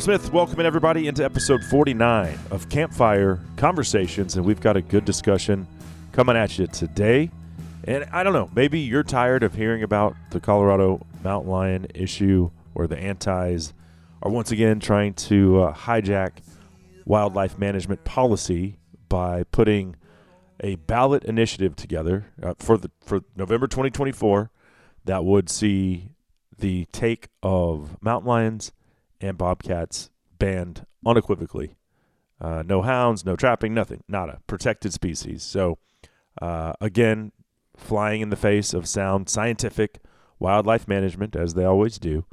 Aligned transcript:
Smith, 0.00 0.30
welcoming 0.32 0.66
everybody 0.66 1.08
into 1.08 1.24
episode 1.24 1.64
49 1.64 2.38
of 2.50 2.68
Campfire 2.68 3.40
Conversations, 3.56 4.36
and 4.36 4.44
we've 4.44 4.60
got 4.60 4.76
a 4.76 4.82
good 4.82 5.04
discussion 5.06 5.66
coming 6.12 6.36
at 6.36 6.58
you 6.58 6.66
today. 6.66 7.30
And 7.84 8.04
I 8.12 8.22
don't 8.22 8.34
know, 8.34 8.50
maybe 8.54 8.80
you're 8.80 9.02
tired 9.02 9.42
of 9.42 9.54
hearing 9.54 9.82
about 9.82 10.14
the 10.32 10.40
Colorado 10.40 11.06
mountain 11.24 11.50
lion 11.50 11.86
issue 11.94 12.50
or 12.74 12.86
the 12.86 12.98
antis 12.98 13.72
are 14.22 14.30
once 14.30 14.50
again 14.50 14.80
trying 14.80 15.14
to 15.14 15.62
uh, 15.62 15.74
hijack 15.74 16.32
wildlife 17.06 17.58
management 17.58 18.04
policy 18.04 18.76
by 19.08 19.44
putting 19.44 19.96
a 20.60 20.74
ballot 20.74 21.24
initiative 21.24 21.74
together 21.74 22.26
uh, 22.42 22.52
for 22.58 22.76
the 22.76 22.90
for 23.00 23.20
November 23.34 23.66
2024 23.66 24.50
that 25.06 25.24
would 25.24 25.48
see 25.48 26.10
the 26.58 26.86
take 26.92 27.28
of 27.42 27.96
mountain 28.02 28.28
lions 28.28 28.72
and 29.20 29.38
bobcats 29.38 30.10
banned 30.38 30.86
unequivocally. 31.04 31.76
Uh, 32.40 32.62
no 32.66 32.82
hounds, 32.82 33.24
no 33.24 33.34
trapping, 33.36 33.72
nothing, 33.72 34.02
not 34.08 34.28
a 34.28 34.40
protected 34.46 34.92
species. 34.92 35.42
So, 35.42 35.78
uh, 36.40 36.74
again, 36.80 37.32
flying 37.76 38.20
in 38.20 38.30
the 38.30 38.36
face 38.36 38.74
of 38.74 38.86
sound 38.86 39.28
scientific 39.28 40.00
wildlife 40.38 40.86
management, 40.86 41.34
as 41.34 41.54
they 41.54 41.64
always 41.64 41.98
do. 41.98 42.26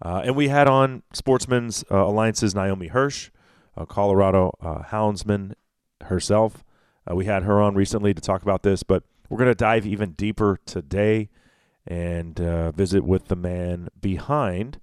Uh, 0.00 0.22
and 0.24 0.36
we 0.36 0.48
had 0.48 0.68
on 0.68 1.02
Sportsmen's 1.12 1.84
uh, 1.90 2.06
Alliance's 2.06 2.54
Naomi 2.54 2.86
Hirsch, 2.86 3.30
a 3.76 3.84
Colorado 3.84 4.56
uh, 4.60 4.82
houndsman 4.84 5.54
herself. 6.02 6.64
Uh, 7.10 7.16
we 7.16 7.24
had 7.24 7.42
her 7.42 7.60
on 7.60 7.74
recently 7.74 8.14
to 8.14 8.20
talk 8.20 8.42
about 8.42 8.62
this, 8.62 8.84
but 8.84 9.02
we're 9.28 9.38
going 9.38 9.50
to 9.50 9.54
dive 9.56 9.86
even 9.86 10.12
deeper 10.12 10.60
today 10.66 11.30
and 11.86 12.38
visit 12.76 13.02
with 13.02 13.28
the 13.28 13.36
man 13.36 13.88
behind 14.00 14.78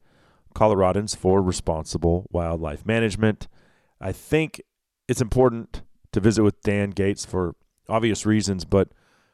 Coloradans 0.55 1.15
for 1.15 1.41
Responsible 1.41 2.25
Wildlife 2.31 2.85
Management. 2.85 3.47
I 3.99 4.11
think 4.11 4.61
it's 5.07 5.21
important 5.21 5.83
to 6.13 6.19
visit 6.19 6.43
with 6.43 6.61
Dan 6.61 6.91
Gates 6.91 7.25
for 7.25 7.55
obvious 7.87 8.25
reasons, 8.25 8.65
but 8.65 8.89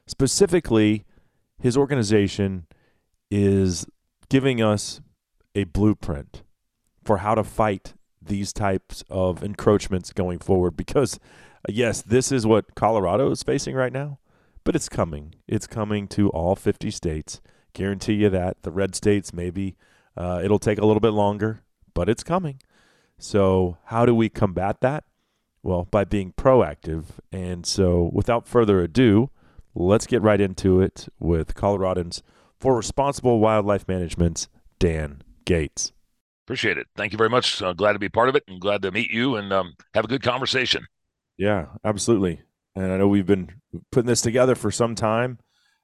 specifically, 0.08 1.05
his 1.61 1.77
organization 1.77 2.66
is 3.30 3.86
giving 4.30 4.61
us 4.61 4.99
a 5.55 5.64
blueprint 5.66 6.44
for 7.03 7.17
how 7.17 7.36
to 7.36 7.44
fight 7.44 7.94
these 8.22 8.52
types 8.52 9.03
of 9.09 9.44
encroachments 9.44 10.11
going 10.14 10.39
forward. 10.39 10.75
Because, 10.75 11.19
yes, 11.69 12.02
this 12.02 12.31
is 12.31 12.45
what 12.45 12.75
Colorado 12.75 13.31
is 13.31 13.44
facing 13.44 13.75
right 13.75 13.94
now, 13.94 14.19
but 14.64 14.75
it's 14.75 14.89
coming. 14.89 15.36
It's 15.47 15.67
coming 15.67 16.08
to 16.09 16.30
all 16.30 16.55
50 16.55 16.92
states. 16.92 17.42
Guarantee 17.73 18.14
you 18.14 18.30
that. 18.30 18.64
The 18.64 18.72
red 18.72 18.95
states, 18.95 19.33
maybe 19.33 19.75
uh, 20.17 20.42
it'll 20.44 20.59
take 20.59 20.80
a 20.80 20.86
little 20.86 21.00
bit 21.00 21.14
longer, 21.14 21.62
but 21.94 22.09
it's 22.09 22.23
coming. 22.23 22.62
So, 23.17 23.78
how 23.86 24.06
do 24.06 24.16
we 24.16 24.30
combat 24.30 24.81
that? 24.81 25.04
Well, 25.64 25.88
by 25.90 26.06
being 26.06 26.34
proactive. 26.34 27.06
And 27.31 27.66
so, 27.66 28.09
without 28.12 28.48
further 28.48 28.82
ado, 28.82 29.30
let's 29.76 30.08
get 30.08 30.22
right 30.22 30.42
into 30.42 30.82
it 30.82 31.08
with 31.20 31.54
Coloradans 31.54 32.22
for 32.60 32.76
Responsible 32.76 33.39
Wildlife 33.39 33.88
Management's 33.88 34.48
Dan 34.80 35.22
Gates. 35.45 35.92
Appreciate 36.45 36.78
it. 36.78 36.88
Thank 36.95 37.11
you 37.11 37.17
very 37.17 37.30
much. 37.30 37.61
Uh, 37.61 37.73
glad 37.73 37.93
to 37.93 37.99
be 37.99 38.10
part 38.10 38.28
of 38.28 38.36
it 38.36 38.43
and 38.48 38.60
glad 38.60 38.82
to 38.82 38.92
meet 38.92 39.11
you 39.11 39.36
and 39.36 39.54
um, 39.54 39.76
have 39.93 40.05
a 40.05 40.08
good 40.08 40.23
conversation. 40.23 40.86
Yeah, 41.38 41.67
absolutely. 41.86 42.42
And 42.76 42.92
I 42.92 42.98
know 42.98 43.08
we've 43.08 43.26
been 43.26 43.52
putting 43.92 44.08
this 44.08 44.22
together 44.22 44.55
for 44.55 44.72
some 44.72 44.95
time. 44.95 45.39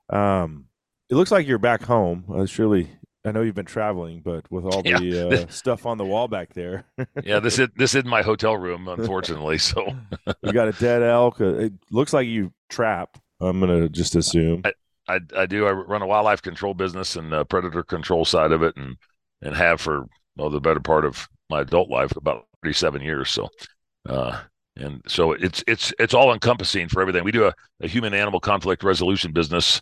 Um, 0.09 0.65
it 1.09 1.15
looks 1.15 1.31
like 1.31 1.47
you're 1.47 1.57
back 1.57 1.83
home. 1.83 2.25
Uh, 2.33 2.45
surely 2.45 2.89
I 3.27 3.31
know 3.31 3.41
you've 3.41 3.55
been 3.55 3.65
traveling, 3.65 4.21
but 4.23 4.49
with 4.51 4.65
all 4.65 4.81
the 4.83 5.43
uh, 5.43 5.47
stuff 5.49 5.85
on 5.85 5.97
the 5.97 6.05
wall 6.05 6.27
back 6.27 6.53
there. 6.53 6.85
yeah, 7.23 7.39
this 7.39 7.59
is 7.59 7.67
this 7.75 7.95
is 7.95 8.05
my 8.05 8.21
hotel 8.21 8.57
room, 8.57 8.87
unfortunately. 8.87 9.57
So 9.57 9.95
we 10.43 10.51
got 10.51 10.67
a 10.67 10.73
dead 10.73 11.03
elk. 11.03 11.41
Uh, 11.41 11.55
it 11.55 11.73
looks 11.91 12.13
like 12.13 12.27
you 12.27 12.53
trap. 12.69 13.17
I'm 13.39 13.59
gonna 13.59 13.89
just 13.89 14.15
assume. 14.15 14.63
I, 14.65 14.73
I, 15.07 15.19
I 15.35 15.45
do. 15.45 15.67
I 15.67 15.71
run 15.71 16.01
a 16.01 16.07
wildlife 16.07 16.41
control 16.41 16.73
business 16.73 17.15
and 17.15 17.47
predator 17.49 17.83
control 17.83 18.25
side 18.25 18.51
of 18.51 18.63
it, 18.63 18.75
and 18.77 18.95
and 19.41 19.55
have 19.55 19.81
for 19.81 20.07
well 20.35 20.49
the 20.49 20.61
better 20.61 20.79
part 20.79 21.05
of 21.05 21.27
my 21.49 21.61
adult 21.61 21.89
life, 21.89 22.15
about 22.15 22.45
37 22.63 23.01
years. 23.01 23.29
So, 23.29 23.47
uh, 24.09 24.41
and 24.75 25.01
so 25.07 25.33
it's 25.33 25.63
it's 25.67 25.93
it's 25.99 26.13
all 26.13 26.33
encompassing 26.33 26.89
for 26.89 27.01
everything. 27.01 27.23
We 27.23 27.31
do 27.31 27.45
a, 27.45 27.53
a 27.81 27.87
human 27.87 28.13
animal 28.13 28.39
conflict 28.39 28.83
resolution 28.83 29.31
business 29.31 29.81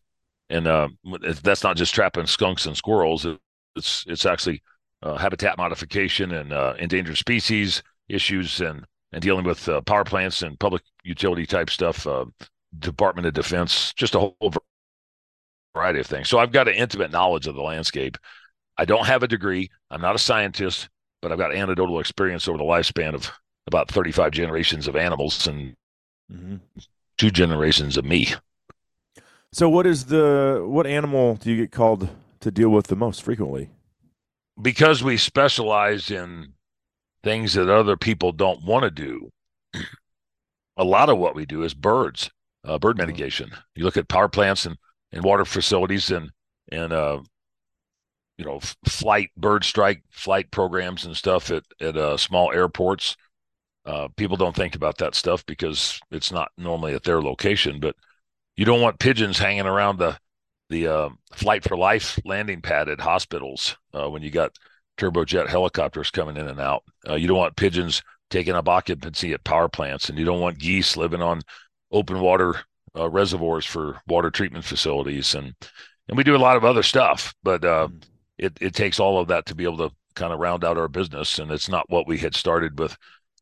and 0.50 0.68
uh, 0.68 0.90
that's 1.44 1.64
not 1.64 1.78
just 1.78 1.94
trapping 1.94 2.28
skunks 2.28 2.66
and 2.66 2.78
squirrels. 2.78 3.26
It's 3.76 4.06
it's 4.08 4.26
actually 4.26 4.62
uh, 5.04 5.18
habitat 5.18 5.58
modification 5.58 6.32
and 6.32 6.54
uh, 6.54 6.76
endangered 6.80 7.18
species 7.18 7.84
issues 8.08 8.62
and 8.62 8.86
and 9.12 9.22
dealing 9.22 9.46
with 9.46 9.68
uh, 9.70 9.82
power 9.82 10.04
plants 10.04 10.42
and 10.42 10.60
public 10.60 10.84
utility 11.04 11.46
type 11.46 11.70
stuff. 11.70 12.06
Uh, 12.06 12.26
Department 12.80 13.26
of 13.26 13.34
Defense, 13.34 13.94
just 13.94 14.16
a 14.16 14.20
whole 14.20 14.54
variety 15.74 16.00
of 16.00 16.08
things. 16.08 16.28
So 16.28 16.40
I've 16.40 16.52
got 16.52 16.68
an 16.68 16.74
intimate 16.74 17.12
knowledge 17.12 17.48
of 17.48 17.56
the 17.56 17.62
landscape. 17.62 18.18
I 18.78 18.86
don't 18.86 19.06
have 19.06 19.24
a 19.24 19.28
degree. 19.28 19.70
I'm 19.90 20.02
not 20.02 20.16
a 20.16 20.20
scientist, 20.20 20.90
but 21.22 21.32
I've 21.32 21.38
got 21.38 21.56
anecdotal 21.56 22.00
experience 22.00 22.48
over 22.48 22.58
the 22.58 22.64
lifespan 22.66 23.14
of 23.14 23.32
about 23.68 23.90
35 23.90 24.32
generations 24.32 24.88
of 24.88 24.96
animals 24.96 25.48
and 25.48 25.76
mm-hmm. 26.32 26.58
two 27.18 27.32
generations 27.32 27.98
of 27.98 28.06
me. 28.06 28.34
So 29.56 29.70
what 29.70 29.88
is 29.88 30.08
the 30.08 30.66
what 30.68 30.86
animal 30.86 31.36
do 31.36 31.50
you 31.50 31.56
get 31.56 31.72
called 31.72 32.10
to 32.42 32.52
deal 32.52 32.68
with 32.68 32.88
the 32.88 32.96
most 32.98 33.24
frequently? 33.24 33.70
Because 34.62 35.02
we 35.02 35.16
specialize 35.16 36.12
in 36.12 36.56
things 37.24 37.54
that 37.54 37.70
other 37.70 37.96
people 37.96 38.34
don't 38.34 38.66
want 38.66 38.84
to 38.84 38.92
do. 38.92 39.32
A 40.78 40.84
lot 40.84 41.08
of 41.08 41.20
what 41.20 41.36
we 41.36 41.46
do 41.46 41.64
is 41.64 41.74
birds, 41.74 42.30
uh, 42.66 42.78
bird 42.80 42.98
mitigation. 42.98 43.50
You 43.76 43.86
look 43.86 43.96
at 43.96 44.10
power 44.10 44.28
plants 44.28 44.66
and, 44.66 44.76
and 45.14 45.24
water 45.24 45.46
facilities 45.46 46.12
and 46.12 46.32
and 46.70 46.92
uh, 46.92 47.22
you 48.38 48.44
know 48.44 48.58
f- 48.58 48.76
flight 48.86 49.30
bird 49.38 49.64
strike 49.64 50.04
flight 50.12 50.52
programs 50.52 51.06
and 51.06 51.16
stuff 51.16 51.50
at 51.50 51.64
at 51.80 51.96
uh, 51.96 52.18
small 52.18 52.52
airports. 52.52 53.16
Uh, 53.86 54.10
people 54.18 54.36
don't 54.36 54.58
think 54.58 54.76
about 54.76 54.98
that 54.98 55.16
stuff 55.16 55.46
because 55.46 55.98
it's 56.12 56.34
not 56.34 56.52
normally 56.58 56.94
at 56.94 57.04
their 57.04 57.22
location, 57.22 57.80
but 57.80 57.96
you 58.56 58.66
don't 58.66 58.82
want 58.82 59.00
pigeons 59.00 59.38
hanging 59.38 59.66
around 59.66 60.00
the 60.00 60.18
the 60.70 60.88
uh, 60.88 61.10
flight 61.34 61.64
for 61.64 61.78
life 61.78 62.20
landing 62.26 62.62
pad 62.62 62.90
at 62.90 63.00
hospitals 63.00 63.78
uh, 63.94 64.10
when 64.10 64.24
you 64.24 64.32
got 64.32 64.58
turbojet 64.98 65.48
helicopters 65.48 66.10
coming 66.10 66.38
in 66.38 66.48
and 66.48 66.60
out. 66.60 66.84
Uh, 67.08 67.14
you 67.16 67.28
don't 67.28 67.38
want 67.38 67.56
pigeons 67.56 68.02
taking 68.30 68.56
up 68.56 68.68
occupancy 68.68 69.34
at 69.34 69.44
power 69.44 69.70
plants, 69.70 70.10
and 70.10 70.18
you 70.18 70.26
don't 70.26 70.42
want 70.42 70.58
geese 70.58 70.98
living 70.98 71.22
on 71.22 71.42
open 71.92 72.20
water 72.20 72.62
uh, 72.98 73.10
reservoirs 73.10 73.66
for 73.66 74.02
water 74.08 74.32
treatment 74.32 74.66
facilities, 74.66 75.36
and 75.36 75.54
and 76.08 76.18
we 76.18 76.24
do 76.24 76.36
a 76.36 76.38
lot 76.38 76.58
of 76.58 76.66
other 76.66 76.84
stuff, 76.84 77.34
but 77.44 77.64
uh, 77.64 77.88
mm. 77.88 78.04
it 78.38 78.58
it 78.62 78.74
takes 78.74 79.00
all 79.00 79.20
of 79.20 79.28
that 79.28 79.46
to 79.46 79.56
be 79.56 79.64
able 79.64 79.90
to 79.90 79.96
kind 80.16 80.34
of 80.34 80.40
round 80.40 80.64
out 80.64 80.78
our 80.78 80.88
business, 80.88 81.40
and 81.40 81.52
it's 81.52 81.70
not 81.70 81.90
what 81.90 82.08
we 82.08 82.18
had 82.18 82.36
started 82.36 82.80
with 82.80 82.98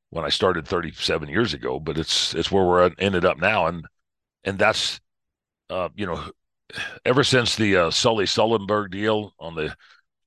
when 0.09 0.25
I 0.25 0.29
started 0.29 0.67
37 0.67 1.29
years 1.29 1.53
ago, 1.53 1.79
but 1.79 1.97
it's 1.97 2.33
it's 2.35 2.51
where 2.51 2.65
we're 2.65 2.91
ended 2.99 3.25
up 3.25 3.37
now, 3.37 3.67
and 3.67 3.85
and 4.43 4.59
that's 4.59 4.99
uh, 5.69 5.89
you 5.95 6.05
know, 6.05 6.23
ever 7.05 7.23
since 7.23 7.55
the 7.55 7.75
uh, 7.77 7.91
Sully 7.91 8.25
Sullenberg 8.25 8.91
deal 8.91 9.33
on 9.39 9.55
the 9.55 9.75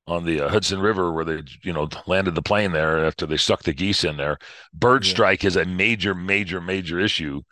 on 0.08 0.24
the 0.24 0.40
uh, 0.40 0.48
Hudson 0.48 0.80
River, 0.80 1.12
where 1.12 1.24
they 1.24 1.42
you 1.62 1.72
know 1.72 1.88
landed 2.06 2.34
the 2.34 2.42
plane 2.42 2.72
there 2.72 3.04
after 3.04 3.26
they 3.26 3.36
sucked 3.36 3.64
the 3.64 3.72
geese 3.72 4.04
in 4.04 4.16
there, 4.16 4.38
bird 4.72 5.04
yeah. 5.04 5.10
strike 5.10 5.44
is 5.44 5.56
a 5.56 5.64
major, 5.64 6.14
major, 6.14 6.60
major 6.60 6.98
issue, 6.98 7.42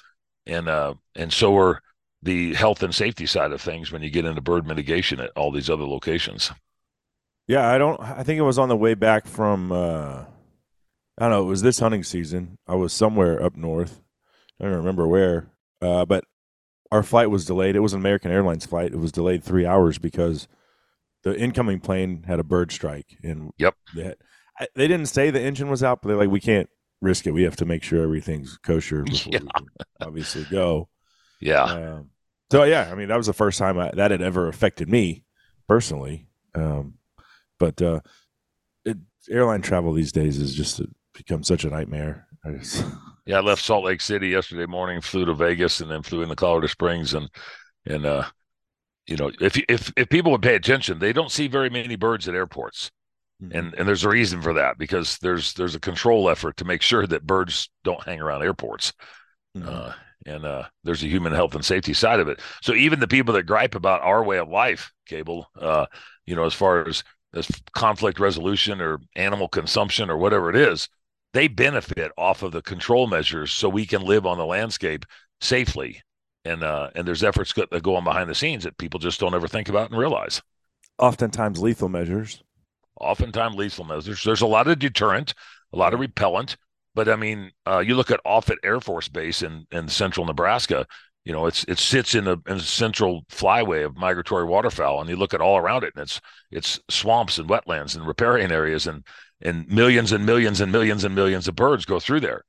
and 0.46 0.68
uh, 0.68 0.94
and 1.14 1.32
so 1.32 1.56
are 1.56 1.82
the 2.22 2.54
health 2.54 2.82
and 2.82 2.94
safety 2.94 3.26
side 3.26 3.52
of 3.52 3.60
things 3.60 3.92
when 3.92 4.02
you 4.02 4.10
get 4.10 4.24
into 4.24 4.40
bird 4.40 4.66
mitigation 4.66 5.20
at 5.20 5.30
all 5.36 5.52
these 5.52 5.68
other 5.68 5.84
locations. 5.84 6.50
Yeah, 7.46 7.68
I 7.68 7.76
don't. 7.78 8.00
I 8.00 8.22
think 8.22 8.38
it 8.38 8.42
was 8.42 8.58
on 8.58 8.68
the 8.68 8.76
way 8.76 8.94
back 8.94 9.26
from. 9.26 9.70
Uh, 9.70 10.24
I 11.16 11.28
don't 11.28 11.30
know. 11.30 11.42
It 11.42 11.48
was 11.48 11.62
this 11.62 11.78
hunting 11.78 12.02
season. 12.02 12.58
I 12.66 12.74
was 12.74 12.92
somewhere 12.92 13.40
up 13.40 13.54
north. 13.54 14.00
I 14.60 14.64
don't 14.64 14.74
remember 14.74 15.06
where. 15.06 15.46
Uh, 15.80 16.04
but 16.04 16.24
our 16.94 17.02
flight 17.02 17.28
was 17.28 17.44
delayed. 17.44 17.74
It 17.74 17.80
was 17.80 17.92
an 17.92 17.98
American 17.98 18.30
Airlines 18.30 18.64
flight. 18.64 18.92
It 18.92 19.00
was 19.00 19.10
delayed 19.10 19.42
three 19.42 19.66
hours 19.66 19.98
because 19.98 20.46
the 21.24 21.36
incoming 21.36 21.80
plane 21.80 22.22
had 22.22 22.38
a 22.38 22.44
bird 22.44 22.70
strike. 22.70 23.18
And 23.20 23.50
yep, 23.58 23.74
they, 23.96 24.04
had, 24.04 24.16
they 24.76 24.86
didn't 24.86 25.06
say 25.06 25.30
the 25.30 25.42
engine 25.42 25.68
was 25.68 25.82
out, 25.82 26.00
but 26.00 26.08
they're 26.08 26.16
like, 26.16 26.30
we 26.30 26.38
can't 26.38 26.70
risk 27.00 27.26
it. 27.26 27.32
We 27.32 27.42
have 27.42 27.56
to 27.56 27.64
make 27.64 27.82
sure 27.82 28.00
everything's 28.00 28.56
kosher 28.58 29.02
before 29.06 29.32
yeah. 29.32 29.40
we 29.40 30.06
obviously 30.06 30.44
go. 30.44 30.88
Yeah. 31.40 31.64
Um, 31.64 32.10
so 32.52 32.62
yeah, 32.62 32.88
I 32.92 32.94
mean 32.94 33.08
that 33.08 33.16
was 33.16 33.26
the 33.26 33.32
first 33.32 33.58
time 33.58 33.76
I, 33.76 33.90
that 33.94 34.12
had 34.12 34.22
ever 34.22 34.46
affected 34.46 34.88
me 34.88 35.24
personally. 35.66 36.28
Um, 36.54 36.94
but 37.58 37.82
uh, 37.82 38.00
it, 38.84 38.98
airline 39.28 39.62
travel 39.62 39.92
these 39.92 40.12
days 40.12 40.38
has 40.38 40.54
just 40.54 40.80
become 41.12 41.42
such 41.42 41.64
a 41.64 41.70
nightmare. 41.70 42.28
I 42.44 42.52
just, 42.52 42.84
yeah, 43.26 43.38
I 43.38 43.40
left 43.40 43.64
Salt 43.64 43.84
Lake 43.84 44.00
City 44.00 44.28
yesterday 44.28 44.66
morning, 44.66 45.00
flew 45.00 45.24
to 45.24 45.34
Vegas, 45.34 45.80
and 45.80 45.90
then 45.90 46.02
flew 46.02 46.22
into 46.22 46.36
Colorado 46.36 46.66
Springs, 46.66 47.14
and 47.14 47.30
and 47.86 48.04
uh, 48.04 48.24
you 49.06 49.16
know, 49.16 49.30
if 49.40 49.56
if 49.68 49.92
if 49.96 50.08
people 50.08 50.32
would 50.32 50.42
pay 50.42 50.54
attention, 50.54 50.98
they 50.98 51.12
don't 51.12 51.30
see 51.30 51.48
very 51.48 51.70
many 51.70 51.96
birds 51.96 52.28
at 52.28 52.34
airports. 52.34 52.90
Mm-hmm. 53.42 53.58
And 53.58 53.74
and 53.74 53.88
there's 53.88 54.04
a 54.04 54.08
reason 54.08 54.42
for 54.42 54.54
that 54.54 54.78
because 54.78 55.18
there's 55.18 55.54
there's 55.54 55.74
a 55.74 55.80
control 55.80 56.28
effort 56.28 56.56
to 56.58 56.64
make 56.64 56.82
sure 56.82 57.06
that 57.06 57.26
birds 57.26 57.70
don't 57.82 58.02
hang 58.04 58.20
around 58.20 58.42
airports. 58.42 58.92
Mm-hmm. 59.56 59.68
Uh, 59.68 59.92
and 60.26 60.44
uh, 60.44 60.64
there's 60.84 61.02
a 61.02 61.08
human 61.08 61.32
health 61.32 61.54
and 61.54 61.64
safety 61.64 61.92
side 61.92 62.20
of 62.20 62.28
it. 62.28 62.40
So 62.62 62.74
even 62.74 63.00
the 63.00 63.08
people 63.08 63.34
that 63.34 63.42
gripe 63.42 63.74
about 63.74 64.00
our 64.00 64.24
way 64.24 64.38
of 64.38 64.48
life, 64.48 64.92
cable, 65.06 65.50
uh, 65.60 65.86
you 66.26 66.34
know, 66.34 66.44
as 66.44 66.54
far 66.54 66.88
as 66.88 67.04
as 67.34 67.50
conflict 67.74 68.20
resolution 68.20 68.80
or 68.80 69.00
animal 69.16 69.48
consumption 69.48 70.08
or 70.08 70.16
whatever 70.16 70.48
it 70.48 70.56
is, 70.56 70.88
they 71.34 71.48
benefit 71.48 72.12
off 72.16 72.42
of 72.42 72.52
the 72.52 72.62
control 72.62 73.06
measures 73.06 73.52
so 73.52 73.68
we 73.68 73.84
can 73.84 74.02
live 74.02 74.24
on 74.24 74.38
the 74.38 74.46
landscape 74.46 75.04
safely. 75.40 76.00
And 76.46 76.62
uh, 76.62 76.90
and 76.94 77.06
there's 77.06 77.24
efforts 77.24 77.52
that 77.54 77.82
go 77.82 77.96
on 77.96 78.04
behind 78.04 78.30
the 78.30 78.34
scenes 78.34 78.64
that 78.64 78.78
people 78.78 79.00
just 79.00 79.20
don't 79.20 79.34
ever 79.34 79.48
think 79.48 79.68
about 79.68 79.90
and 79.90 79.98
realize. 79.98 80.40
Oftentimes 80.98 81.60
lethal 81.60 81.88
measures. 81.88 82.42
Oftentimes 83.00 83.56
lethal 83.56 83.84
measures. 83.84 84.22
There's 84.22 84.42
a 84.42 84.46
lot 84.46 84.68
of 84.68 84.78
deterrent, 84.78 85.34
a 85.72 85.76
lot 85.76 85.92
of 85.92 86.00
repellent, 86.00 86.56
but 86.94 87.08
I 87.08 87.16
mean, 87.16 87.50
uh, 87.66 87.78
you 87.78 87.96
look 87.96 88.10
at 88.10 88.20
Offutt 88.24 88.58
Air 88.62 88.80
Force 88.80 89.08
Base 89.08 89.42
in 89.42 89.66
in 89.72 89.88
central 89.88 90.26
Nebraska. 90.26 90.86
You 91.24 91.32
know, 91.32 91.46
it's 91.46 91.64
it 91.64 91.78
sits 91.78 92.14
in 92.14 92.24
the, 92.24 92.36
in 92.46 92.58
the 92.58 92.60
central 92.60 93.24
flyway 93.30 93.84
of 93.84 93.96
migratory 93.96 94.44
waterfowl, 94.44 95.00
and 95.00 95.08
you 95.08 95.16
look 95.16 95.34
at 95.34 95.40
all 95.40 95.56
around 95.56 95.82
it, 95.82 95.94
and 95.96 96.02
it's 96.02 96.20
it's 96.50 96.80
swamps 96.90 97.38
and 97.38 97.48
wetlands 97.48 97.96
and 97.96 98.06
riparian 98.06 98.52
areas, 98.52 98.86
and 98.86 99.04
and 99.44 99.68
millions 99.68 100.12
and 100.12 100.24
millions 100.24 100.60
and 100.60 100.72
millions 100.72 101.04
and 101.04 101.14
millions 101.14 101.48
of 101.48 101.54
birds 101.54 101.84
go 101.84 102.00
through 102.00 102.20
there. 102.20 102.44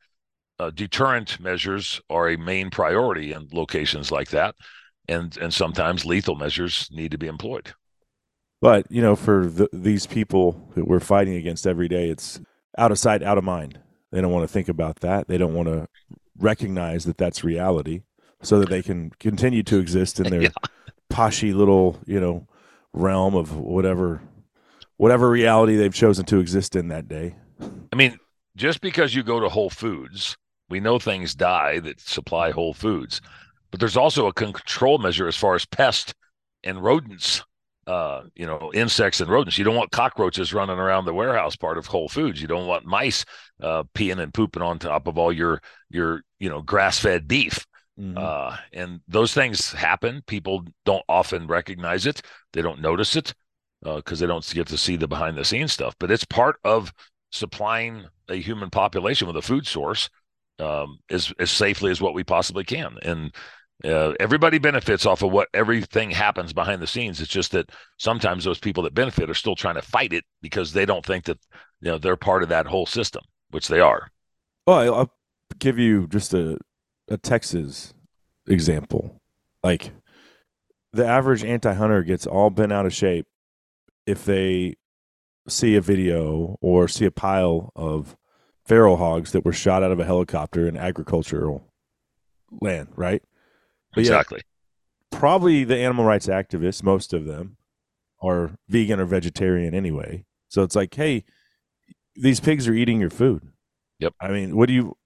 Uh, 0.57 0.69
deterrent 0.69 1.39
measures 1.39 2.01
are 2.09 2.30
a 2.30 2.38
main 2.38 2.69
priority 2.69 3.33
in 3.33 3.47
locations 3.51 4.12
like 4.12 4.30
that, 4.30 4.56
and 5.07 5.38
and 5.38 5.53
sometimes 5.53 6.06
lethal 6.06 6.36
measures 6.36 6.88
need 6.92 7.12
to 7.12 7.18
be 7.18 7.27
employed. 7.27 7.74
But 8.62 8.89
you 8.89 9.01
know, 9.01 9.15
for 9.15 9.47
the, 9.47 9.69
these 9.74 10.07
people 10.07 10.71
that 10.75 10.88
we're 10.88 11.01
fighting 11.01 11.36
against 11.36 11.68
every 11.68 11.89
day, 11.89 12.09
it's 12.09 12.39
out 12.77 12.92
of 12.92 13.00
sight, 13.00 13.21
out 13.21 13.38
of 13.38 13.44
mind. 13.44 13.80
They 14.12 14.21
don't 14.21 14.31
want 14.31 14.48
to 14.48 14.51
think 14.51 14.69
about 14.69 15.01
that. 15.01 15.27
They 15.27 15.38
don't 15.38 15.53
want 15.53 15.68
to 15.68 15.88
recognize 16.38 17.03
that 17.03 17.18
that's 17.18 17.44
reality, 17.44 18.03
so 18.41 18.59
that 18.59 18.69
they 18.69 18.81
can 18.81 19.12
continue 19.19 19.63
to 19.63 19.80
exist 19.80 20.21
in 20.21 20.30
their 20.30 20.44
yeah. 20.44 20.50
poshy 21.12 21.53
little, 21.53 22.00
you 22.06 22.19
know, 22.21 22.48
realm 22.94 23.36
of 23.36 23.57
whatever, 23.57 24.21
whatever 24.97 25.30
reality 25.30 25.75
they've 25.75 25.94
chosen 25.94 26.25
to 26.25 26.39
exist 26.39 26.75
in 26.75 26.88
that 26.89 27.07
day. 27.07 27.36
I 27.92 27.95
mean, 27.95 28.18
just 28.56 28.81
because 28.81 29.13
you 29.13 29.24
go 29.24 29.39
to 29.39 29.50
Whole 29.50 29.69
Foods, 29.69 30.38
we 30.69 30.80
know 30.80 31.00
things 31.00 31.36
die 31.36 31.80
that 31.80 32.00
supply 32.00 32.51
Whole 32.51 32.74
Foods, 32.74 33.21
but 33.71 33.80
there's 33.80 33.97
also 33.97 34.27
a 34.27 34.33
control 34.33 34.97
measure 34.97 35.27
as 35.27 35.36
far 35.36 35.56
as 35.56 35.65
pests 35.65 36.13
and 36.63 36.83
rodents 36.83 37.44
uh, 37.88 38.24
you 38.36 38.47
know, 38.47 38.71
insects 38.74 39.21
and 39.21 39.30
rodents. 39.30 39.57
You 39.57 39.63
don't 39.63 39.75
want 39.75 39.92
cockroaches 39.92 40.53
running 40.53 40.80
around 40.80 41.06
the 41.06 41.13
warehouse 41.13 41.56
part 41.56 41.77
of 41.77 41.86
Whole 41.86 42.09
Foods. 42.09 42.41
You 42.41 42.48
don't 42.48 42.68
want 42.68 42.86
mice 42.86 43.25
uh, 43.62 43.83
peeing 43.94 44.19
and 44.19 44.33
pooping 44.33 44.63
on 44.63 44.80
top 44.80 45.07
of 45.07 45.18
all 45.18 45.31
your 45.31 45.62
your 45.89 46.24
you 46.39 46.50
know 46.50 46.62
grass 46.62 46.98
fed 46.98 47.27
beef. 47.27 47.65
Mm-hmm. 48.00 48.18
Uh, 48.18 48.57
and 48.74 49.01
those 49.07 49.33
things 49.33 49.71
happen. 49.71 50.21
People 50.27 50.65
don't 50.83 51.03
often 51.07 51.48
recognize 51.48 52.06
it. 52.06 52.21
They 52.53 52.62
don't 52.62 52.81
notice 52.81 53.15
it 53.15 53.33
because 53.86 54.22
uh, 54.22 54.26
they 54.26 54.28
don't 54.28 54.54
get 54.54 54.68
to 54.68 54.78
see 54.78 54.96
the 54.96 55.08
behind 55.08 55.38
the 55.38 55.46
scenes 55.46 55.74
stuff. 55.74 55.96
But 56.00 56.12
it's 56.12 56.26
part 56.26 56.58
of 56.64 56.94
supplying 57.32 58.06
a 58.30 58.36
human 58.36 58.70
population 58.70 59.28
with 59.28 59.38
a 59.38 59.42
food 59.42 59.68
source 59.68 60.10
um, 60.60 61.00
as 61.10 61.32
as 61.40 61.52
safely 61.52 61.92
as 61.92 62.02
what 62.02 62.14
we 62.14 62.24
possibly 62.24 62.64
can. 62.64 62.98
And 63.04 63.34
uh, 63.84 64.14
everybody 64.20 64.58
benefits 64.58 65.06
off 65.06 65.22
of 65.22 65.32
what 65.32 65.50
everything 65.54 66.10
happens 66.10 66.54
behind 66.54 66.82
the 66.82 66.88
scenes. 66.88 67.22
It's 67.22 67.32
just 67.32 67.52
that 67.52 67.70
sometimes 67.98 68.44
those 68.44 68.60
people 68.60 68.84
that 68.84 68.94
benefit 68.94 69.30
are 69.30 69.36
still 69.36 69.56
trying 69.56 69.76
to 69.76 69.82
fight 69.82 70.14
it 70.14 70.24
because 70.42 70.74
they 70.74 70.86
don't 70.86 71.06
think 71.06 71.26
that 71.26 71.40
you 71.82 71.92
know 71.92 71.98
they're 71.98 72.16
part 72.16 72.44
of 72.44 72.50
that 72.50 72.68
whole 72.68 72.86
system, 72.86 73.24
which 73.52 73.68
they 73.68 73.80
are. 73.80 74.10
Well, 74.66 74.96
I'll 74.96 75.12
give 75.60 75.78
you 75.78 76.08
just 76.08 76.34
a 76.34 76.58
a 77.08 77.18
Texas 77.18 77.94
example. 78.48 79.22
Like 79.64 79.92
the 80.94 81.06
average 81.06 81.44
anti-hunter 81.44 82.04
gets 82.04 82.26
all 82.26 82.50
bent 82.50 82.72
out 82.72 82.86
of 82.86 82.94
shape 82.94 83.28
if 84.06 84.25
they 84.25 84.75
see 85.48 85.75
a 85.75 85.81
video 85.81 86.57
or 86.62 86.88
see 86.88 87.06
a 87.06 87.12
pile 87.12 87.72
of 87.75 88.16
feral 88.66 88.98
hogs 88.98 89.31
that 89.31 89.46
were 89.46 89.54
shot 89.54 89.84
out 89.84 89.92
of 89.92 90.00
a 90.00 90.06
helicopter 90.06 90.68
in 90.68 90.75
agricultural 90.75 91.72
land, 92.62 92.90
right? 92.96 93.22
But 93.94 94.02
exactly. 94.02 94.42
Yeah, 95.12 95.19
probably 95.19 95.63
the 95.63 95.78
animal 95.78 96.06
rights 96.06 96.28
activists, 96.28 96.84
most 96.84 97.13
of 97.13 97.25
them, 97.25 97.57
are 98.22 98.57
vegan 98.68 99.00
or 99.00 99.06
vegetarian 99.06 99.74
anyway. 99.74 100.25
So 100.50 100.63
it's 100.63 100.75
like, 100.75 100.94
hey, 100.94 101.25
these 102.16 102.40
pigs 102.40 102.68
are 102.68 102.74
eating 102.74 103.00
your 103.00 103.10
food. 103.10 103.48
Yep. 104.00 104.13
I 104.19 104.30
mean, 104.30 104.56
what 104.56 104.68
do 104.68 104.74
you 104.74 104.98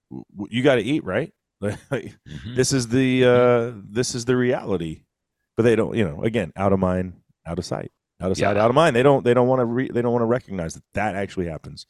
you 0.50 0.64
got 0.64 0.76
to 0.76 0.82
eat, 0.82 1.04
right? 1.04 1.34
mm-hmm. 1.64 2.56
This 2.56 2.72
is 2.72 2.88
the 2.88 3.26
uh 3.26 3.82
this 3.90 4.16
is 4.16 4.26
the 4.26 4.36
reality. 4.36 5.04
But 5.58 5.64
they 5.64 5.76
don't, 5.76 5.96
you 5.96 6.06
know, 6.06 6.24
again, 6.24 6.54
out 6.56 6.72
of 6.72 6.80
mind, 6.80 7.20
out 7.46 7.60
of 7.60 7.66
sight, 7.66 7.92
out 8.22 8.32
of 8.32 8.38
sight, 8.38 8.56
yeah. 8.56 8.64
out 8.64 8.70
of 8.70 8.76
mind. 8.76 8.96
They 8.96 9.04
don't 9.04 9.24
they 9.24 9.34
don't 9.34 9.48
want 9.48 9.60
to 9.60 9.66
re- 9.66 9.92
they 9.92 10.02
don't 10.02 10.12
want 10.12 10.22
to 10.22 10.28
recognize 10.28 10.74
that 10.74 10.84
that 10.94 11.16
actually 11.16 11.48
happens. 11.48 11.86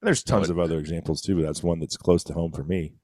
And 0.00 0.06
there's 0.06 0.22
tons 0.22 0.50
of 0.50 0.58
other 0.58 0.78
examples 0.78 1.20
too, 1.20 1.36
but 1.36 1.42
that's 1.42 1.62
one 1.62 1.80
that's 1.80 1.96
close 1.96 2.22
to 2.24 2.32
home 2.32 2.52
for 2.52 2.64
me. 2.64 2.94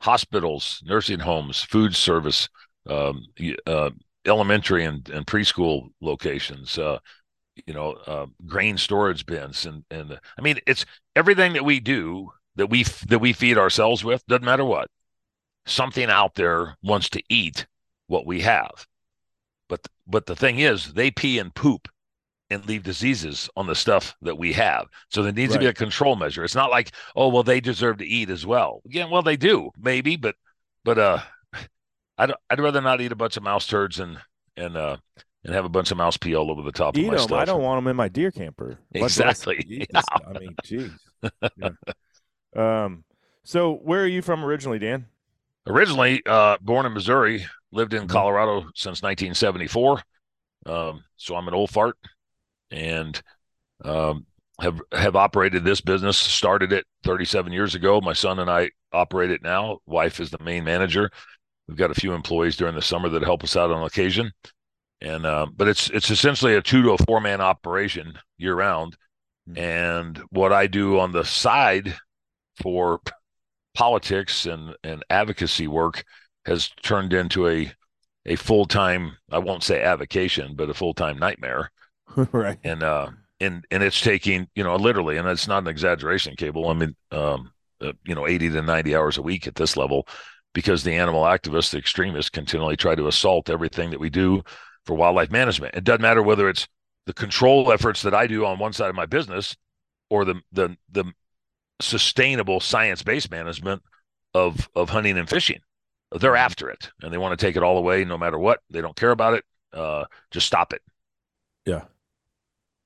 Hospitals, 0.00 0.82
nursing 0.86 1.18
homes, 1.18 1.62
food 1.62 1.94
service, 1.94 2.48
um, 2.88 3.24
uh, 3.66 3.90
elementary 4.24 4.84
and, 4.84 5.08
and 5.10 5.26
preschool 5.26 5.88
locations, 6.00 6.78
uh, 6.78 6.98
you 7.66 7.74
know, 7.74 7.92
uh, 8.06 8.26
grain 8.46 8.78
storage 8.78 9.26
bins, 9.26 9.66
and 9.66 9.84
and 9.90 10.18
I 10.38 10.42
mean, 10.42 10.58
it's 10.66 10.84
everything 11.16 11.54
that 11.54 11.64
we 11.64 11.80
do 11.80 12.30
that 12.56 12.70
we 12.70 12.84
that 12.84 13.18
we 13.18 13.32
feed 13.32 13.58
ourselves 13.58 14.04
with. 14.04 14.26
Doesn't 14.26 14.44
matter 14.44 14.64
what, 14.64 14.88
something 15.66 16.08
out 16.08 16.34
there 16.34 16.76
wants 16.82 17.08
to 17.10 17.22
eat 17.28 17.66
what 18.06 18.26
we 18.26 18.40
have. 18.42 18.86
But 19.68 19.86
but 20.06 20.26
the 20.26 20.36
thing 20.36 20.60
is, 20.60 20.92
they 20.92 21.10
pee 21.10 21.38
and 21.38 21.54
poop 21.54 21.88
and 22.50 22.66
leave 22.66 22.82
diseases 22.82 23.50
on 23.56 23.66
the 23.66 23.74
stuff 23.74 24.16
that 24.22 24.38
we 24.38 24.52
have. 24.54 24.86
So 25.10 25.22
there 25.22 25.32
needs 25.32 25.50
right. 25.50 25.56
to 25.56 25.60
be 25.60 25.66
a 25.66 25.74
control 25.74 26.16
measure. 26.16 26.44
It's 26.44 26.54
not 26.54 26.70
like, 26.70 26.92
oh 27.14 27.28
well, 27.28 27.42
they 27.42 27.60
deserve 27.60 27.98
to 27.98 28.06
eat 28.06 28.30
as 28.30 28.46
well. 28.46 28.80
Yeah, 28.86 29.06
well 29.06 29.22
they 29.22 29.36
do, 29.36 29.70
maybe, 29.78 30.16
but 30.16 30.34
but 30.84 30.98
uh 30.98 31.18
I'd 32.18 32.32
I'd 32.50 32.60
rather 32.60 32.80
not 32.80 33.00
eat 33.00 33.12
a 33.12 33.16
bunch 33.16 33.36
of 33.36 33.42
mouse 33.42 33.66
turds 33.66 34.00
and 34.00 34.18
and 34.56 34.76
uh 34.76 34.96
and 35.44 35.54
have 35.54 35.64
a 35.64 35.70
bunch 35.70 35.90
of 35.90 35.96
mouse 35.96 36.16
pee 36.16 36.34
all 36.34 36.50
over 36.50 36.62
the 36.62 36.72
top 36.72 36.96
eat 36.96 37.02
of 37.02 37.06
my 37.06 37.16
them. 37.16 37.28
stuff. 37.28 37.40
I 37.40 37.44
don't 37.44 37.62
want 37.62 37.78
them 37.78 37.88
in 37.88 37.96
my 37.96 38.08
deer 38.08 38.30
camper. 38.30 38.78
Exactly. 38.92 39.64
Yeah. 39.66 40.02
I 40.10 40.38
mean, 40.38 40.54
geez. 40.64 40.90
Yeah. 41.56 41.70
um. 42.56 43.04
So, 43.44 43.76
where 43.76 44.02
are 44.02 44.06
you 44.06 44.20
from 44.20 44.44
originally, 44.44 44.78
Dan? 44.78 45.06
Originally, 45.66 46.22
uh, 46.26 46.58
born 46.60 46.84
in 46.84 46.92
Missouri, 46.92 47.46
lived 47.72 47.94
in 47.94 48.00
mm-hmm. 48.00 48.12
Colorado 48.12 48.60
since 48.74 49.02
1974. 49.02 50.02
Um, 50.66 51.02
so 51.16 51.34
I'm 51.34 51.48
an 51.48 51.54
old 51.54 51.70
fart, 51.70 51.96
and 52.70 53.20
um, 53.84 54.26
have 54.60 54.80
have 54.92 55.16
operated 55.16 55.64
this 55.64 55.80
business. 55.80 56.16
Started 56.16 56.72
it 56.72 56.86
37 57.04 57.52
years 57.52 57.74
ago. 57.74 58.00
My 58.00 58.12
son 58.12 58.38
and 58.38 58.50
I 58.50 58.70
operate 58.92 59.30
it 59.30 59.42
now. 59.42 59.78
Wife 59.86 60.20
is 60.20 60.30
the 60.30 60.42
main 60.42 60.64
manager. 60.64 61.10
We've 61.66 61.76
got 61.76 61.90
a 61.90 61.94
few 61.94 62.12
employees 62.12 62.56
during 62.56 62.74
the 62.74 62.82
summer 62.82 63.08
that 63.10 63.22
help 63.22 63.44
us 63.44 63.56
out 63.56 63.70
on 63.70 63.84
occasion, 63.84 64.32
and 65.00 65.26
uh, 65.26 65.46
but 65.54 65.68
it's 65.68 65.90
it's 65.90 66.10
essentially 66.10 66.54
a 66.54 66.62
two 66.62 66.82
to 66.82 66.92
a 66.92 66.98
four 66.98 67.20
man 67.20 67.40
operation 67.40 68.18
year 68.38 68.54
round. 68.54 68.96
Mm-hmm. 69.48 69.62
And 69.62 70.22
what 70.30 70.52
I 70.52 70.66
do 70.66 70.98
on 70.98 71.12
the 71.12 71.24
side 71.24 71.94
for 72.62 73.00
politics 73.74 74.46
and 74.46 74.74
and 74.82 75.04
advocacy 75.10 75.68
work 75.68 76.04
has 76.46 76.70
turned 76.82 77.12
into 77.12 77.46
a 77.46 77.72
a 78.26 78.36
full 78.36 78.64
time 78.64 79.16
I 79.30 79.38
won't 79.38 79.62
say 79.62 79.82
avocation, 79.82 80.56
but 80.56 80.70
a 80.70 80.74
full 80.74 80.94
time 80.94 81.18
nightmare. 81.18 81.70
right. 82.32 82.58
And 82.64 82.82
uh 82.82 83.10
and 83.40 83.64
and 83.70 83.82
it's 83.82 84.00
taking 84.00 84.48
you 84.54 84.64
know 84.64 84.76
literally, 84.76 85.16
and 85.16 85.28
it's 85.28 85.48
not 85.48 85.62
an 85.62 85.68
exaggeration. 85.68 86.36
Cable. 86.36 86.68
I 86.68 86.74
mean, 86.74 86.96
um, 87.12 87.52
uh, 87.80 87.92
you 88.04 88.14
know, 88.14 88.26
eighty 88.26 88.48
to 88.50 88.62
ninety 88.62 88.94
hours 88.94 89.18
a 89.18 89.22
week 89.22 89.46
at 89.46 89.54
this 89.54 89.76
level 89.76 90.06
because 90.54 90.82
the 90.82 90.94
animal 90.94 91.22
activists, 91.22 91.70
the 91.70 91.78
extremists, 91.78 92.30
continually 92.30 92.76
try 92.76 92.94
to 92.94 93.06
assault 93.06 93.50
everything 93.50 93.90
that 93.90 94.00
we 94.00 94.10
do 94.10 94.42
for 94.86 94.94
wildlife 94.94 95.30
management. 95.30 95.74
It 95.74 95.84
doesn't 95.84 96.02
matter 96.02 96.22
whether 96.22 96.48
it's 96.48 96.66
the 97.06 97.12
control 97.12 97.72
efforts 97.72 98.02
that 98.02 98.14
I 98.14 98.26
do 98.26 98.44
on 98.44 98.58
one 98.58 98.72
side 98.72 98.90
of 98.90 98.96
my 98.96 99.06
business 99.06 99.56
or 100.10 100.24
the 100.24 100.40
the 100.52 100.76
the 100.90 101.04
sustainable 101.80 102.60
science-based 102.60 103.30
management 103.30 103.82
of 104.34 104.68
of 104.74 104.90
hunting 104.90 105.18
and 105.18 105.28
fishing. 105.28 105.60
They're 106.10 106.32
mm-hmm. 106.32 106.38
after 106.38 106.70
it 106.70 106.90
and 107.02 107.12
they 107.12 107.18
want 107.18 107.38
to 107.38 107.46
take 107.46 107.56
it 107.56 107.62
all 107.62 107.78
away 107.78 108.04
no 108.04 108.18
matter 108.18 108.38
what. 108.38 108.60
They 108.70 108.80
don't 108.80 108.96
care 108.96 109.10
about 109.10 109.34
it. 109.34 109.44
Uh, 109.72 110.06
just 110.30 110.46
stop 110.46 110.72
it. 110.72 110.82
Yeah. 111.66 111.84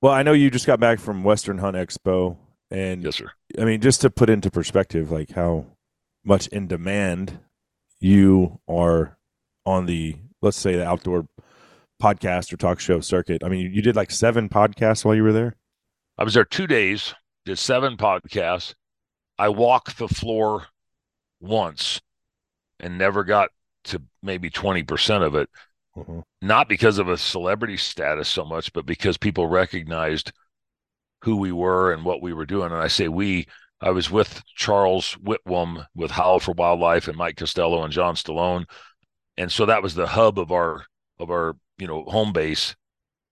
Well, 0.03 0.11
I 0.11 0.21
know 0.21 0.33
you 0.33 0.51
just 0.51 0.67
got 0.67 0.81
back 0.81 0.99
from 0.99 1.23
Western 1.23 1.59
Hunt 1.59 1.77
Expo 1.77 2.35
and 2.69 3.01
yes, 3.05 3.15
sir. 3.15 3.31
I 3.57 3.63
mean, 3.63 3.79
just 3.79 4.01
to 4.01 4.09
put 4.09 4.29
into 4.29 4.51
perspective, 4.51 5.13
like 5.13 5.31
how 5.31 5.65
much 6.25 6.47
in 6.47 6.67
demand 6.67 7.39
you 8.01 8.59
are 8.67 9.17
on 9.65 9.85
the 9.85 10.17
let's 10.41 10.57
say 10.57 10.75
the 10.75 10.85
outdoor 10.85 11.29
podcast 12.01 12.51
or 12.51 12.57
talk 12.57 12.81
show 12.81 12.99
circuit. 12.99 13.45
I 13.45 13.47
mean, 13.47 13.71
you 13.73 13.81
did 13.81 13.95
like 13.95 14.11
seven 14.11 14.49
podcasts 14.49 15.05
while 15.05 15.15
you 15.15 15.23
were 15.23 15.31
there. 15.31 15.55
I 16.17 16.25
was 16.25 16.33
there 16.33 16.43
two 16.43 16.67
days, 16.67 17.15
did 17.45 17.57
seven 17.57 17.95
podcasts. 17.95 18.73
I 19.39 19.47
walked 19.47 19.97
the 19.99 20.09
floor 20.09 20.65
once 21.39 22.01
and 22.77 22.97
never 22.97 23.23
got 23.23 23.51
to 23.85 24.01
maybe 24.21 24.49
20% 24.49 25.25
of 25.25 25.35
it. 25.35 25.49
Mm-hmm. 25.97 26.19
Not 26.41 26.67
because 26.67 26.97
of 26.97 27.07
a 27.07 27.17
celebrity 27.17 27.77
status 27.77 28.27
so 28.27 28.43
much, 28.43 28.73
but 28.73 28.85
because 28.85 29.17
people 29.17 29.47
recognized 29.47 30.31
who 31.23 31.37
we 31.37 31.51
were 31.51 31.93
and 31.93 32.03
what 32.03 32.21
we 32.21 32.33
were 32.33 32.45
doing. 32.45 32.71
And 32.71 32.81
I 32.81 32.87
say 32.87 33.07
we, 33.07 33.47
I 33.79 33.91
was 33.91 34.09
with 34.09 34.43
Charles 34.55 35.13
Whitwam 35.13 35.85
with 35.95 36.11
Howl 36.11 36.39
for 36.39 36.53
Wildlife 36.53 37.07
and 37.07 37.17
Mike 37.17 37.37
Costello 37.37 37.83
and 37.83 37.93
John 37.93 38.15
Stallone. 38.15 38.65
And 39.37 39.51
so 39.51 39.65
that 39.65 39.83
was 39.83 39.95
the 39.95 40.07
hub 40.07 40.37
of 40.39 40.51
our 40.51 40.85
of 41.19 41.29
our, 41.29 41.55
you 41.77 41.87
know, 41.87 42.03
home 42.03 42.33
base. 42.33 42.75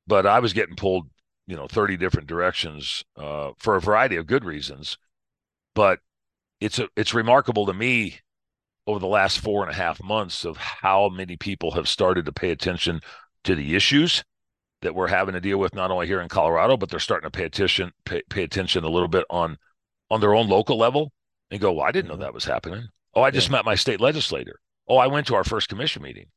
But 0.07 0.25
I 0.25 0.39
was 0.39 0.53
getting 0.53 0.75
pulled, 0.75 1.09
you 1.47 1.55
know, 1.55 1.67
30 1.67 1.97
different 1.97 2.27
directions 2.27 3.03
uh, 3.17 3.51
for 3.57 3.75
a 3.75 3.81
variety 3.81 4.15
of 4.15 4.27
good 4.27 4.45
reasons. 4.45 4.97
But 5.73 5.99
it's 6.59 6.79
a, 6.79 6.87
it's 6.95 7.13
remarkable 7.13 7.65
to 7.65 7.73
me 7.73 8.19
over 8.87 8.99
the 8.99 9.07
last 9.07 9.39
four 9.39 9.63
and 9.63 9.71
a 9.71 9.75
half 9.75 10.01
months 10.03 10.45
of 10.45 10.57
how 10.57 11.09
many 11.09 11.37
people 11.37 11.71
have 11.71 11.87
started 11.87 12.25
to 12.25 12.31
pay 12.31 12.51
attention 12.51 13.01
to 13.43 13.55
the 13.55 13.75
issues 13.75 14.23
that 14.81 14.95
we're 14.95 15.07
having 15.07 15.33
to 15.33 15.41
deal 15.41 15.57
with 15.57 15.75
not 15.75 15.91
only 15.91 16.07
here 16.07 16.21
in 16.21 16.29
Colorado, 16.29 16.77
but 16.77 16.89
they're 16.89 16.99
starting 16.99 17.29
to 17.29 17.37
pay 17.37 17.45
attention 17.45 17.91
pay, 18.05 18.21
pay 18.29 18.43
attention 18.43 18.83
a 18.83 18.89
little 18.89 19.07
bit 19.07 19.25
on 19.29 19.57
on 20.09 20.19
their 20.19 20.33
own 20.33 20.49
local 20.49 20.77
level 20.77 21.11
and 21.51 21.61
go, 21.61 21.71
well, 21.71 21.85
I 21.85 21.91
didn't 21.91 22.07
know 22.07 22.15
mm-hmm. 22.15 22.23
that 22.23 22.33
was 22.33 22.45
happening. 22.45 22.87
Oh, 23.13 23.21
I 23.21 23.31
just 23.31 23.49
yeah. 23.49 23.53
met 23.53 23.65
my 23.65 23.75
state 23.75 24.01
legislator. 24.01 24.59
Oh, 24.87 24.97
I 24.97 25.07
went 25.07 25.27
to 25.27 25.35
our 25.35 25.43
first 25.43 25.69
commission 25.69 26.01
meeting. 26.01 26.27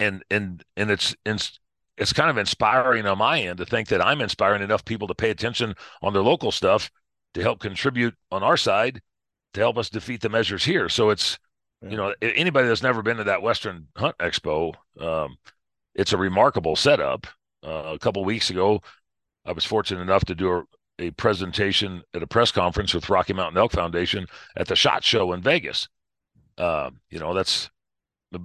And 0.00 0.22
and 0.30 0.62
and 0.76 0.90
it's 0.90 1.14
it's 1.24 1.58
it's 1.96 2.12
kind 2.12 2.28
of 2.28 2.36
inspiring 2.36 3.06
on 3.06 3.18
my 3.18 3.40
end 3.40 3.58
to 3.58 3.66
think 3.66 3.88
that 3.88 4.04
I'm 4.04 4.20
inspiring 4.20 4.62
enough 4.62 4.84
people 4.84 5.08
to 5.08 5.14
pay 5.14 5.30
attention 5.30 5.74
on 6.02 6.12
their 6.12 6.22
local 6.22 6.50
stuff 6.50 6.90
to 7.34 7.42
help 7.42 7.60
contribute 7.60 8.14
on 8.30 8.42
our 8.42 8.56
side 8.56 9.00
to 9.54 9.60
help 9.60 9.78
us 9.78 9.88
defeat 9.88 10.20
the 10.20 10.28
measures 10.28 10.64
here. 10.64 10.88
So 10.88 11.10
it's 11.10 11.38
yeah. 11.84 11.90
you 11.90 11.96
know 11.96 12.14
anybody 12.22 12.68
that's 12.68 12.82
never 12.82 13.02
been 13.02 13.18
to 13.18 13.24
that 13.24 13.42
Western 13.42 13.88
Hunt 13.96 14.16
Expo, 14.18 14.74
um, 15.00 15.36
it's 15.94 16.12
a 16.12 16.18
remarkable 16.18 16.76
setup. 16.76 17.26
Uh, 17.62 17.94
a 17.94 17.98
couple 17.98 18.22
weeks 18.24 18.50
ago, 18.50 18.82
I 19.46 19.52
was 19.52 19.64
fortunate 19.64 20.02
enough 20.02 20.24
to 20.26 20.34
do 20.34 20.52
a, 20.52 20.64
a 20.98 21.10
presentation 21.12 22.02
at 22.12 22.22
a 22.22 22.26
press 22.26 22.50
conference 22.50 22.92
with 22.92 23.08
Rocky 23.08 23.32
Mountain 23.32 23.58
Elk 23.58 23.72
Foundation 23.72 24.26
at 24.56 24.68
the 24.68 24.76
Shot 24.76 25.02
Show 25.02 25.32
in 25.32 25.40
Vegas. 25.40 25.88
Uh, 26.58 26.90
you 27.10 27.18
know, 27.18 27.32
that's 27.32 27.70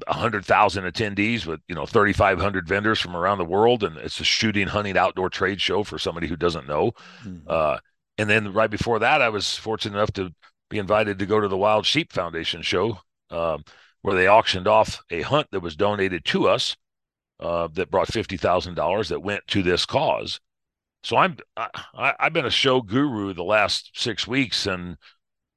a 0.07 0.13
hundred 0.13 0.45
thousand 0.45 0.85
attendees 0.85 1.45
with 1.45 1.59
you 1.67 1.75
know 1.75 1.85
thirty 1.85 2.13
five 2.13 2.39
hundred 2.39 2.67
vendors 2.67 2.99
from 2.99 3.15
around 3.15 3.37
the 3.37 3.45
world, 3.45 3.83
and 3.83 3.97
it's 3.97 4.19
a 4.19 4.23
shooting, 4.23 4.67
hunting, 4.67 4.97
outdoor 4.97 5.29
trade 5.29 5.59
show 5.59 5.83
for 5.83 5.97
somebody 5.97 6.27
who 6.27 6.35
doesn't 6.35 6.67
know. 6.67 6.91
Mm-hmm. 7.23 7.47
Uh, 7.47 7.77
and 8.17 8.29
then 8.29 8.53
right 8.53 8.69
before 8.69 8.99
that, 8.99 9.21
I 9.21 9.29
was 9.29 9.55
fortunate 9.55 9.97
enough 9.97 10.13
to 10.13 10.31
be 10.69 10.77
invited 10.77 11.19
to 11.19 11.25
go 11.25 11.39
to 11.39 11.47
the 11.47 11.57
Wild 11.57 11.85
Sheep 11.85 12.11
Foundation 12.11 12.61
show, 12.61 12.99
um, 13.31 13.63
where 14.01 14.15
they 14.15 14.27
auctioned 14.27 14.67
off 14.67 15.01
a 15.11 15.21
hunt 15.21 15.47
that 15.51 15.61
was 15.61 15.75
donated 15.75 16.25
to 16.25 16.47
us 16.47 16.75
uh, 17.39 17.67
that 17.73 17.91
brought 17.91 18.11
fifty 18.11 18.37
thousand 18.37 18.75
dollars 18.75 19.09
that 19.09 19.21
went 19.21 19.45
to 19.47 19.63
this 19.63 19.85
cause. 19.85 20.39
So 21.03 21.17
I'm 21.17 21.37
I, 21.55 22.13
I've 22.19 22.33
been 22.33 22.45
a 22.45 22.51
show 22.51 22.81
guru 22.81 23.33
the 23.33 23.43
last 23.43 23.91
six 23.95 24.27
weeks, 24.27 24.65
and 24.67 24.97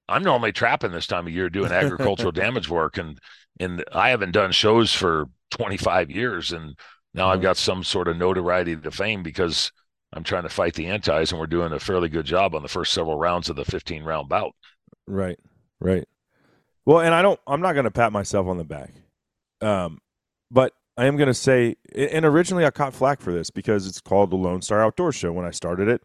I'm 0.09 0.23
normally 0.23 0.53
trapping 0.53 0.93
this 0.93 1.07
time 1.07 1.27
of 1.27 1.33
year 1.33 1.49
doing 1.49 1.73
agricultural 1.73 2.33
damage 2.33 2.69
work, 2.69 2.99
and 2.99 3.19
and 3.61 3.85
I 3.93 4.11
haven't 4.11 4.33
done 4.33 4.53
shows 4.53 4.93
for 4.93 5.27
25 5.51 6.11
years, 6.11 6.53
and 6.53 6.77
now 7.15 7.29
I've 7.29 7.43
got 7.43 7.57
some 7.57 7.85
sort 7.85 8.09
of 8.09 8.17
notoriety 8.17 8.77
to 8.77 8.91
fame 8.91 9.23
because 9.23 9.71
I'm 10.13 10.25
trying 10.25 10.43
to 10.45 10.49
fight 10.49 10.75
the 10.75 10.87
antis, 10.87 11.31
and 11.31 11.41
we're 11.41 11.47
doing 11.47 11.73
a 11.73 11.79
fairly 11.79 12.09
good 12.09 12.27
job 12.27 12.55
on 12.55 12.63
the 12.63 12.69
first 12.69 12.93
several 12.93 13.19
rounds 13.19 13.49
of 13.51 13.57
the 13.57 13.65
15 13.65 14.05
round 14.05 14.29
bout. 14.29 14.55
Right, 15.07 15.39
right. 15.81 16.07
Well, 16.85 17.01
and 17.01 17.15
I 17.15 17.23
don't. 17.23 17.39
I'm 17.47 17.61
not 17.61 17.75
going 17.75 17.85
to 17.85 17.91
pat 17.91 18.13
myself 18.13 18.47
on 18.47 18.59
the 18.59 18.65
back, 18.65 18.93
um, 19.61 20.01
but 20.51 20.73
I 20.97 21.07
am 21.07 21.17
going 21.17 21.29
to 21.29 21.35
say, 21.35 21.77
and 21.95 22.25
originally 22.25 22.67
I 22.67 22.71
caught 22.71 22.93
flack 22.93 23.21
for 23.21 23.33
this 23.33 23.51
because 23.51 23.87
it's 23.87 24.01
called 24.01 24.31
the 24.31 24.37
Lone 24.37 24.63
Star 24.63 24.83
Outdoor 24.83 25.13
Show 25.13 25.33
when 25.33 25.47
I 25.47 25.51
started 25.51 25.89
it. 25.89 26.03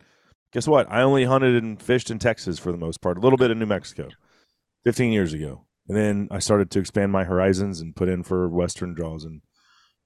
Guess 0.54 0.68
what? 0.68 0.90
I 0.90 1.02
only 1.02 1.26
hunted 1.26 1.62
and 1.62 1.82
fished 1.82 2.10
in 2.10 2.20
Texas 2.20 2.58
for 2.58 2.72
the 2.72 2.78
most 2.78 3.02
part, 3.02 3.18
a 3.18 3.22
little 3.22 3.38
bit 3.38 3.52
in 3.52 3.60
New 3.60 3.66
Mexico 3.66 4.10
15 4.86 5.12
years 5.12 5.34
ago. 5.34 5.66
And 5.90 5.98
then 5.98 6.28
I 6.32 6.40
started 6.40 6.72
to 6.72 6.80
expand 6.80 7.12
my 7.12 7.26
horizons 7.26 7.82
and 7.82 7.96
put 7.96 8.08
in 8.08 8.24
for 8.24 8.48
Western 8.48 8.94
draws 8.94 9.26
and 9.26 9.42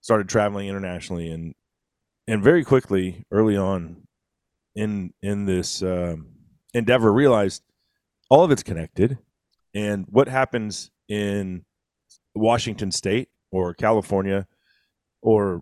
started 0.02 0.28
traveling 0.28 0.68
internationally. 0.68 1.30
And, 1.30 1.54
and 2.28 2.44
very 2.44 2.64
quickly, 2.64 3.24
early 3.32 3.56
on 3.56 4.08
in, 4.76 5.14
in 5.22 5.46
this 5.46 5.84
um, 5.84 6.28
endeavor, 6.74 7.14
realized 7.14 7.62
all 8.30 8.44
of 8.44 8.52
it's 8.52 8.64
connected. 8.64 9.20
And 9.74 10.06
what 10.10 10.28
happens 10.28 10.92
in 11.08 11.66
Washington 12.36 12.92
State 12.92 13.30
or 13.52 13.74
California 13.74 14.48
or 15.22 15.62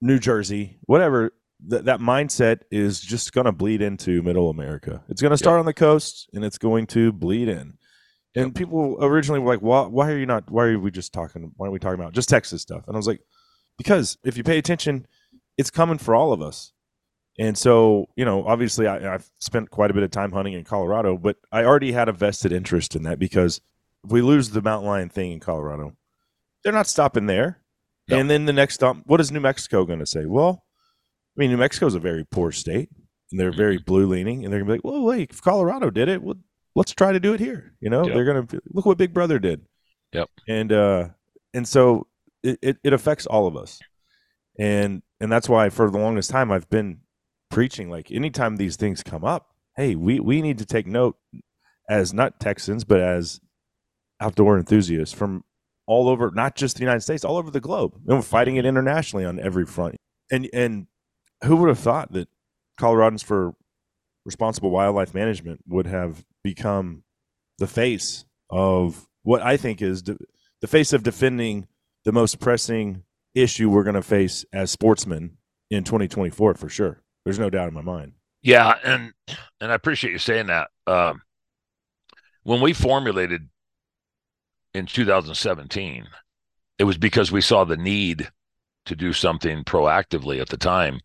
New 0.00 0.18
Jersey, 0.18 0.78
whatever, 0.82 1.32
that 1.68 1.86
that 1.86 2.00
mindset 2.00 2.60
is 2.70 3.00
just 3.00 3.32
going 3.32 3.46
to 3.46 3.52
bleed 3.52 3.80
into 3.80 4.22
middle 4.22 4.50
America. 4.50 5.02
It's 5.08 5.22
going 5.22 5.30
to 5.30 5.38
start 5.38 5.54
yep. 5.56 5.60
on 5.60 5.66
the 5.66 5.74
coast 5.74 6.28
and 6.34 6.44
it's 6.44 6.58
going 6.58 6.86
to 6.88 7.12
bleed 7.12 7.48
in. 7.48 7.78
And 8.34 8.46
yep. 8.48 8.54
people 8.54 8.98
originally 9.00 9.40
were 9.40 9.54
like, 9.54 9.62
why, 9.62 9.86
why 9.86 10.10
are 10.10 10.18
you 10.18 10.26
not, 10.26 10.50
why 10.50 10.64
are 10.64 10.78
we 10.78 10.90
just 10.90 11.12
talking, 11.14 11.52
why 11.56 11.68
are 11.68 11.70
we 11.70 11.78
talking 11.78 11.98
about 11.98 12.12
just 12.12 12.28
Texas 12.28 12.60
stuff? 12.60 12.84
And 12.86 12.94
I 12.94 12.98
was 12.98 13.06
like, 13.06 13.20
because 13.78 14.18
if 14.24 14.36
you 14.36 14.44
pay 14.44 14.58
attention, 14.58 15.06
it's 15.56 15.70
coming 15.70 15.98
for 15.98 16.14
all 16.14 16.32
of 16.32 16.42
us. 16.42 16.72
And 17.38 17.56
so, 17.56 18.08
you 18.16 18.24
know, 18.24 18.46
obviously 18.46 18.86
I, 18.86 19.14
I've 19.14 19.30
spent 19.40 19.70
quite 19.70 19.90
a 19.90 19.94
bit 19.94 20.02
of 20.02 20.10
time 20.10 20.32
hunting 20.32 20.54
in 20.54 20.64
Colorado, 20.64 21.18
but 21.18 21.36
I 21.52 21.64
already 21.64 21.92
had 21.92 22.08
a 22.08 22.12
vested 22.12 22.52
interest 22.52 22.96
in 22.96 23.02
that 23.02 23.18
because 23.18 23.60
if 24.04 24.10
we 24.10 24.22
lose 24.22 24.50
the 24.50 24.62
mountain 24.62 24.88
lion 24.88 25.08
thing 25.10 25.32
in 25.32 25.40
Colorado, 25.40 25.92
they're 26.62 26.72
not 26.72 26.86
stopping 26.86 27.26
there. 27.26 27.60
And 28.08 28.30
then 28.30 28.44
the 28.44 28.52
next 28.52 28.74
stop, 28.74 28.98
what 29.04 29.20
is 29.20 29.32
New 29.32 29.40
Mexico 29.40 29.84
going 29.84 29.98
to 29.98 30.06
say? 30.06 30.26
Well, 30.26 30.64
I 31.36 31.40
mean, 31.40 31.50
New 31.50 31.56
Mexico 31.56 31.86
is 31.86 31.94
a 31.94 32.00
very 32.00 32.24
poor 32.24 32.52
state, 32.52 32.88
and 33.30 33.40
they're 33.40 33.52
very 33.52 33.76
mm-hmm. 33.76 33.84
blue 33.84 34.06
leaning, 34.06 34.44
and 34.44 34.52
they're 34.52 34.62
going 34.62 34.80
to 34.80 34.82
be 34.82 34.88
like, 34.88 34.94
well, 34.94 35.04
wait, 35.04 35.30
if 35.30 35.42
Colorado 35.42 35.90
did 35.90 36.08
it, 36.08 36.22
well, 36.22 36.36
let's 36.76 36.94
try 36.94 37.12
to 37.12 37.18
do 37.18 37.34
it 37.34 37.40
here. 37.40 37.74
You 37.80 37.90
know, 37.90 38.04
yep. 38.04 38.14
they're 38.14 38.24
going 38.24 38.46
to 38.46 38.62
look 38.68 38.86
what 38.86 38.96
Big 38.96 39.12
Brother 39.12 39.40
did. 39.40 39.66
Yep. 40.12 40.30
And 40.48 40.72
uh, 40.72 41.08
and 41.52 41.66
so 41.66 42.06
it, 42.42 42.58
it, 42.62 42.78
it 42.84 42.92
affects 42.92 43.26
all 43.26 43.48
of 43.48 43.56
us, 43.56 43.80
and 44.58 45.02
and 45.20 45.30
that's 45.30 45.48
why 45.48 45.68
for 45.68 45.90
the 45.90 45.98
longest 45.98 46.30
time 46.30 46.52
I've 46.52 46.70
been 46.70 47.00
preaching 47.50 47.90
like 47.90 48.10
anytime 48.10 48.56
these 48.56 48.76
things 48.76 49.02
come 49.02 49.24
up, 49.24 49.54
hey, 49.76 49.94
we 49.94 50.20
we 50.20 50.42
need 50.42 50.58
to 50.58 50.66
take 50.66 50.86
note 50.86 51.16
as 51.88 52.12
not 52.12 52.40
Texans 52.40 52.84
but 52.84 53.00
as 53.00 53.40
outdoor 54.20 54.58
enthusiasts 54.58 55.14
from 55.14 55.44
all 55.86 56.08
over, 56.08 56.30
not 56.32 56.56
just 56.56 56.76
the 56.76 56.82
United 56.82 57.00
States, 57.00 57.24
all 57.24 57.36
over 57.36 57.50
the 57.50 57.60
globe. 57.60 57.94
And 58.06 58.16
we're 58.16 58.22
fighting 58.22 58.56
it 58.56 58.66
internationally 58.66 59.24
on 59.24 59.38
every 59.38 59.64
front. 59.64 59.96
And 60.30 60.48
and 60.52 60.86
who 61.44 61.56
would 61.56 61.68
have 61.68 61.78
thought 61.78 62.12
that 62.12 62.28
Coloradans 62.80 63.24
for 63.24 63.54
responsible 64.24 64.70
wildlife 64.70 65.14
management 65.14 65.60
would 65.66 65.86
have 65.86 66.24
become 66.42 67.04
the 67.58 67.66
face 67.66 68.24
of 68.50 69.06
what 69.22 69.42
I 69.42 69.56
think 69.56 69.80
is 69.80 70.02
de- 70.02 70.18
the 70.60 70.66
face 70.66 70.92
of 70.92 71.02
defending 71.02 71.68
the 72.04 72.12
most 72.12 72.40
pressing 72.40 73.02
issue 73.34 73.70
we're 73.70 73.84
going 73.84 73.94
to 73.94 74.02
face 74.02 74.44
as 74.52 74.70
sportsmen 74.70 75.36
in 75.70 75.84
2024 75.84 76.54
for 76.54 76.68
sure. 76.68 77.02
There's 77.26 77.40
no 77.40 77.50
doubt 77.50 77.66
in 77.66 77.74
my 77.74 77.82
mind. 77.82 78.12
Yeah, 78.40 78.74
and 78.84 79.12
and 79.60 79.72
I 79.72 79.74
appreciate 79.74 80.12
you 80.12 80.18
saying 80.18 80.46
that. 80.46 80.70
Um, 80.86 81.22
when 82.44 82.60
we 82.60 82.72
formulated 82.72 83.48
in 84.72 84.86
2017, 84.86 86.06
it 86.78 86.84
was 86.84 86.96
because 86.96 87.32
we 87.32 87.40
saw 87.40 87.64
the 87.64 87.76
need 87.76 88.30
to 88.84 88.94
do 88.94 89.12
something 89.12 89.64
proactively 89.64 90.40
at 90.40 90.50
the 90.50 90.56
time, 90.56 91.00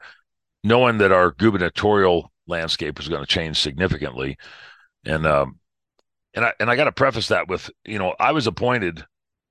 knowing 0.63 0.99
that 0.99 1.11
our 1.11 1.31
gubernatorial 1.31 2.31
landscape 2.45 2.99
was 2.99 3.09
going 3.09 3.23
to 3.23 3.27
change 3.27 3.57
significantly. 3.57 4.37
And 5.03 5.25
um, 5.25 5.57
and 6.35 6.45
I 6.45 6.53
and 6.59 6.69
I 6.69 6.75
got 6.75 6.83
to 6.83 6.91
preface 6.91 7.29
that 7.29 7.47
with 7.47 7.67
you 7.83 7.97
know 7.97 8.13
I 8.19 8.31
was 8.31 8.45
appointed 8.45 9.03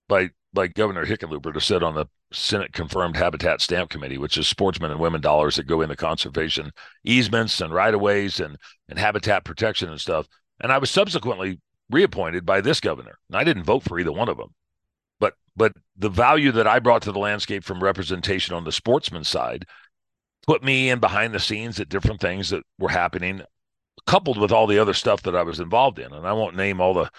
by 0.09 0.31
by 0.53 0.67
Governor 0.67 1.07
Hickenlooper 1.07 1.53
to 1.55 1.61
sit 1.61 1.83
on 1.83 1.95
the 1.95 2.07
Senate 2.33 2.73
confirmed 2.73 3.17
Habitat 3.17 3.61
Stamp 3.61 3.91
Committee, 3.91 4.19
which 4.19 4.37
is 4.37 4.47
sportsmen 4.47 4.91
and 4.91 5.01
women 5.01 5.21
dollars 5.21 5.57
that 5.57 5.67
go 5.67 5.81
into 5.81 5.97
conservation 5.97 6.73
easements 7.05 7.61
and 7.61 7.73
right 7.73 7.95
of 7.95 8.01
ways 8.01 8.41
and 8.41 8.57
and 8.89 8.99
habitat 8.99 9.45
protection 9.45 9.89
and 9.89 10.01
stuff. 10.01 10.27
And 10.61 10.73
I 10.73 10.79
was 10.79 10.91
subsequently 10.91 11.61
reappointed 11.91 12.47
by 12.47 12.61
this 12.61 12.81
governor. 12.81 13.19
And 13.29 13.37
I 13.37 13.45
didn't 13.45 13.65
vote 13.65 13.83
for 13.83 13.99
either 13.99 14.13
one 14.13 14.29
of 14.29 14.37
them. 14.37 14.55
But 15.19 15.35
but 15.57 15.73
the 15.97 16.09
value 16.09 16.53
that 16.53 16.67
I 16.67 16.79
brought 16.79 17.03
to 17.03 17.13
the 17.13 17.19
landscape 17.19 17.65
from 17.65 17.83
representation 17.83 18.55
on 18.55 18.65
the 18.65 18.73
sportsman 18.73 19.25
side 19.25 19.67
put 20.47 20.63
me 20.63 20.91
in 20.91 21.01
behind 21.01 21.35
the 21.35 21.41
scenes 21.41 21.79
at 21.81 21.89
different 21.89 22.21
things 22.21 22.51
that 22.51 22.63
were 22.79 22.89
happening, 22.89 23.43
coupled 24.07 24.39
with 24.39 24.53
all 24.53 24.67
the 24.67 24.79
other 24.79 24.95
stuff 24.95 25.23
that 25.23 25.37
I 25.37 25.43
was 25.43 25.61
involved 25.61 25.99
in. 25.99 26.13
And 26.13 26.27
I 26.27 26.33
won't 26.33 26.57
name 26.57 26.81
all 26.81 26.95
the 26.95 27.11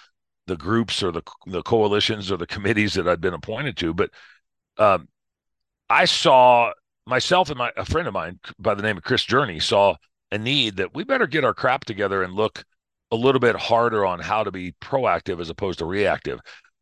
the 0.51 0.57
groups 0.57 1.01
or 1.01 1.13
the 1.13 1.21
the 1.47 1.63
coalitions 1.63 2.29
or 2.29 2.35
the 2.35 2.45
committees 2.45 2.95
that 2.95 3.07
I'd 3.07 3.21
been 3.21 3.33
appointed 3.33 3.77
to, 3.77 3.93
but 3.93 4.09
um, 4.77 5.07
I 5.89 6.03
saw 6.03 6.73
myself 7.05 7.49
and 7.49 7.57
my 7.57 7.71
a 7.77 7.85
friend 7.85 8.05
of 8.05 8.13
mine 8.13 8.37
by 8.59 8.75
the 8.75 8.83
name 8.83 8.97
of 8.97 9.03
Chris 9.03 9.23
Journey 9.23 9.61
saw 9.61 9.95
a 10.29 10.37
need 10.37 10.75
that 10.75 10.93
we 10.93 11.05
better 11.05 11.25
get 11.25 11.45
our 11.45 11.53
crap 11.53 11.85
together 11.85 12.21
and 12.21 12.33
look 12.33 12.65
a 13.11 13.15
little 13.15 13.39
bit 13.39 13.55
harder 13.55 14.05
on 14.05 14.19
how 14.19 14.43
to 14.43 14.51
be 14.51 14.73
proactive 14.81 15.39
as 15.39 15.49
opposed 15.49 15.79
to 15.79 15.85
reactive. 15.85 16.39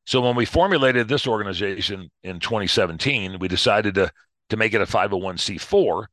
So 0.08 0.20
when 0.22 0.36
we 0.36 0.46
formulated 0.46 1.08
this 1.08 1.28
organization 1.28 2.10
in 2.24 2.40
2017, 2.40 3.38
we 3.38 3.48
decided 3.48 3.94
to 3.96 4.12
to 4.50 4.58
make 4.58 4.74
it 4.74 4.82
a 4.82 4.86
501c4, 4.86 6.06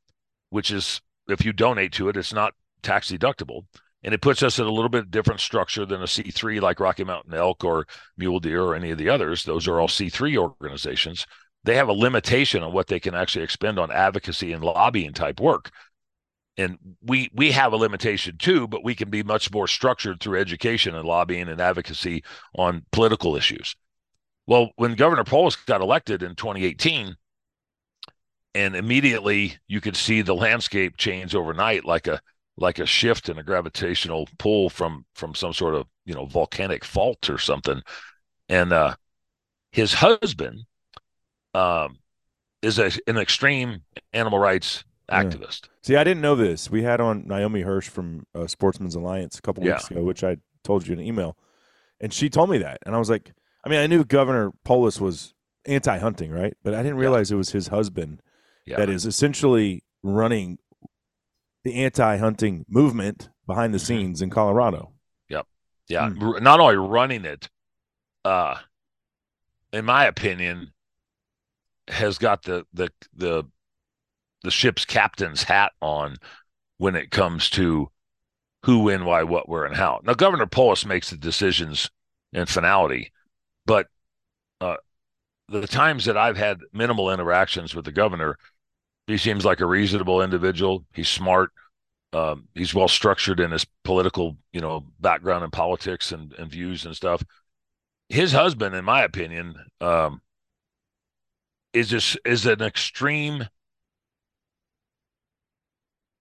which 0.51 0.71
is 0.71 1.01
if 1.27 1.43
you 1.43 1.55
donate 1.55 1.93
to 1.93 2.11
it, 2.11 2.19
it's 2.19 2.35
not 2.35 2.53
tax 2.83 3.11
deductible. 3.11 3.63
And 4.07 4.15
it 4.15 4.23
puts 4.23 4.43
us 4.43 4.59
in 4.59 4.65
a 4.65 4.73
little 4.73 4.89
bit 4.89 5.11
different 5.11 5.41
structure 5.41 5.85
than 5.85 6.01
a 6.01 6.07
C3 6.07 6.63
like 6.63 6.81
Rocky 6.81 7.05
Mountain 7.05 7.35
Elk 7.35 7.63
or 7.65 7.87
Mule 8.17 8.41
Deer 8.41 8.63
or 8.63 8.75
any 8.75 8.93
of 8.93 8.99
the 8.99 9.11
others. 9.11 9.45
Those 9.45 9.69
are 9.69 9.79
all 9.79 9.89
C3 9.89 10.39
organizations. 10.39 11.27
They 11.65 11.75
have 11.75 11.89
a 11.89 11.93
limitation 11.93 12.63
on 12.63 12.73
what 12.73 12.87
they 12.87 13.01
can 13.01 13.15
actually 13.15 13.45
expend 13.45 13.79
on 13.79 13.93
advocacy 13.93 14.53
and 14.53 14.65
lobbying 14.65 15.13
type 15.13 15.41
work 15.41 15.73
and 16.57 16.79
we 17.03 17.31
we 17.35 17.53
have 17.53 17.73
a 17.73 17.77
limitation 17.77 18.37
too 18.39 18.67
but 18.67 18.85
we 18.85 18.95
can 18.95 19.11
be 19.11 19.23
much 19.23 19.53
more 19.53 19.69
structured 19.69 20.21
through 20.21 20.41
education 20.41 20.95
and 20.95 21.07
lobbying 21.07 21.49
and 21.49 21.61
advocacy 21.61 22.23
on 22.55 22.85
political 22.93 23.37
issues 23.37 23.77
well 24.47 24.71
when 24.77 24.95
governor 24.95 25.25
polis 25.25 25.57
got 25.57 25.81
elected 25.81 26.23
in 26.23 26.35
2018 26.35 27.17
and 28.55 28.77
immediately 28.77 29.57
you 29.69 29.81
could 29.81 29.97
see 29.97 30.23
the 30.23 30.35
landscape 30.35 30.97
change 30.97 31.35
overnight 31.35 31.85
like 31.85 32.07
a 32.07 32.21
like 32.57 32.79
a 32.79 32.87
shift 32.87 33.29
in 33.29 33.39
a 33.39 33.43
gravitational 33.43 34.29
pull 34.39 34.71
from 34.71 35.05
from 35.15 35.35
some 35.35 35.53
sort 35.53 35.75
of 35.75 35.87
you 36.05 36.15
know 36.15 36.27
volcanic 36.27 36.85
fault 36.85 37.29
or 37.29 37.39
something 37.39 37.83
and 38.49 38.73
uh 38.73 38.95
his 39.73 39.95
husband 39.95 40.65
um 41.55 41.99
is 42.63 42.79
a, 42.79 42.91
an 43.07 43.19
extreme 43.19 43.83
animal 44.13 44.39
rights 44.39 44.85
activist. 45.11 45.65
Yeah. 45.65 45.71
See, 45.83 45.97
I 45.97 46.05
didn't 46.05 46.21
know 46.21 46.35
this. 46.35 46.71
We 46.71 46.83
had 46.83 47.01
on 47.01 47.27
Naomi 47.27 47.61
Hirsch 47.61 47.89
from 47.89 48.27
uh, 48.35 48.47
Sportsman's 48.47 48.95
Alliance 48.95 49.39
a 49.39 49.43
couple 49.43 49.65
yeah. 49.65 49.75
weeks 49.75 49.91
ago, 49.91 50.03
which 50.03 50.25
I 50.25 50.39
told 50.65 50.87
you 50.87 50.95
in 50.95 50.99
an 50.99 51.07
email, 51.07 51.37
and 52.01 52.13
she 52.13 52.29
told 52.29 52.51
me 52.51 52.59
that, 52.59 52.79
and 52.85 52.95
I 52.95 52.99
was 52.99 53.09
like, 53.09 53.33
I 53.65 53.69
mean, 53.69 53.79
I 53.79 53.87
knew 53.87 54.05
Governor 54.05 54.53
Polis 54.65 55.01
was 55.01 55.35
anti-hunting, 55.65 56.31
right? 56.31 56.57
But 56.63 56.75
I 56.75 56.83
didn't 56.83 56.99
realize 56.99 57.31
yeah. 57.31 57.37
it 57.37 57.39
was 57.39 57.51
his 57.51 57.69
husband 57.69 58.21
that 58.67 58.91
is 58.91 59.07
essentially 59.07 59.85
running 60.03 60.59
the 61.67 61.75
anti-hunting 61.75 62.65
movement 62.69 63.29
behind 63.47 63.75
the 63.75 63.79
mm-hmm. 63.79 63.87
scenes 63.87 64.23
in 64.23 64.31
Colorado. 64.31 64.93
Yep. 65.29 65.47
Yeah. 65.89 66.11
Mm. 66.11 66.41
Not 66.41 66.61
only 66.61 66.77
running 66.77 67.25
it, 67.25 67.49
uh, 68.25 68.57
in 69.73 69.85
my 69.85 70.07
opinion, 70.07 70.73
has 71.89 72.19
got 72.19 72.45
the 72.45 72.65
the 72.73 72.91
the 73.15 73.45
the 74.43 74.51
ship's 74.51 74.85
captain's 74.85 75.43
hat 75.43 75.73
on 75.81 76.17
when 76.79 76.95
it 76.95 77.11
comes 77.11 77.51
to 77.51 77.91
who, 78.63 78.81
when, 78.81 79.05
why, 79.05 79.23
what, 79.25 79.49
where, 79.49 79.65
and 79.65 79.75
how. 79.75 80.01
Now, 80.05 80.15
Governor 80.15 80.47
Polis 80.47 80.85
makes 80.85 81.11
the 81.11 81.17
decisions 81.17 81.91
in 82.33 82.47
finality, 82.47 83.13
but 83.65 83.87
uh, 84.61 84.77
the 85.49 85.67
times 85.67 86.05
that 86.05 86.17
I've 86.17 86.37
had 86.37 86.61
minimal 86.73 87.13
interactions 87.13 87.75
with 87.75 87.85
the 87.85 87.93
governor, 87.93 88.39
he 89.07 89.19
seems 89.19 89.45
like 89.45 89.61
a 89.61 89.67
reasonable 89.67 90.23
individual. 90.23 90.85
He's 90.93 91.09
smart. 91.09 91.51
Um, 92.13 92.49
he's 92.55 92.75
well 92.75 92.89
structured 92.89 93.41
in 93.41 93.51
his 93.51 93.67
political, 93.85 94.37
you 94.53 94.61
know, 94.61 94.87
background 95.01 95.45
and 95.45 95.53
politics 95.53 96.13
and, 96.13 96.33
and 96.35 96.51
views 96.51 96.87
and 96.87 96.95
stuff. 96.97 97.23
His 98.09 98.33
husband, 98.33 98.75
in 98.75 98.85
my 98.85 99.03
opinion, 99.03 99.55
um, 99.81 100.21
is 101.73 101.89
just 101.89 102.19
is 102.25 102.47
an 102.47 102.63
extreme 102.63 103.47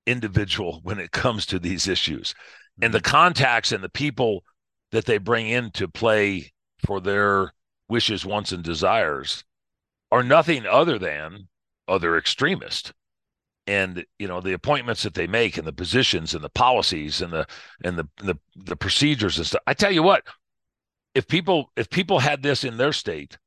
individual 0.06 0.82
when 0.84 1.00
it 1.00 1.12
comes 1.12 1.46
to 1.48 1.60
these 1.60 1.88
issues 1.88 2.36
and 2.82 2.94
the 2.94 3.00
mm-hmm. 3.00 3.12
contacts 3.12 3.72
and 3.72 3.84
the 3.84 3.90
people 3.90 4.44
that 4.92 5.06
they 5.06 5.18
bring 5.18 5.48
into 5.48 5.88
play 5.88 6.52
for 6.86 7.00
their 7.02 7.54
wishes 7.90 8.26
wants 8.26 8.52
and 8.52 8.64
desires 8.64 9.44
are 10.12 10.24
nothing 10.24 10.66
other 10.66 11.00
than 11.00 11.48
other 11.88 12.18
extremists. 12.18 12.94
And 13.68 14.06
you 14.20 14.28
know 14.28 14.42
the 14.42 14.54
appointments 14.54 15.02
that 15.04 15.16
they 15.16 15.26
make 15.26 15.58
and 15.58 15.66
the 15.66 15.74
positions 15.74 16.36
and 16.36 16.44
the 16.44 16.50
policies 16.50 17.20
and 17.20 17.34
the 17.34 17.48
and 17.84 17.98
the 17.98 18.08
the, 18.18 18.38
the 18.56 18.76
procedures 18.76 19.40
and 19.40 19.48
stuff. 19.48 19.62
I 19.66 19.74
tell 19.74 19.92
you 19.92 20.04
what 20.04 20.24
if 21.16 21.28
people 21.28 21.72
if 21.76 21.90
people 21.90 22.20
had 22.20 22.44
this 22.44 22.64
in 22.64 22.78
their 22.78 22.94
state 22.94 23.40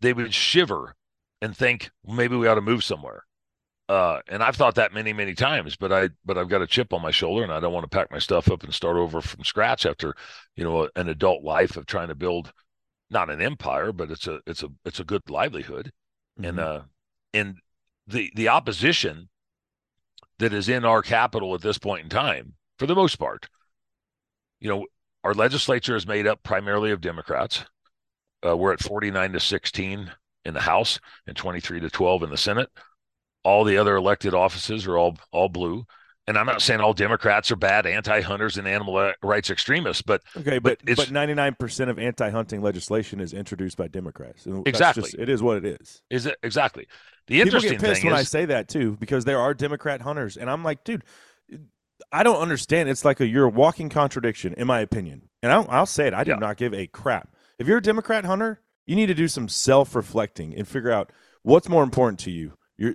they 0.00 0.12
would 0.12 0.34
shiver 0.34 0.94
and 1.42 1.56
think 1.56 1.90
maybe 2.06 2.36
we 2.36 2.46
ought 2.46 2.56
to 2.56 2.60
move 2.60 2.84
somewhere. 2.84 3.24
Uh, 3.88 4.20
and 4.28 4.42
I've 4.42 4.54
thought 4.54 4.76
that 4.76 4.94
many, 4.94 5.12
many 5.12 5.34
times, 5.34 5.74
but 5.74 5.92
I, 5.92 6.10
but 6.24 6.38
I've 6.38 6.48
got 6.48 6.62
a 6.62 6.66
chip 6.66 6.92
on 6.92 7.02
my 7.02 7.10
shoulder, 7.10 7.42
and 7.42 7.52
I 7.52 7.58
don't 7.58 7.72
want 7.72 7.90
to 7.90 7.96
pack 7.96 8.12
my 8.12 8.20
stuff 8.20 8.48
up 8.48 8.62
and 8.62 8.72
start 8.72 8.96
over 8.96 9.20
from 9.20 9.42
scratch 9.42 9.84
after, 9.84 10.14
you 10.54 10.62
know, 10.62 10.88
an 10.94 11.08
adult 11.08 11.42
life 11.42 11.76
of 11.76 11.86
trying 11.86 12.06
to 12.06 12.14
build, 12.14 12.52
not 13.10 13.30
an 13.30 13.42
empire, 13.42 13.90
but 13.90 14.12
it's 14.12 14.28
a, 14.28 14.40
it's 14.46 14.62
a, 14.62 14.68
it's 14.84 15.00
a 15.00 15.04
good 15.04 15.28
livelihood, 15.28 15.90
mm-hmm. 16.38 16.48
and 16.50 16.60
uh, 16.60 16.80
and 17.32 17.56
the 18.06 18.30
the 18.34 18.48
opposition 18.48 19.28
that 20.38 20.52
is 20.52 20.68
in 20.68 20.84
our 20.84 21.02
capital 21.02 21.54
at 21.54 21.60
this 21.60 21.78
point 21.78 22.04
in 22.04 22.08
time, 22.08 22.54
for 22.78 22.86
the 22.86 22.94
most 22.94 23.16
part, 23.16 23.48
you 24.58 24.68
know, 24.68 24.86
our 25.22 25.34
legislature 25.34 25.96
is 25.96 26.06
made 26.06 26.26
up 26.26 26.42
primarily 26.42 26.92
of 26.92 27.00
Democrats. 27.00 27.64
Uh, 28.44 28.56
we're 28.56 28.72
at 28.72 28.82
forty 28.82 29.10
nine 29.10 29.32
to 29.32 29.40
sixteen 29.40 30.10
in 30.44 30.54
the 30.54 30.60
House 30.60 30.98
and 31.26 31.36
twenty 31.36 31.60
three 31.60 31.80
to 31.80 31.90
twelve 31.90 32.22
in 32.22 32.30
the 32.30 32.36
Senate 32.36 32.70
all 33.42 33.64
the 33.64 33.78
other 33.78 33.96
elected 33.96 34.34
offices 34.34 34.86
are 34.86 34.96
all 34.96 35.16
all 35.32 35.48
blue. 35.48 35.86
And 36.26 36.38
I'm 36.38 36.46
not 36.46 36.62
saying 36.62 36.80
all 36.80 36.92
Democrats 36.92 37.50
are 37.50 37.56
bad 37.56 37.86
anti-hunters 37.86 38.56
and 38.56 38.68
animal 38.68 39.12
rights 39.22 39.50
extremists, 39.50 40.02
but 40.02 40.22
okay, 40.36 40.58
but 40.58 40.78
but 40.84 41.10
99 41.10 41.56
percent 41.58 41.90
of 41.90 41.98
anti-hunting 41.98 42.62
legislation 42.62 43.20
is 43.20 43.32
introduced 43.32 43.76
by 43.76 43.88
Democrats. 43.88 44.46
exactly, 44.66 45.02
just, 45.02 45.14
it 45.14 45.28
is 45.28 45.42
what 45.42 45.56
it 45.56 45.80
is. 45.80 46.02
Is 46.08 46.26
it 46.26 46.36
exactly? 46.42 46.86
The 47.26 47.40
interesting 47.40 47.72
People 47.72 47.82
get 47.82 47.90
pissed 47.94 48.04
when 48.04 48.12
is, 48.12 48.20
I 48.20 48.22
say 48.22 48.44
that 48.44 48.68
too, 48.68 48.96
because 49.00 49.24
there 49.24 49.40
are 49.40 49.54
Democrat 49.54 50.02
hunters, 50.02 50.36
and 50.36 50.48
I'm 50.48 50.62
like, 50.62 50.84
dude, 50.84 51.04
I 52.12 52.22
don't 52.22 52.40
understand. 52.40 52.88
It's 52.88 53.04
like 53.04 53.20
a 53.20 53.26
you're 53.26 53.46
a 53.46 53.50
walking 53.50 53.88
contradiction, 53.88 54.54
in 54.54 54.66
my 54.66 54.80
opinion. 54.80 55.28
And 55.42 55.52
I'll, 55.52 55.66
I'll 55.68 55.86
say 55.86 56.06
it. 56.06 56.14
I 56.14 56.24
do 56.24 56.32
yeah. 56.32 56.36
not 56.36 56.56
give 56.56 56.74
a 56.74 56.86
crap. 56.86 57.34
If 57.58 57.66
you're 57.66 57.78
a 57.78 57.82
Democrat 57.82 58.24
hunter, 58.24 58.60
you 58.86 58.96
need 58.96 59.06
to 59.06 59.14
do 59.14 59.28
some 59.28 59.48
self-reflecting 59.48 60.54
and 60.54 60.66
figure 60.66 60.90
out 60.90 61.12
what's 61.42 61.68
more 61.68 61.82
important 61.82 62.18
to 62.20 62.30
you. 62.30 62.54
Your 62.76 62.94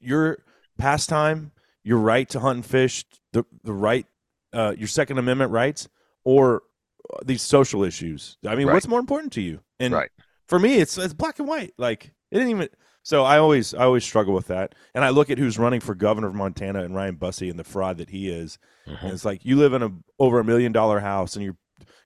your 0.00 0.38
pastime, 0.78 1.52
your 1.86 1.98
right 1.98 2.28
to 2.30 2.40
hunt 2.40 2.56
and 2.56 2.66
fish, 2.66 3.04
the 3.32 3.44
the 3.62 3.72
right, 3.72 4.06
uh, 4.52 4.74
your 4.76 4.88
Second 4.88 5.18
Amendment 5.18 5.52
rights, 5.52 5.88
or 6.24 6.64
uh, 7.08 7.18
these 7.24 7.40
social 7.40 7.84
issues. 7.84 8.36
I 8.44 8.56
mean, 8.56 8.66
right. 8.66 8.74
what's 8.74 8.88
more 8.88 8.98
important 8.98 9.32
to 9.34 9.40
you? 9.40 9.60
And 9.78 9.94
right. 9.94 10.10
for 10.48 10.58
me, 10.58 10.78
it's 10.78 10.98
it's 10.98 11.14
black 11.14 11.38
and 11.38 11.46
white. 11.46 11.74
Like 11.78 12.12
it 12.32 12.38
didn't 12.38 12.50
even. 12.50 12.68
So 13.04 13.22
I 13.22 13.38
always 13.38 13.72
I 13.72 13.84
always 13.84 14.02
struggle 14.02 14.34
with 14.34 14.48
that, 14.48 14.74
and 14.96 15.04
I 15.04 15.10
look 15.10 15.30
at 15.30 15.38
who's 15.38 15.60
running 15.60 15.78
for 15.78 15.94
governor 15.94 16.26
of 16.26 16.34
Montana 16.34 16.82
and 16.82 16.92
Ryan 16.92 17.16
Busse 17.16 17.48
and 17.48 17.58
the 17.58 17.64
fraud 17.64 17.98
that 17.98 18.10
he 18.10 18.30
is. 18.30 18.58
Mm-hmm. 18.88 19.06
And 19.06 19.14
it's 19.14 19.24
like 19.24 19.44
you 19.44 19.54
live 19.54 19.72
in 19.72 19.84
a 19.84 19.92
over 20.18 20.40
a 20.40 20.44
million 20.44 20.72
dollar 20.72 20.98
house 20.98 21.36
and 21.36 21.44
you 21.44 21.56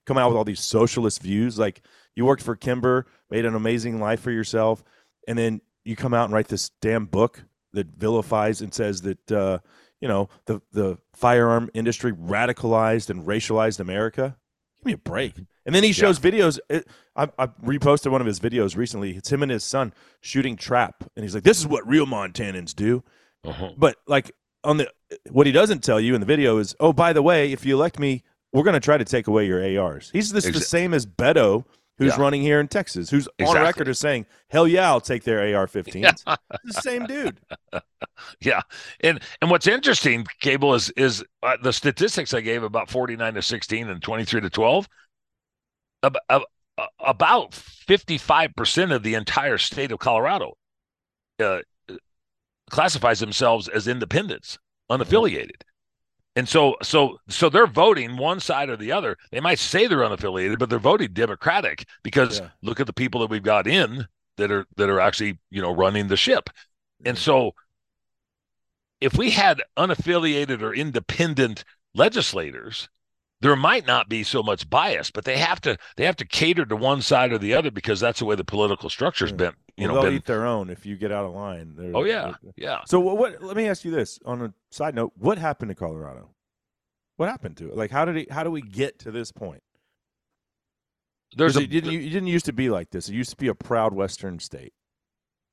come 0.05 0.19
out 0.19 0.29
with 0.29 0.37
all 0.37 0.43
these 0.43 0.61
socialist 0.61 1.23
views. 1.23 1.57
Like 1.57 1.81
you 2.15 2.25
worked 2.25 2.43
for 2.43 2.55
Kimber, 2.55 3.07
made 3.31 3.45
an 3.45 3.55
amazing 3.55 3.99
life 3.99 4.19
for 4.19 4.29
yourself, 4.29 4.83
and 5.27 5.39
then 5.39 5.61
you 5.83 5.95
come 5.95 6.13
out 6.13 6.25
and 6.25 6.35
write 6.35 6.49
this 6.49 6.69
damn 6.83 7.07
book 7.07 7.45
that 7.73 7.87
vilifies 7.87 8.61
and 8.61 8.73
says 8.73 9.01
that 9.01 9.31
uh, 9.31 9.59
you 9.99 10.07
know 10.07 10.29
the 10.45 10.61
the 10.71 10.97
firearm 11.13 11.69
industry 11.73 12.11
radicalized 12.11 13.09
and 13.09 13.25
racialized 13.25 13.79
America. 13.79 14.37
Give 14.79 14.85
me 14.85 14.93
a 14.93 14.97
break. 14.97 15.35
And 15.65 15.75
then 15.75 15.83
he 15.83 15.91
shows 15.91 16.23
yeah. 16.23 16.31
videos. 16.31 16.59
It, 16.69 16.87
I, 17.15 17.29
I, 17.37 17.47
reposted 17.47 18.11
one 18.11 18.19
of 18.19 18.25
his 18.25 18.39
videos 18.39 18.75
recently. 18.75 19.15
It's 19.15 19.31
him 19.31 19.43
and 19.43 19.51
his 19.51 19.63
son 19.63 19.93
shooting 20.21 20.55
trap, 20.55 21.03
and 21.15 21.23
he's 21.23 21.35
like, 21.35 21.43
"This 21.43 21.59
is 21.59 21.67
what 21.67 21.87
real 21.87 22.07
Montanans 22.07 22.75
do." 22.75 23.03
Uh-huh. 23.43 23.71
But 23.77 23.97
like 24.07 24.31
on 24.63 24.77
the 24.77 24.91
what 25.29 25.45
he 25.45 25.51
doesn't 25.51 25.83
tell 25.83 25.99
you 25.99 26.15
in 26.15 26.19
the 26.19 26.25
video 26.25 26.57
is, 26.57 26.75
"Oh, 26.79 26.93
by 26.93 27.13
the 27.13 27.21
way, 27.21 27.51
if 27.51 27.65
you 27.65 27.75
elect 27.75 27.99
me, 27.99 28.23
we're 28.53 28.63
going 28.63 28.73
to 28.73 28.79
try 28.79 28.97
to 28.97 29.05
take 29.05 29.27
away 29.27 29.45
your 29.45 29.61
ARs." 29.79 30.09
He's 30.11 30.31
this, 30.31 30.45
the 30.45 30.59
same 30.59 30.95
as 30.95 31.05
Beto 31.05 31.65
who's 32.01 32.17
yeah. 32.17 32.21
running 32.21 32.41
here 32.41 32.59
in 32.59 32.67
Texas, 32.67 33.11
who's 33.11 33.27
exactly. 33.37 33.59
on 33.59 33.63
record 33.63 33.87
as 33.87 33.99
saying, 33.99 34.25
"Hell 34.49 34.67
yeah, 34.67 34.89
I'll 34.89 34.99
take 34.99 35.23
their 35.23 35.55
AR-15s." 35.55 36.23
Yeah. 36.25 36.35
the 36.63 36.73
same 36.73 37.05
dude. 37.05 37.39
Yeah, 38.39 38.61
and 38.99 39.19
and 39.41 39.49
what's 39.49 39.67
interesting, 39.67 40.25
Cable, 40.41 40.75
is 40.75 40.89
is 40.91 41.23
uh, 41.41 41.57
the 41.63 41.73
statistics 41.73 42.33
I 42.33 42.41
gave 42.41 42.61
about 42.61 42.89
forty 42.89 43.15
nine 43.15 43.33
to 43.33 43.41
sixteen 43.41 43.89
and 43.89 44.01
twenty 44.01 44.25
three 44.25 44.41
to 44.41 44.49
twelve. 44.49 44.87
About 46.03 46.43
about 46.99 47.53
fifty 47.53 48.17
five 48.17 48.51
percent 48.55 48.91
of 48.91 49.01
the 49.01 49.15
entire 49.15 49.57
state 49.57 49.91
of 49.91 49.99
Colorado 49.99 50.53
uh, 51.39 51.59
classifies 52.69 53.19
themselves 53.19 53.67
as 53.67 53.87
independents, 53.87 54.59
unaffiliated. 54.91 55.61
And 56.35 56.47
so, 56.47 56.77
so, 56.81 57.17
so 57.27 57.49
they're 57.49 57.67
voting 57.67 58.15
one 58.15 58.39
side 58.39 58.69
or 58.69 58.77
the 58.77 58.91
other. 58.91 59.17
They 59.31 59.41
might 59.41 59.59
say 59.59 59.87
they're 59.87 59.99
unaffiliated, 59.99 60.59
but 60.59 60.69
they're 60.69 60.79
voting 60.79 61.11
Democratic 61.11 61.85
because 62.03 62.39
yeah. 62.39 62.49
look 62.61 62.79
at 62.79 62.87
the 62.87 62.93
people 62.93 63.19
that 63.21 63.29
we've 63.29 63.43
got 63.43 63.67
in 63.67 64.07
that 64.37 64.49
are 64.49 64.65
that 64.77 64.89
are 64.89 64.99
actually 64.99 65.37
you 65.49 65.61
know 65.61 65.75
running 65.75 66.07
the 66.07 66.15
ship. 66.15 66.49
And 67.03 67.17
so, 67.17 67.51
if 69.01 69.17
we 69.17 69.31
had 69.31 69.61
unaffiliated 69.77 70.61
or 70.61 70.73
independent 70.73 71.65
legislators, 71.93 72.87
there 73.41 73.55
might 73.55 73.85
not 73.85 74.07
be 74.07 74.23
so 74.23 74.41
much 74.41 74.69
bias, 74.69 75.11
but 75.11 75.25
they 75.25 75.37
have 75.37 75.59
to 75.61 75.77
they 75.97 76.05
have 76.05 76.15
to 76.17 76.25
cater 76.25 76.65
to 76.65 76.75
one 76.75 77.01
side 77.01 77.31
or 77.33 77.37
the 77.37 77.53
other 77.53 77.71
because 77.71 77.99
that's 77.99 78.19
the 78.19 78.25
way 78.25 78.35
the 78.35 78.43
political 78.45 78.89
structure's 78.89 79.31
Yeah. 79.31 79.35
been. 79.37 79.53
You 79.77 79.87
Well, 79.87 79.95
know, 79.95 80.01
they'll 80.01 80.11
been, 80.11 80.17
eat 80.17 80.25
their 80.25 80.45
own 80.45 80.69
if 80.69 80.85
you 80.85 80.95
get 80.95 81.11
out 81.11 81.25
of 81.25 81.33
line. 81.33 81.73
They're- 81.75 81.91
oh 81.95 82.03
yeah, 82.03 82.33
they're- 82.43 82.53
yeah. 82.55 82.79
So 82.85 82.99
what, 82.99 83.17
what? 83.17 83.41
Let 83.43 83.57
me 83.57 83.67
ask 83.67 83.83
you 83.83 83.91
this 83.91 84.19
on 84.25 84.41
a 84.41 84.53
side 84.69 84.95
note: 84.95 85.13
What 85.15 85.37
happened 85.37 85.69
to 85.69 85.75
Colorado? 85.75 86.29
What 87.17 87.29
happened 87.29 87.57
to 87.57 87.67
it? 87.69 87.75
Like, 87.77 87.91
how 87.91 88.05
did 88.05 88.17
it? 88.17 88.31
How 88.31 88.43
do 88.43 88.51
we 88.51 88.61
get 88.61 88.99
to 88.99 89.11
this 89.11 89.31
point? 89.31 89.61
There's 91.35 91.55
a 91.55 91.61
it 91.61 91.69
didn't. 91.69 91.93
It 91.93 92.09
didn't 92.09 92.27
used 92.27 92.45
to 92.45 92.53
be 92.53 92.69
like 92.69 92.89
this. 92.91 93.07
It 93.09 93.13
used 93.13 93.29
to 93.31 93.37
be 93.37 93.47
a 93.47 93.55
proud 93.55 93.93
Western 93.93 94.39
state. 94.39 94.73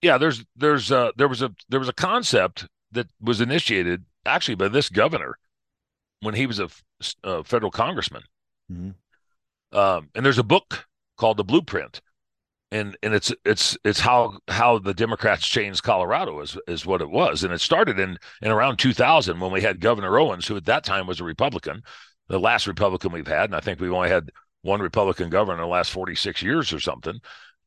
yeah. 0.03 0.18
There's 0.18 0.44
there's 0.57 0.90
uh 0.90 1.12
there 1.16 1.29
was 1.29 1.40
a 1.42 1.55
there 1.68 1.79
was 1.81 1.88
a 1.88 1.92
concept 1.92 2.66
that 2.92 3.07
was 3.20 3.40
initiated 3.40 4.05
actually 4.27 4.57
by 4.57 4.68
this 4.68 4.88
governor 4.88 5.38
when 6.21 6.35
he 6.35 6.47
was 6.47 6.61
a 6.61 7.45
federal 7.45 7.71
congressman. 7.71 8.23
Mhm. 8.71 8.95
Um, 9.73 10.11
and 10.15 10.25
there's 10.25 10.39
a 10.39 10.45
book 10.45 10.87
called 11.17 11.37
The 11.37 11.45
Blueprint, 11.45 12.01
and 12.71 12.97
and 13.03 13.15
it's 13.15 13.33
it's 13.45 13.77
it's 13.85 14.01
how 14.01 14.39
how 14.49 14.79
the 14.79 14.95
Democrats 14.95 15.47
changed 15.47 15.83
Colorado 15.83 16.41
is 16.41 16.57
is 16.67 16.87
what 16.87 17.01
it 17.03 17.11
was, 17.11 17.45
and 17.45 17.53
it 17.53 17.61
started 17.61 17.99
in 17.99 18.19
in 18.43 18.51
around 18.51 18.79
2000 18.79 19.41
when 19.41 19.53
we 19.53 19.63
had 19.63 19.81
Governor 19.81 20.19
Owens, 20.19 20.47
who 20.47 20.57
at 20.57 20.67
that 20.67 20.85
time 20.85 21.07
was 21.07 21.21
a 21.21 21.25
Republican, 21.25 21.83
the 22.29 22.41
last 22.41 22.67
Republican 22.67 23.13
we've 23.13 23.27
had, 23.27 23.45
and 23.47 23.57
I 23.57 23.61
think 23.61 23.81
we've 23.81 23.93
only 23.93 24.11
had 24.11 24.31
one 24.63 24.81
Republican 24.81 25.31
governor 25.31 25.59
in 25.59 25.61
the 25.63 25.67
last 25.67 25.91
46 25.91 26.43
years 26.43 26.73
or 26.73 26.81
something. 26.81 27.21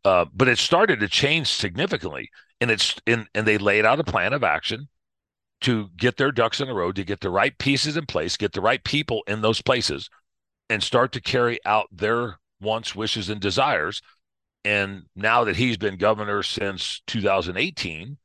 Uh, 0.04 0.26
but 0.34 0.48
it 0.48 0.58
started 0.58 1.00
to 1.00 1.08
change 1.08 1.48
significantly, 1.48 2.30
and 2.60 2.72
it's 2.72 2.96
in 3.06 3.28
and 3.36 3.48
they 3.48 3.58
laid 3.58 3.86
out 3.86 4.00
a 4.00 4.04
plan 4.04 4.34
of 4.34 4.44
action 4.44 4.88
to 5.62 5.89
get 5.95 6.17
their 6.17 6.32
ducks 6.32 6.60
in 6.60 6.69
a 6.69 6.74
row, 6.74 6.91
to 6.91 7.04
get 7.04 7.21
the 7.21 7.30
right 7.30 7.58
pieces 7.58 7.95
in 7.95 8.06
place, 8.06 8.38
get 8.38 8.54
the 8.54 8.62
right 8.62 8.84
people 8.84 9.24
in 9.28 9.41
those 9.41 9.62
places, 9.62 10.10
and 10.69 10.82
start 10.82 11.12
to 11.13 11.21
carry 11.21 11.60
out 11.65 11.88
their 11.91 12.38
wants, 12.60 12.95
wishes, 12.95 13.30
and 13.30 13.39
desires. 13.39 14.02
And 14.63 15.04
now 15.15 15.43
that 15.43 15.56
he's 15.56 15.78
been 15.78 15.97
governor 15.97 16.43
since 16.43 17.02
2018, 17.08 18.17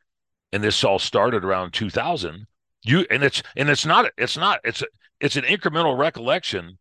and 0.52 0.64
this 0.64 0.84
all 0.84 0.98
started 0.98 1.44
around 1.44 1.72
2000, 1.72 2.46
you 2.84 3.06
and 3.10 3.22
it's 3.22 3.42
and 3.56 3.68
it's 3.68 3.84
not 3.84 4.10
it's 4.16 4.36
not 4.36 4.60
it's 4.64 4.82
it's 5.20 5.36
an 5.36 5.44
incremental 5.44 5.98
recollection 5.98 6.78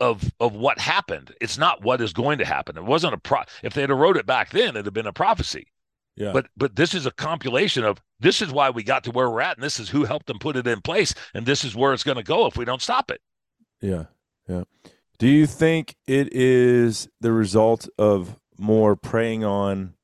of 0.00 0.32
of 0.40 0.54
what 0.54 0.78
happened. 0.78 1.34
It's 1.40 1.58
not 1.58 1.82
what 1.84 2.00
is 2.00 2.12
going 2.12 2.38
to 2.38 2.44
happen. 2.44 2.76
It 2.76 2.84
wasn't 2.84 3.14
a 3.14 3.18
pro. 3.18 3.42
If 3.62 3.74
they'd 3.74 3.90
wrote 3.90 4.16
it 4.16 4.26
back 4.26 4.50
then, 4.50 4.70
it'd 4.70 4.86
have 4.86 4.94
been 4.94 5.06
a 5.06 5.12
prophecy. 5.12 5.66
Yeah. 6.16 6.32
But 6.32 6.48
but 6.56 6.76
this 6.76 6.94
is 6.94 7.06
a 7.06 7.10
compilation 7.10 7.84
of 7.84 8.00
this 8.20 8.42
is 8.42 8.52
why 8.52 8.70
we 8.70 8.82
got 8.82 9.04
to 9.04 9.10
where 9.10 9.30
we're 9.30 9.40
at, 9.40 9.56
and 9.56 9.64
this 9.64 9.80
is 9.80 9.88
who 9.88 10.04
helped 10.04 10.26
them 10.26 10.38
put 10.38 10.56
it 10.56 10.66
in 10.66 10.80
place, 10.80 11.14
and 11.34 11.46
this 11.46 11.64
is 11.64 11.74
where 11.74 11.92
it's 11.92 12.04
going 12.04 12.18
to 12.18 12.22
go 12.22 12.46
if 12.46 12.56
we 12.56 12.64
don't 12.64 12.82
stop 12.82 13.10
it. 13.10 13.20
Yeah, 13.80 14.04
yeah. 14.48 14.64
Do 15.18 15.28
you 15.28 15.46
think 15.46 15.96
it 16.06 16.32
is 16.32 17.08
the 17.20 17.32
result 17.32 17.88
of 17.98 18.36
more 18.58 18.94
preying 18.96 19.44
on 19.44 19.94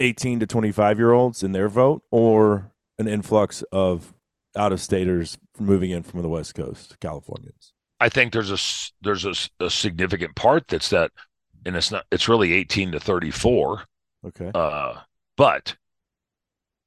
18 0.00 0.40
to 0.40 0.46
25 0.46 0.98
year 0.98 1.12
olds 1.12 1.42
in 1.42 1.52
their 1.52 1.68
vote 1.68 2.02
or 2.10 2.72
an 2.98 3.08
influx 3.08 3.62
of 3.72 4.14
out 4.56 4.72
of 4.72 4.80
staters 4.80 5.38
moving 5.58 5.90
in 5.90 6.02
from 6.02 6.22
the 6.22 6.28
West 6.28 6.54
Coast, 6.54 6.98
Californians? 7.00 7.72
I 7.98 8.08
think 8.08 8.32
there's 8.32 8.50
a 8.50 8.58
there's 9.02 9.24
a, 9.24 9.64
a 9.64 9.70
significant 9.70 10.36
part 10.36 10.68
that's 10.68 10.90
that, 10.90 11.10
and 11.64 11.76
it's 11.76 11.90
not 11.90 12.04
it's 12.10 12.28
really 12.28 12.52
18 12.52 12.92
to 12.92 13.00
34. 13.00 13.84
Okay. 14.26 14.50
Uh, 14.54 15.00
but 15.36 15.76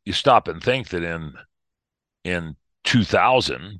you 0.06 0.14
stop 0.14 0.48
and 0.48 0.62
think 0.62 0.90
that 0.90 1.04
in 1.04 1.34
in 2.24 2.56
2000, 2.84 3.80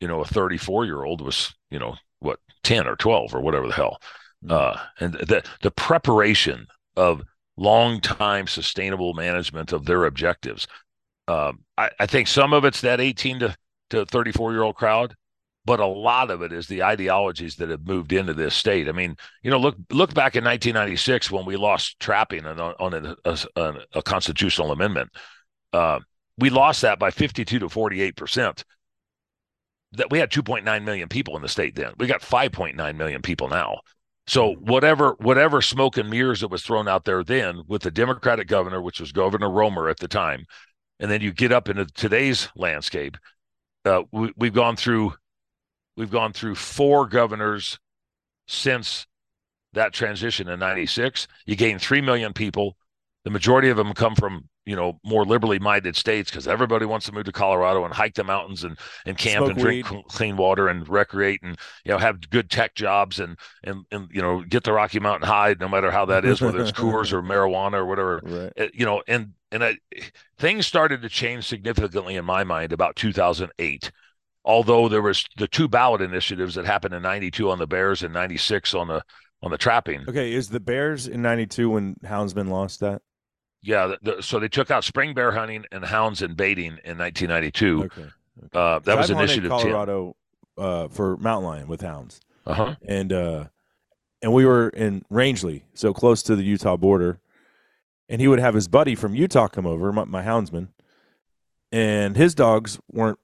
you 0.00 0.08
know, 0.08 0.20
a 0.20 0.24
34 0.24 0.84
year 0.84 1.04
old 1.04 1.20
was 1.20 1.54
you 1.70 1.78
know 1.78 1.96
what 2.20 2.38
10 2.62 2.86
or 2.86 2.96
12 2.96 3.34
or 3.34 3.40
whatever 3.40 3.66
the 3.66 3.74
hell, 3.74 3.98
uh, 4.48 4.76
and 5.00 5.14
the 5.14 5.44
the 5.62 5.70
preparation 5.70 6.66
of 6.96 7.22
long 7.56 8.00
time 8.00 8.46
sustainable 8.46 9.14
management 9.14 9.72
of 9.72 9.84
their 9.84 10.04
objectives. 10.04 10.66
Um, 11.28 11.60
I, 11.76 11.90
I 12.00 12.06
think 12.06 12.28
some 12.28 12.52
of 12.52 12.64
it's 12.64 12.80
that 12.80 13.00
18 13.00 13.40
to 13.40 13.56
to 13.90 14.06
34 14.06 14.52
year 14.52 14.62
old 14.62 14.76
crowd, 14.76 15.14
but 15.64 15.80
a 15.80 15.86
lot 15.86 16.30
of 16.30 16.42
it 16.42 16.52
is 16.52 16.66
the 16.66 16.82
ideologies 16.82 17.56
that 17.56 17.68
have 17.68 17.86
moved 17.86 18.12
into 18.12 18.34
this 18.34 18.54
state. 18.54 18.88
I 18.88 18.92
mean, 18.92 19.16
you 19.42 19.50
know, 19.50 19.58
look 19.58 19.76
look 19.90 20.12
back 20.14 20.34
in 20.34 20.44
1996 20.44 21.30
when 21.30 21.44
we 21.44 21.56
lost 21.56 22.00
trapping 22.00 22.44
on, 22.46 22.58
on 22.58 22.94
a, 22.94 23.16
a, 23.24 23.74
a 23.94 24.02
constitutional 24.02 24.72
amendment. 24.72 25.10
Uh, 25.72 26.00
we 26.38 26.50
lost 26.50 26.82
that 26.82 26.98
by 26.98 27.10
52 27.10 27.60
to 27.60 27.68
48 27.68 28.16
percent. 28.16 28.64
That 29.92 30.10
we 30.10 30.18
had 30.18 30.30
2.9 30.30 30.84
million 30.84 31.08
people 31.08 31.36
in 31.36 31.42
the 31.42 31.48
state 31.48 31.74
then. 31.74 31.92
We 31.98 32.06
got 32.06 32.22
5.9 32.22 32.96
million 32.96 33.20
people 33.20 33.48
now. 33.48 33.80
So 34.26 34.54
whatever 34.54 35.16
whatever 35.18 35.60
smoke 35.60 35.96
and 35.96 36.08
mirrors 36.08 36.40
that 36.40 36.48
was 36.48 36.62
thrown 36.62 36.88
out 36.88 37.04
there 37.04 37.22
then 37.22 37.62
with 37.68 37.82
the 37.82 37.90
Democratic 37.90 38.48
governor, 38.48 38.80
which 38.80 39.00
was 39.00 39.12
Governor 39.12 39.50
Romer 39.50 39.88
at 39.88 39.98
the 39.98 40.08
time, 40.08 40.44
and 40.98 41.10
then 41.10 41.20
you 41.20 41.32
get 41.32 41.52
up 41.52 41.68
into 41.68 41.84
today's 41.86 42.48
landscape, 42.56 43.16
uh, 43.84 44.02
we, 44.12 44.32
we've 44.36 44.54
gone 44.54 44.76
through 44.76 45.14
we've 45.96 46.10
gone 46.10 46.32
through 46.32 46.54
four 46.54 47.06
governors 47.06 47.78
since 48.46 49.06
that 49.72 49.92
transition 49.92 50.48
in 50.48 50.58
96 50.58 51.26
you 51.46 51.56
gain 51.56 51.78
3 51.78 52.00
million 52.00 52.32
people 52.32 52.76
the 53.24 53.30
majority 53.30 53.68
of 53.68 53.76
them 53.76 53.92
come 53.94 54.14
from 54.14 54.48
you 54.66 54.76
know 54.76 54.98
more 55.04 55.24
liberally 55.24 55.58
minded 55.58 55.96
states 55.96 56.30
because 56.30 56.46
everybody 56.46 56.84
wants 56.86 57.06
to 57.06 57.12
move 57.12 57.24
to 57.24 57.32
colorado 57.32 57.84
and 57.84 57.94
hike 57.94 58.14
the 58.14 58.22
mountains 58.24 58.64
and 58.64 58.78
and 59.06 59.16
camp 59.16 59.38
Smoke 59.46 59.50
and 59.52 59.58
drink 59.58 59.90
weed. 59.90 60.04
clean 60.08 60.36
water 60.36 60.68
and 60.68 60.86
recreate 60.88 61.40
and 61.42 61.56
you 61.84 61.92
know 61.92 61.98
have 61.98 62.28
good 62.30 62.50
tech 62.50 62.74
jobs 62.74 63.18
and 63.18 63.38
and 63.64 63.84
and 63.90 64.08
you 64.12 64.20
know 64.20 64.42
get 64.42 64.62
the 64.64 64.72
rocky 64.72 65.00
mountain 65.00 65.26
high 65.28 65.54
no 65.58 65.68
matter 65.68 65.90
how 65.90 66.04
that 66.06 66.24
is 66.24 66.40
whether 66.40 66.60
it's 66.60 66.72
coors 66.80 67.12
or 67.12 67.22
marijuana 67.22 67.74
or 67.74 67.86
whatever 67.86 68.20
Right. 68.22 68.52
uh, 68.60 68.68
you 68.74 68.84
know 68.84 69.02
and 69.08 69.32
and 69.50 69.64
I, 69.64 69.78
things 70.38 70.66
started 70.66 71.02
to 71.02 71.08
change 71.08 71.46
significantly 71.46 72.16
in 72.16 72.24
my 72.24 72.44
mind 72.44 72.72
about 72.72 72.96
2008 72.96 73.90
although 74.44 74.88
there 74.88 75.02
was 75.02 75.24
the 75.36 75.48
two 75.48 75.68
ballot 75.68 76.00
initiatives 76.00 76.54
that 76.54 76.64
happened 76.64 76.94
in 76.94 77.02
92 77.02 77.50
on 77.50 77.58
the 77.58 77.66
bears 77.66 78.02
and 78.02 78.12
96 78.12 78.74
on 78.74 78.88
the 78.88 79.02
on 79.42 79.50
the 79.50 79.58
trapping 79.58 80.04
Okay. 80.08 80.32
Is 80.32 80.48
the 80.50 80.60
Bears 80.60 81.08
in 81.08 81.20
92 81.22 81.70
when 81.70 81.96
Houndsman 82.04 82.48
lost 82.48 82.80
that? 82.80 83.02
yeah 83.62 83.86
the, 83.86 83.98
the, 84.16 84.22
so 84.22 84.38
they 84.40 84.48
took 84.48 84.70
out 84.70 84.84
spring 84.84 85.14
bear 85.14 85.32
hunting 85.32 85.64
and 85.72 85.84
hounds 85.84 86.22
and 86.22 86.36
baiting 86.36 86.78
in 86.84 86.98
1992 86.98 87.84
Okay. 87.84 88.08
uh, 88.52 88.78
that 88.80 88.96
was 88.98 89.10
I've 89.10 89.18
initiative 89.18 89.50
10 89.50 89.60
Colorado 89.60 90.16
uh, 90.58 90.88
for 90.88 91.16
mountain 91.16 91.48
lion 91.48 91.68
with 91.68 91.80
hounds. 91.80 92.20
uh-huh 92.46 92.74
and 92.86 93.12
uh 93.12 93.44
and 94.22 94.32
we 94.32 94.46
were 94.46 94.68
in 94.68 95.02
Rangely, 95.10 95.62
so 95.74 95.92
close 95.92 96.22
to 96.22 96.36
the 96.36 96.44
Utah 96.44 96.76
border. 96.76 97.18
And 98.08 98.20
he 98.20 98.28
would 98.28 98.38
have 98.38 98.54
his 98.54 98.68
buddy 98.68 98.94
from 98.94 99.16
Utah 99.16 99.48
come 99.48 99.66
over, 99.66 99.92
my, 99.92 100.04
my 100.04 100.22
houndsman, 100.22 100.68
and 101.72 102.16
his 102.16 102.32
dogs 102.34 102.78
weren't 102.90 103.18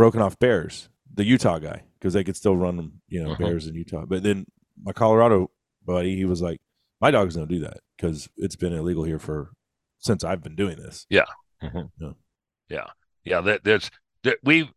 broken 0.00 0.22
off 0.22 0.38
bears. 0.38 0.88
The 1.12 1.24
Utah 1.24 1.58
guy, 1.58 1.82
because 1.98 2.14
they 2.14 2.24
could 2.24 2.36
still 2.36 2.56
run 2.56 3.00
you 3.08 3.22
know, 3.22 3.32
Uh-huh. 3.32 3.44
bears 3.44 3.66
in 3.66 3.74
Utah. 3.74 4.06
But 4.06 4.22
then 4.22 4.46
my 4.82 4.92
Colorado 4.92 5.50
buddy, 5.84 6.16
he 6.16 6.24
was 6.24 6.40
like, 6.40 6.60
"My 7.02 7.10
dogs 7.10 7.34
don't 7.34 7.48
do 7.48 7.60
that 7.60 7.80
because 7.96 8.28
it's 8.38 8.56
been 8.56 8.72
illegal 8.72 9.04
here 9.04 9.18
for 9.18 9.50
since 9.98 10.24
I've 10.24 10.42
been 10.42 10.56
doing 10.56 10.76
this." 10.78 11.06
Mhm. 11.62 11.90
Yeah. 12.00 12.12
yeah 12.70 12.86
yeah 13.24 13.40
that 13.42 13.62
that's 13.62 13.90
that 14.22 14.38
we 14.42 14.70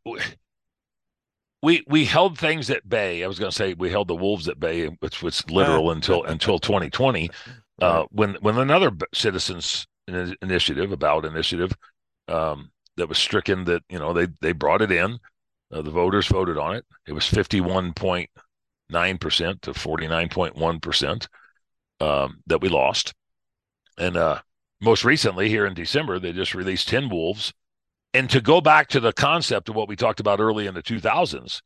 we 1.61 1.83
we 1.87 2.03
held 2.03 2.37
things 2.37 2.69
at 2.69 2.87
bay 2.89 3.23
i 3.23 3.27
was 3.27 3.39
going 3.39 3.49
to 3.51 3.55
say 3.55 3.73
we 3.73 3.89
held 3.89 4.09
the 4.09 4.15
wolves 4.15 4.49
at 4.49 4.59
bay 4.59 4.87
which 4.99 5.23
was 5.23 5.49
literal 5.49 5.91
until 5.95 6.23
until 6.25 6.59
2020 6.59 7.29
uh, 7.81 8.03
when 8.11 8.35
when 8.41 8.57
another 8.57 8.91
citizens 9.13 9.87
initiative 10.41 10.91
about 10.91 11.23
initiative 11.23 11.71
um, 12.27 12.69
that 12.97 13.09
was 13.09 13.17
stricken 13.17 13.63
that 13.65 13.83
you 13.89 13.99
know 13.99 14.13
they 14.13 14.27
they 14.41 14.51
brought 14.51 14.81
it 14.81 14.91
in 14.91 15.19
uh, 15.71 15.81
the 15.81 15.91
voters 15.91 16.27
voted 16.27 16.57
on 16.57 16.75
it 16.75 16.85
it 17.07 17.13
was 17.13 17.25
51.9% 17.25 19.61
to 19.61 19.73
49.1% 19.73 21.27
um, 21.99 22.41
that 22.47 22.61
we 22.61 22.69
lost 22.69 23.13
and 23.97 24.17
uh, 24.17 24.39
most 24.81 25.05
recently 25.05 25.49
here 25.49 25.65
in 25.65 25.73
december 25.73 26.19
they 26.19 26.33
just 26.33 26.55
released 26.55 26.87
10 26.87 27.09
wolves 27.09 27.53
and 28.13 28.29
to 28.29 28.41
go 28.41 28.61
back 28.61 28.87
to 28.89 28.99
the 28.99 29.13
concept 29.13 29.69
of 29.69 29.75
what 29.75 29.87
we 29.87 29.95
talked 29.95 30.19
about 30.19 30.39
early 30.39 30.67
in 30.67 30.73
the 30.73 30.83
2000s 30.83 31.61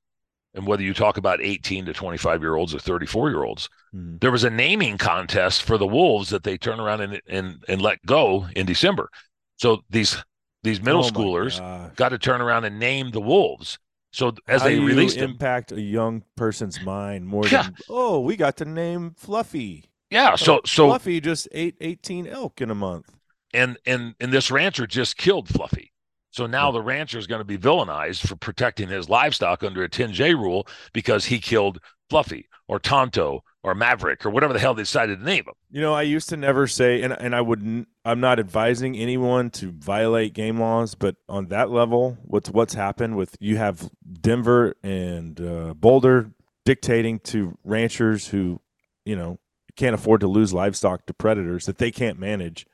and 0.54 0.66
whether 0.66 0.84
you 0.84 0.94
talk 0.94 1.18
about 1.18 1.42
18 1.42 1.86
to 1.86 1.94
25 1.94 2.42
year 2.42 2.56
olds 2.56 2.74
or 2.74 2.80
34 2.80 3.30
year 3.30 3.44
olds 3.44 3.70
Mhm. 3.94 4.20
there 4.20 4.32
was 4.32 4.44
a 4.44 4.50
naming 4.50 4.98
contest 4.98 5.64
for 5.64 5.78
the 5.78 5.88
wolves 5.88 6.30
that 6.30 6.44
they 6.44 6.58
turn 6.58 6.80
around 6.80 7.02
and 7.02 7.22
and, 7.28 7.64
and 7.70 7.82
let 7.82 8.06
go 8.06 8.48
in 8.56 8.66
December. 8.66 9.10
So 9.58 9.84
these 9.90 10.18
these 10.64 10.82
middle 10.82 11.06
Oh 11.06 11.10
schoolers 11.10 11.96
got 11.96 12.10
to 12.10 12.18
turn 12.18 12.42
around 12.42 12.66
and 12.66 12.80
name 12.80 13.12
the 13.12 13.22
wolves. 13.22 13.78
So 14.12 14.34
as 14.48 14.62
How 14.62 14.68
they 14.68 14.76
you 14.76 14.82
them, 15.20 15.32
impact 15.32 15.72
a 15.72 15.82
young 15.82 16.24
person's 16.36 16.82
mind 16.82 17.28
more 17.28 17.46
Yeah. 17.48 17.64
than 17.64 17.76
oh, 17.90 18.20
we 18.22 18.36
got 18.36 18.58
to 18.58 18.66
name 18.66 19.14
Fluffy. 19.18 19.86
yeah. 20.10 20.36
So 20.36 20.62
so 20.66 20.88
Fluffy 20.88 21.20
just 21.22 21.48
ate 21.52 21.76
18 21.82 22.26
elk 22.28 22.62
in 22.62 22.72
a 22.72 22.76
month. 22.76 23.14
and 23.54 23.78
and 23.86 24.16
and 24.20 24.32
this 24.32 24.50
rancher 24.50 24.88
just 24.88 25.18
killed 25.18 25.48
Fluffy. 25.50 25.92
So 26.32 26.46
now 26.46 26.72
the 26.72 26.82
rancher 26.82 27.18
is 27.18 27.28
going 27.28 27.40
to 27.42 27.46
be 27.46 27.58
villainized 27.58 28.26
for 28.28 28.36
protecting 28.36 28.90
his 28.90 29.10
livestock 29.10 29.64
under 29.64 29.84
a 29.84 29.90
10J 29.90 30.34
rule 30.36 30.68
because 30.94 31.26
he 31.26 31.40
killed 31.40 31.80
Fluffy 32.10 32.48
or 32.68 32.80
Tonto 32.80 33.44
or 33.68 33.76
Maverick 33.76 34.26
or 34.26 34.30
whatever 34.30 34.54
the 34.54 34.60
hell 34.60 34.74
they 34.74 34.84
decided 34.84 35.20
to 35.20 35.26
name 35.26 35.44
him. 35.44 35.54
You 35.70 35.82
know, 35.82 35.94
I 35.94 36.04
used 36.04 36.30
to 36.30 36.38
never 36.38 36.68
say, 36.68 37.02
and 37.02 37.12
and 37.12 37.36
I 37.36 37.42
wouldn't. 37.42 37.90
I'm 38.06 38.22
not 38.22 38.40
advising 38.40 38.96
anyone 38.96 39.50
to 39.52 39.72
violate 39.72 40.34
game 40.34 40.58
laws, 40.58 40.96
but 40.96 41.18
on 41.28 41.48
that 41.48 41.70
level, 41.70 42.18
what's 42.24 42.50
what's 42.50 42.74
happened 42.74 43.18
with 43.18 43.36
you 43.42 43.58
have 43.58 43.90
Denver 44.22 44.74
and 44.84 45.42
uh, 45.42 45.74
Boulder 45.74 46.32
dictating 46.64 47.20
to 47.20 47.58
ranchers 47.66 48.28
who, 48.28 48.62
you 49.04 49.18
know, 49.18 49.38
can't 49.76 49.94
afford 49.94 50.22
to 50.22 50.28
lose 50.28 50.54
livestock 50.54 51.06
to 51.08 51.14
predators 51.14 51.66
that 51.66 51.78
they 51.78 51.92
can't 51.92 52.18
manage. 52.18 52.66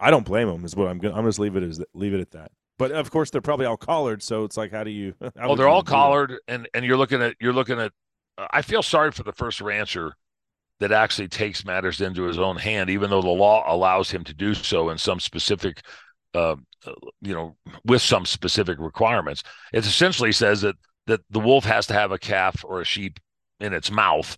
I 0.00 0.10
don't 0.10 0.26
blame 0.26 0.48
them. 0.48 0.64
Is 0.64 0.74
what 0.74 0.88
I'm 0.88 0.98
going. 0.98 1.14
To, 1.14 1.20
I'm 1.20 1.24
just 1.24 1.38
leave 1.38 1.54
it 1.54 1.62
as 1.62 1.80
leave 1.94 2.14
it 2.14 2.20
at 2.20 2.32
that. 2.32 2.50
But 2.78 2.90
of 2.90 3.12
course, 3.12 3.30
they're 3.30 3.40
probably 3.40 3.66
all 3.66 3.76
collared. 3.76 4.24
So 4.24 4.42
it's 4.42 4.56
like, 4.56 4.72
how 4.72 4.82
do 4.82 4.90
you? 4.90 5.14
How 5.20 5.50
oh, 5.50 5.54
they're 5.54 5.68
all 5.68 5.84
collared, 5.84 6.34
and 6.48 6.68
and 6.74 6.84
you're 6.84 6.96
looking 6.96 7.22
at 7.22 7.36
you're 7.38 7.52
looking 7.52 7.78
at 7.78 7.92
I 8.38 8.62
feel 8.62 8.82
sorry 8.82 9.12
for 9.12 9.22
the 9.22 9.32
first 9.32 9.60
rancher 9.60 10.14
that 10.80 10.92
actually 10.92 11.28
takes 11.28 11.64
matters 11.64 12.00
into 12.00 12.24
his 12.24 12.38
own 12.38 12.56
hand, 12.56 12.90
even 12.90 13.10
though 13.10 13.22
the 13.22 13.28
law 13.28 13.64
allows 13.66 14.10
him 14.10 14.24
to 14.24 14.34
do 14.34 14.54
so 14.54 14.90
in 14.90 14.98
some 14.98 15.20
specific, 15.20 15.80
uh, 16.34 16.56
you 17.22 17.34
know, 17.34 17.56
with 17.84 18.02
some 18.02 18.26
specific 18.26 18.78
requirements. 18.78 19.42
It 19.72 19.86
essentially 19.86 20.32
says 20.32 20.60
that 20.62 20.76
that 21.06 21.20
the 21.30 21.40
wolf 21.40 21.64
has 21.64 21.86
to 21.86 21.94
have 21.94 22.12
a 22.12 22.18
calf 22.18 22.64
or 22.66 22.80
a 22.80 22.84
sheep 22.84 23.20
in 23.60 23.72
its 23.72 23.90
mouth, 23.90 24.36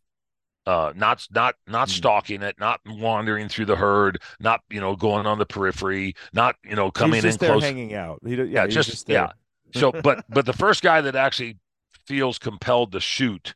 uh, 0.66 0.92
not 0.94 1.26
not 1.30 1.56
not 1.66 1.88
mm. 1.88 1.92
stalking 1.92 2.42
it, 2.42 2.56
not 2.60 2.80
wandering 2.86 3.48
through 3.48 3.64
the 3.64 3.76
herd, 3.76 4.22
not 4.38 4.60
you 4.70 4.80
know 4.80 4.94
going 4.94 5.26
on 5.26 5.38
the 5.38 5.46
periphery, 5.46 6.14
not 6.32 6.56
you 6.62 6.76
know 6.76 6.90
coming 6.90 7.24
in 7.24 7.36
close, 7.36 7.62
hanging 7.62 7.94
out. 7.94 8.20
He, 8.24 8.36
yeah, 8.36 8.44
yeah 8.44 8.66
just, 8.66 8.90
just 8.90 9.08
yeah. 9.08 9.32
So, 9.74 9.90
but 9.90 10.24
but 10.28 10.46
the 10.46 10.52
first 10.52 10.82
guy 10.82 11.00
that 11.00 11.16
actually 11.16 11.58
feels 12.06 12.38
compelled 12.38 12.92
to 12.92 13.00
shoot 13.00 13.54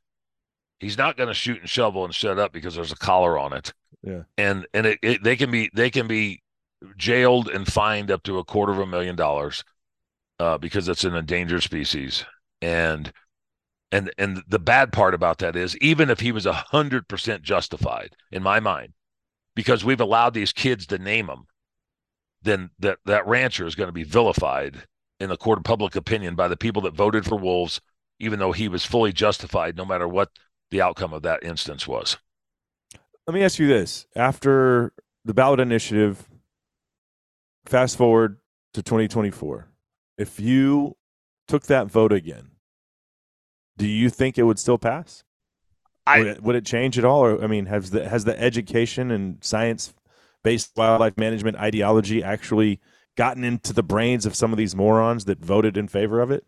he's 0.82 0.98
not 0.98 1.16
going 1.16 1.28
to 1.28 1.34
shoot 1.34 1.60
and 1.60 1.70
shovel 1.70 2.04
and 2.04 2.12
shut 2.14 2.38
up 2.38 2.52
because 2.52 2.74
there's 2.74 2.92
a 2.92 2.96
collar 2.96 3.38
on 3.38 3.54
it. 3.54 3.72
Yeah. 4.02 4.22
And 4.36 4.66
and 4.74 4.84
it, 4.84 4.98
it, 5.00 5.22
they 5.22 5.36
can 5.36 5.50
be 5.50 5.70
they 5.72 5.88
can 5.88 6.06
be 6.06 6.42
jailed 6.96 7.48
and 7.48 7.72
fined 7.72 8.10
up 8.10 8.24
to 8.24 8.38
a 8.38 8.44
quarter 8.44 8.72
of 8.72 8.80
a 8.80 8.86
million 8.86 9.16
dollars 9.16 9.64
uh, 10.40 10.58
because 10.58 10.88
it's 10.88 11.04
an 11.04 11.14
endangered 11.14 11.62
species. 11.62 12.24
And 12.60 13.12
and 13.92 14.12
and 14.18 14.42
the 14.48 14.58
bad 14.58 14.92
part 14.92 15.14
about 15.14 15.38
that 15.38 15.56
is 15.56 15.78
even 15.78 16.10
if 16.10 16.20
he 16.20 16.32
was 16.32 16.46
a 16.46 16.52
hundred 16.52 17.08
percent 17.08 17.42
justified 17.42 18.16
in 18.32 18.42
my 18.42 18.58
mind, 18.58 18.92
because 19.54 19.84
we've 19.84 20.00
allowed 20.00 20.34
these 20.34 20.52
kids 20.52 20.86
to 20.88 20.98
name 20.98 21.28
him, 21.28 21.44
then 22.42 22.70
that 22.80 22.98
that 23.06 23.26
rancher 23.26 23.66
is 23.66 23.76
going 23.76 23.88
to 23.88 23.92
be 23.92 24.02
vilified 24.02 24.82
in 25.20 25.28
the 25.28 25.36
court 25.36 25.58
of 25.58 25.64
public 25.64 25.94
opinion 25.94 26.34
by 26.34 26.48
the 26.48 26.56
people 26.56 26.82
that 26.82 26.94
voted 26.94 27.24
for 27.24 27.36
wolves, 27.36 27.80
even 28.18 28.40
though 28.40 28.50
he 28.50 28.66
was 28.66 28.84
fully 28.84 29.12
justified, 29.12 29.76
no 29.76 29.84
matter 29.84 30.08
what 30.08 30.30
the 30.72 30.80
outcome 30.80 31.12
of 31.12 31.22
that 31.22 31.44
instance 31.44 31.86
was. 31.86 32.16
Let 33.28 33.34
me 33.34 33.44
ask 33.44 33.60
you 33.60 33.68
this: 33.68 34.06
After 34.16 34.92
the 35.24 35.34
ballot 35.34 35.60
initiative, 35.60 36.28
fast 37.64 37.96
forward 37.96 38.38
to 38.74 38.82
2024, 38.82 39.68
if 40.18 40.40
you 40.40 40.96
took 41.46 41.66
that 41.66 41.86
vote 41.86 42.12
again, 42.12 42.50
do 43.76 43.86
you 43.86 44.10
think 44.10 44.38
it 44.38 44.42
would 44.42 44.58
still 44.58 44.78
pass? 44.78 45.22
I, 46.04 46.18
would, 46.18 46.26
it, 46.26 46.42
would 46.42 46.56
it 46.56 46.66
change 46.66 46.98
at 46.98 47.04
all? 47.04 47.20
Or 47.20 47.44
I 47.44 47.46
mean, 47.46 47.66
has 47.66 47.90
the 47.90 48.08
has 48.08 48.24
the 48.24 48.40
education 48.40 49.12
and 49.12 49.38
science 49.44 49.94
based 50.42 50.72
wildlife 50.76 51.16
management 51.16 51.58
ideology 51.58 52.24
actually 52.24 52.80
gotten 53.16 53.44
into 53.44 53.72
the 53.72 53.82
brains 53.82 54.26
of 54.26 54.34
some 54.34 54.52
of 54.52 54.58
these 54.58 54.74
morons 54.74 55.26
that 55.26 55.38
voted 55.38 55.76
in 55.76 55.86
favor 55.86 56.20
of 56.20 56.30
it? 56.30 56.44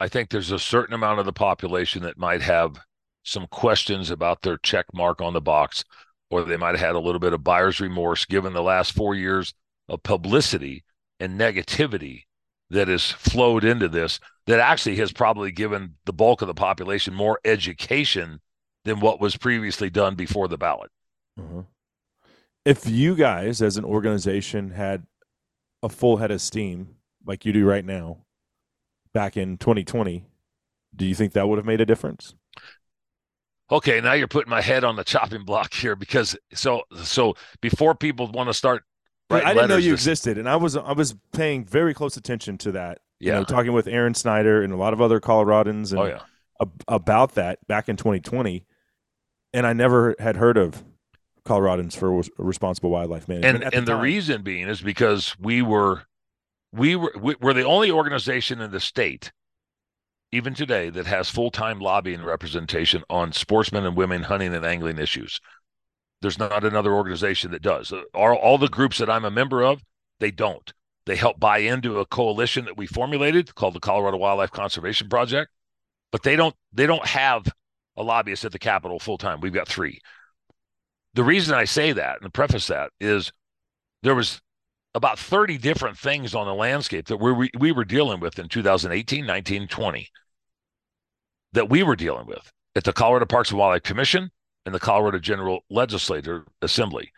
I 0.00 0.08
think 0.08 0.30
there's 0.30 0.50
a 0.50 0.58
certain 0.58 0.94
amount 0.94 1.20
of 1.20 1.26
the 1.26 1.32
population 1.32 2.02
that 2.02 2.18
might 2.18 2.42
have 2.42 2.80
some 3.22 3.46
questions 3.46 4.10
about 4.10 4.42
their 4.42 4.58
check 4.58 4.86
mark 4.92 5.20
on 5.20 5.32
the 5.32 5.40
box, 5.40 5.84
or 6.30 6.42
they 6.44 6.56
might 6.56 6.74
have 6.76 6.80
had 6.80 6.94
a 6.94 7.00
little 7.00 7.20
bit 7.20 7.32
of 7.32 7.44
buyer's 7.44 7.80
remorse 7.80 8.24
given 8.24 8.52
the 8.52 8.62
last 8.62 8.92
four 8.92 9.14
years 9.14 9.54
of 9.88 10.02
publicity 10.02 10.84
and 11.20 11.38
negativity 11.38 12.24
that 12.70 12.88
has 12.88 13.10
flowed 13.10 13.64
into 13.64 13.88
this 13.88 14.18
that 14.46 14.58
actually 14.58 14.96
has 14.96 15.12
probably 15.12 15.52
given 15.52 15.94
the 16.04 16.12
bulk 16.12 16.42
of 16.42 16.48
the 16.48 16.54
population 16.54 17.14
more 17.14 17.38
education 17.44 18.40
than 18.84 18.98
what 18.98 19.20
was 19.20 19.36
previously 19.36 19.90
done 19.90 20.14
before 20.14 20.48
the 20.48 20.58
ballot. 20.58 20.90
Mm-hmm. 21.38 21.60
If 22.64 22.88
you 22.88 23.14
guys, 23.14 23.60
as 23.62 23.76
an 23.76 23.84
organization, 23.84 24.70
had 24.70 25.04
a 25.82 25.88
full 25.88 26.16
head 26.16 26.30
of 26.30 26.40
steam 26.40 26.96
like 27.24 27.44
you 27.44 27.52
do 27.52 27.66
right 27.66 27.84
now 27.84 28.18
back 29.12 29.36
in 29.36 29.58
2020, 29.58 30.24
do 30.94 31.06
you 31.06 31.14
think 31.14 31.32
that 31.32 31.48
would 31.48 31.58
have 31.58 31.66
made 31.66 31.80
a 31.80 31.86
difference? 31.86 32.34
Okay, 33.72 34.00
now 34.00 34.12
you're 34.12 34.28
putting 34.28 34.50
my 34.50 34.60
head 34.60 34.84
on 34.84 34.96
the 34.96 35.04
chopping 35.04 35.44
block 35.44 35.72
here 35.74 35.96
because 35.96 36.36
so 36.54 36.82
so 37.02 37.34
before 37.60 37.94
people 37.94 38.30
want 38.30 38.48
to 38.48 38.54
start 38.54 38.84
right, 39.30 39.44
I 39.44 39.54
didn't 39.54 39.70
know 39.70 39.76
you 39.76 39.92
existed, 39.92 40.38
and 40.38 40.48
I 40.48 40.56
was 40.56 40.76
I 40.76 40.92
was 40.92 41.14
paying 41.32 41.64
very 41.64 41.94
close 41.94 42.16
attention 42.16 42.58
to 42.58 42.72
that. 42.72 42.98
Yeah, 43.18 43.34
you 43.34 43.38
know, 43.40 43.44
talking 43.44 43.72
with 43.72 43.86
Aaron 43.86 44.14
Snyder 44.14 44.62
and 44.62 44.72
a 44.72 44.76
lot 44.76 44.92
of 44.92 45.00
other 45.00 45.20
Coloradans 45.20 45.92
and 45.92 46.00
oh, 46.00 46.04
yeah. 46.06 46.20
ab- 46.60 46.84
about 46.88 47.34
that 47.36 47.64
back 47.68 47.88
in 47.88 47.96
2020, 47.96 48.66
and 49.52 49.66
I 49.66 49.72
never 49.72 50.16
had 50.18 50.36
heard 50.36 50.56
of 50.56 50.84
Coloradans 51.44 51.96
for 51.96 52.22
responsible 52.36 52.90
wildlife 52.90 53.28
management. 53.28 53.64
And 53.64 53.74
and 53.74 53.86
the, 53.86 53.94
the 53.94 54.00
reason 54.00 54.42
being 54.42 54.68
is 54.68 54.80
because 54.80 55.36
we 55.38 55.62
were 55.62 56.02
we 56.72 56.96
were 56.96 57.12
we, 57.18 57.36
we're 57.40 57.52
the 57.52 57.64
only 57.64 57.90
organization 57.90 58.60
in 58.60 58.72
the 58.72 58.80
state 58.80 59.32
even 60.32 60.54
today, 60.54 60.88
that 60.90 61.06
has 61.06 61.28
full 61.28 61.50
time 61.50 61.78
lobbying 61.78 62.24
representation 62.24 63.04
on 63.10 63.32
sportsmen 63.32 63.84
and 63.84 63.96
women 63.96 64.22
hunting 64.22 64.54
and 64.54 64.64
angling 64.64 64.98
issues. 64.98 65.40
There's 66.22 66.38
not 66.38 66.64
another 66.64 66.94
organization 66.94 67.50
that 67.50 67.62
does. 67.62 67.92
All, 68.14 68.34
all 68.34 68.58
the 68.58 68.68
groups 68.68 68.98
that 68.98 69.10
I'm 69.10 69.24
a 69.24 69.30
member 69.30 69.62
of, 69.62 69.82
they 70.20 70.30
don't. 70.30 70.72
They 71.04 71.16
help 71.16 71.38
buy 71.38 71.58
into 71.58 71.98
a 71.98 72.06
coalition 72.06 72.64
that 72.64 72.76
we 72.76 72.86
formulated 72.86 73.54
called 73.54 73.74
the 73.74 73.80
Colorado 73.80 74.16
Wildlife 74.16 74.52
Conservation 74.52 75.08
Project, 75.08 75.50
but 76.12 76.22
they 76.22 76.36
don't 76.36 76.54
they 76.72 76.86
don't 76.86 77.06
have 77.06 77.44
a 77.96 78.02
lobbyist 78.02 78.44
at 78.44 78.52
the 78.52 78.58
Capitol 78.58 78.98
full 78.98 79.18
time. 79.18 79.40
We've 79.40 79.52
got 79.52 79.68
three. 79.68 80.00
The 81.14 81.24
reason 81.24 81.54
I 81.54 81.64
say 81.64 81.92
that 81.92 82.22
and 82.22 82.32
preface 82.32 82.68
that 82.68 82.90
is 83.00 83.32
there 84.02 84.14
was 84.14 84.40
about 84.94 85.18
30 85.18 85.58
different 85.58 85.98
things 85.98 86.34
on 86.34 86.46
the 86.46 86.54
landscape 86.54 87.06
that 87.06 87.16
we, 87.16 87.50
we 87.58 87.72
were 87.72 87.84
dealing 87.84 88.20
with 88.20 88.38
in 88.38 88.48
2018, 88.48 89.26
19, 89.26 89.68
20 89.68 90.08
that 91.52 91.68
we 91.68 91.82
were 91.82 91.96
dealing 91.96 92.26
with 92.26 92.50
at 92.74 92.84
the 92.84 92.92
Colorado 92.92 93.26
Parks 93.26 93.50
and 93.50 93.58
Wildlife 93.58 93.82
Commission 93.82 94.30
and 94.64 94.74
the 94.74 94.80
Colorado 94.80 95.18
General 95.18 95.60
Legislature 95.70 96.46
Assembly. 96.60 97.12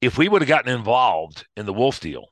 If 0.00 0.16
we 0.16 0.28
would 0.28 0.42
have 0.42 0.48
gotten 0.48 0.72
involved 0.72 1.46
in 1.56 1.66
the 1.66 1.72
wolf 1.72 2.00
deal, 2.00 2.28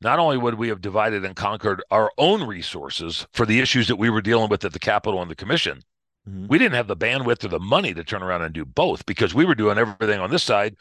not 0.00 0.18
only 0.18 0.36
would 0.36 0.54
we 0.54 0.68
have 0.68 0.80
divided 0.80 1.24
and 1.24 1.34
conquered 1.34 1.82
our 1.90 2.12
own 2.18 2.46
resources 2.46 3.26
for 3.32 3.46
the 3.46 3.60
issues 3.60 3.88
that 3.88 3.96
we 3.96 4.10
were 4.10 4.20
dealing 4.20 4.48
with 4.48 4.64
at 4.64 4.72
the 4.72 4.78
Capitol 4.78 5.20
and 5.22 5.30
the 5.30 5.34
Commission, 5.34 5.82
mm-hmm. 6.28 6.46
we 6.46 6.58
didn't 6.58 6.74
have 6.74 6.86
the 6.86 6.96
bandwidth 6.96 7.44
or 7.44 7.48
the 7.48 7.58
money 7.58 7.94
to 7.94 8.04
turn 8.04 8.22
around 8.22 8.42
and 8.42 8.54
do 8.54 8.64
both 8.64 9.04
because 9.06 9.34
we 9.34 9.44
were 9.44 9.54
doing 9.54 9.78
everything 9.78 10.20
on 10.20 10.30
this 10.30 10.44
side. 10.44 10.76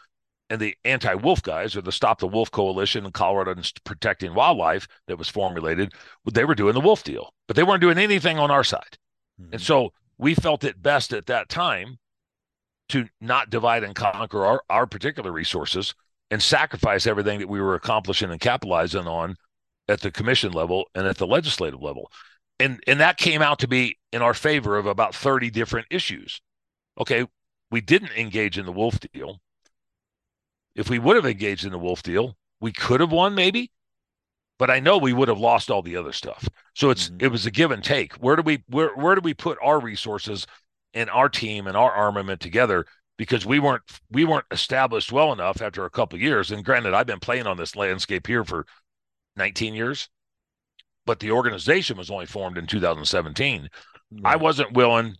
And 0.49 0.62
the 0.62 0.75
anti 0.86 1.13
wolf 1.13 1.43
guys 1.43 1.75
or 1.75 1.82
the 1.82 1.91
Stop 1.91 2.19
the 2.19 2.27
Wolf 2.27 2.51
Coalition 2.51 3.06
in 3.06 3.12
Colorado 3.12 3.51
and 3.51 3.69
Protecting 3.84 4.34
Wildlife 4.34 4.88
that 5.08 5.17
was 5.17 5.27
formulated, 5.27 5.91
they 6.32 6.45
were 6.45 6.56
doing 6.56 6.73
the 6.73 6.80
wolf 6.80 7.03
deal, 7.03 7.34
but 7.47 7.58
they 7.58 7.63
weren't 7.63 7.82
doing 7.82 7.97
anything 7.97 8.39
on 8.39 8.49
our 8.49 8.63
side. 8.63 8.97
Mm-hmm. 9.41 9.54
And 9.54 9.62
so 9.62 9.93
we 10.17 10.34
felt 10.34 10.63
it 10.63 10.82
best 10.82 11.13
at 11.13 11.28
that 11.28 11.50
time 11.50 11.97
to 12.89 13.08
not 13.19 13.50
divide 13.50 13.84
and 13.84 13.95
conquer 13.95 14.45
our, 14.45 14.63
our 14.69 14.88
particular 14.88 15.32
resources 15.32 15.93
and 16.32 16.41
sacrifice 16.41 17.08
everything 17.08 17.39
that 17.39 17.50
we 17.50 17.62
were 17.62 17.76
accomplishing 17.76 18.32
and 18.32 18.39
capitalizing 18.39 19.08
on 19.08 19.36
at 19.88 20.02
the 20.02 20.12
commission 20.12 20.52
level 20.52 20.86
and 20.95 21.08
at 21.08 21.17
the 21.17 21.28
legislative 21.28 21.82
level. 21.82 22.12
And 22.60 22.82
and 22.88 23.00
that 23.00 23.17
came 23.17 23.41
out 23.41 23.60
to 23.60 23.67
be 23.67 23.97
in 24.12 24.21
our 24.21 24.34
favor 24.34 24.78
of 24.78 24.88
about 24.88 25.13
30 25.13 25.52
different 25.52 25.88
issues. 25.91 26.41
Okay, 27.00 27.26
we 27.69 27.82
didn't 27.82 28.17
engage 28.17 28.58
in 28.58 28.65
the 28.65 28.71
wolf 28.71 29.00
deal. 29.00 29.39
If 30.76 30.89
we 30.89 31.00
would 31.00 31.15
have 31.15 31.26
engaged 31.26 31.65
in 31.65 31.71
the 31.71 31.80
wolf 31.80 32.04
deal, 32.04 32.36
we 32.60 32.71
could 32.71 33.00
have 33.00 33.12
won 33.12 33.36
maybe, 33.36 33.71
but 34.60 34.70
I 34.70 34.80
know 34.80 34.98
we 34.98 35.13
would 35.13 35.28
have 35.28 35.39
lost 35.39 35.70
all 35.70 35.82
the 35.82 35.98
other 35.98 36.12
stuff. 36.12 36.48
So 36.76 36.89
it's 36.89 37.10
mm-hmm. 37.10 37.26
it 37.26 37.32
was 37.32 37.46
a 37.46 37.52
give 37.52 37.72
and 37.72 37.84
take. 37.84 38.13
Where 38.13 38.36
do 38.36 38.41
we 38.41 38.63
where 38.70 38.96
where 38.96 39.15
do 39.15 39.22
we 39.22 39.34
put 39.34 39.58
our 39.62 39.80
resources 39.80 40.48
and 40.93 41.10
our 41.10 41.30
team 41.30 41.67
and 41.67 41.78
our 41.78 41.91
armament 41.91 42.41
together? 42.41 42.86
Because 43.17 43.46
we 43.46 43.60
weren't 43.60 43.84
we 44.12 44.26
weren't 44.26 44.46
established 44.52 45.12
well 45.12 45.32
enough 45.34 45.62
after 45.62 45.86
a 45.86 45.89
couple 45.89 46.20
years. 46.20 46.52
And 46.52 46.63
granted, 46.63 46.93
I've 46.93 47.08
been 47.08 47.20
playing 47.20 47.48
on 47.48 47.58
this 47.58 47.76
landscape 47.76 48.28
here 48.28 48.43
for 48.43 48.65
19 49.36 49.74
years, 49.74 50.10
but 51.06 51.20
the 51.20 51.32
organization 51.32 51.98
was 51.98 52.10
only 52.10 52.26
formed 52.26 52.58
in 52.58 52.67
2017. 52.67 53.70
I 54.24 54.36
wasn't 54.38 54.74
willing 54.74 55.17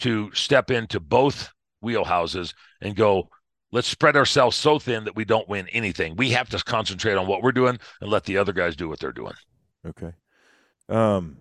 to 0.00 0.30
step 0.34 0.70
into 0.70 1.00
both 1.00 1.50
wheelhouses 1.82 2.54
and 2.80 2.96
go, 2.96 3.30
let's 3.76 3.88
spread 3.88 4.16
ourselves 4.16 4.56
so 4.56 4.78
thin 4.78 5.04
that 5.04 5.14
we 5.14 5.26
don't 5.26 5.46
win 5.50 5.68
anything. 5.68 6.16
We 6.16 6.30
have 6.30 6.48
to 6.48 6.58
concentrate 6.64 7.16
on 7.16 7.26
what 7.26 7.42
we're 7.42 7.52
doing 7.52 7.78
and 8.00 8.10
let 8.10 8.24
the 8.24 8.38
other 8.38 8.54
guys 8.54 8.74
do 8.74 8.88
what 8.88 8.98
they're 8.98 9.12
doing. 9.12 9.34
Okay. 9.86 10.14
Um, 10.88 11.36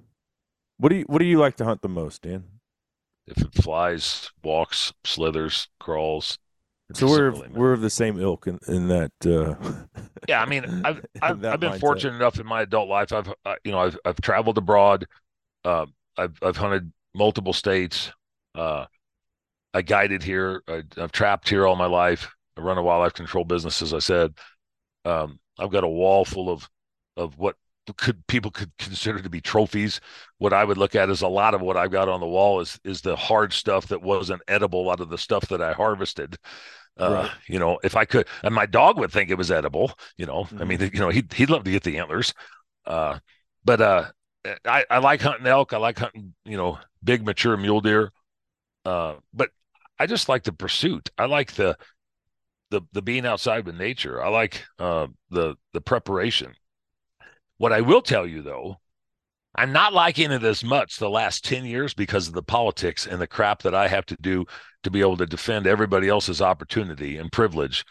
what 0.78 0.89
do 0.89 0.98
you 0.98 1.06
what 1.08 1.19
do 1.19 1.26
you 1.26 1.39
like 1.39 1.56
to 1.58 1.63
hunt 1.63 1.82
the 1.82 1.88
most, 1.88 2.24
Dan? 2.24 2.43
If 3.26 3.41
it 3.41 3.54
flies, 3.54 4.32
walks, 4.43 4.91
slithers, 5.06 5.69
crawls. 5.80 6.38
So 6.93 7.08
we're 7.08 7.32
we're 7.52 7.71
of 7.71 7.80
the 7.80 7.89
same 7.89 8.19
ilk 8.19 8.48
in, 8.48 8.60
in 8.67 8.89
that. 8.89 9.12
Uh, 9.26 9.56
yeah, 10.28 10.41
I 10.41 10.45
mean, 10.45 10.65
I've 10.86 11.06
I've, 11.21 11.45
I've 11.45 11.60
been 11.62 11.71
mindset. 11.71 11.80
fortunate 11.80 12.15
enough 12.15 12.38
in 12.38 12.45
my 12.45 12.63
adult 12.63 12.89
life. 12.89 13.13
I've 13.13 13.34
uh, 13.45 13.56
you 13.63 13.71
know 13.71 13.80
I've 13.80 13.98
I've 14.04 14.19
traveled 14.19 14.58
abroad. 14.58 15.08
Uh, 15.63 15.86
I've 16.17 16.38
I've 16.43 16.58
hunted 16.58 16.91
multiple 17.15 17.54
states. 17.54 18.12
Uh, 18.54 18.86
I 19.75 19.81
guided 19.81 20.23
here. 20.23 20.63
I, 20.69 20.83
have 20.95 21.11
trapped 21.11 21.49
here 21.49 21.67
all 21.67 21.75
my 21.75 21.85
life. 21.85 22.33
I 22.57 22.61
run 22.61 22.77
a 22.77 22.83
wildlife 22.83 23.13
control 23.13 23.43
business, 23.43 23.81
as 23.81 23.93
I 23.93 23.99
said. 23.99 24.33
Um, 25.03 25.38
I've 25.59 25.71
got 25.71 25.83
a 25.83 25.89
wall 25.89 26.23
full 26.23 26.49
of 26.49 26.69
of 27.17 27.38
what 27.38 27.55
could 27.97 28.25
people 28.27 28.51
could 28.51 28.71
consider 28.79 29.19
to 29.19 29.29
be 29.29 29.41
trophies. 29.41 29.99
What 30.38 30.53
I 30.53 30.63
would 30.63 30.77
look 30.77 30.95
at 30.95 31.09
is 31.09 31.21
a 31.21 31.27
lot 31.27 31.53
of 31.53 31.61
what 31.61 31.75
I've 31.75 31.91
got 31.91 32.07
on 32.07 32.21
the 32.21 32.25
wall 32.25 32.61
is 32.61 32.79
is 32.85 33.01
the 33.01 33.17
hard 33.17 33.51
stuff 33.51 33.88
that 33.88 34.01
wasn't 34.01 34.41
edible 34.47 34.89
out 34.89 35.01
of 35.01 35.09
the 35.09 35.17
stuff 35.17 35.49
that 35.49 35.61
I 35.61 35.73
harvested. 35.73 36.38
Uh, 36.97 37.11
right. 37.11 37.31
You 37.47 37.59
know, 37.59 37.77
if 37.83 37.97
I 37.97 38.05
could, 38.05 38.27
and 38.43 38.55
my 38.55 38.65
dog 38.65 38.97
would 38.97 39.11
think 39.11 39.29
it 39.29 39.38
was 39.38 39.51
edible. 39.51 39.91
You 40.15 40.25
know, 40.25 40.45
mm-hmm. 40.45 40.61
I 40.61 40.63
mean, 40.63 40.77
mm-hmm. 40.79 40.95
you 40.95 41.01
know, 41.01 41.09
he'd 41.09 41.33
he'd 41.33 41.49
love 41.49 41.65
to 41.65 41.71
get 41.71 41.83
the 41.83 41.97
antlers. 41.97 42.33
Uh, 42.85 43.19
but 43.65 43.81
uh, 43.81 44.05
I 44.63 44.85
I 44.89 44.99
like 44.99 45.21
hunting 45.21 45.47
elk. 45.47 45.73
I 45.73 45.77
like 45.77 45.99
hunting, 45.99 46.33
you 46.45 46.55
know, 46.55 46.79
big 47.03 47.25
mature 47.25 47.57
mule 47.57 47.81
deer. 47.81 48.13
Uh, 48.85 49.15
but 49.33 49.49
I 49.99 50.08
just 50.08 50.29
like 50.29 50.43
the 50.43 50.53
pursuit. 50.53 51.10
I 51.17 51.25
like 51.25 51.53
the 51.53 51.77
the 52.71 52.81
the 52.91 53.01
being 53.01 53.25
outside 53.25 53.65
with 53.65 53.77
nature. 53.77 54.23
I 54.23 54.29
like 54.29 54.65
uh, 54.79 55.08
the 55.29 55.55
the 55.73 55.81
preparation. 55.81 56.53
What 57.58 57.71
I 57.71 57.81
will 57.81 58.01
tell 58.01 58.27
you 58.27 58.41
though, 58.41 58.77
I'm 59.55 59.71
not 59.71 59.93
liking 59.93 60.31
it 60.31 60.43
as 60.43 60.63
much 60.63 60.97
the 60.97 61.10
last 61.10 61.45
10 61.45 61.65
years 61.65 61.93
because 61.93 62.27
of 62.27 62.34
the 62.34 62.43
politics 62.43 63.08
and 63.08 63.21
the 63.21 63.27
crap 63.27 63.62
that 63.62 63.73
I 63.73 63.88
have 63.88 64.05
to 64.08 64.17
do 64.19 64.45
to 64.84 64.91
be 64.91 64.99
able 64.99 65.17
to 65.17 65.25
defend 65.25 65.65
everybody 65.65 66.10
else's 66.10 66.41
opportunity 66.41 67.17
and 67.17 67.31
privilege 67.31 67.86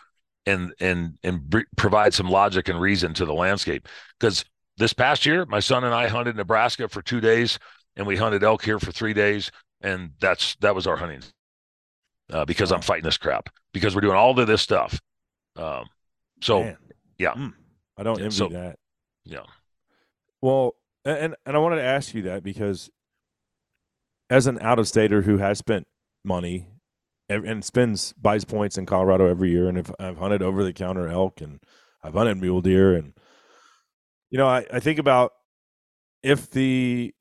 and 0.46 0.74
and 0.80 1.18
and 1.22 1.40
br- 1.48 1.60
provide 1.76 2.12
some 2.12 2.28
logic 2.28 2.68
and 2.68 2.80
reason 2.80 3.14
to 3.14 3.24
the 3.24 3.32
landscape 3.32 3.88
because 4.20 4.44
this 4.76 4.92
past 4.92 5.24
year 5.24 5.46
my 5.46 5.60
son 5.60 5.84
and 5.84 5.94
I 5.94 6.08
hunted 6.08 6.36
Nebraska 6.36 6.88
for 6.88 7.00
2 7.00 7.20
days 7.20 7.58
and 7.96 8.06
we 8.06 8.16
hunted 8.16 8.44
elk 8.44 8.62
here 8.62 8.78
for 8.78 8.92
3 8.92 9.14
days 9.14 9.50
and 9.80 10.10
that's 10.20 10.54
that 10.56 10.74
was 10.74 10.86
our 10.86 10.96
hunting 10.96 11.22
uh, 12.32 12.44
because 12.44 12.70
wow. 12.70 12.76
I'm 12.76 12.82
fighting 12.82 13.04
this 13.04 13.18
crap 13.18 13.50
because 13.72 13.94
we're 13.94 14.00
doing 14.00 14.16
all 14.16 14.38
of 14.38 14.46
this 14.46 14.62
stuff. 14.62 15.00
Um, 15.56 15.86
so 16.40 16.60
Man. 16.60 16.76
yeah, 17.18 17.32
mm, 17.32 17.52
I 17.96 18.02
don't 18.02 18.20
envy 18.20 18.36
so, 18.36 18.48
that. 18.48 18.78
Yeah. 19.24 19.44
Well, 20.42 20.74
and 21.04 21.34
and 21.46 21.56
I 21.56 21.58
wanted 21.58 21.76
to 21.76 21.84
ask 21.84 22.14
you 22.14 22.22
that 22.22 22.42
because 22.42 22.90
as 24.30 24.46
an 24.46 24.58
out 24.60 24.78
of 24.78 24.88
stater 24.88 25.22
who 25.22 25.38
has 25.38 25.58
spent 25.58 25.86
money 26.24 26.68
and 27.28 27.64
spends 27.64 28.12
buys 28.14 28.44
points 28.44 28.76
in 28.76 28.86
Colorado 28.86 29.26
every 29.26 29.50
year, 29.50 29.68
and 29.68 29.78
if 29.78 29.90
I've 29.98 30.18
hunted 30.18 30.42
over 30.42 30.64
the 30.64 30.72
counter 30.72 31.08
elk 31.08 31.40
and 31.40 31.60
I've 32.02 32.14
hunted 32.14 32.40
mule 32.40 32.60
deer, 32.60 32.94
and 32.94 33.14
you 34.30 34.38
know, 34.38 34.46
I, 34.46 34.66
I 34.72 34.80
think 34.80 34.98
about 34.98 35.32
if 36.22 36.50
the 36.50 37.14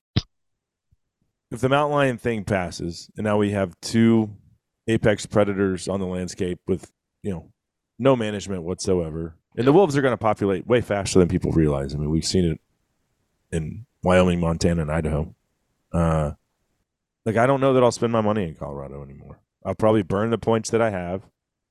if 1.52 1.62
the 1.62 1.70
mountain 1.70 1.96
lion 1.96 2.18
thing 2.18 2.44
passes, 2.44 3.10
and 3.16 3.24
now 3.24 3.38
we 3.38 3.52
have 3.52 3.80
two 3.82 4.36
apex 4.88 5.26
predators 5.26 5.88
on 5.88 6.00
the 6.00 6.06
landscape 6.06 6.60
with 6.68 6.92
you 7.22 7.32
know 7.32 7.52
no 8.00 8.16
management 8.16 8.64
whatsoever. 8.64 9.36
And 9.56 9.68
the 9.68 9.74
wolves 9.74 9.96
are 9.96 10.02
going 10.02 10.14
to 10.14 10.18
populate 10.18 10.66
way 10.66 10.82
faster 10.82 11.20
than 11.20 11.28
people 11.28 11.52
realize. 11.52 11.94
I 11.94 11.98
mean, 12.00 12.10
we've 12.10 12.26
seen 12.26 12.46
it 12.46 12.60
in 13.56 13.86
Wyoming, 14.02 14.40
Montana, 14.40 14.82
and 14.82 14.92
Idaho. 14.92 15.36
Uh, 15.94 16.32
like 17.26 17.38
I 17.38 17.46
don't 17.46 17.62
know 17.62 17.74
that 17.74 17.84
I'll 17.84 17.92
spend 17.92 18.12
my 18.12 18.22
money 18.22 18.44
in 18.44 18.56
Colorado 18.56 19.04
anymore. 19.04 19.40
I'll 19.66 19.76
probably 19.76 20.04
burn 20.04 20.30
the 20.30 20.38
points 20.38 20.72
that 20.72 20.82
I 20.82 20.90
have 20.90 21.22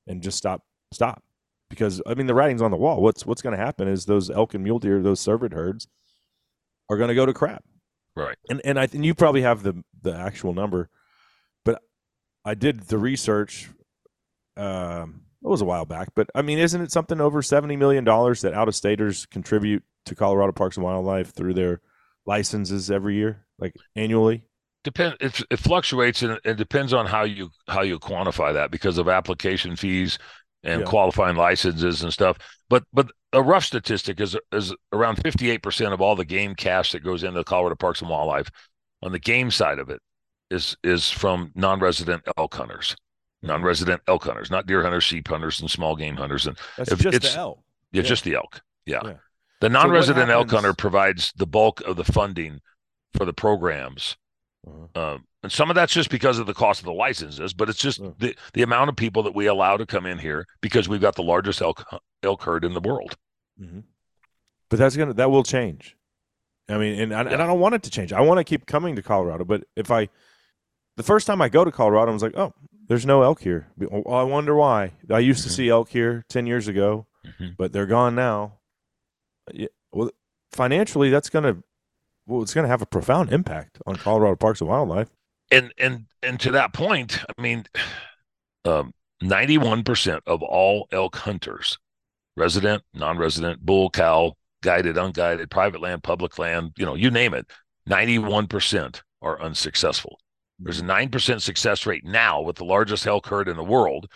and 0.06 0.22
just 0.22 0.38
stop 0.38 0.62
stop 0.92 1.22
because 1.68 2.00
I 2.06 2.14
mean 2.14 2.26
the 2.26 2.34
writing's 2.34 2.62
on 2.62 2.70
the 2.70 2.76
wall. 2.76 3.02
What's 3.02 3.26
what's 3.26 3.42
going 3.42 3.56
to 3.56 3.62
happen 3.62 3.88
is 3.88 4.06
those 4.06 4.30
elk 4.30 4.54
and 4.54 4.64
mule 4.64 4.78
deer, 4.78 5.02
those 5.02 5.20
cervid 5.20 5.52
herds, 5.52 5.88
are 6.88 6.96
going 6.96 7.08
to 7.08 7.14
go 7.14 7.26
to 7.26 7.34
crap. 7.34 7.64
Right. 8.16 8.36
And 8.48 8.60
and 8.64 8.78
I 8.78 8.86
think 8.86 9.04
you 9.04 9.14
probably 9.14 9.42
have 9.42 9.62
the 9.62 9.82
the 10.00 10.14
actual 10.14 10.54
number. 10.54 10.88
I 12.44 12.54
did 12.54 12.82
the 12.82 12.98
research. 12.98 13.68
Um, 14.56 15.22
it 15.42 15.48
was 15.48 15.60
a 15.60 15.64
while 15.64 15.84
back, 15.84 16.08
but 16.14 16.28
I 16.34 16.42
mean, 16.42 16.58
isn't 16.58 16.80
it 16.80 16.92
something 16.92 17.20
over 17.20 17.42
seventy 17.42 17.76
million 17.76 18.04
dollars 18.04 18.42
that 18.42 18.54
out 18.54 18.68
of 18.68 18.74
staters 18.74 19.26
contribute 19.26 19.82
to 20.06 20.14
Colorado 20.14 20.52
Parks 20.52 20.76
and 20.76 20.84
Wildlife 20.84 21.32
through 21.32 21.54
their 21.54 21.80
licenses 22.26 22.90
every 22.90 23.16
year, 23.16 23.44
like 23.58 23.74
annually? 23.96 24.44
Depend. 24.84 25.16
It, 25.20 25.40
it 25.50 25.58
fluctuates, 25.58 26.22
and 26.22 26.38
it 26.44 26.56
depends 26.56 26.92
on 26.92 27.06
how 27.06 27.24
you 27.24 27.50
how 27.68 27.82
you 27.82 27.98
quantify 27.98 28.52
that 28.52 28.70
because 28.70 28.98
of 28.98 29.08
application 29.08 29.74
fees 29.74 30.18
and 30.64 30.82
yeah. 30.82 30.86
qualifying 30.86 31.36
licenses 31.36 32.02
and 32.02 32.12
stuff. 32.12 32.38
But 32.68 32.84
but 32.92 33.10
a 33.32 33.42
rough 33.42 33.64
statistic 33.64 34.20
is 34.20 34.36
is 34.52 34.74
around 34.92 35.16
fifty 35.16 35.50
eight 35.50 35.62
percent 35.62 35.92
of 35.92 36.00
all 36.00 36.14
the 36.14 36.24
game 36.24 36.54
cash 36.54 36.92
that 36.92 37.04
goes 37.04 37.24
into 37.24 37.42
Colorado 37.44 37.76
Parks 37.76 38.00
and 38.00 38.10
Wildlife 38.10 38.50
on 39.02 39.12
the 39.12 39.18
game 39.18 39.50
side 39.50 39.78
of 39.78 39.90
it 39.90 40.00
is 40.52 40.76
is 40.84 41.10
from 41.10 41.50
non-resident 41.54 42.22
elk 42.36 42.54
hunters, 42.54 42.90
mm-hmm. 42.90 43.48
non-resident 43.48 44.02
elk 44.06 44.24
hunters, 44.24 44.50
not 44.50 44.66
deer 44.66 44.82
hunters, 44.82 45.04
sheep 45.04 45.26
hunters, 45.26 45.60
and 45.60 45.70
small 45.70 45.96
game 45.96 46.16
hunters. 46.16 46.46
And 46.46 46.56
That's 46.76 46.94
just 46.96 47.16
it's, 47.16 47.32
the 47.32 47.38
elk. 47.38 47.58
It's 47.92 48.04
yeah. 48.04 48.08
just 48.08 48.24
the 48.24 48.34
elk. 48.34 48.62
Yeah. 48.86 49.00
yeah. 49.04 49.14
The 49.60 49.68
non-resident 49.68 50.28
so 50.28 50.32
elk 50.32 50.50
hunter 50.50 50.74
provides 50.74 51.32
the 51.36 51.46
bulk 51.46 51.80
of 51.82 51.96
the 51.96 52.04
funding 52.04 52.60
for 53.14 53.24
the 53.24 53.32
programs. 53.32 54.16
Uh-huh. 54.66 55.14
Um, 55.14 55.24
and 55.42 55.50
some 55.50 55.70
of 55.70 55.74
that's 55.74 55.92
just 55.92 56.10
because 56.10 56.38
of 56.38 56.46
the 56.46 56.54
cost 56.54 56.80
of 56.80 56.86
the 56.86 56.92
licenses, 56.92 57.52
but 57.52 57.68
it's 57.68 57.78
just 57.78 58.00
uh-huh. 58.00 58.12
the, 58.18 58.36
the 58.54 58.62
amount 58.62 58.90
of 58.90 58.96
people 58.96 59.22
that 59.24 59.34
we 59.34 59.46
allow 59.46 59.76
to 59.76 59.86
come 59.86 60.06
in 60.06 60.18
here 60.18 60.46
because 60.60 60.88
we've 60.88 61.00
got 61.00 61.16
the 61.16 61.22
largest 61.22 61.60
elk 61.60 61.84
elk 62.22 62.42
herd 62.42 62.64
in 62.64 62.74
the 62.74 62.80
world. 62.80 63.16
Mm-hmm. 63.60 63.80
But 64.68 64.78
that's 64.78 64.96
gonna 64.96 65.14
that 65.14 65.30
will 65.30 65.42
change. 65.42 65.96
I 66.68 66.78
mean, 66.78 66.98
and, 67.00 67.10
yeah. 67.10 67.20
and 67.20 67.42
I 67.42 67.46
don't 67.46 67.60
want 67.60 67.74
it 67.74 67.82
to 67.84 67.90
change. 67.90 68.12
I 68.12 68.20
want 68.20 68.38
to 68.38 68.44
keep 68.44 68.66
coming 68.66 68.96
to 68.96 69.02
Colorado, 69.02 69.44
but 69.44 69.64
if 69.76 69.90
I 69.90 70.08
the 70.96 71.02
first 71.02 71.26
time 71.26 71.40
I 71.40 71.48
go 71.48 71.64
to 71.64 71.72
Colorado, 71.72 72.10
I 72.10 72.14
was 72.14 72.22
like, 72.22 72.36
oh, 72.36 72.52
there's 72.88 73.06
no 73.06 73.22
elk 73.22 73.40
here. 73.40 73.68
Well, 73.76 74.14
I 74.14 74.22
wonder 74.22 74.54
why. 74.54 74.92
I 75.10 75.20
used 75.20 75.40
mm-hmm. 75.40 75.48
to 75.48 75.54
see 75.54 75.68
elk 75.68 75.88
here 75.88 76.24
10 76.28 76.46
years 76.46 76.68
ago, 76.68 77.06
mm-hmm. 77.26 77.50
but 77.56 77.72
they're 77.72 77.86
gone 77.86 78.14
now. 78.14 78.58
Yeah, 79.52 79.68
well, 79.92 80.10
financially, 80.52 81.10
that's 81.10 81.30
going 81.30 81.44
to 81.44 81.62
well, 82.26 82.42
it's 82.42 82.54
going 82.54 82.64
to 82.64 82.68
have 82.68 82.82
a 82.82 82.86
profound 82.86 83.32
impact 83.32 83.78
on 83.86 83.96
Colorado 83.96 84.36
Parks 84.36 84.60
and 84.60 84.70
Wildlife. 84.70 85.08
And 85.50 85.72
and 85.76 86.06
and 86.22 86.38
to 86.40 86.52
that 86.52 86.72
point, 86.72 87.18
I 87.28 87.40
mean, 87.40 87.64
um, 88.64 88.94
91% 89.22 90.20
of 90.26 90.42
all 90.42 90.88
elk 90.92 91.16
hunters, 91.16 91.78
resident, 92.36 92.82
non-resident, 92.94 93.60
bull, 93.60 93.90
cow, 93.90 94.34
guided, 94.62 94.96
unguided, 94.96 95.50
private 95.50 95.80
land, 95.80 96.02
public 96.02 96.38
land, 96.38 96.72
you 96.76 96.86
know, 96.86 96.94
you 96.94 97.10
name 97.10 97.34
it, 97.34 97.50
91% 97.88 99.02
are 99.20 99.40
unsuccessful. 99.42 100.18
There's 100.64 100.80
a 100.80 100.84
9% 100.84 101.40
success 101.40 101.86
rate 101.86 102.04
now 102.04 102.40
with 102.40 102.56
the 102.56 102.64
largest 102.64 103.06
elk 103.06 103.26
herd 103.26 103.48
in 103.48 103.56
the 103.56 103.64
world. 103.64 104.10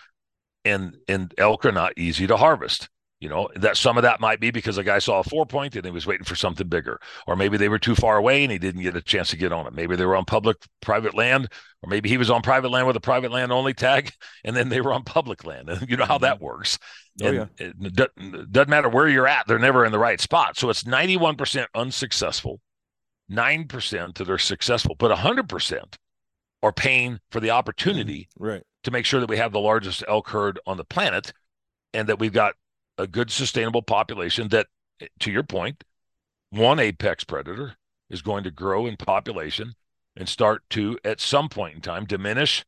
And 0.65 0.97
and 1.07 1.33
elk 1.39 1.65
are 1.65 1.73
not 1.73 1.93
easy 1.97 2.27
to 2.27 2.37
harvest. 2.37 2.89
You 3.19 3.31
know, 3.31 3.49
that 3.55 3.79
some 3.79 3.97
of 3.97 4.03
that 4.03 4.21
might 4.21 4.41
be 4.41 4.51
because 4.51 4.77
a 4.77 4.85
guy 4.85 4.99
saw 4.99 5.21
a 5.21 5.25
four 5.25 5.47
point 5.47 5.75
and 5.75 5.87
he 5.87 5.91
was 5.91 6.07
waiting 6.07 6.25
for 6.25 6.35
something 6.35 6.69
bigger. 6.69 7.01
Or 7.27 7.35
maybe 7.35 7.57
they 7.57 7.71
were 7.71 7.79
too 7.79 7.95
far 7.95 8.19
away 8.19 8.43
and 8.43 8.53
he 8.53 8.59
didn't 8.59 8.83
get 8.83 8.95
a 8.95 9.01
chance 9.01 9.31
to 9.31 9.39
get 9.39 9.53
on 9.53 9.67
it. 9.67 9.73
Maybe 9.73 9.97
they 9.97 10.05
were 10.05 10.17
on 10.17 10.27
public 10.27 10.59
private 10.83 11.15
land, 11.15 11.49
or 11.83 11.89
maybe 11.89 12.11
he 12.11 12.19
was 12.19 12.31
on 12.31 12.43
private 12.43 12.69
land 12.69 12.87
with 12.87 12.97
a 12.97 13.01
private 13.01 13.33
land 13.33 13.53
only 13.53 13.73
tag, 13.73 14.13
and 14.45 14.55
then 14.55 14.69
they 14.69 14.83
were 14.83 14.93
on 14.93 15.03
public 15.03 15.47
land. 15.47 15.71
And 15.71 15.89
you 15.89 15.97
know 15.97 16.05
how 16.05 16.19
that 16.19 16.37
mm-hmm. 16.37 16.45
works. 16.45 16.79
Oh, 17.23 17.27
and 17.27 17.49
yeah. 17.59 17.67
it 17.69 18.53
doesn't 18.53 18.69
matter 18.69 18.91
where 18.91 19.09
you're 19.09 19.27
at, 19.27 19.47
they're 19.47 19.59
never 19.59 19.87
in 19.87 19.93
the 19.93 19.99
right 19.99 20.21
spot. 20.21 20.59
So 20.59 20.69
it's 20.69 20.83
91% 20.83 21.67
unsuccessful, 21.75 22.61
9% 23.33 24.15
that 24.19 24.29
are 24.29 24.39
successful, 24.39 24.95
but 24.99 25.17
100% 25.17 25.97
are 26.63 26.73
paying 26.73 27.21
for 27.31 27.41
the 27.41 27.51
opportunity 27.51 28.29
mm-hmm. 28.35 28.45
right. 28.45 28.63
to 28.85 28.91
make 28.91 29.05
sure 29.05 29.21
that 29.21 29.29
we 29.29 29.37
have 29.37 29.53
the 29.53 29.61
largest 29.61 30.03
elk 30.09 30.29
herd 30.29 30.59
on 30.67 30.77
the 30.77 30.85
planet 30.85 31.33
and 31.93 32.09
that 32.09 32.19
we've 32.19 32.33
got 32.33 32.55
a 32.99 33.07
good 33.07 33.31
sustainable 33.31 33.83
population 33.83 34.49
that 34.49 34.67
to 35.21 35.31
your 35.31 35.43
point 35.43 35.85
one 36.51 36.79
apex 36.79 37.25
predator 37.25 37.75
is 38.09 38.23
going 38.23 38.45
to 38.45 38.51
grow 38.51 38.87
in 38.87 38.97
population 38.97 39.75
and 40.17 40.29
start 40.29 40.63
to 40.71 40.99
at 41.05 41.21
some 41.21 41.49
point 41.49 41.75
in 41.75 41.81
time 41.81 42.05
diminish 42.05 42.65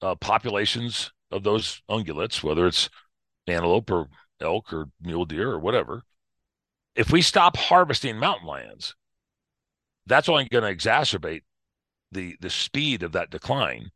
uh, 0.00 0.14
populations 0.14 1.12
of 1.30 1.42
those 1.42 1.82
ungulates 1.90 2.42
whether 2.42 2.66
it's 2.66 2.88
antelope 3.46 3.90
or 3.90 4.08
elk 4.40 4.72
or 4.72 4.88
mule 5.00 5.24
deer 5.24 5.50
or 5.50 5.58
whatever 5.58 6.02
if 6.94 7.10
we 7.10 7.22
stop 7.22 7.56
harvesting 7.56 8.16
mountain 8.16 8.46
lions 8.46 8.94
that's 10.06 10.28
only 10.28 10.48
going 10.48 10.64
to 10.64 10.74
exacerbate 10.74 11.42
the 12.12 12.36
the 12.40 12.50
speed 12.50 13.02
of 13.02 13.12
that 13.12 13.30
decline 13.30 13.90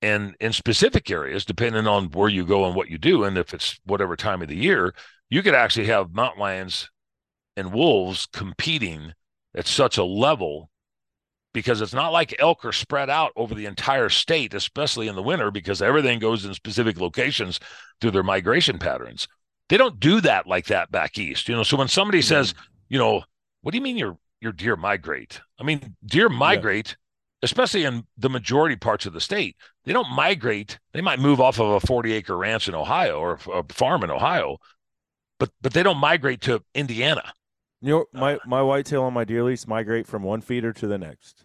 And 0.00 0.34
in 0.40 0.52
specific 0.52 1.10
areas, 1.10 1.44
depending 1.44 1.86
on 1.86 2.10
where 2.10 2.28
you 2.28 2.44
go 2.44 2.66
and 2.66 2.74
what 2.74 2.90
you 2.90 2.98
do, 2.98 3.22
and 3.24 3.38
if 3.38 3.54
it's 3.54 3.78
whatever 3.84 4.16
time 4.16 4.42
of 4.42 4.48
the 4.48 4.56
year, 4.56 4.94
you 5.30 5.42
could 5.42 5.54
actually 5.54 5.86
have 5.86 6.12
mountain 6.14 6.40
lions 6.40 6.90
and 7.56 7.72
wolves 7.72 8.26
competing 8.32 9.14
at 9.56 9.66
such 9.66 9.98
a 9.98 10.04
level 10.04 10.70
because 11.54 11.80
it's 11.82 11.94
not 11.94 12.12
like 12.12 12.34
elk 12.38 12.64
are 12.64 12.72
spread 12.72 13.10
out 13.10 13.32
over 13.36 13.54
the 13.54 13.66
entire 13.66 14.08
state, 14.08 14.54
especially 14.54 15.08
in 15.08 15.16
the 15.16 15.22
winter, 15.22 15.50
because 15.50 15.82
everything 15.82 16.18
goes 16.18 16.44
in 16.44 16.54
specific 16.54 16.98
locations 17.00 17.60
through 18.00 18.12
their 18.12 18.22
migration 18.22 18.78
patterns. 18.78 19.28
They 19.68 19.76
don't 19.78 20.00
do 20.00 20.20
that 20.22 20.46
like 20.46 20.66
that 20.66 20.90
back 20.92 21.18
east, 21.18 21.48
you 21.48 21.54
know. 21.56 21.62
So 21.64 21.76
when 21.76 21.88
somebody 21.88 22.22
says, 22.22 22.54
you 22.88 22.98
know, 22.98 23.24
what 23.62 23.72
do 23.72 23.78
you 23.78 23.82
mean 23.84 23.98
your 23.98 24.18
your 24.40 24.52
deer 24.52 24.76
migrate? 24.76 25.40
I 25.60 25.64
mean, 25.64 25.96
deer 26.06 26.28
migrate. 26.28 26.96
Especially 27.42 27.84
in 27.84 28.06
the 28.16 28.30
majority 28.30 28.76
parts 28.76 29.06
of 29.06 29.12
the 29.12 29.20
state. 29.20 29.56
They 29.84 29.92
don't 29.92 30.10
migrate. 30.10 30.78
They 30.92 31.00
might 31.00 31.18
move 31.18 31.40
off 31.40 31.58
of 31.58 31.70
a 31.70 31.86
40 31.86 32.12
acre 32.12 32.36
ranch 32.36 32.68
in 32.68 32.74
Ohio 32.74 33.18
or 33.18 33.38
a 33.52 33.64
farm 33.72 34.04
in 34.04 34.10
Ohio, 34.10 34.58
but 35.38 35.50
but 35.60 35.72
they 35.72 35.82
don't 35.82 35.98
migrate 35.98 36.40
to 36.42 36.62
Indiana 36.74 37.34
you 37.82 37.90
know, 37.90 38.04
my 38.12 38.36
uh, 38.36 38.38
my 38.46 38.62
whitetail 38.62 39.02
on 39.02 39.12
my 39.12 39.24
deer 39.24 39.42
lease 39.42 39.66
migrate 39.66 40.06
from 40.06 40.22
one 40.22 40.40
feeder 40.40 40.72
to 40.72 40.86
the 40.86 40.96
next. 40.96 41.44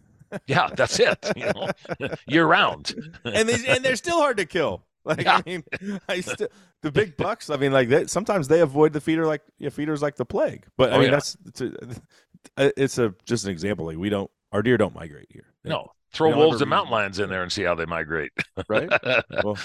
yeah, 0.46 0.68
that's 0.76 1.00
it. 1.00 1.26
You 1.34 1.46
know, 1.46 2.08
year 2.28 2.46
round, 2.46 2.94
and 3.24 3.48
they 3.48 3.66
and 3.66 3.82
they're 3.82 3.96
still 3.96 4.18
hard 4.18 4.36
to 4.36 4.44
kill. 4.44 4.84
Like 5.04 5.22
yeah. 5.22 5.40
I 5.44 5.48
mean, 5.48 5.64
I 6.08 6.20
still 6.20 6.48
the 6.82 6.92
big 6.92 7.16
bucks. 7.16 7.48
I 7.48 7.56
mean, 7.56 7.72
like 7.72 7.88
they, 7.88 8.06
sometimes 8.06 8.48
they 8.48 8.60
avoid 8.60 8.92
the 8.92 9.00
feeder 9.00 9.24
like 9.24 9.40
yeah, 9.58 9.70
feeders 9.70 10.02
like 10.02 10.16
the 10.16 10.26
plague. 10.26 10.66
But 10.76 10.92
I 10.92 10.96
oh, 10.96 10.98
mean, 10.98 11.06
yeah. 11.06 11.10
that's 11.12 11.36
it's 11.46 11.60
a, 11.62 12.82
it's 12.82 12.98
a 12.98 13.14
just 13.24 13.46
an 13.46 13.50
example. 13.50 13.86
Like 13.86 13.96
we 13.96 14.10
don't 14.10 14.30
our 14.52 14.62
deer 14.62 14.78
don't 14.78 14.94
migrate 14.94 15.28
here. 15.30 15.54
no, 15.64 15.88
throw 16.12 16.36
wolves 16.36 16.60
and 16.60 16.70
mountain 16.70 16.92
lions 16.92 17.18
in 17.18 17.28
there 17.28 17.42
and 17.42 17.52
see 17.52 17.62
how 17.62 17.74
they 17.74 17.86
migrate. 17.86 18.32
right. 18.68 18.88
Well, 19.44 19.58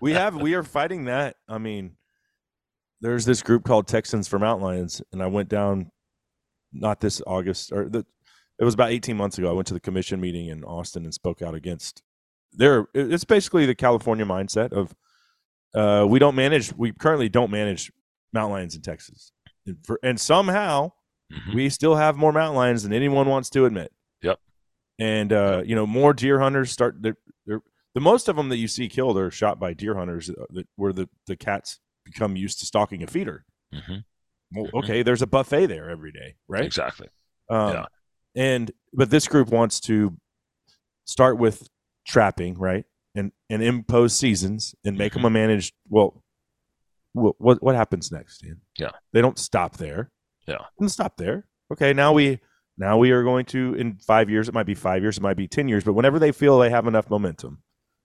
we 0.00 0.12
have 0.12 0.36
we 0.36 0.54
are 0.54 0.62
fighting 0.62 1.04
that. 1.04 1.36
I 1.48 1.58
mean, 1.58 1.96
there's 3.00 3.24
this 3.24 3.42
group 3.42 3.64
called 3.64 3.86
Texans 3.86 4.28
for 4.28 4.38
Mountain 4.38 4.64
Lions, 4.64 5.02
and 5.12 5.22
I 5.22 5.26
went 5.26 5.48
down 5.48 5.90
not 6.72 7.00
this 7.00 7.22
August 7.26 7.72
or 7.72 7.88
the 7.88 8.04
it 8.58 8.64
was 8.64 8.74
about 8.74 8.90
18 8.90 9.16
months 9.16 9.38
ago. 9.38 9.50
I 9.50 9.52
went 9.52 9.66
to 9.68 9.74
the 9.74 9.80
commission 9.80 10.20
meeting 10.20 10.46
in 10.46 10.64
Austin 10.64 11.04
and 11.04 11.12
spoke 11.12 11.42
out 11.42 11.54
against 11.54 12.02
there. 12.52 12.86
It's 12.94 13.24
basically 13.24 13.66
the 13.66 13.74
California 13.74 14.24
mindset 14.24 14.72
of 14.72 14.94
uh, 15.74 16.06
we 16.06 16.18
don't 16.18 16.36
manage. 16.36 16.72
We 16.72 16.92
currently 16.92 17.28
don't 17.28 17.50
manage 17.50 17.90
mountain 18.32 18.52
lions 18.52 18.76
in 18.76 18.82
Texas, 18.82 19.32
and, 19.66 19.76
for, 19.84 19.98
and 20.02 20.20
somehow 20.20 20.92
mm-hmm. 21.32 21.54
we 21.54 21.68
still 21.68 21.96
have 21.96 22.16
more 22.16 22.32
mountain 22.32 22.56
lions 22.56 22.84
than 22.84 22.92
anyone 22.92 23.28
wants 23.28 23.50
to 23.50 23.66
admit. 23.66 23.92
And 24.98 25.32
uh, 25.32 25.62
you 25.64 25.74
know, 25.74 25.86
more 25.86 26.12
deer 26.12 26.40
hunters 26.40 26.70
start. 26.70 26.96
They're, 27.00 27.16
they're, 27.46 27.60
the 27.94 28.00
most 28.00 28.28
of 28.28 28.36
them 28.36 28.48
that 28.48 28.58
you 28.58 28.68
see 28.68 28.88
killed 28.88 29.18
are 29.18 29.30
shot 29.30 29.58
by 29.58 29.72
deer 29.72 29.94
hunters 29.96 30.30
uh, 30.30 30.44
that, 30.50 30.66
where 30.76 30.92
the 30.92 31.08
the 31.26 31.36
cats 31.36 31.80
become 32.04 32.36
used 32.36 32.60
to 32.60 32.66
stalking 32.66 33.02
a 33.02 33.06
feeder. 33.06 33.44
Mm-hmm. 33.74 33.96
Well, 34.52 34.66
mm-hmm. 34.66 34.76
okay, 34.78 35.02
there's 35.02 35.22
a 35.22 35.26
buffet 35.26 35.66
there 35.66 35.90
every 35.90 36.12
day, 36.12 36.36
right? 36.48 36.64
Exactly. 36.64 37.08
Um, 37.48 37.72
yeah. 37.72 37.84
And 38.36 38.70
but 38.92 39.10
this 39.10 39.26
group 39.28 39.48
wants 39.48 39.80
to 39.80 40.16
start 41.04 41.38
with 41.38 41.68
trapping, 42.06 42.54
right? 42.54 42.84
And 43.14 43.32
and 43.50 43.62
impose 43.62 44.14
seasons 44.14 44.74
and 44.84 44.98
make 44.98 45.12
mm-hmm. 45.12 45.22
them 45.22 45.26
a 45.26 45.30
managed. 45.30 45.74
Well, 45.88 46.22
what 47.12 47.62
what 47.62 47.74
happens 47.74 48.10
next, 48.10 48.42
Dan? 48.42 48.60
Yeah, 48.78 48.90
they 49.12 49.20
don't 49.20 49.38
stop 49.38 49.76
there. 49.76 50.10
Yeah, 50.46 50.58
don't 50.78 50.88
stop 50.88 51.16
there. 51.16 51.46
Okay, 51.72 51.92
now 51.92 52.12
we 52.12 52.40
now 52.76 52.98
we 52.98 53.12
are 53.12 53.22
going 53.22 53.44
to 53.46 53.74
in 53.74 53.96
five 53.96 54.28
years. 54.28 54.48
It 54.48 54.54
might 54.54 54.66
be 54.66 54.74
five 54.74 55.02
years. 55.02 55.18
It 55.18 55.22
might 55.22 55.36
be 55.36 55.48
ten 55.48 55.68
years. 55.68 55.84
But 55.84 55.92
whenever 55.92 56.18
they 56.18 56.32
feel 56.32 56.58
they 56.58 56.70
have 56.70 56.86
enough 56.86 57.08
momentum, 57.08 57.62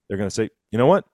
they're 0.07 0.17
going 0.17 0.29
to 0.29 0.35
say, 0.35 0.49
you 0.71 0.77
know 0.77 0.85
what, 0.85 1.05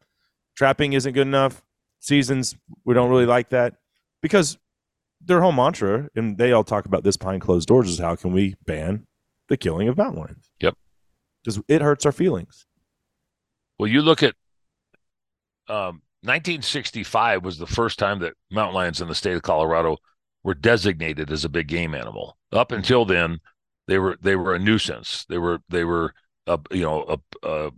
trapping 0.55 0.93
isn't 0.93 1.13
good 1.13 1.27
enough 1.27 1.63
seasons. 1.99 2.55
We 2.85 2.93
don't 2.93 3.09
really 3.09 3.25
like 3.25 3.49
that 3.49 3.75
because 4.21 4.57
their 5.21 5.41
whole 5.41 5.51
mantra, 5.51 6.09
and 6.15 6.37
they 6.37 6.51
all 6.51 6.63
talk 6.63 6.85
about 6.85 7.03
this 7.03 7.17
behind 7.17 7.41
closed 7.41 7.67
doors, 7.67 7.89
is 7.89 7.99
how 7.99 8.15
can 8.15 8.31
we 8.31 8.55
ban 8.65 9.07
the 9.49 9.57
killing 9.57 9.87
of 9.87 9.97
mountain 9.97 10.21
lions? 10.21 10.51
Yep, 10.59 10.75
because 11.43 11.61
it 11.67 11.81
hurts 11.81 12.05
our 12.05 12.11
feelings. 12.11 12.65
Well, 13.79 13.87
you 13.87 14.01
look 14.01 14.23
at 14.23 14.35
um, 15.67 16.01
1965 16.21 17.43
was 17.43 17.57
the 17.57 17.67
first 17.67 17.99
time 17.99 18.19
that 18.19 18.33
mountain 18.51 18.75
lions 18.75 19.01
in 19.01 19.07
the 19.07 19.15
state 19.15 19.35
of 19.35 19.41
Colorado 19.41 19.97
were 20.43 20.53
designated 20.53 21.31
as 21.31 21.43
a 21.43 21.49
big 21.49 21.67
game 21.67 21.95
animal. 21.95 22.37
Up 22.55 22.71
until 22.71 23.05
then, 23.05 23.39
they 23.87 23.99
were 23.99 24.17
they 24.21 24.35
were 24.35 24.55
a 24.55 24.59
nuisance. 24.59 25.25
They 25.29 25.37
were 25.37 25.59
they 25.69 25.83
were 25.83 26.13
a 26.47 26.59
you 26.71 26.81
know 26.81 27.03
a, 27.43 27.47
a, 27.47 27.71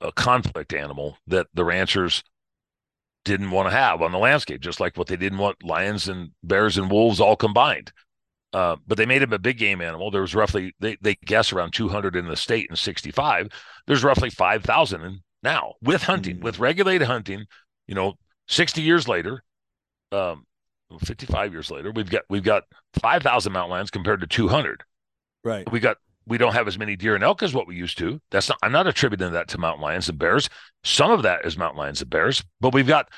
a 0.00 0.12
conflict 0.12 0.72
animal 0.72 1.18
that 1.26 1.48
the 1.54 1.64
ranchers 1.64 2.22
didn't 3.24 3.50
want 3.50 3.68
to 3.68 3.76
have 3.76 4.00
on 4.02 4.12
the 4.12 4.18
landscape, 4.18 4.60
just 4.60 4.80
like 4.80 4.96
what 4.96 5.06
they 5.06 5.16
didn't 5.16 5.38
want 5.38 5.62
lions 5.62 6.08
and 6.08 6.30
bears 6.42 6.78
and 6.78 6.90
wolves 6.90 7.20
all 7.20 7.36
combined. 7.36 7.92
Uh, 8.52 8.76
but 8.86 8.98
they 8.98 9.06
made 9.06 9.22
him 9.22 9.32
a 9.32 9.38
big 9.38 9.58
game 9.58 9.80
animal. 9.80 10.10
There 10.10 10.22
was 10.22 10.34
roughly 10.34 10.74
they 10.80 10.96
they 11.00 11.16
guess 11.24 11.52
around 11.52 11.72
200 11.72 12.16
in 12.16 12.26
the 12.26 12.36
state 12.36 12.66
in 12.70 12.76
65. 12.76 13.48
There's 13.86 14.04
roughly 14.04 14.30
5,000 14.30 15.20
now 15.42 15.74
with 15.82 16.02
hunting, 16.02 16.38
mm 16.38 16.42
with 16.42 16.58
regulated 16.58 17.06
hunting. 17.06 17.44
You 17.86 17.94
know, 17.94 18.14
60 18.48 18.82
years 18.82 19.06
later, 19.06 19.44
um, 20.12 20.44
55 20.98 21.52
years 21.52 21.70
later, 21.70 21.92
we've 21.92 22.10
got 22.10 22.22
we've 22.28 22.42
got 22.42 22.64
5,000 23.00 23.52
mountain 23.52 23.70
lions 23.70 23.90
compared 23.90 24.20
to 24.20 24.26
200. 24.26 24.82
Right. 25.44 25.70
We 25.70 25.80
got 25.80 25.96
we 26.26 26.38
don't 26.38 26.52
have 26.52 26.68
as 26.68 26.78
many 26.78 26.96
deer 26.96 27.14
and 27.14 27.24
elk 27.24 27.42
as 27.42 27.54
what 27.54 27.66
we 27.66 27.74
used 27.74 27.98
to. 27.98 28.20
That's 28.30 28.48
not, 28.48 28.58
I'm 28.62 28.72
not 28.72 28.86
attributing 28.86 29.32
that 29.32 29.48
to 29.48 29.58
mountain 29.58 29.82
lions 29.82 30.08
and 30.08 30.18
bears. 30.18 30.48
Some 30.84 31.10
of 31.10 31.22
that 31.22 31.44
is 31.44 31.56
mountain 31.56 31.78
lions 31.78 32.00
and 32.00 32.10
bears, 32.10 32.44
but 32.60 32.74
we've 32.74 32.86
got 32.86 33.08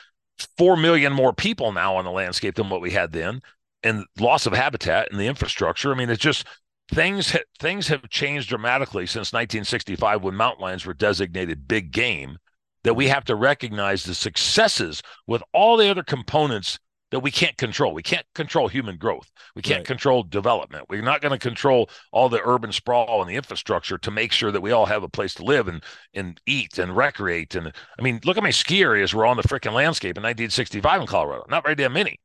4 0.56 0.76
million 0.76 1.12
more 1.12 1.32
people 1.32 1.72
now 1.72 1.96
on 1.96 2.04
the 2.04 2.10
landscape 2.10 2.54
than 2.54 2.70
what 2.70 2.80
we 2.80 2.90
had 2.90 3.12
then 3.12 3.40
and 3.82 4.04
loss 4.18 4.46
of 4.46 4.52
habitat 4.52 5.08
and 5.10 5.20
the 5.20 5.26
infrastructure. 5.26 5.92
I 5.92 5.96
mean, 5.96 6.10
it's 6.10 6.22
just 6.22 6.46
things, 6.92 7.36
things 7.58 7.88
have 7.88 8.08
changed 8.08 8.48
dramatically 8.48 9.06
since 9.06 9.32
1965 9.32 10.22
when 10.22 10.34
mountain 10.34 10.62
lions 10.62 10.86
were 10.86 10.94
designated 10.94 11.68
big 11.68 11.90
game 11.90 12.38
that 12.84 12.94
we 12.94 13.08
have 13.08 13.24
to 13.24 13.36
recognize 13.36 14.04
the 14.04 14.14
successes 14.14 15.02
with 15.26 15.42
all 15.52 15.76
the 15.76 15.90
other 15.90 16.02
components 16.02 16.78
that 17.12 17.20
we 17.20 17.30
can't 17.30 17.56
control. 17.58 17.92
We 17.92 18.02
can't 18.02 18.26
control 18.34 18.68
human 18.68 18.96
growth. 18.96 19.30
We 19.54 19.60
can't 19.60 19.80
right. 19.80 19.86
control 19.86 20.22
development. 20.22 20.86
We're 20.88 21.02
not 21.02 21.20
going 21.20 21.32
to 21.32 21.38
control 21.38 21.90
all 22.10 22.30
the 22.30 22.40
urban 22.42 22.72
sprawl 22.72 23.20
and 23.20 23.30
the 23.30 23.36
infrastructure 23.36 23.98
to 23.98 24.10
make 24.10 24.32
sure 24.32 24.50
that 24.50 24.62
we 24.62 24.72
all 24.72 24.86
have 24.86 25.02
a 25.02 25.08
place 25.08 25.34
to 25.34 25.44
live 25.44 25.68
and 25.68 25.84
and 26.14 26.40
eat 26.46 26.78
and 26.78 26.96
recreate. 26.96 27.54
And 27.54 27.70
I 27.98 28.02
mean, 28.02 28.18
look 28.24 28.38
at 28.38 28.42
my 28.42 28.50
ski 28.50 28.82
areas 28.82 29.14
were 29.14 29.26
on 29.26 29.36
the 29.36 29.42
freaking 29.42 29.74
landscape 29.74 30.16
in 30.16 30.22
1965 30.22 31.02
in 31.02 31.06
Colorado. 31.06 31.44
Not 31.50 31.64
very 31.64 31.74
damn 31.74 31.92
many. 31.92 32.18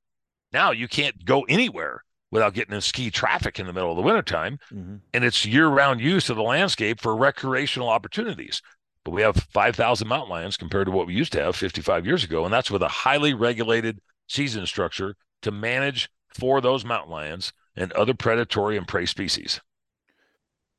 Now 0.53 0.71
you 0.71 0.87
can't 0.87 1.25
go 1.25 1.43
anywhere 1.43 2.01
without 2.31 2.53
getting 2.53 2.73
in 2.73 2.81
ski 2.81 3.11
traffic 3.11 3.59
in 3.59 3.67
the 3.67 3.73
middle 3.73 3.91
of 3.91 3.97
the 3.97 4.03
wintertime. 4.03 4.57
Mm-hmm. 4.73 4.95
And 5.13 5.23
it's 5.23 5.45
year-round 5.45 5.99
use 5.99 6.29
of 6.29 6.37
the 6.37 6.43
landscape 6.43 7.01
for 7.01 7.15
recreational 7.15 7.89
opportunities. 7.89 8.61
But 9.03 9.11
we 9.11 9.21
have 9.21 9.35
5,000 9.35 10.07
mountain 10.07 10.29
lions 10.29 10.57
compared 10.57 10.87
to 10.87 10.91
what 10.91 11.07
we 11.07 11.13
used 11.13 11.31
to 11.33 11.43
have 11.43 11.55
55 11.55 12.05
years 12.05 12.23
ago. 12.23 12.45
And 12.45 12.53
that's 12.53 12.71
with 12.71 12.83
a 12.83 12.89
highly 12.89 13.33
regulated 13.33 13.99
season 14.27 14.65
structure 14.65 15.15
to 15.41 15.51
manage 15.51 16.09
for 16.29 16.61
those 16.61 16.85
mountain 16.85 17.11
lions 17.11 17.53
and 17.75 17.91
other 17.93 18.13
predatory 18.13 18.77
and 18.77 18.87
prey 18.87 19.05
species. 19.05 19.61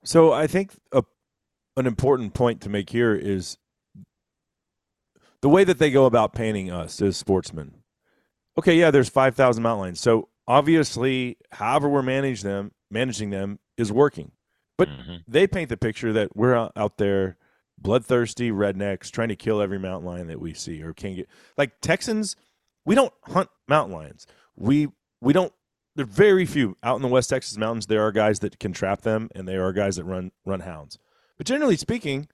So 0.05 0.33
I 0.33 0.47
think 0.47 0.73
a, 0.93 1.03
an 1.77 1.87
important 1.87 2.35
point 2.35 2.61
to 2.63 2.69
make 2.69 2.91
here 2.91 3.15
is 3.15 3.57
the 5.41 5.49
way 5.49 5.65
that 5.65 5.79
they 5.79 5.91
go 5.91 6.07
about 6.07 6.33
painting 6.33 6.71
us 6.71 7.01
as 7.03 7.17
sportsmen. 7.17 7.83
Okay, 8.57 8.75
yeah, 8.75 8.91
there's 8.91 9.09
5,000 9.09 9.63
mountain 9.63 9.81
lions. 9.81 10.01
So 10.01 10.29
obviously, 10.47 11.39
however 11.53 11.89
we're 11.89 12.03
manage 12.03 12.43
them, 12.43 12.73
managing 12.91 13.31
them 13.31 13.59
is 13.77 13.93
working. 13.93 14.33
But 14.77 14.89
mm-hmm. 14.89 15.17
they 15.27 15.47
paint 15.47 15.71
the 15.71 15.77
picture 15.77 16.13
that 16.13 16.37
we're 16.37 16.71
out 16.77 16.99
there 16.99 17.37
bloodthirsty 17.81 18.51
rednecks 18.51 19.11
trying 19.11 19.29
to 19.29 19.37
kill 19.37 19.61
every 19.61 19.79
mountain 19.79 20.09
lion 20.09 20.27
that 20.27 20.41
we 20.41 20.53
see 20.53 20.83
or 20.83 20.93
can 20.93 21.15
get 21.15 21.29
like 21.57 21.81
Texans– 21.81 22.37
we 22.89 22.95
don't 22.95 23.13
hunt 23.25 23.51
mountain 23.69 23.95
lions. 23.95 24.27
We 24.57 24.89
we 25.21 25.33
don't. 25.35 25.53
There 25.95 26.05
are 26.05 26.09
very 26.09 26.47
few 26.47 26.77
out 26.83 26.97
in 26.97 27.03
the 27.03 27.09
West 27.09 27.29
Texas 27.29 27.57
mountains. 27.59 27.87
There 27.87 28.03
are 28.03 28.13
guys 28.13 28.39
that 28.41 28.59
can 28.59 28.73
trap 28.73 29.03
them, 29.03 29.29
and 29.35 29.47
there 29.47 29.65
are 29.65 29.73
guys 29.73 29.97
that 29.97 30.05
run 30.05 30.33
run 30.47 30.61
hounds. 30.61 30.99
But 31.37 31.47
generally 31.47 31.77
speaking, 31.77 32.29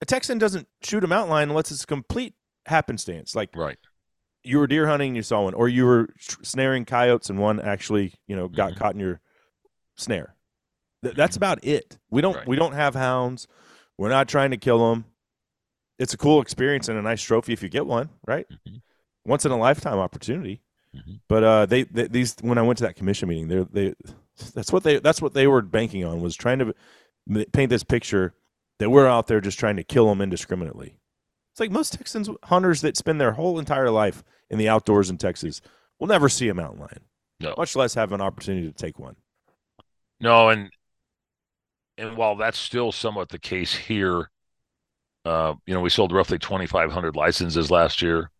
a 0.00 0.06
Texan 0.06 0.38
doesn't 0.38 0.68
shoot 0.82 1.04
a 1.04 1.06
mountain 1.06 1.30
lion 1.30 1.50
unless 1.50 1.70
it's 1.70 1.84
a 1.84 1.86
complete 1.86 2.34
happenstance. 2.66 3.34
Like 3.34 3.50
right, 3.54 3.76
you 4.42 4.58
were 4.58 4.66
deer 4.66 4.86
hunting, 4.86 5.14
you 5.14 5.22
saw 5.22 5.42
one, 5.42 5.54
or 5.54 5.68
you 5.68 5.84
were 5.84 6.08
snaring 6.18 6.86
coyotes, 6.86 7.28
and 7.28 7.38
one 7.38 7.60
actually 7.60 8.14
you 8.26 8.34
know 8.34 8.48
got 8.48 8.70
mm-hmm. 8.70 8.78
caught 8.78 8.94
in 8.94 9.00
your 9.00 9.20
snare. 9.96 10.34
Th- 11.04 11.14
that's 11.14 11.36
mm-hmm. 11.36 11.44
about 11.44 11.64
it. 11.64 11.98
We 12.10 12.22
don't 12.22 12.36
right. 12.36 12.48
we 12.48 12.56
don't 12.56 12.72
have 12.72 12.94
hounds. 12.94 13.46
We're 13.98 14.08
not 14.08 14.28
trying 14.28 14.52
to 14.52 14.56
kill 14.56 14.90
them. 14.90 15.04
It's 15.98 16.14
a 16.14 16.16
cool 16.16 16.40
experience 16.40 16.88
and 16.88 16.98
a 16.98 17.02
nice 17.02 17.20
trophy 17.20 17.52
if 17.52 17.62
you 17.62 17.68
get 17.68 17.84
one, 17.84 18.08
right? 18.26 18.46
Mm-hmm 18.48 18.78
once 19.30 19.46
in 19.46 19.52
a 19.52 19.56
lifetime 19.56 19.98
opportunity. 19.98 20.60
Mm-hmm. 20.94 21.12
But 21.28 21.44
uh, 21.44 21.66
they, 21.66 21.84
they, 21.84 22.08
these 22.08 22.36
when 22.42 22.58
I 22.58 22.62
went 22.62 22.78
to 22.78 22.84
that 22.84 22.96
commission 22.96 23.28
meeting, 23.28 23.48
they 23.48 23.64
they 23.72 23.94
that's 24.54 24.72
what 24.72 24.82
they 24.82 24.98
that's 24.98 25.22
what 25.22 25.34
they 25.34 25.46
were 25.46 25.62
banking 25.62 26.04
on 26.04 26.20
was 26.20 26.34
trying 26.34 26.58
to 26.58 26.74
paint 27.52 27.70
this 27.70 27.84
picture 27.84 28.34
that 28.80 28.90
we're 28.90 29.06
out 29.06 29.28
there 29.28 29.40
just 29.40 29.58
trying 29.58 29.76
to 29.76 29.84
kill 29.84 30.08
them 30.08 30.20
indiscriminately. 30.20 30.96
It's 31.52 31.60
like 31.60 31.70
most 31.70 31.92
Texans 31.92 32.28
hunters 32.44 32.80
that 32.80 32.96
spend 32.96 33.20
their 33.20 33.32
whole 33.32 33.58
entire 33.58 33.90
life 33.90 34.24
in 34.50 34.58
the 34.58 34.68
outdoors 34.68 35.10
in 35.10 35.16
Texas 35.16 35.60
will 36.00 36.08
never 36.08 36.28
see 36.28 36.48
a 36.48 36.54
mountain 36.54 36.80
lion. 36.80 37.00
No. 37.38 37.54
Much 37.56 37.76
less 37.76 37.94
have 37.94 38.12
an 38.12 38.20
opportunity 38.20 38.66
to 38.66 38.74
take 38.74 38.98
one. 38.98 39.16
No, 40.18 40.48
and 40.48 40.70
and 41.96 42.16
while 42.16 42.34
that's 42.34 42.58
still 42.58 42.90
somewhat 42.90 43.28
the 43.28 43.38
case 43.38 43.74
here, 43.74 44.30
uh, 45.24 45.54
you 45.66 45.74
know, 45.74 45.80
we 45.80 45.90
sold 45.90 46.12
roughly 46.12 46.38
2,500 46.38 47.14
licenses 47.14 47.70
last 47.70 48.02
year. 48.02 48.30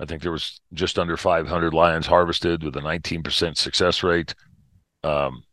I 0.00 0.04
think 0.04 0.22
there 0.22 0.32
was 0.32 0.60
just 0.72 0.98
under 0.98 1.16
500 1.16 1.74
lions 1.74 2.06
harvested 2.06 2.64
with 2.64 2.76
a 2.76 2.80
19% 2.80 3.56
success 3.56 4.02
rate. 4.02 4.34
Um, 5.04 5.44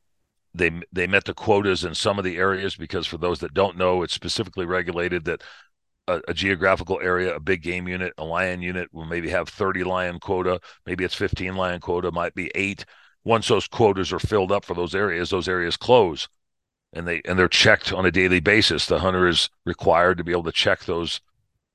they 0.53 0.71
they 0.91 1.05
met 1.05 1.25
the 1.25 1.33
quotas 1.33 1.83
in 1.85 1.93
some 1.93 2.17
of 2.17 2.25
the 2.25 2.37
areas 2.37 2.75
because 2.75 3.05
for 3.05 3.17
those 3.17 3.39
that 3.39 3.53
don't 3.53 3.77
know, 3.77 4.01
it's 4.01 4.13
specifically 4.13 4.65
regulated 4.65 5.25
that 5.25 5.43
a, 6.07 6.21
a, 6.27 6.33
geographical 6.33 6.99
area, 7.01 7.35
a 7.35 7.39
big 7.39 7.61
game 7.61 7.87
unit, 7.87 8.13
a 8.17 8.23
lion 8.23 8.61
unit 8.61 8.89
will 8.91 9.05
maybe 9.05 9.29
have 9.29 9.47
30 9.47 9.83
lion 9.83 10.19
quota, 10.19 10.59
maybe 10.87 11.03
it's 11.03 11.13
15 11.13 11.55
lion 11.55 11.79
quota, 11.79 12.11
might 12.11 12.33
be 12.33 12.51
eight. 12.55 12.85
Once 13.23 13.47
those 13.47 13.67
quotas 13.67 14.11
are 14.11 14.19
filled 14.19 14.51
up 14.51 14.65
for 14.65 14.73
those 14.73 14.95
areas, 14.95 15.29
those 15.29 15.47
areas 15.47 15.77
close 15.77 16.27
and 16.93 17.07
they 17.07 17.21
and 17.25 17.37
they're 17.37 17.47
checked 17.47 17.93
on 17.93 18.05
a 18.05 18.11
daily 18.11 18.39
basis. 18.39 18.85
The 18.85 18.99
hunter 18.99 19.27
is 19.27 19.49
required 19.65 20.17
to 20.17 20.23
be 20.23 20.31
able 20.31 20.43
to 20.43 20.51
check 20.51 20.85
those 20.85 21.21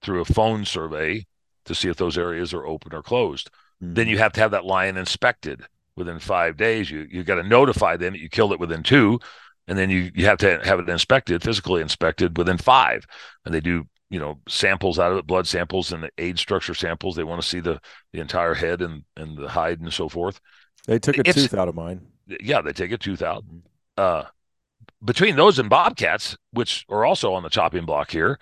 through 0.02 0.20
a 0.20 0.24
phone 0.24 0.64
survey 0.64 1.26
to 1.64 1.74
see 1.74 1.88
if 1.88 1.96
those 1.96 2.18
areas 2.18 2.52
are 2.52 2.66
open 2.66 2.94
or 2.94 3.02
closed. 3.02 3.50
Mm-hmm. 3.82 3.94
Then 3.94 4.08
you 4.08 4.18
have 4.18 4.32
to 4.34 4.40
have 4.40 4.52
that 4.52 4.64
lion 4.64 4.96
inspected 4.96 5.62
within 5.96 6.18
five 6.18 6.56
days. 6.56 6.90
You 6.90 7.06
you 7.10 7.24
got 7.24 7.36
to 7.36 7.42
notify 7.42 7.96
them 7.96 8.12
that 8.12 8.20
you 8.20 8.28
killed 8.28 8.52
it 8.52 8.60
within 8.60 8.82
two, 8.82 9.20
and 9.66 9.78
then 9.78 9.90
you 9.90 10.10
you 10.14 10.26
have 10.26 10.38
to 10.38 10.60
have 10.64 10.80
it 10.80 10.88
inspected, 10.88 11.42
physically 11.42 11.80
inspected 11.80 12.36
within 12.36 12.58
five. 12.58 13.06
And 13.44 13.54
they 13.54 13.60
do 13.60 13.86
you 14.10 14.18
know 14.18 14.38
samples 14.48 14.98
out 14.98 15.12
of 15.12 15.18
it, 15.18 15.26
blood 15.26 15.46
samples 15.46 15.92
and 15.92 16.10
age 16.18 16.40
structure 16.40 16.74
samples. 16.74 17.16
They 17.16 17.24
want 17.24 17.42
to 17.42 17.48
see 17.48 17.60
the 17.60 17.80
the 18.12 18.20
entire 18.20 18.54
head 18.54 18.82
and 18.82 19.04
and 19.16 19.36
the 19.36 19.48
hide 19.48 19.80
and 19.80 19.92
so 19.92 20.08
forth. 20.08 20.40
They 20.86 20.98
took 20.98 21.18
a 21.18 21.28
it's, 21.28 21.34
tooth 21.34 21.54
out 21.54 21.68
of 21.68 21.74
mine. 21.74 22.06
Yeah, 22.26 22.60
they 22.60 22.72
take 22.72 22.92
a 22.92 22.98
tooth 22.98 23.22
out. 23.22 23.44
Mm-hmm. 23.44 23.58
Uh, 23.96 24.24
between 25.04 25.36
those 25.36 25.58
and 25.58 25.68
bobcats, 25.68 26.36
which 26.52 26.84
are 26.88 27.04
also 27.04 27.34
on 27.34 27.42
the 27.42 27.48
chopping 27.48 27.84
block 27.84 28.10
here, 28.10 28.38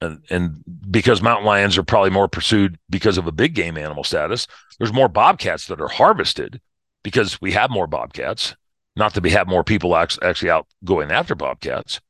and 0.00 0.22
and 0.30 0.62
because 0.90 1.22
mountain 1.22 1.46
lions 1.46 1.78
are 1.78 1.82
probably 1.82 2.10
more 2.10 2.28
pursued 2.28 2.78
because 2.90 3.18
of 3.18 3.26
a 3.26 3.32
big 3.32 3.54
game 3.54 3.76
animal 3.76 4.04
status, 4.04 4.46
there's 4.78 4.92
more 4.92 5.08
bobcats 5.08 5.66
that 5.66 5.80
are 5.80 5.88
harvested 5.88 6.60
because 7.02 7.40
we 7.40 7.52
have 7.52 7.70
more 7.70 7.86
bobcats. 7.86 8.54
Not 8.94 9.14
that 9.14 9.22
we 9.22 9.30
have 9.30 9.46
more 9.46 9.64
people 9.64 9.94
actually 9.96 10.50
out 10.50 10.66
going 10.84 11.10
after 11.10 11.34
bobcats, 11.34 12.00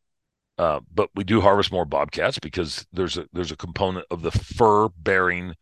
uh, 0.59 0.81
but 0.93 1.11
we 1.15 1.25
do 1.25 1.41
harvest 1.41 1.73
more 1.73 1.85
bobcats 1.85 2.39
because 2.39 2.87
there's 2.93 3.19
a 3.19 3.27
there's 3.33 3.53
a 3.53 3.57
component 3.57 4.07
of 4.11 4.23
the 4.23 4.31
fur 4.31 4.89
bearing 4.91 5.55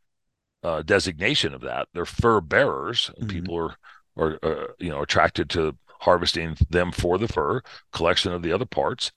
uh, 0.62 0.82
designation 0.82 1.54
of 1.54 1.62
that. 1.62 1.88
They're 1.92 2.06
fur 2.06 2.40
bearers, 2.40 3.10
and 3.16 3.28
mm-hmm. 3.28 3.38
people 3.38 3.56
are 3.58 3.76
are 4.16 4.38
uh, 4.42 4.66
you 4.78 4.90
know 4.90 5.02
attracted 5.02 5.50
to 5.50 5.76
harvesting 6.00 6.56
them 6.70 6.92
for 6.92 7.18
the 7.18 7.28
fur, 7.28 7.62
collection 7.92 8.32
of 8.32 8.42
the 8.42 8.52
other 8.52 8.66
parts. 8.66 9.10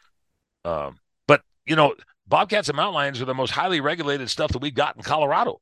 Um, 0.65 0.99
but 1.27 1.41
you 1.65 1.75
know, 1.75 1.93
bobcats 2.27 2.69
and 2.69 2.75
mountain 2.75 2.95
lions 2.95 3.21
are 3.21 3.25
the 3.25 3.33
most 3.33 3.51
highly 3.51 3.81
regulated 3.81 4.29
stuff 4.29 4.51
that 4.51 4.61
we've 4.61 4.73
got 4.73 4.95
in 4.95 5.03
Colorado. 5.03 5.59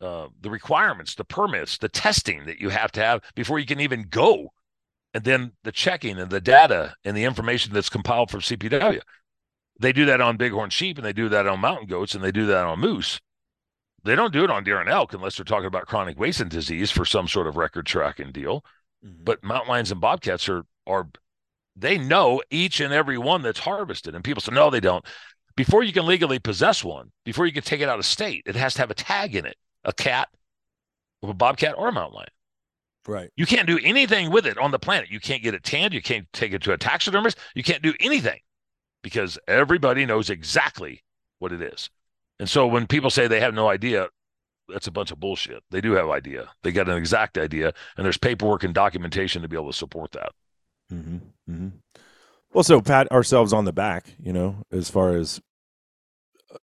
Uh, 0.00 0.28
the 0.40 0.50
requirements, 0.50 1.14
the 1.14 1.24
permits, 1.24 1.78
the 1.78 1.88
testing 1.88 2.44
that 2.46 2.60
you 2.60 2.68
have 2.68 2.92
to 2.92 3.00
have 3.00 3.20
before 3.34 3.58
you 3.58 3.66
can 3.66 3.80
even 3.80 4.06
go, 4.08 4.52
and 5.12 5.24
then 5.24 5.52
the 5.64 5.72
checking 5.72 6.18
and 6.18 6.30
the 6.30 6.40
data 6.40 6.94
and 7.04 7.16
the 7.16 7.24
information 7.24 7.72
that's 7.72 7.88
compiled 7.88 8.30
from 8.30 8.40
CPW. 8.40 9.00
They 9.80 9.92
do 9.92 10.04
that 10.06 10.20
on 10.20 10.36
bighorn 10.36 10.70
sheep 10.70 10.98
and 10.98 11.06
they 11.06 11.12
do 11.12 11.28
that 11.28 11.46
on 11.46 11.60
mountain 11.60 11.86
goats 11.86 12.14
and 12.14 12.22
they 12.22 12.32
do 12.32 12.46
that 12.46 12.64
on 12.64 12.80
moose. 12.80 13.20
They 14.04 14.14
don't 14.14 14.32
do 14.32 14.44
it 14.44 14.50
on 14.50 14.64
deer 14.64 14.80
and 14.80 14.88
elk 14.88 15.12
unless 15.12 15.36
they're 15.36 15.44
talking 15.44 15.66
about 15.66 15.86
chronic 15.86 16.18
wasting 16.18 16.48
disease 16.48 16.90
for 16.90 17.04
some 17.04 17.28
sort 17.28 17.46
of 17.46 17.56
record 17.56 17.86
tracking 17.86 18.32
deal. 18.32 18.64
Mm-hmm. 19.04 19.24
But 19.24 19.42
mountain 19.42 19.68
lions 19.68 19.90
and 19.90 20.00
bobcats 20.00 20.48
are 20.48 20.64
are 20.86 21.08
they 21.76 21.98
know 21.98 22.42
each 22.50 22.80
and 22.80 22.92
every 22.92 23.18
one 23.18 23.42
that's 23.42 23.60
harvested. 23.60 24.14
And 24.14 24.24
people 24.24 24.40
say, 24.40 24.52
no, 24.52 24.70
they 24.70 24.80
don't. 24.80 25.04
Before 25.58 25.82
you 25.82 25.92
can 25.92 26.06
legally 26.06 26.38
possess 26.38 26.84
one, 26.84 27.10
before 27.24 27.44
you 27.44 27.52
can 27.52 27.64
take 27.64 27.80
it 27.80 27.88
out 27.88 27.98
of 27.98 28.04
state, 28.04 28.44
it 28.46 28.54
has 28.54 28.74
to 28.74 28.80
have 28.80 28.92
a 28.92 28.94
tag 28.94 29.34
in 29.34 29.44
it, 29.44 29.56
a 29.82 29.92
cat, 29.92 30.28
a 31.20 31.34
bobcat, 31.34 31.74
or 31.76 31.88
a 31.88 31.92
mountain 31.92 32.14
lion. 32.14 32.28
Right. 33.08 33.30
You 33.34 33.44
can't 33.44 33.66
do 33.66 33.76
anything 33.82 34.30
with 34.30 34.46
it 34.46 34.56
on 34.56 34.70
the 34.70 34.78
planet. 34.78 35.10
You 35.10 35.18
can't 35.18 35.42
get 35.42 35.54
it 35.54 35.64
tanned. 35.64 35.94
You 35.94 36.00
can't 36.00 36.32
take 36.32 36.52
it 36.52 36.62
to 36.62 36.74
a 36.74 36.78
taxidermist. 36.78 37.38
You 37.56 37.64
can't 37.64 37.82
do 37.82 37.92
anything 37.98 38.38
because 39.02 39.36
everybody 39.48 40.06
knows 40.06 40.30
exactly 40.30 41.02
what 41.40 41.50
it 41.50 41.60
is. 41.60 41.90
And 42.38 42.48
so 42.48 42.68
when 42.68 42.86
people 42.86 43.10
say 43.10 43.26
they 43.26 43.40
have 43.40 43.52
no 43.52 43.68
idea, 43.68 44.06
that's 44.68 44.86
a 44.86 44.92
bunch 44.92 45.10
of 45.10 45.18
bullshit. 45.18 45.64
They 45.72 45.80
do 45.80 45.90
have 45.94 46.08
idea. 46.08 46.50
They 46.62 46.70
got 46.70 46.88
an 46.88 46.96
exact 46.96 47.36
idea, 47.36 47.72
and 47.96 48.04
there's 48.04 48.16
paperwork 48.16 48.62
and 48.62 48.72
documentation 48.72 49.42
to 49.42 49.48
be 49.48 49.56
able 49.56 49.72
to 49.72 49.76
support 49.76 50.12
that. 50.12 50.30
Mm-hmm. 50.92 51.16
Mm-hmm. 51.50 51.68
Well, 52.52 52.64
so 52.64 52.80
pat 52.80 53.10
ourselves 53.10 53.52
on 53.52 53.64
the 53.64 53.72
back, 53.72 54.14
you 54.22 54.32
know, 54.32 54.62
as 54.70 54.88
far 54.88 55.16
as 55.16 55.40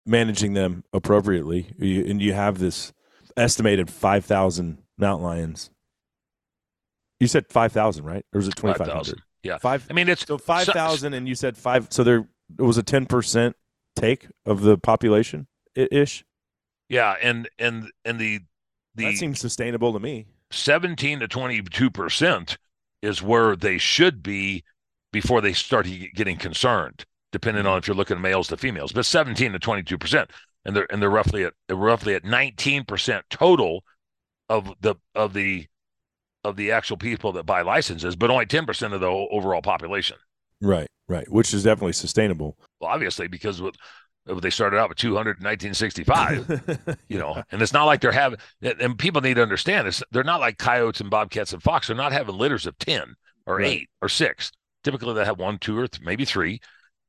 managing 0.06 0.54
them 0.54 0.84
appropriately, 0.94 1.74
you, 1.78 2.06
and 2.06 2.22
you 2.22 2.34
have 2.34 2.60
this 2.60 2.94
estimated 3.38 3.90
five 3.90 4.26
thousand 4.26 4.80
mountain 4.98 5.26
lions. 5.26 5.70
You 7.20 7.28
said 7.28 7.48
five 7.50 7.72
thousand, 7.72 8.06
right? 8.06 8.26
Or 8.34 8.38
was 8.38 8.48
it 8.48 8.56
twenty 8.56 8.78
five 8.78 8.90
hundred? 8.90 9.22
Yeah, 9.44 9.58
five. 9.58 9.86
I 9.90 9.94
mean, 9.94 10.10
it's 10.10 10.26
so 10.26 10.38
five 10.38 10.68
thousand, 10.68 11.14
and 11.14 11.28
you 11.28 11.36
said 11.36 11.58
five. 11.58 11.88
So 11.90 12.04
there 12.04 12.28
it 12.58 12.62
was 12.62 12.78
a 12.78 12.84
ten 12.84 13.06
percent 13.06 13.56
take 13.96 14.28
of 14.46 14.62
the 14.62 14.78
population 14.78 15.48
ish. 15.76 16.26
Yeah, 16.90 17.16
and 17.22 17.50
and 17.58 17.92
and 18.06 18.20
the 18.20 18.42
the 18.96 19.06
that 19.06 19.18
seems 19.18 19.40
sustainable 19.40 19.94
to 19.94 20.00
me. 20.00 20.28
Seventeen 20.52 21.20
to 21.20 21.28
twenty 21.28 21.62
two 21.62 21.90
percent 21.90 22.58
is 23.02 23.22
where 23.22 23.56
they 23.56 23.78
should 23.78 24.24
be 24.24 24.64
before 25.12 25.42
they 25.42 25.54
start 25.54 25.88
getting 26.14 26.38
concerned. 26.38 27.06
Depending 27.34 27.66
on 27.66 27.80
if 27.80 27.88
you're 27.88 27.98
looking 27.98 28.16
at 28.16 28.22
males 28.22 28.48
to 28.48 28.58
females, 28.58 28.94
but 28.94 29.06
seventeen 29.06 29.52
to 29.52 29.60
twenty 29.60 29.84
two 29.84 29.98
percent, 29.98 30.32
and 30.64 30.76
they're 30.76 30.88
and 30.90 31.02
they're 31.02 31.10
roughly 31.10 31.44
at 31.44 31.54
roughly 31.70 32.16
at 32.16 32.24
nineteen 32.24 32.86
percent 32.86 33.26
total 33.30 33.84
of 34.48 34.74
the 34.80 34.96
of 35.16 35.34
the 35.34 35.68
of 36.44 36.56
the 36.56 36.72
actual 36.72 36.98
people 36.98 37.34
that 37.34 37.46
buy 37.46 37.62
licenses, 37.62 38.16
but 38.16 38.30
only 38.30 38.46
ten 38.46 38.66
percent 38.66 38.94
of 38.94 39.02
the 39.02 39.10
overall 39.10 39.62
population. 39.62 40.18
Right, 40.62 40.88
right, 41.10 41.30
which 41.30 41.54
is 41.54 41.64
definitely 41.64 41.94
sustainable. 41.94 42.56
Well, 42.80 42.92
obviously, 42.92 43.28
because 43.28 43.62
with 43.62 43.76
they 44.26 44.50
started 44.50 44.78
out 44.78 44.88
with 44.88 44.98
200 44.98 45.40
in 45.40 45.44
1965 45.44 46.98
you 47.10 47.20
know 47.20 47.44
and 47.52 47.62
it's 47.62 47.74
not 47.74 47.84
like 47.84 48.00
they're 48.00 48.14
having 48.14 48.40
and 48.62 48.98
people 48.98 49.20
need 49.20 49.34
to 49.34 49.42
understand 49.42 49.86
this 49.86 50.02
they're 50.12 50.24
not 50.24 50.40
like 50.40 50.58
coyotes 50.58 51.02
and 51.02 51.10
bobcats 51.10 51.52
and 51.52 51.62
fox 51.62 51.88
they're 51.88 51.96
not 51.98 52.14
having 52.14 52.38
litters 52.38 52.66
of 52.66 52.78
10 52.78 53.16
or 53.46 53.58
right. 53.58 53.82
8 53.82 53.90
or 54.02 54.08
6 54.08 54.52
typically 54.84 55.14
they 55.14 55.26
have 55.26 55.40
one 55.40 55.58
two 55.58 55.78
or 55.78 55.88
th- 55.90 56.02
maybe 56.06 56.24
3 56.24 56.58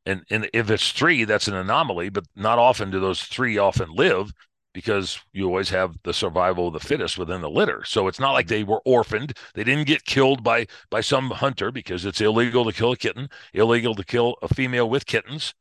and 0.07 0.23
and 0.31 0.49
if 0.53 0.71
it's 0.71 0.93
3 0.93 1.25
that's 1.25 1.49
an 1.49 1.55
anomaly 1.55 2.09
but 2.09 2.25
not 2.37 2.59
often 2.59 2.91
do 2.91 3.01
those 3.01 3.23
3 3.23 3.59
often 3.59 3.93
live 3.95 4.33
because 4.75 5.21
you 5.33 5.47
always 5.47 5.71
have 5.71 5.97
the 6.03 6.13
survival 6.13 6.67
of 6.67 6.73
the 6.75 6.81
fittest 6.81 7.17
within 7.17 7.41
the 7.41 7.49
litter. 7.49 7.85
So 7.85 8.09
it's 8.09 8.19
not 8.19 8.33
like 8.33 8.49
they 8.49 8.65
were 8.65 8.83
orphaned. 8.85 9.39
They 9.55 9.63
didn't 9.63 9.87
get 9.87 10.05
killed 10.05 10.43
by 10.43 10.67
by 10.91 11.01
some 11.01 11.31
hunter 11.31 11.71
because 11.71 12.05
it's 12.05 12.21
illegal 12.21 12.65
to 12.65 12.73
kill 12.73 12.93
a 12.93 12.97
kitten 12.97 13.29
illegal 13.55 13.95
to 13.95 14.05
kill 14.05 14.37
a 14.43 14.49
female 14.53 14.91
with 14.91 15.07
kittens 15.07 15.55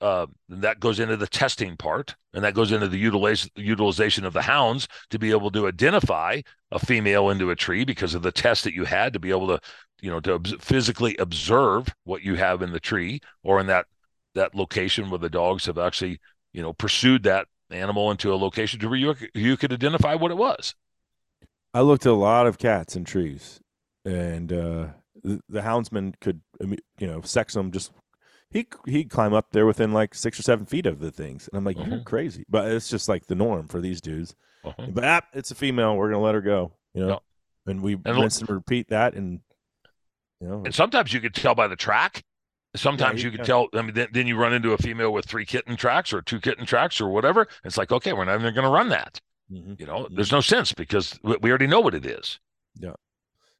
uh, 0.00 0.26
that 0.48 0.80
goes 0.80 1.00
into 1.00 1.16
the 1.16 1.26
testing 1.26 1.76
part, 1.76 2.14
and 2.32 2.44
that 2.44 2.54
goes 2.54 2.72
into 2.72 2.88
the 2.88 2.98
utilization 2.98 3.50
utilization 3.56 4.24
of 4.24 4.32
the 4.32 4.42
hounds 4.42 4.88
to 5.10 5.18
be 5.18 5.30
able 5.30 5.50
to 5.50 5.66
identify 5.66 6.40
a 6.70 6.78
female 6.78 7.30
into 7.30 7.50
a 7.50 7.56
tree 7.56 7.84
because 7.84 8.14
of 8.14 8.22
the 8.22 8.32
test 8.32 8.64
that 8.64 8.74
you 8.74 8.84
had 8.84 9.12
to 9.12 9.20
be 9.20 9.30
able 9.30 9.46
to, 9.46 9.58
you 10.02 10.10
know, 10.10 10.20
to 10.20 10.40
physically 10.60 11.16
observe 11.18 11.94
what 12.04 12.22
you 12.22 12.34
have 12.34 12.60
in 12.60 12.72
the 12.72 12.80
tree 12.80 13.20
or 13.42 13.60
in 13.60 13.66
that 13.66 13.86
that 14.34 14.54
location 14.54 15.10
where 15.10 15.18
the 15.18 15.30
dogs 15.30 15.66
have 15.66 15.78
actually, 15.78 16.20
you 16.52 16.60
know, 16.60 16.72
pursued 16.72 17.22
that 17.22 17.46
animal 17.70 18.10
into 18.10 18.32
a 18.32 18.36
location 18.36 18.80
to 18.80 18.88
where 18.88 18.98
you 18.98 19.14
you 19.34 19.56
could 19.56 19.72
identify 19.72 20.14
what 20.14 20.30
it 20.30 20.36
was. 20.36 20.74
I 21.72 21.80
looked 21.80 22.06
at 22.06 22.12
a 22.12 22.14
lot 22.14 22.46
of 22.46 22.58
cats 22.58 22.94
in 22.94 23.04
trees, 23.04 23.60
and 24.04 24.52
uh, 24.52 24.86
the, 25.22 25.40
the 25.48 25.60
houndsman 25.60 26.14
could, 26.20 26.40
you 26.60 27.06
know, 27.06 27.20
sex 27.22 27.54
them 27.54 27.72
just 27.72 27.90
he 28.54 28.68
he'd 28.86 29.10
climb 29.10 29.34
up 29.34 29.50
there 29.50 29.66
within 29.66 29.92
like 29.92 30.14
six 30.14 30.38
or 30.38 30.42
seven 30.42 30.64
feet 30.64 30.86
of 30.86 31.00
the 31.00 31.10
things, 31.10 31.48
and 31.48 31.58
I'm 31.58 31.64
like, 31.64 31.76
uh-huh. 31.76 31.90
you're 31.90 32.04
crazy. 32.04 32.46
But 32.48 32.70
it's 32.70 32.88
just 32.88 33.08
like 33.08 33.26
the 33.26 33.34
norm 33.34 33.66
for 33.66 33.80
these 33.80 34.00
dudes. 34.00 34.34
Uh-huh. 34.64 34.86
But 34.90 35.04
ah, 35.04 35.20
it's 35.34 35.50
a 35.50 35.56
female. 35.56 35.96
We're 35.96 36.10
gonna 36.10 36.22
let 36.22 36.36
her 36.36 36.40
go. 36.40 36.72
You 36.94 37.06
know, 37.06 37.20
and 37.66 37.82
we 37.82 37.94
and 37.94 38.16
rinse 38.16 38.38
and 38.38 38.48
repeat 38.48 38.88
that, 38.88 39.14
and 39.14 39.40
you 40.40 40.48
know, 40.48 40.62
and 40.64 40.72
sometimes 40.72 41.12
you 41.12 41.20
could 41.20 41.34
tell 41.34 41.56
by 41.56 41.66
the 41.66 41.76
track. 41.76 42.22
Sometimes 42.76 43.22
yeah, 43.22 43.30
you, 43.30 43.36
could 43.36 43.46
tell. 43.46 43.68
I 43.74 43.82
mean, 43.82 43.94
then, 43.94 44.08
then 44.12 44.26
you 44.28 44.36
run 44.36 44.52
into 44.52 44.72
a 44.72 44.78
female 44.78 45.12
with 45.12 45.26
three 45.26 45.44
kitten 45.44 45.76
tracks 45.76 46.12
or 46.12 46.22
two 46.22 46.40
kitten 46.40 46.64
tracks 46.64 47.00
or 47.00 47.08
whatever. 47.08 47.46
It's 47.64 47.76
like, 47.76 47.92
okay, 47.92 48.12
we're 48.12 48.24
not 48.24 48.40
even 48.40 48.54
going 48.54 48.64
to 48.64 48.70
run 48.70 48.88
that. 48.88 49.20
Mm-hmm. 49.50 49.74
You 49.78 49.86
know, 49.86 50.04
mm-hmm. 50.04 50.14
there's 50.14 50.32
no 50.32 50.40
sense 50.40 50.72
because 50.72 51.18
we 51.22 51.50
already 51.50 51.66
know 51.66 51.80
what 51.80 51.94
it 51.94 52.06
is. 52.06 52.38
Yeah, 52.76 52.94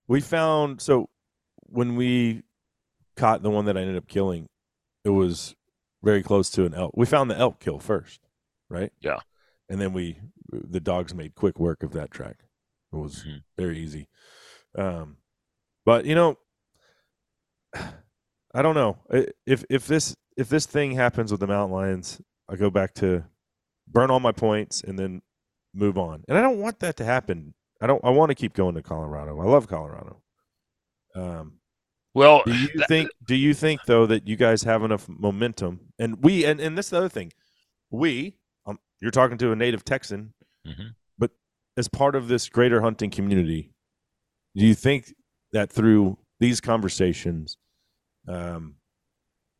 we 0.06 0.20
found 0.20 0.80
so 0.80 1.08
when 1.66 1.96
we 1.96 2.42
caught 3.16 3.42
the 3.42 3.50
one 3.50 3.64
that 3.66 3.76
I 3.76 3.80
ended 3.80 3.96
up 3.96 4.08
killing, 4.08 4.48
it 5.04 5.10
was 5.10 5.54
very 6.02 6.22
close 6.22 6.50
to 6.50 6.64
an 6.64 6.74
elk. 6.74 6.92
We 6.94 7.06
found 7.06 7.30
the 7.30 7.38
elk 7.38 7.60
kill 7.60 7.78
first, 7.78 8.20
right? 8.68 8.92
Yeah. 9.00 9.20
and 9.68 9.80
then 9.80 9.92
we 9.92 10.18
the 10.50 10.80
dogs 10.80 11.14
made 11.14 11.34
quick 11.34 11.58
work 11.58 11.82
of 11.82 11.92
that 11.92 12.10
track. 12.10 12.36
It 12.92 12.96
was 12.96 13.20
mm-hmm. 13.20 13.38
very 13.56 13.78
easy. 13.78 14.08
Um, 14.76 15.16
but 15.84 16.04
you 16.04 16.14
know, 16.14 16.38
I 17.74 18.62
don't 18.62 18.74
know 18.74 18.98
if 19.46 19.64
if 19.68 19.86
this 19.86 20.14
if 20.36 20.48
this 20.48 20.66
thing 20.66 20.92
happens 20.92 21.30
with 21.30 21.40
the 21.40 21.46
mountain 21.46 21.74
lions, 21.74 22.20
I 22.48 22.56
go 22.56 22.70
back 22.70 22.94
to 22.94 23.24
burn 23.86 24.10
all 24.10 24.20
my 24.20 24.32
points 24.32 24.82
and 24.82 24.98
then 24.98 25.22
move 25.74 25.98
on. 25.98 26.24
And 26.28 26.38
I 26.38 26.40
don't 26.40 26.58
want 26.58 26.80
that 26.80 26.96
to 26.98 27.04
happen. 27.04 27.54
I 27.80 27.86
don't. 27.86 28.04
I 28.04 28.10
want 28.10 28.30
to 28.30 28.34
keep 28.34 28.54
going 28.54 28.74
to 28.76 28.82
Colorado. 28.82 29.40
I 29.40 29.44
love 29.44 29.68
Colorado. 29.68 30.22
Um, 31.14 31.58
well, 32.14 32.42
do 32.46 32.54
you 32.54 32.68
that, 32.76 32.88
think? 32.88 33.10
Do 33.26 33.34
you 33.34 33.54
think 33.54 33.80
though 33.86 34.06
that 34.06 34.28
you 34.28 34.36
guys 34.36 34.62
have 34.62 34.84
enough 34.84 35.08
momentum? 35.08 35.80
And 35.98 36.22
we 36.22 36.44
and 36.44 36.60
and 36.60 36.78
this 36.78 36.86
is 36.86 36.90
the 36.90 36.98
other 36.98 37.08
thing. 37.08 37.32
We, 37.90 38.38
um, 38.66 38.78
you're 39.00 39.10
talking 39.10 39.36
to 39.38 39.52
a 39.52 39.56
native 39.56 39.84
Texan, 39.84 40.32
mm-hmm. 40.66 40.88
but 41.18 41.32
as 41.76 41.88
part 41.88 42.14
of 42.14 42.28
this 42.28 42.48
greater 42.48 42.80
hunting 42.80 43.10
community, 43.10 43.72
do 44.54 44.64
you 44.64 44.74
think 44.74 45.12
that 45.52 45.70
through 45.70 46.18
these 46.40 46.60
conversations, 46.60 47.58
um, 48.28 48.76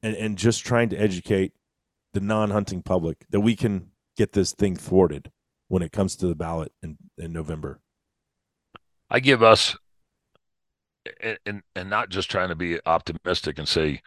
and 0.03 0.15
and 0.17 0.39
just 0.39 0.65
trying 0.65 0.89
to 0.91 0.97
educate 0.97 1.53
the 2.13 2.21
non-hunting 2.21 2.83
public 2.83 3.27
that 3.31 3.41
we 3.41 3.57
can 3.57 3.91
get 4.17 4.33
this 4.33 4.53
thing 4.53 4.77
thwarted 4.77 5.33
when 5.69 5.83
it 5.83 5.91
comes 5.91 6.15
to 6.17 6.29
the 6.29 6.37
ballot 6.37 6.73
in 6.83 6.97
in 7.19 7.33
November? 7.33 7.81
I 9.11 9.21
give 9.21 9.43
us 9.43 9.77
and 11.45 11.63
and 11.75 11.91
not 11.91 12.09
just 12.09 12.31
trying 12.31 12.49
to 12.49 12.55
be 12.55 12.79
optimistic 12.87 13.59
and 13.59 13.69
say 13.69 14.01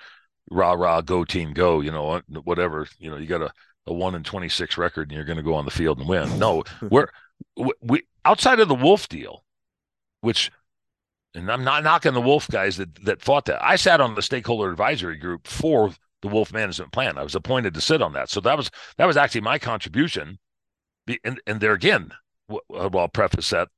rah 0.50 0.74
rah 0.74 1.02
go 1.02 1.24
team 1.24 1.54
go 1.54 1.82
you 1.82 1.92
know 1.92 2.12
uh, 2.12 2.22
whatever 2.44 2.88
you 3.00 3.10
know 3.10 3.18
you 3.18 3.28
got 3.28 3.42
a, 3.42 3.52
a 3.86 3.94
1 3.94 4.16
in 4.16 4.24
26 4.24 4.78
record 4.78 5.10
and 5.10 5.16
you're 5.16 5.26
going 5.26 5.38
to 5.38 5.44
go 5.44 5.54
on 5.54 5.66
the 5.66 5.72
field 5.72 6.00
and 6.00 6.08
win. 6.08 6.40
No 6.40 6.64
we're 6.90 7.10
we 7.82 8.04
outside 8.26 8.60
of 8.60 8.68
the 8.68 8.76
wolf 8.76 9.08
deal 9.08 9.44
which 10.22 10.52
and 11.36 11.52
I'm 11.52 11.64
not 11.64 11.84
knocking 11.84 12.14
the 12.14 12.22
wolf 12.22 12.48
guys 12.48 12.78
that 12.78 12.96
that 13.06 13.22
fought 13.22 13.46
that. 13.46 13.64
I 13.64 13.76
sat 13.76 14.02
on 14.02 14.16
the 14.16 14.22
stakeholder 14.22 14.72
advisory 14.72 15.18
group 15.18 15.48
for 15.48 15.92
the 16.22 16.28
wolf 16.28 16.52
management 16.52 16.92
plan. 16.92 17.18
I 17.18 17.24
was 17.24 17.36
appointed 17.36 17.76
to 17.76 17.82
sit 17.82 18.02
on 18.02 18.14
that. 18.14 18.30
So 18.30 18.42
that 18.42 18.58
was 18.58 18.72
that 18.98 19.06
was 19.06 19.18
actually 19.18 19.42
my 19.42 19.60
contribution. 19.60 20.40
And 21.24 21.40
and 21.46 21.62
there 21.62 21.74
again 21.74 22.12
uh, 22.50 22.58
well 22.70 23.00
I'll 23.00 23.08
preface 23.08 23.50
that 23.52 23.70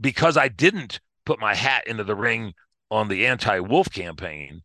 because 0.00 0.36
I 0.36 0.48
didn't 0.48 1.00
put 1.28 1.38
my 1.38 1.54
hat 1.54 1.86
into 1.86 2.04
the 2.04 2.16
ring 2.16 2.54
on 2.90 3.08
the 3.08 3.26
anti-wolf 3.26 3.90
campaign, 3.92 4.62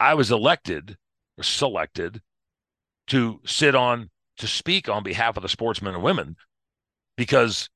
I 0.00 0.14
was 0.14 0.32
elected 0.32 0.96
or 1.38 1.44
selected 1.44 2.20
to 3.06 3.40
sit 3.46 3.76
on 3.76 4.10
to 4.38 4.48
speak 4.48 4.88
on 4.88 5.04
behalf 5.04 5.36
of 5.36 5.44
the 5.44 5.48
sportsmen 5.48 5.94
and 5.94 6.02
women 6.02 6.34
because 7.16 7.70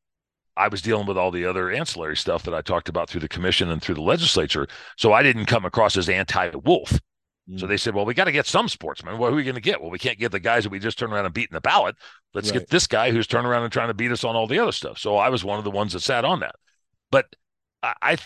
I 0.56 0.66
was 0.66 0.82
dealing 0.82 1.06
with 1.06 1.16
all 1.16 1.30
the 1.30 1.44
other 1.44 1.70
ancillary 1.70 2.16
stuff 2.16 2.42
that 2.42 2.54
I 2.54 2.60
talked 2.60 2.88
about 2.88 3.08
through 3.08 3.20
the 3.20 3.28
commission 3.28 3.70
and 3.70 3.80
through 3.80 3.94
the 3.94 4.02
legislature. 4.02 4.66
So 4.96 5.12
I 5.12 5.22
didn't 5.22 5.46
come 5.46 5.64
across 5.64 5.96
as 5.96 6.08
anti-wolf. 6.08 6.98
Mm. 7.48 7.60
So 7.60 7.68
they 7.68 7.76
said, 7.76 7.94
well, 7.94 8.04
we 8.04 8.14
got 8.14 8.24
to 8.24 8.32
get 8.32 8.46
some 8.46 8.68
sportsmen. 8.68 9.18
What 9.18 9.32
are 9.32 9.36
we 9.36 9.44
going 9.44 9.54
to 9.54 9.60
get? 9.60 9.80
Well, 9.80 9.90
we 9.90 9.98
can't 10.00 10.18
get 10.18 10.32
the 10.32 10.40
guys 10.40 10.64
that 10.64 10.70
we 10.70 10.80
just 10.80 10.98
turned 10.98 11.12
around 11.12 11.26
and 11.26 11.34
beat 11.34 11.50
in 11.50 11.54
the 11.54 11.60
ballot. 11.60 11.94
Let's 12.32 12.50
right. 12.50 12.58
get 12.58 12.70
this 12.70 12.88
guy 12.88 13.12
who's 13.12 13.28
turning 13.28 13.46
around 13.46 13.62
and 13.62 13.72
trying 13.72 13.88
to 13.88 13.94
beat 13.94 14.10
us 14.10 14.24
on 14.24 14.34
all 14.34 14.48
the 14.48 14.58
other 14.58 14.72
stuff. 14.72 14.98
So 14.98 15.18
I 15.18 15.28
was 15.28 15.44
one 15.44 15.58
of 15.58 15.64
the 15.64 15.70
ones 15.70 15.92
that 15.92 16.00
sat 16.00 16.24
on 16.24 16.40
that. 16.40 16.56
But 17.12 17.26
I 18.02 18.16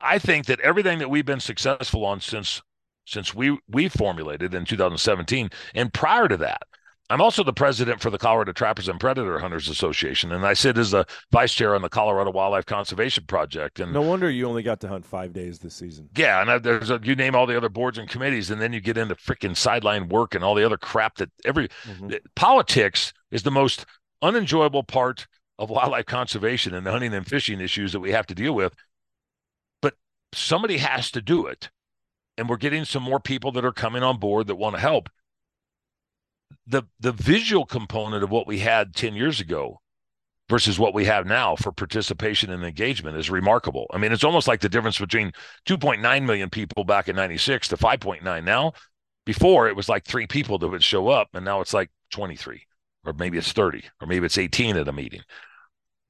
I 0.00 0.18
think 0.18 0.46
that 0.46 0.60
everything 0.60 0.98
that 0.98 1.10
we've 1.10 1.26
been 1.26 1.40
successful 1.40 2.04
on 2.04 2.20
since 2.20 2.62
since 3.06 3.34
we 3.34 3.58
we 3.68 3.88
formulated 3.88 4.54
in 4.54 4.64
2017 4.64 5.50
and 5.74 5.92
prior 5.92 6.28
to 6.28 6.36
that 6.38 6.62
I'm 7.10 7.20
also 7.20 7.42
the 7.42 7.52
president 7.52 8.00
for 8.00 8.08
the 8.08 8.18
Colorado 8.18 8.52
Trappers 8.52 8.88
and 8.88 9.00
Predator 9.00 9.40
Hunters 9.40 9.68
Association, 9.68 10.30
and 10.30 10.46
I 10.46 10.52
sit 10.52 10.78
as 10.78 10.92
the 10.92 11.04
vice 11.32 11.52
chair 11.52 11.74
on 11.74 11.82
the 11.82 11.88
Colorado 11.88 12.30
Wildlife 12.30 12.66
Conservation 12.66 13.24
Project. 13.26 13.80
And 13.80 13.92
no 13.92 14.00
wonder 14.00 14.30
you 14.30 14.48
only 14.48 14.62
got 14.62 14.80
to 14.82 14.88
hunt 14.88 15.04
five 15.04 15.32
days 15.32 15.58
this 15.58 15.74
season. 15.74 16.08
Yeah, 16.16 16.40
and 16.40 16.48
I, 16.48 16.58
there's 16.58 16.88
a, 16.88 17.00
you 17.02 17.16
name 17.16 17.34
all 17.34 17.46
the 17.46 17.56
other 17.56 17.68
boards 17.68 17.98
and 17.98 18.08
committees, 18.08 18.50
and 18.50 18.62
then 18.62 18.72
you 18.72 18.80
get 18.80 18.96
into 18.96 19.16
freaking 19.16 19.56
sideline 19.56 20.08
work 20.08 20.36
and 20.36 20.44
all 20.44 20.54
the 20.54 20.64
other 20.64 20.76
crap 20.76 21.16
that 21.16 21.30
every 21.44 21.66
mm-hmm. 21.84 22.14
politics 22.36 23.12
is 23.32 23.42
the 23.42 23.50
most 23.50 23.86
unenjoyable 24.22 24.84
part 24.84 25.26
of 25.60 25.68
wildlife 25.68 26.06
conservation 26.06 26.74
and 26.74 26.86
the 26.86 26.90
hunting 26.90 27.12
and 27.12 27.26
fishing 27.26 27.60
issues 27.60 27.92
that 27.92 28.00
we 28.00 28.12
have 28.12 28.26
to 28.26 28.34
deal 28.34 28.54
with. 28.54 28.74
But 29.82 29.94
somebody 30.32 30.78
has 30.78 31.10
to 31.10 31.20
do 31.20 31.46
it. 31.46 31.68
And 32.38 32.48
we're 32.48 32.56
getting 32.56 32.86
some 32.86 33.02
more 33.02 33.20
people 33.20 33.52
that 33.52 33.64
are 33.64 33.72
coming 33.72 34.02
on 34.02 34.18
board 34.18 34.46
that 34.46 34.56
want 34.56 34.74
to 34.74 34.80
help. 34.80 35.10
The 36.66 36.84
the 36.98 37.12
visual 37.12 37.66
component 37.66 38.24
of 38.24 38.30
what 38.30 38.46
we 38.46 38.60
had 38.60 38.94
10 38.94 39.14
years 39.14 39.38
ago 39.38 39.80
versus 40.48 40.78
what 40.78 40.94
we 40.94 41.04
have 41.04 41.26
now 41.26 41.56
for 41.56 41.70
participation 41.72 42.50
and 42.50 42.64
engagement 42.64 43.18
is 43.18 43.30
remarkable. 43.30 43.86
I 43.92 43.98
mean, 43.98 44.12
it's 44.12 44.24
almost 44.24 44.48
like 44.48 44.60
the 44.60 44.68
difference 44.68 44.98
between 44.98 45.32
2.9 45.66 46.24
million 46.24 46.48
people 46.48 46.84
back 46.84 47.08
in 47.08 47.14
96 47.14 47.68
to 47.68 47.76
5.9 47.76 48.44
now. 48.44 48.72
Before 49.26 49.68
it 49.68 49.76
was 49.76 49.88
like 49.88 50.04
three 50.06 50.26
people 50.26 50.58
that 50.58 50.68
would 50.68 50.82
show 50.82 51.08
up, 51.08 51.28
and 51.34 51.44
now 51.44 51.60
it's 51.60 51.74
like 51.74 51.90
23, 52.10 52.66
or 53.04 53.12
maybe 53.12 53.36
it's 53.36 53.52
30, 53.52 53.84
or 54.00 54.06
maybe 54.06 54.24
it's 54.24 54.38
18 54.38 54.76
at 54.76 54.88
a 54.88 54.92
meeting 54.92 55.20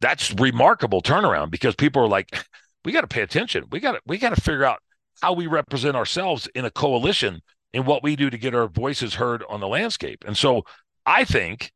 that's 0.00 0.32
remarkable 0.32 1.02
turnaround 1.02 1.50
because 1.50 1.74
people 1.74 2.02
are 2.02 2.08
like, 2.08 2.44
we 2.84 2.92
got 2.92 3.02
to 3.02 3.06
pay 3.06 3.22
attention. 3.22 3.64
We 3.70 3.80
got 3.80 3.92
to 3.92 4.00
we 4.06 4.18
got 4.18 4.34
to 4.34 4.40
figure 4.40 4.64
out 4.64 4.80
how 5.20 5.32
we 5.32 5.46
represent 5.46 5.96
ourselves 5.96 6.48
in 6.54 6.64
a 6.64 6.70
coalition 6.70 7.42
and 7.72 7.86
what 7.86 8.02
we 8.02 8.16
do 8.16 8.30
to 8.30 8.38
get 8.38 8.54
our 8.54 8.68
voices 8.68 9.14
heard 9.14 9.44
on 9.48 9.60
the 9.60 9.68
landscape. 9.68 10.24
And 10.26 10.36
so 10.36 10.64
I 11.06 11.24
think 11.24 11.72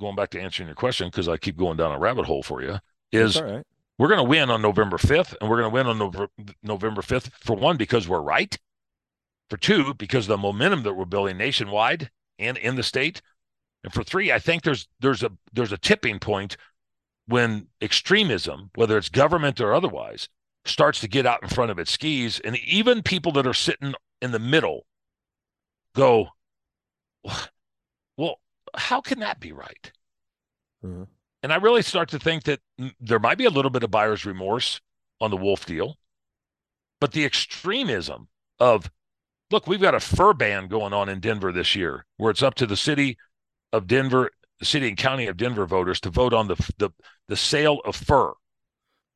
going 0.00 0.16
back 0.16 0.30
to 0.30 0.40
answering 0.40 0.68
your 0.68 0.76
question 0.76 1.08
because 1.08 1.28
I 1.28 1.36
keep 1.36 1.56
going 1.56 1.76
down 1.76 1.92
a 1.92 1.98
rabbit 1.98 2.26
hole 2.26 2.42
for 2.42 2.62
you 2.62 2.78
is 3.12 3.40
right. 3.40 3.62
we're 3.98 4.08
going 4.08 4.18
to 4.18 4.28
win 4.28 4.50
on 4.50 4.62
November 4.62 4.96
5th 4.96 5.34
and 5.40 5.50
we're 5.50 5.60
going 5.60 5.70
to 5.70 5.74
win 5.74 5.86
on 5.86 5.98
November, 5.98 6.28
November 6.62 7.02
5th 7.02 7.30
for 7.40 7.56
one 7.56 7.76
because 7.76 8.08
we're 8.08 8.20
right. 8.20 8.56
For 9.50 9.56
two 9.58 9.92
because 9.94 10.26
the 10.26 10.38
momentum 10.38 10.84
that 10.84 10.94
we're 10.94 11.04
building 11.04 11.36
nationwide 11.36 12.10
and 12.38 12.56
in 12.56 12.76
the 12.76 12.82
state. 12.82 13.20
And 13.82 13.92
for 13.92 14.02
three, 14.02 14.32
I 14.32 14.38
think 14.38 14.62
there's 14.62 14.88
there's 15.00 15.22
a 15.22 15.30
there's 15.52 15.72
a 15.72 15.76
tipping 15.76 16.18
point 16.18 16.56
when 17.26 17.68
extremism, 17.80 18.70
whether 18.74 18.98
it's 18.98 19.08
government 19.08 19.60
or 19.60 19.72
otherwise, 19.72 20.28
starts 20.64 21.00
to 21.00 21.08
get 21.08 21.26
out 21.26 21.42
in 21.42 21.48
front 21.48 21.70
of 21.70 21.78
its 21.78 21.92
skis, 21.92 22.40
and 22.40 22.56
even 22.58 23.02
people 23.02 23.32
that 23.32 23.46
are 23.46 23.54
sitting 23.54 23.94
in 24.22 24.32
the 24.32 24.38
middle 24.38 24.86
go, 25.94 26.28
well, 28.16 28.40
how 28.74 29.00
can 29.00 29.20
that 29.20 29.40
be 29.40 29.52
right? 29.52 29.92
Mm-hmm. 30.84 31.04
And 31.42 31.52
I 31.52 31.56
really 31.56 31.82
start 31.82 32.08
to 32.10 32.18
think 32.18 32.44
that 32.44 32.60
there 33.00 33.18
might 33.18 33.38
be 33.38 33.44
a 33.44 33.50
little 33.50 33.70
bit 33.70 33.82
of 33.82 33.90
buyer's 33.90 34.24
remorse 34.24 34.80
on 35.20 35.30
the 35.30 35.36
Wolf 35.36 35.66
deal, 35.66 35.96
but 37.00 37.12
the 37.12 37.24
extremism 37.24 38.28
of, 38.58 38.90
look, 39.50 39.66
we've 39.66 39.80
got 39.80 39.94
a 39.94 40.00
fur 40.00 40.32
ban 40.32 40.68
going 40.68 40.92
on 40.94 41.08
in 41.08 41.20
Denver 41.20 41.52
this 41.52 41.74
year, 41.74 42.06
where 42.16 42.30
it's 42.30 42.42
up 42.42 42.54
to 42.56 42.66
the 42.66 42.76
city 42.76 43.18
of 43.72 43.86
Denver 43.86 44.30
the 44.64 44.70
city 44.70 44.88
and 44.88 44.96
county 44.96 45.26
of 45.26 45.36
Denver 45.36 45.66
voters 45.66 46.00
to 46.00 46.10
vote 46.10 46.32
on 46.32 46.48
the 46.48 46.56
the, 46.78 46.90
the 47.28 47.36
sale 47.36 47.80
of 47.84 47.94
fur. 47.94 48.32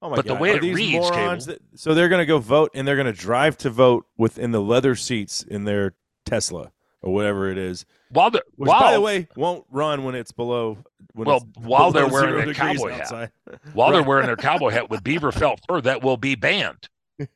Oh 0.01 0.11
my 0.11 0.17
but 0.17 0.27
God. 0.27 0.37
the 0.37 0.41
way 0.41 0.53
Are 0.53 0.57
it 0.57 0.63
reads, 0.63 1.11
Cable, 1.11 1.37
that, 1.47 1.59
so 1.75 1.95
they're 1.95 2.09
going 2.09 2.21
to 2.21 2.27
go 2.27 2.39
vote 2.39 2.71
and 2.75 2.87
they're 2.87 2.97
going 2.97 3.07
to 3.07 3.13
drive 3.13 3.57
to 3.59 3.71
vote 3.71 4.07
within 4.17 4.53
the 4.53 4.61
leather 4.61 4.95
seats 4.95 5.43
in 5.43 5.65
their 5.65 5.95
Tesla 6.25 6.71
or 7.03 7.13
whatever 7.13 7.51
it 7.51 7.59
is. 7.59 7.85
While 8.11 8.31
the 8.31 8.45
which, 8.57 8.69
while, 8.69 8.81
by 8.81 8.93
the 8.93 9.01
way, 9.01 9.29
won't 9.37 9.65
run 9.71 10.05
when 10.05 10.15
it's 10.15 10.33
below. 10.33 10.79
When 11.15 11.27
well, 11.27 11.39
it's 11.39 11.67
while 11.67 11.91
below 11.91 12.05
they're 12.05 12.13
wearing 12.13 12.45
their 12.45 12.55
cowboy 12.55 12.93
outside. 12.93 13.33
hat, 13.51 13.61
while 13.73 13.91
right. 13.91 13.97
they're 13.97 14.09
wearing 14.09 14.27
their 14.27 14.37
cowboy 14.37 14.71
hat 14.71 14.91
with 14.91 15.03
beaver 15.03 15.33
felt 15.33 15.61
fur, 15.67 15.81
that 15.81 16.03
will 16.03 16.17
be 16.17 16.35
banned. 16.35 16.89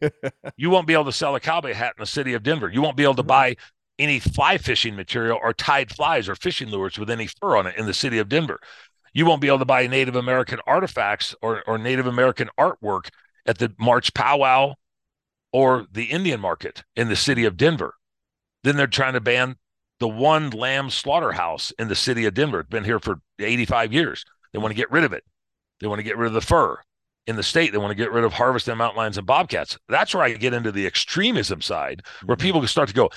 you 0.56 0.70
won't 0.70 0.86
be 0.86 0.92
able 0.92 1.06
to 1.06 1.12
sell 1.12 1.34
a 1.34 1.40
cowboy 1.40 1.74
hat 1.74 1.94
in 1.96 2.02
the 2.02 2.06
city 2.06 2.34
of 2.34 2.42
Denver. 2.44 2.68
You 2.68 2.82
won't 2.82 2.96
be 2.96 3.02
able 3.02 3.16
to 3.16 3.24
buy 3.24 3.56
any 3.98 4.18
fly 4.18 4.58
fishing 4.58 4.96
material 4.96 5.38
or 5.42 5.52
tied 5.52 5.94
flies 5.94 6.28
or 6.28 6.34
fishing 6.34 6.68
lures 6.68 6.98
with 6.98 7.10
any 7.10 7.26
fur 7.26 7.56
on 7.56 7.66
it 7.66 7.76
in 7.76 7.86
the 7.86 7.94
city 7.94 8.18
of 8.18 8.28
Denver. 8.28 8.58
You 9.12 9.26
won't 9.26 9.40
be 9.40 9.48
able 9.48 9.58
to 9.58 9.64
buy 9.64 9.86
Native 9.86 10.16
American 10.16 10.58
artifacts 10.66 11.34
or, 11.42 11.62
or 11.66 11.78
Native 11.78 12.06
American 12.06 12.48
artwork 12.58 13.08
at 13.46 13.58
the 13.58 13.74
March 13.78 14.14
powwow 14.14 14.74
or 15.52 15.86
the 15.92 16.04
Indian 16.04 16.40
market 16.40 16.82
in 16.96 17.08
the 17.08 17.16
city 17.16 17.44
of 17.44 17.56
Denver. 17.56 17.94
Then 18.64 18.76
they're 18.76 18.86
trying 18.86 19.12
to 19.14 19.20
ban 19.20 19.56
the 20.00 20.08
one 20.08 20.50
lamb 20.50 20.90
slaughterhouse 20.90 21.72
in 21.78 21.88
the 21.88 21.94
city 21.94 22.24
of 22.24 22.34
Denver. 22.34 22.60
It's 22.60 22.68
been 22.68 22.84
here 22.84 22.98
for 22.98 23.20
85 23.38 23.92
years. 23.92 24.24
They 24.52 24.58
want 24.58 24.72
to 24.72 24.76
get 24.76 24.90
rid 24.90 25.04
of 25.04 25.12
it. 25.12 25.24
They 25.80 25.86
want 25.86 25.98
to 25.98 26.04
get 26.04 26.16
rid 26.16 26.28
of 26.28 26.32
the 26.32 26.40
fur. 26.40 26.78
In 27.26 27.36
the 27.36 27.42
state, 27.42 27.70
they 27.70 27.78
want 27.78 27.92
to 27.92 27.96
get 27.96 28.10
rid 28.10 28.24
of 28.24 28.32
harvesting 28.32 28.76
mountain 28.76 28.96
lions 28.96 29.16
and 29.16 29.26
bobcats. 29.26 29.78
That's 29.88 30.12
where 30.14 30.24
I 30.24 30.32
get 30.32 30.54
into 30.54 30.72
the 30.72 30.86
extremism 30.86 31.60
side, 31.60 32.02
where 32.24 32.36
mm-hmm. 32.36 32.42
people 32.42 32.60
can 32.60 32.68
start 32.68 32.88
to 32.88 32.94
go, 32.94 33.10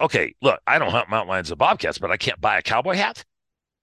okay, 0.00 0.34
look, 0.42 0.60
I 0.66 0.78
don't 0.78 0.90
hunt 0.90 1.08
mountain 1.08 1.28
lions 1.28 1.50
and 1.50 1.58
bobcats, 1.58 1.98
but 1.98 2.10
I 2.10 2.16
can't 2.16 2.40
buy 2.40 2.58
a 2.58 2.62
cowboy 2.62 2.94
hat. 2.94 3.24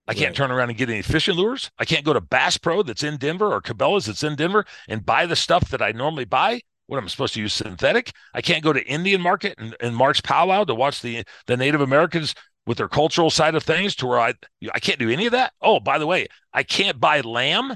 I 0.08 0.14
can't 0.14 0.28
right. 0.28 0.36
turn 0.36 0.52
around 0.52 0.70
and 0.70 0.78
get 0.78 0.90
any 0.90 1.02
fishing 1.02 1.36
lures. 1.36 1.72
I 1.80 1.86
can't 1.86 2.06
go 2.06 2.14
to 2.14 2.22
Bass 2.22 2.58
Pro 2.58 2.84
that's 2.84 3.04
in 3.04 3.18
Denver 3.18 3.52
or 3.52 3.62
Cabela's 3.62 4.06
that's 4.06 4.24
in 4.24 4.36
Denver 4.36 4.66
and 4.88 5.06
buy 5.06 5.26
the 5.26 5.36
stuff 5.36 5.70
that 5.70 5.82
I 5.82 5.92
normally 5.92 6.26
buy. 6.26 6.62
What 6.88 7.00
I'm 7.00 7.10
supposed 7.10 7.34
to 7.34 7.42
use 7.42 7.54
synthetic. 7.54 8.12
I 8.36 8.42
can't 8.42 8.64
go 8.64 8.72
to 8.72 8.86
Indian 8.86 9.20
Market 9.20 9.56
and, 9.58 9.76
and 9.80 9.96
March 9.96 10.22
powwow 10.22 10.66
to 10.66 10.76
watch 10.76 11.02
the 11.02 11.24
the 11.48 11.58
Native 11.58 11.82
Americans 11.82 12.36
with 12.68 12.78
their 12.78 12.88
cultural 12.88 13.32
side 13.32 13.56
of 13.56 13.64
things 13.64 13.96
to 13.96 14.06
where 14.06 14.20
I 14.20 14.34
I 14.72 14.80
can't 14.80 15.00
do 15.00 15.10
any 15.10 15.26
of 15.26 15.32
that. 15.32 15.54
Oh, 15.62 15.80
by 15.80 15.98
the 15.98 16.06
way, 16.06 16.28
I 16.54 16.62
can't 16.62 17.00
buy 17.00 17.22
lamb 17.22 17.76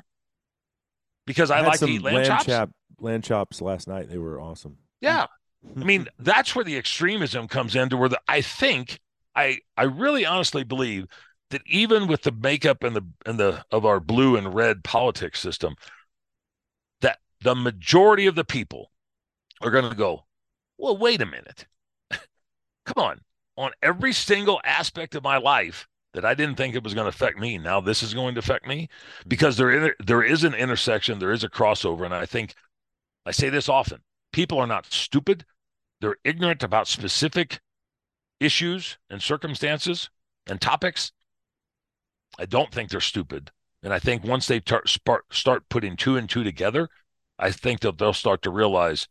because 1.25 1.49
I, 1.49 1.59
I 1.59 1.61
like 1.61 1.79
to 1.79 1.87
eat 1.87 2.03
lamb, 2.03 2.15
lamb 2.15 2.25
chops. 2.25 2.45
chop 2.45 2.69
lamb 2.99 3.23
chops 3.23 3.61
last 3.61 3.87
night. 3.87 4.09
They 4.09 4.19
were 4.19 4.39
awesome. 4.39 4.77
Yeah. 5.01 5.25
I 5.79 5.83
mean, 5.83 6.07
that's 6.19 6.55
where 6.55 6.65
the 6.65 6.77
extremism 6.77 7.47
comes 7.47 7.75
into 7.75 7.97
where 7.97 8.09
the, 8.09 8.21
I 8.27 8.41
think 8.41 8.99
I 9.35 9.59
I 9.77 9.83
really 9.83 10.25
honestly 10.25 10.63
believe 10.63 11.07
that 11.49 11.61
even 11.65 12.07
with 12.07 12.23
the 12.23 12.31
makeup 12.31 12.83
and 12.83 12.95
the 12.95 13.05
and 13.25 13.39
the 13.39 13.63
of 13.71 13.85
our 13.85 13.99
blue 13.99 14.35
and 14.35 14.53
red 14.53 14.83
politics 14.83 15.39
system, 15.39 15.75
that 17.01 17.19
the 17.41 17.55
majority 17.55 18.27
of 18.27 18.35
the 18.35 18.45
people 18.45 18.91
are 19.61 19.71
going 19.71 19.89
to 19.89 19.95
go, 19.95 20.25
well, 20.77 20.97
wait 20.97 21.21
a 21.21 21.25
minute, 21.25 21.65
come 22.11 22.97
on, 22.97 23.21
on 23.57 23.71
every 23.81 24.13
single 24.13 24.61
aspect 24.63 25.15
of 25.15 25.23
my 25.23 25.37
life 25.37 25.87
that 26.13 26.25
I 26.25 26.33
didn't 26.33 26.55
think 26.55 26.75
it 26.75 26.83
was 26.83 26.93
going 26.93 27.05
to 27.05 27.09
affect 27.09 27.37
me. 27.39 27.57
Now 27.57 27.81
this 27.81 28.01
is 28.03 28.13
going 28.13 28.35
to 28.35 28.39
affect 28.39 28.67
me 28.67 28.89
because 29.27 29.57
there 29.57 29.95
there 29.99 30.23
is 30.23 30.43
an 30.43 30.53
intersection, 30.53 31.19
there 31.19 31.31
is 31.31 31.43
a 31.43 31.49
crossover, 31.49 32.05
and 32.05 32.13
I 32.13 32.25
think 32.25 32.55
I 33.25 33.31
say 33.31 33.49
this 33.49 33.69
often: 33.69 34.01
people 34.31 34.59
are 34.59 34.67
not 34.67 34.91
stupid; 34.91 35.45
they're 36.01 36.17
ignorant 36.23 36.63
about 36.63 36.87
specific 36.87 37.59
issues 38.39 38.97
and 39.09 39.21
circumstances 39.21 40.09
and 40.47 40.59
topics. 40.61 41.11
I 42.37 42.45
don't 42.45 42.71
think 42.71 42.89
they're 42.89 43.01
stupid. 43.01 43.51
And 43.83 43.93
I 43.93 43.99
think 43.99 44.23
once 44.23 44.47
they 44.47 44.59
tar- 44.59 44.85
start, 44.85 45.25
start 45.31 45.69
putting 45.69 45.95
two 45.95 46.17
and 46.17 46.29
two 46.29 46.43
together, 46.43 46.89
I 47.37 47.51
think 47.51 47.79
that 47.81 47.97
they'll 47.97 48.13
start 48.13 48.41
to 48.43 48.49
realize, 48.49 49.07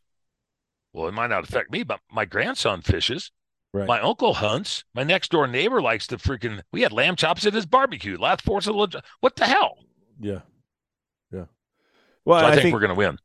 well, 0.92 1.08
it 1.08 1.12
might 1.12 1.30
not 1.30 1.44
affect 1.44 1.70
me, 1.70 1.82
but 1.82 2.00
my 2.10 2.24
grandson 2.24 2.82
fishes. 2.82 3.30
Right. 3.72 3.86
My 3.86 4.00
uncle 4.00 4.34
hunts. 4.34 4.84
My 4.94 5.04
next 5.04 5.30
door 5.30 5.46
neighbor 5.46 5.82
likes 5.82 6.06
to 6.08 6.16
freaking. 6.16 6.62
We 6.72 6.80
had 6.82 6.92
lamb 6.92 7.16
chops 7.16 7.44
at 7.44 7.52
his 7.52 7.66
barbecue. 7.66 8.16
Last 8.16 8.42
Fourth 8.42 8.66
of 8.66 8.74
July. 8.90 9.02
What 9.20 9.36
the 9.36 9.44
hell? 9.44 9.78
Yeah. 10.18 10.40
Yeah. 11.30 11.44
Well, 12.24 12.40
So 12.40 12.46
I, 12.46 12.48
I, 12.48 12.52
think, 12.52 12.62
think 12.62 12.72
we're 12.72 12.80
going 12.80 12.88
to 12.90 12.94
win. 12.94 13.18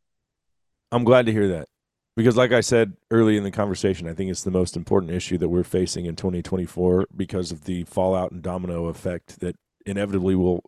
I'm 0.91 1.05
glad 1.05 1.27
to 1.27 1.31
hear 1.31 1.47
that 1.49 1.69
because, 2.15 2.35
like 2.37 2.51
I 2.51 2.61
said 2.61 2.93
early 3.11 3.37
in 3.37 3.43
the 3.43 3.51
conversation, 3.51 4.07
I 4.07 4.13
think 4.13 4.29
it's 4.31 4.43
the 4.43 4.51
most 4.51 4.75
important 4.75 5.11
issue 5.11 5.37
that 5.39 5.49
we're 5.49 5.63
facing 5.63 6.05
in 6.05 6.15
2024 6.15 7.07
because 7.15 7.51
of 7.51 7.65
the 7.65 7.83
fallout 7.85 8.31
and 8.31 8.41
domino 8.41 8.85
effect 8.87 9.39
that 9.39 9.55
inevitably 9.85 10.35
will 10.35 10.61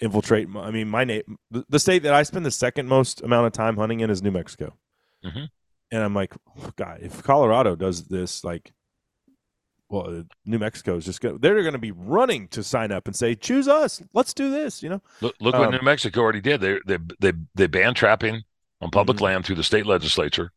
infiltrate. 0.00 0.48
my- 0.48 0.62
I 0.62 0.70
mean, 0.70 0.88
my 0.88 1.04
name, 1.04 1.38
the, 1.50 1.78
state 1.78 2.02
that 2.04 2.14
I 2.14 2.22
spend 2.22 2.44
the 2.46 2.50
second 2.50 2.88
most 2.88 3.22
amount 3.22 3.46
of 3.46 3.52
time 3.52 3.76
hunting 3.76 4.00
in 4.00 4.10
is 4.10 4.22
New 4.22 4.30
Mexico, 4.30 4.74
Mhm. 5.24 5.48
and 5.90 6.02
I'm 6.02 6.14
like, 6.14 6.34
oh, 6.58 6.70
God, 6.76 7.00
if 7.02 7.22
Colorado 7.22 7.76
does 7.76 8.04
this, 8.04 8.42
like. 8.44 8.72
Well, 9.92 10.20
uh, 10.20 10.22
New 10.46 10.60
Mexico 10.60 10.94
is 10.96 11.04
just 11.04 11.20
going. 11.20 11.38
They're 11.38 11.62
going 11.62 11.72
to 11.72 11.78
be 11.80 11.90
running 11.90 12.46
to 12.50 12.62
sign 12.62 12.92
up 12.92 13.08
and 13.08 13.16
say, 13.16 13.34
"Choose 13.34 13.66
us. 13.66 14.00
Let's 14.14 14.32
do 14.32 14.48
this." 14.48 14.84
You 14.84 14.90
know, 14.90 15.02
Look, 15.20 15.34
look 15.40 15.52
what 15.54 15.64
Um, 15.64 15.72
New 15.72 15.80
Mexico 15.82 16.20
already 16.20 16.40
did. 16.40 16.60
They 16.60 16.78
they 16.86 16.98
they 17.18 17.32
they 17.56 17.66
banned 17.66 17.96
trapping 17.96 18.44
on 18.80 18.92
public 18.92 19.18
Mhm. 19.18 19.22
land 19.22 19.44
through 19.46 19.56
the 19.56 19.64
state 19.64 19.86
legislature. 19.86 20.52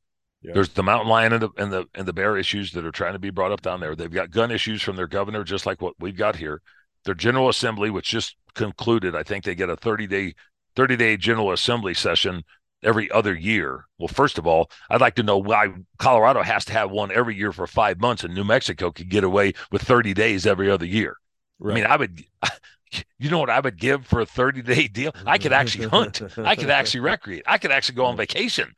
There's 0.54 0.70
the 0.70 0.84
mountain 0.84 1.10
lion 1.10 1.34
and 1.34 1.42
the, 1.42 1.50
and 1.58 1.72
the 1.72 1.86
and 1.96 2.06
the 2.06 2.14
bear 2.14 2.38
issues 2.38 2.72
that 2.74 2.86
are 2.86 2.92
trying 2.92 3.14
to 3.14 3.20
be 3.20 3.30
brought 3.30 3.52
up 3.52 3.62
down 3.62 3.80
there. 3.80 3.96
They've 3.96 4.12
got 4.12 4.32
gun 4.32 4.52
issues 4.52 4.82
from 4.82 4.96
their 4.96 5.08
governor, 5.08 5.44
just 5.44 5.66
like 5.66 5.82
what 5.82 5.96
we've 6.00 6.18
got 6.18 6.36
here. 6.36 6.62
Their 7.06 7.16
General 7.16 7.50
Assembly, 7.50 7.90
which 7.90 8.10
just 8.10 8.36
concluded, 8.54 9.16
I 9.16 9.24
think 9.24 9.44
they 9.44 9.56
get 9.56 9.70
a 9.70 9.76
30 9.76 10.08
day 10.08 10.34
30 10.76 10.96
day 10.98 11.18
General 11.18 11.52
Assembly 11.52 11.94
session 11.94 12.44
every 12.84 13.10
other 13.12 13.34
year. 13.34 13.86
Well, 13.98 14.10
first 14.10 14.38
of 14.38 14.46
all, 14.46 14.70
I'd 14.90 15.02
like 15.02 15.16
to 15.16 15.24
know 15.24 15.38
why 15.38 15.70
Colorado 15.98 16.42
has 16.44 16.66
to 16.66 16.74
have 16.74 16.92
one 16.92 17.12
every 17.12 17.36
year 17.36 17.52
for 17.54 17.66
five 17.66 18.00
months, 18.00 18.24
and 18.24 18.34
New 18.34 18.44
Mexico 18.44 18.92
could 18.92 19.10
get 19.10 19.24
away 19.24 19.54
with 19.72 19.82
30 19.82 20.14
days 20.14 20.46
every 20.46 20.70
other 20.70 20.86
year. 20.86 21.18
I 21.64 21.74
mean, 21.74 21.86
I 21.86 21.96
would, 21.96 22.22
you 23.20 23.30
know 23.30 23.40
what 23.40 23.50
I 23.50 23.62
would 23.62 23.80
give 23.80 24.06
for 24.06 24.20
a 24.20 24.26
30 24.26 24.62
day 24.62 24.88
deal? 24.88 25.14
I 25.26 25.38
could 25.38 25.54
actually 25.54 25.88
hunt. 25.88 26.22
I 26.38 26.56
could 26.56 26.70
actually 26.70 27.00
recreate. 27.12 27.44
I 27.48 27.58
could 27.58 27.72
actually 27.72 27.96
go 27.96 28.06
on 28.06 28.18
vacation 28.18 28.74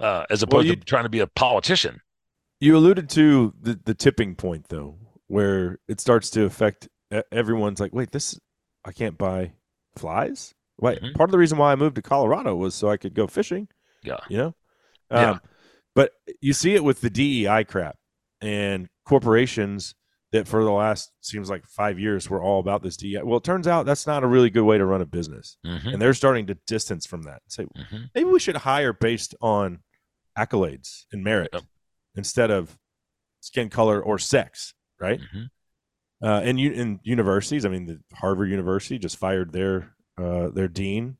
uh, 0.00 0.24
as 0.30 0.42
opposed 0.42 0.66
you- 0.68 0.76
to 0.76 0.84
trying 0.84 1.04
to 1.04 1.08
be 1.10 1.20
a 1.20 1.26
politician. 1.26 2.00
You 2.58 2.76
alluded 2.76 3.08
to 3.10 3.54
the, 3.60 3.78
the 3.84 3.94
tipping 3.94 4.34
point 4.34 4.68
though, 4.68 4.98
where 5.28 5.78
it 5.88 6.00
starts 6.00 6.28
to 6.30 6.44
affect 6.44 6.88
everyone's 7.32 7.80
like, 7.80 7.94
wait, 7.94 8.10
this 8.12 8.38
I 8.84 8.92
can't 8.92 9.16
buy 9.18 9.52
flies. 9.96 10.54
Wait, 10.78 11.00
Mhm. 11.02 11.14
part 11.14 11.28
of 11.28 11.32
the 11.32 11.38
reason 11.38 11.58
why 11.58 11.72
I 11.72 11.76
moved 11.76 11.96
to 11.96 12.02
Colorado 12.02 12.54
was 12.56 12.74
so 12.74 12.88
I 12.90 12.96
could 12.96 13.14
go 13.14 13.26
fishing. 13.26 13.68
Yeah. 14.02 14.18
You 14.28 14.36
know? 14.38 14.54
Yeah. 15.10 15.30
Um, 15.32 15.40
but 15.94 16.12
you 16.40 16.52
see 16.52 16.74
it 16.74 16.84
with 16.84 17.00
the 17.00 17.10
DEI 17.10 17.64
crap 17.64 17.96
and 18.40 18.88
corporations 19.04 19.94
that 20.32 20.46
for 20.46 20.62
the 20.64 20.70
last 20.70 21.10
seems 21.20 21.50
like 21.50 21.66
five 21.66 21.98
years 21.98 22.30
were 22.30 22.40
all 22.42 22.60
about 22.60 22.82
this 22.82 22.96
DEI. 22.96 23.22
Well, 23.24 23.38
it 23.38 23.44
turns 23.44 23.66
out 23.66 23.84
that's 23.86 24.06
not 24.06 24.22
a 24.22 24.26
really 24.28 24.48
good 24.50 24.62
way 24.64 24.78
to 24.78 24.86
run 24.86 25.00
a 25.02 25.06
business. 25.06 25.56
Mhm, 25.66 25.92
And 25.94 26.00
they're 26.02 26.14
starting 26.14 26.46
to 26.46 26.54
distance 26.66 27.04
from 27.06 27.22
that. 27.24 27.42
Say, 27.48 27.64
mhm. 27.64 28.10
maybe 28.14 28.28
we 28.30 28.38
should 28.40 28.56
hire 28.56 28.92
based 28.92 29.34
on 29.40 29.80
accolades 30.38 31.04
and 31.12 31.22
merit 31.24 31.50
Yep. 31.52 31.62
instead 32.16 32.50
of 32.50 32.78
skin 33.40 33.68
color 33.70 34.02
or 34.02 34.18
sex, 34.18 34.74
right? 35.00 35.20
Mhm. 35.20 35.50
Uh, 36.22 36.40
and 36.44 36.60
you 36.60 36.72
in 36.72 37.00
universities, 37.02 37.64
I 37.64 37.68
mean, 37.70 37.86
the 37.86 38.00
Harvard 38.14 38.50
University 38.50 38.98
just 38.98 39.16
fired 39.16 39.52
their 39.52 39.94
uh, 40.18 40.48
their 40.50 40.68
dean 40.68 41.16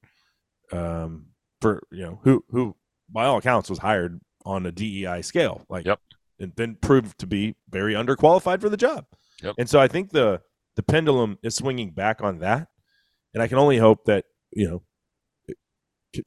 um, 0.72 1.28
for 1.61 1.82
you 1.90 2.02
know 2.02 2.20
who 2.24 2.44
who 2.50 2.76
by 3.08 3.24
all 3.24 3.38
accounts 3.38 3.70
was 3.70 3.78
hired 3.78 4.20
on 4.44 4.66
a 4.66 4.72
DEI 4.72 5.22
scale, 5.22 5.64
like 5.68 5.86
Yep. 5.86 6.00
and 6.38 6.52
then 6.56 6.74
proved 6.76 7.18
to 7.18 7.26
be 7.26 7.56
very 7.68 7.94
underqualified 7.94 8.61
for 8.61 8.68
the 8.68 8.76
job. 8.76 9.06
Yep. 9.42 9.54
And 9.58 9.68
so 9.70 9.80
I 9.80 9.88
think 9.88 10.11
the 10.11 10.42
the 10.76 10.82
pendulum 10.82 11.38
is 11.42 11.54
swinging 11.54 11.90
back 11.92 12.20
on 12.22 12.38
that, 12.40 12.68
and 13.34 13.42
I 13.42 13.48
can 13.48 13.56
only 13.58 13.78
hope 13.78 14.04
that 14.04 14.26
you 14.52 14.68
know 14.68 14.82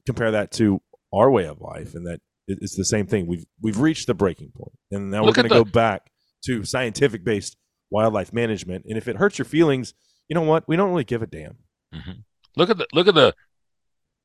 compare 0.06 0.32
that 0.32 0.52
to 0.54 0.82
our 1.14 1.30
way 1.30 1.46
of 1.46 1.62
life, 1.62 1.94
and 1.94 2.08
that 2.08 2.22
it's 2.48 2.76
the 2.76 2.86
same 2.86 3.08
thing. 3.08 3.28
We've 3.28 3.46
we've 3.62 3.80
reached 3.80 4.08
the 4.08 4.14
breaking 4.14 4.52
point, 4.56 4.74
and 4.92 5.10
now 5.12 5.24
Look 5.24 5.38
we're 5.38 5.44
going 5.44 5.50
to 5.50 5.56
the- 5.60 5.64
go 5.64 5.72
back 5.72 6.10
to 6.46 6.64
scientific 6.66 7.24
based 7.24 7.56
wildlife 7.90 8.34
management. 8.34 8.86
And 8.88 8.98
if 8.98 9.08
it 9.08 9.16
hurts 9.18 9.38
your 9.38 9.46
feelings, 9.46 9.94
you 10.28 10.34
know 10.36 10.42
what? 10.42 10.68
We 10.68 10.76
don't 10.76 10.90
really 10.90 11.04
give 11.04 11.22
a 11.22 11.28
damn. 11.28 11.58
Mhm. 11.94 12.24
Look 12.58 12.70
at 12.70 12.78
the 12.78 12.88
look 12.94 13.08
at 13.08 13.16
the 13.16 13.34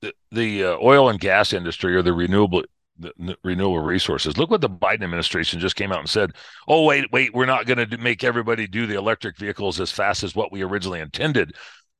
the, 0.00 0.12
the 0.32 0.64
uh, 0.64 0.76
oil 0.82 1.08
and 1.08 1.18
gas 1.20 1.52
industry 1.52 1.94
or 1.96 2.02
the 2.02 2.12
renewable 2.12 2.62
the, 2.98 3.12
n- 3.20 3.36
renewable 3.44 3.78
resources. 3.80 4.36
Look 4.38 4.50
what 4.50 4.60
the 4.60 4.68
Biden 4.70 5.02
administration 5.04 5.60
just 5.60 5.76
came 5.76 5.92
out 5.92 6.00
and 6.00 6.08
said. 6.08 6.32
Oh 6.66 6.84
wait, 6.84 7.04
wait, 7.12 7.32
we're 7.34 7.46
not 7.46 7.66
going 7.66 7.88
to 7.88 7.98
make 7.98 8.24
everybody 8.24 8.66
do 8.66 8.86
the 8.86 8.96
electric 8.96 9.36
vehicles 9.36 9.78
as 9.80 9.92
fast 9.92 10.24
as 10.24 10.34
what 10.34 10.50
we 10.50 10.62
originally 10.62 11.00
intended, 11.00 11.54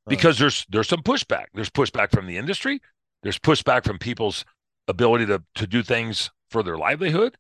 because 0.09 0.39
there's 0.39 0.65
there's 0.71 0.89
some 0.89 1.03
pushback. 1.03 1.47
There's 1.55 1.71
pushback 1.71 2.11
from 2.11 2.27
the 2.27 2.37
industry. 2.37 2.81
There's 3.23 3.39
pushback 3.39 3.85
from 3.85 3.99
people's 3.99 4.45
ability 4.89 5.27
to 5.27 5.43
to 5.57 5.67
do 5.67 5.83
things 5.83 6.31
for 6.51 6.63
their 6.63 6.79
livelihood. 6.79 7.37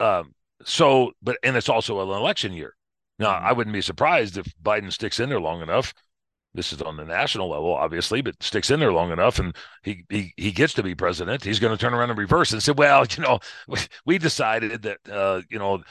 Um. 0.00 0.34
So, 0.64 1.12
but 1.22 1.38
and 1.42 1.56
it's 1.56 1.68
also 1.68 2.00
an 2.00 2.08
election 2.08 2.52
year. 2.52 2.76
Now, 3.18 3.32
Mhm. 3.34 3.42
I 3.42 3.52
wouldn't 3.52 3.74
be 3.74 3.82
surprised 3.82 4.36
if 4.38 4.46
Biden 4.62 4.92
sticks 4.92 5.20
in 5.20 5.28
there 5.28 5.40
long 5.40 5.62
enough 5.62 5.94
this 6.54 6.72
is 6.72 6.80
on 6.82 6.96
the 6.96 7.04
national 7.04 7.48
level, 7.48 7.74
obviously, 7.74 8.20
but 8.22 8.42
sticks 8.42 8.70
in 8.70 8.80
there 8.80 8.92
long 8.92 9.12
enough 9.12 9.38
and 9.38 9.54
he 9.82 10.04
he, 10.08 10.32
he 10.36 10.50
gets 10.50 10.72
to 10.74 10.82
be 10.82 10.94
president, 10.94 11.44
he's 11.44 11.60
going 11.60 11.76
to 11.76 11.80
turn 11.80 11.94
around 11.94 12.10
and 12.10 12.18
reverse 12.18 12.52
and 12.52 12.62
say, 12.62 12.72
well, 12.72 13.04
you 13.16 13.22
know, 13.22 13.38
we, 14.06 14.18
decided 14.18 14.82
that, 14.82 14.98
uh, 15.10 15.42
you 15.50 15.58
know, 15.58 15.82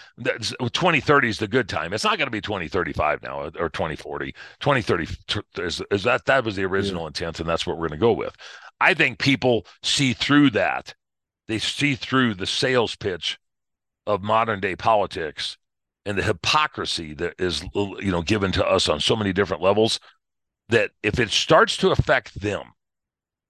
2030 0.74 1.30
is 1.30 1.38
the 1.38 1.48
good 1.48 1.70
time. 1.70 1.94
It's 1.94 2.04
not 2.04 2.18
going 2.18 2.28
to 2.28 2.32
be 2.32 2.42
2035 2.42 3.24
now 3.24 3.50
or 3.58 3.70
2040. 3.70 4.34
2030 4.60 5.08
is, 5.60 5.82
is 5.92 6.04
that 6.04 6.26
that 6.26 6.44
was 6.44 6.56
the 6.56 6.66
original 6.66 7.08
intent, 7.08 7.40
and 7.40 7.48
that's 7.48 7.66
what 7.66 7.78
we're 7.78 7.88
going 7.88 8.00
to 8.00 8.04
go 8.04 8.12
with. 8.12 8.36
I 8.80 8.94
think 8.94 9.20
people 9.20 9.66
see 9.84 10.14
through 10.14 10.52
that. 10.52 10.94
They 11.48 11.60
see 11.60 11.96
through 11.96 12.36
the 12.36 12.46
sales 12.46 12.96
pitch 12.96 13.40
of 14.06 14.22
modern 14.22 14.60
day 14.60 14.76
politics 14.76 15.58
and 16.06 16.18
the 16.18 16.24
hypocrisy 16.24 17.14
that 17.16 17.36
is 17.38 17.64
you 17.74 18.12
know 18.12 18.22
given 18.22 18.52
to 18.54 18.66
us 18.66 18.88
on 18.88 19.00
so 19.00 19.16
many 19.16 19.34
different 19.34 19.62
levels 19.62 20.00
that 20.70 20.92
if 21.04 21.20
it 21.20 21.30
starts 21.30 21.78
to 21.78 21.92
affect 21.92 22.40
them, 22.40 22.74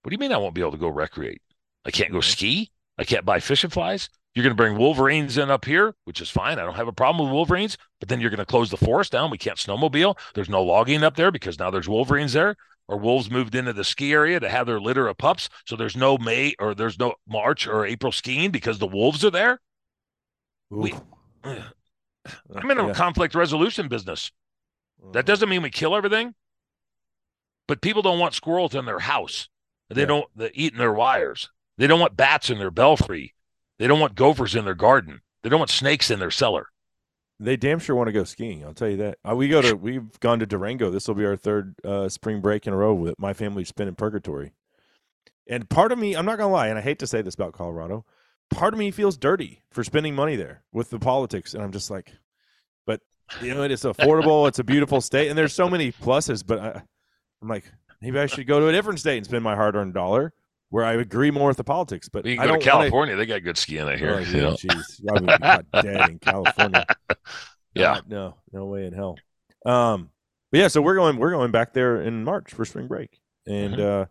what 0.01 0.09
do 0.09 0.13
you 0.13 0.19
mean 0.19 0.31
I 0.31 0.37
won't 0.37 0.55
be 0.55 0.61
able 0.61 0.71
to 0.71 0.77
go 0.77 0.87
recreate? 0.87 1.41
I 1.85 1.91
can't 1.91 2.11
go 2.11 2.19
mm-hmm. 2.19 2.29
ski. 2.29 2.71
I 2.97 3.03
can't 3.03 3.25
buy 3.25 3.39
fishing 3.39 3.69
flies. 3.69 4.09
You're 4.33 4.43
going 4.43 4.51
to 4.51 4.55
bring 4.55 4.77
wolverines 4.77 5.37
in 5.37 5.49
up 5.49 5.65
here, 5.65 5.95
which 6.03 6.21
is 6.21 6.29
fine. 6.29 6.59
I 6.59 6.63
don't 6.63 6.75
have 6.75 6.87
a 6.87 6.93
problem 6.93 7.25
with 7.25 7.33
wolverines, 7.33 7.77
but 7.99 8.07
then 8.07 8.21
you're 8.21 8.29
going 8.29 8.37
to 8.37 8.45
close 8.45 8.69
the 8.69 8.77
forest 8.77 9.11
down. 9.11 9.31
We 9.31 9.37
can't 9.39 9.57
snowmobile. 9.57 10.15
There's 10.35 10.49
no 10.49 10.63
logging 10.63 11.03
up 11.03 11.15
there 11.15 11.31
because 11.31 11.57
now 11.57 11.71
there's 11.71 11.89
wolverines 11.89 12.33
there. 12.33 12.55
Or 12.89 12.97
wolves 12.97 13.29
moved 13.29 13.55
into 13.55 13.73
the 13.73 13.83
ski 13.83 14.13
area 14.13 14.39
to 14.39 14.47
have 14.47 14.65
their 14.65 14.79
litter 14.79 15.07
of 15.07 15.17
pups. 15.17 15.49
So 15.65 15.75
there's 15.75 15.97
no 15.97 16.17
May 16.17 16.55
or 16.57 16.73
there's 16.73 16.97
no 16.97 17.15
March 17.27 17.67
or 17.67 17.85
April 17.85 18.13
skiing 18.13 18.51
because 18.51 18.79
the 18.79 18.87
wolves 18.87 19.25
are 19.25 19.31
there. 19.31 19.59
We- 20.69 20.93
I'm 21.43 22.71
in 22.71 22.77
a 22.77 22.87
Yeah. 22.87 22.93
conflict 22.93 23.35
resolution 23.35 23.87
business. 23.87 24.31
That 24.99 25.05
mm-hmm. 25.05 25.25
doesn't 25.25 25.49
mean 25.49 25.63
we 25.63 25.69
kill 25.69 25.95
everything, 25.95 26.35
but 27.67 27.81
people 27.81 28.01
don't 28.01 28.19
want 28.19 28.33
squirrels 28.33 28.75
in 28.75 28.85
their 28.85 28.99
house. 28.99 29.49
They 29.89 30.01
Yeah. 30.01 30.07
don't 30.07 30.29
eating 30.53 30.79
their 30.79 30.93
wires. 30.93 31.49
They 31.77 31.87
don't 31.87 31.99
want 31.99 32.15
bats 32.15 32.49
in 32.49 32.57
their 32.57 32.71
belfry. 32.71 33.33
They 33.79 33.87
don't 33.87 33.99
want 33.99 34.15
gophers 34.15 34.55
in 34.55 34.65
their 34.65 34.75
garden. 34.75 35.21
They 35.43 35.49
don't 35.49 35.59
want 35.59 35.69
snakes 35.69 36.09
in 36.09 36.19
their 36.19 36.31
cellar. 36.31 36.67
they 37.39 37.55
damn 37.55 37.79
sure 37.79 37.95
want 37.95 38.07
to 38.07 38.11
go 38.13 38.23
skiing. 38.23 38.65
I'll 38.65 38.73
tell 38.73 38.89
you 38.89 38.97
that. 38.97 39.19
Uh, 39.29 39.35
we 39.35 39.47
go 39.47 39.61
to 39.61 39.75
we've 39.75 40.19
gone 40.19 40.39
to 40.39 40.45
Durango. 40.47 40.89
This 40.89 41.07
will 41.07 41.15
be 41.15 41.25
our 41.25 41.35
third 41.35 41.75
uh, 41.85 42.09
spring 42.09 42.41
break 42.41 42.65
in 42.65 42.73
a 42.73 42.77
row 42.77 42.93
with 42.93 43.15
my 43.19 43.33
family's 43.33 43.71
been 43.71 43.87
in 43.87 43.95
purgatory. 43.95 44.53
And 45.49 45.69
part 45.69 45.91
of 45.91 45.99
me, 45.99 46.15
I'm 46.15 46.25
not 46.25 46.37
gonna 46.37 46.51
lie, 46.51 46.67
and 46.67 46.77
I 46.77 46.81
hate 46.81 46.99
to 46.99 47.07
say 47.07 47.21
this 47.21 47.35
about 47.35 47.53
Colorado, 47.53 48.05
part 48.49 48.73
of 48.73 48.79
me 48.79 48.91
feels 48.91 49.17
dirty 49.17 49.61
for 49.71 49.83
spending 49.83 50.15
money 50.15 50.35
there 50.35 50.63
with 50.73 50.89
the 50.89 50.99
politics, 50.99 51.53
and 51.53 51.63
I'm 51.63 51.71
just 51.71 51.89
like, 51.91 52.11
but 52.85 53.01
you 53.41 53.53
know, 53.53 53.61
it's 53.63 53.83
affordable. 53.83 54.47
it's 54.47 54.59
a 54.59 54.63
beautiful 54.63 54.99
state, 54.99 55.29
and 55.29 55.37
there's 55.37 55.53
so 55.53 55.69
many 55.69 55.91
pluses. 55.91 56.43
But 56.45 56.59
I, 56.59 56.81
I'm 57.41 57.47
like, 57.47 57.71
maybe 58.01 58.19
I 58.19 58.25
should 58.25 58.47
go 58.47 58.59
to 58.59 58.67
a 58.67 58.71
different 58.71 58.99
state 58.99 59.17
and 59.17 59.25
spend 59.25 59.43
my 59.43 59.55
hard-earned 59.55 59.93
dollar 59.93 60.33
where 60.69 60.83
I 60.85 60.93
agree 60.93 61.31
more 61.31 61.47
with 61.47 61.57
the 61.57 61.63
politics. 61.63 62.09
But 62.09 62.25
You 62.25 62.35
can 62.35 62.43
I 62.43 62.45
go 62.47 62.51
don't 62.53 62.59
to 62.61 62.65
California; 62.69 63.15
they 63.15 63.25
got 63.25 63.43
good 63.43 63.57
skiing 63.57 63.81
out 63.81 63.85
Wanna, 63.87 63.97
here. 63.97 64.13
oh, 64.15 64.19
you 64.19 64.41
know? 64.41 64.51
jeez, 64.53 65.01
I 65.09 65.13
would 65.13 65.25
be 65.25 65.37
caught 65.37 65.65
dead 65.83 66.09
in 66.09 66.19
California. 66.19 66.85
Yeah. 67.75 67.95
God, 67.95 68.09
no, 68.09 68.35
no 68.51 68.65
way 68.65 68.87
in 68.87 68.93
hell. 68.93 69.17
Um, 69.63 70.09
but 70.51 70.59
yeah, 70.61 70.67
so 70.67 70.81
we're 70.81 70.95
going 70.95 71.17
we're 71.17 71.29
going 71.29 71.51
back 71.51 71.73
there 71.73 72.01
in 72.01 72.23
March 72.23 72.51
for 72.51 72.65
spring 72.65 72.87
break, 72.87 73.19
and 73.45 73.75
Mm-hmm. 73.75 74.01
uh, 74.01 74.05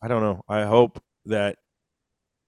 I 0.00 0.08
don't 0.08 0.22
know. 0.22 0.44
I 0.48 0.62
hope 0.64 1.02
that 1.24 1.56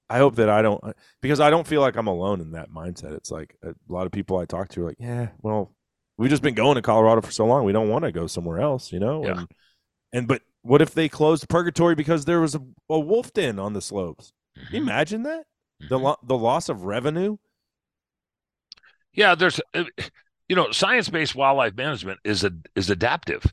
I 0.08 0.18
hope 0.18 0.36
that 0.36 0.48
I 0.48 0.62
don't 0.62 0.80
because 1.20 1.40
I 1.40 1.50
don't 1.50 1.66
feel 1.66 1.80
like 1.80 1.96
I'm 1.96 2.06
alone 2.06 2.40
in 2.40 2.52
that 2.52 2.70
mindset. 2.70 3.16
It's 3.16 3.30
like 3.32 3.56
a 3.64 3.74
lot 3.88 4.06
of 4.06 4.12
people 4.12 4.36
I 4.38 4.44
talk 4.44 4.68
to 4.68 4.82
are 4.82 4.88
like, 4.88 4.98
yeah, 5.00 5.30
well, 5.42 5.72
we've 6.16 6.30
just 6.30 6.42
been 6.42 6.54
going 6.54 6.76
to 6.76 6.82
Colorado 6.82 7.22
for 7.22 7.32
so 7.32 7.44
long, 7.46 7.64
we 7.64 7.72
don't 7.72 7.88
want 7.88 8.04
to 8.04 8.12
go 8.12 8.28
somewhere 8.28 8.60
else, 8.60 8.92
you 8.92 9.00
know. 9.00 9.24
Yeah. 9.24 9.30
And 9.40 9.48
and 10.12 10.28
but 10.28 10.42
what 10.66 10.82
if 10.82 10.94
they 10.94 11.08
closed 11.08 11.48
Purgatory 11.48 11.94
because 11.94 12.24
there 12.24 12.40
was 12.40 12.54
a, 12.54 12.60
a 12.90 12.98
wolf 12.98 13.32
den 13.32 13.58
on 13.58 13.72
the 13.72 13.80
slopes? 13.82 14.32
Can 14.56 14.76
you 14.76 14.80
Mhm. 14.80 14.84
imagine 14.84 15.22
that 15.24 15.46
the 15.80 15.98
Mhm. 15.98 16.02
lo- 16.02 16.18
the 16.22 16.36
loss 16.38 16.68
of 16.68 16.82
revenue? 16.82 17.36
Yeah, 19.12 19.34
there's, 19.34 19.60
uh, 19.74 19.84
you 20.48 20.56
know, 20.56 20.70
science-based 20.70 21.34
wildlife 21.34 21.74
management 21.74 22.20
is 22.24 22.44
a, 22.44 22.52
is 22.74 22.90
adaptive 22.90 23.44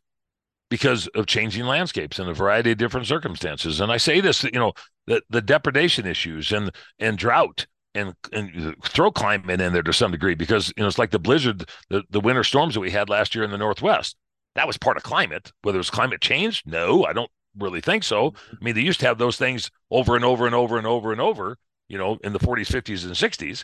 because 0.70 1.07
of 1.09 1.28
changing 1.28 1.66
landscapes 1.66 2.20
and 2.20 2.30
a 2.30 2.34
variety 2.34 2.72
of 2.72 2.78
different 2.78 3.07
circumstances. 3.07 3.80
And 3.80 3.91
I 3.91 3.97
say 3.97 4.20
this, 4.22 4.43
you 4.43 4.51
know, 4.51 4.74
the 5.07 5.22
the 5.30 5.41
depredation 5.41 6.05
issues 6.07 6.51
and 6.51 6.72
and 6.99 7.18
drought 7.18 7.68
and 7.95 8.16
and 8.32 8.76
throw 8.84 9.11
climate 9.11 9.61
in 9.61 9.74
there 9.74 9.84
to 9.84 9.93
some 9.93 10.11
degree 10.11 10.36
because 10.36 10.74
you 10.76 10.82
know 10.84 10.88
it's 10.88 10.97
like 10.99 11.11
the 11.11 11.20
blizzard, 11.20 11.70
the 11.89 12.03
the 12.09 12.20
winter 12.22 12.43
storms 12.43 12.74
that 12.74 12.80
we 12.82 12.91
had 12.91 13.09
last 13.09 13.36
year 13.36 13.43
in 13.43 13.51
the 13.51 13.57
Northwest. 13.57 14.16
That 14.56 14.68
was 14.68 14.78
part 14.78 14.97
of 14.97 15.04
climate. 15.04 15.51
Whether 15.62 15.78
it 15.78 15.80
was 15.80 15.89
climate 15.89 16.22
change, 16.22 16.64
no, 16.66 17.06
I 17.06 17.14
don't 17.14 17.32
really 17.58 17.82
think 17.82 18.04
so. 18.04 18.34
I 18.51 18.64
mean, 18.64 18.76
they 18.76 18.82
used 18.82 18.99
to 19.01 19.08
have 19.08 19.18
those 19.18 19.38
things 19.38 19.72
over 19.91 20.16
and 20.16 20.26
over 20.26 20.45
and 20.45 20.56
over 20.56 20.78
and 20.78 20.88
over 20.88 21.12
and 21.12 21.22
over. 21.22 21.58
You 21.88 21.97
know, 21.97 22.18
in 22.24 22.34
the 22.34 22.39
40s, 22.39 22.72
50s, 22.72 23.06
and 23.06 23.14
60s. 23.14 23.64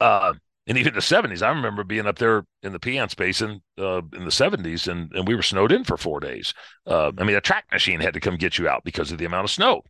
Uh, 0.00 0.34
and 0.66 0.78
even 0.78 0.94
the 0.94 1.00
70s. 1.00 1.42
I 1.42 1.48
remember 1.48 1.84
being 1.84 2.06
up 2.06 2.18
there 2.18 2.44
in 2.62 2.72
the 2.72 2.78
Piceance 2.78 3.16
Basin 3.16 3.60
uh, 3.78 4.02
in 4.12 4.24
the 4.24 4.30
70s, 4.30 4.86
and, 4.86 5.12
and 5.12 5.26
we 5.26 5.34
were 5.34 5.42
snowed 5.42 5.72
in 5.72 5.84
for 5.84 5.96
four 5.96 6.20
days. 6.20 6.54
Uh, 6.86 7.10
I 7.18 7.24
mean, 7.24 7.36
a 7.36 7.40
track 7.40 7.64
machine 7.72 8.00
had 8.00 8.14
to 8.14 8.20
come 8.20 8.36
get 8.36 8.58
you 8.58 8.68
out 8.68 8.84
because 8.84 9.10
of 9.10 9.18
the 9.18 9.24
amount 9.24 9.44
of 9.44 9.50
snow. 9.50 9.82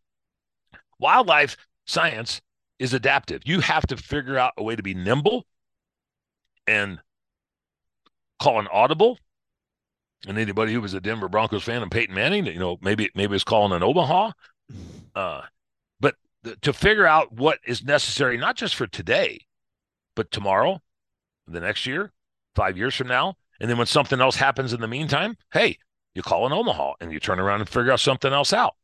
Wildlife 0.98 1.56
science 1.86 2.40
is 2.78 2.94
adaptive. 2.94 3.42
You 3.44 3.60
have 3.60 3.86
to 3.88 3.96
figure 3.96 4.38
out 4.38 4.54
a 4.56 4.62
way 4.62 4.74
to 4.74 4.82
be 4.82 4.94
nimble 4.94 5.44
and 6.66 6.98
call 8.40 8.58
an 8.58 8.68
audible. 8.72 9.18
And 10.26 10.38
anybody 10.38 10.72
who 10.72 10.80
was 10.80 10.94
a 10.94 11.00
Denver 11.00 11.28
Broncos 11.28 11.64
fan 11.64 11.82
and 11.82 11.90
Peyton 11.90 12.14
Manning, 12.14 12.46
you 12.46 12.58
know, 12.58 12.78
maybe 12.82 13.10
maybe 13.14 13.34
it's 13.34 13.44
calling 13.44 13.72
an 13.72 13.82
Omaha. 13.82 14.32
Uh, 15.14 15.42
but 15.98 16.16
th- 16.44 16.60
to 16.60 16.72
figure 16.72 17.06
out 17.06 17.32
what 17.32 17.58
is 17.66 17.82
necessary, 17.82 18.36
not 18.36 18.56
just 18.56 18.74
for 18.74 18.86
today, 18.86 19.40
but 20.14 20.30
tomorrow, 20.30 20.80
the 21.46 21.60
next 21.60 21.86
year, 21.86 22.12
five 22.54 22.76
years 22.76 22.94
from 22.94 23.08
now. 23.08 23.34
And 23.60 23.70
then 23.70 23.78
when 23.78 23.86
something 23.86 24.20
else 24.20 24.36
happens 24.36 24.72
in 24.72 24.80
the 24.80 24.88
meantime, 24.88 25.36
hey, 25.52 25.78
you 26.14 26.22
call 26.22 26.46
an 26.46 26.52
Omaha 26.52 26.94
and 27.00 27.12
you 27.12 27.20
turn 27.20 27.40
around 27.40 27.60
and 27.60 27.68
figure 27.68 27.92
out 27.92 28.00
something 28.00 28.32
else 28.32 28.52
out. 28.52 28.74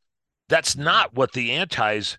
That's 0.49 0.76
not 0.76 1.14
what 1.14 1.32
the 1.32 1.53
antis 1.53 2.18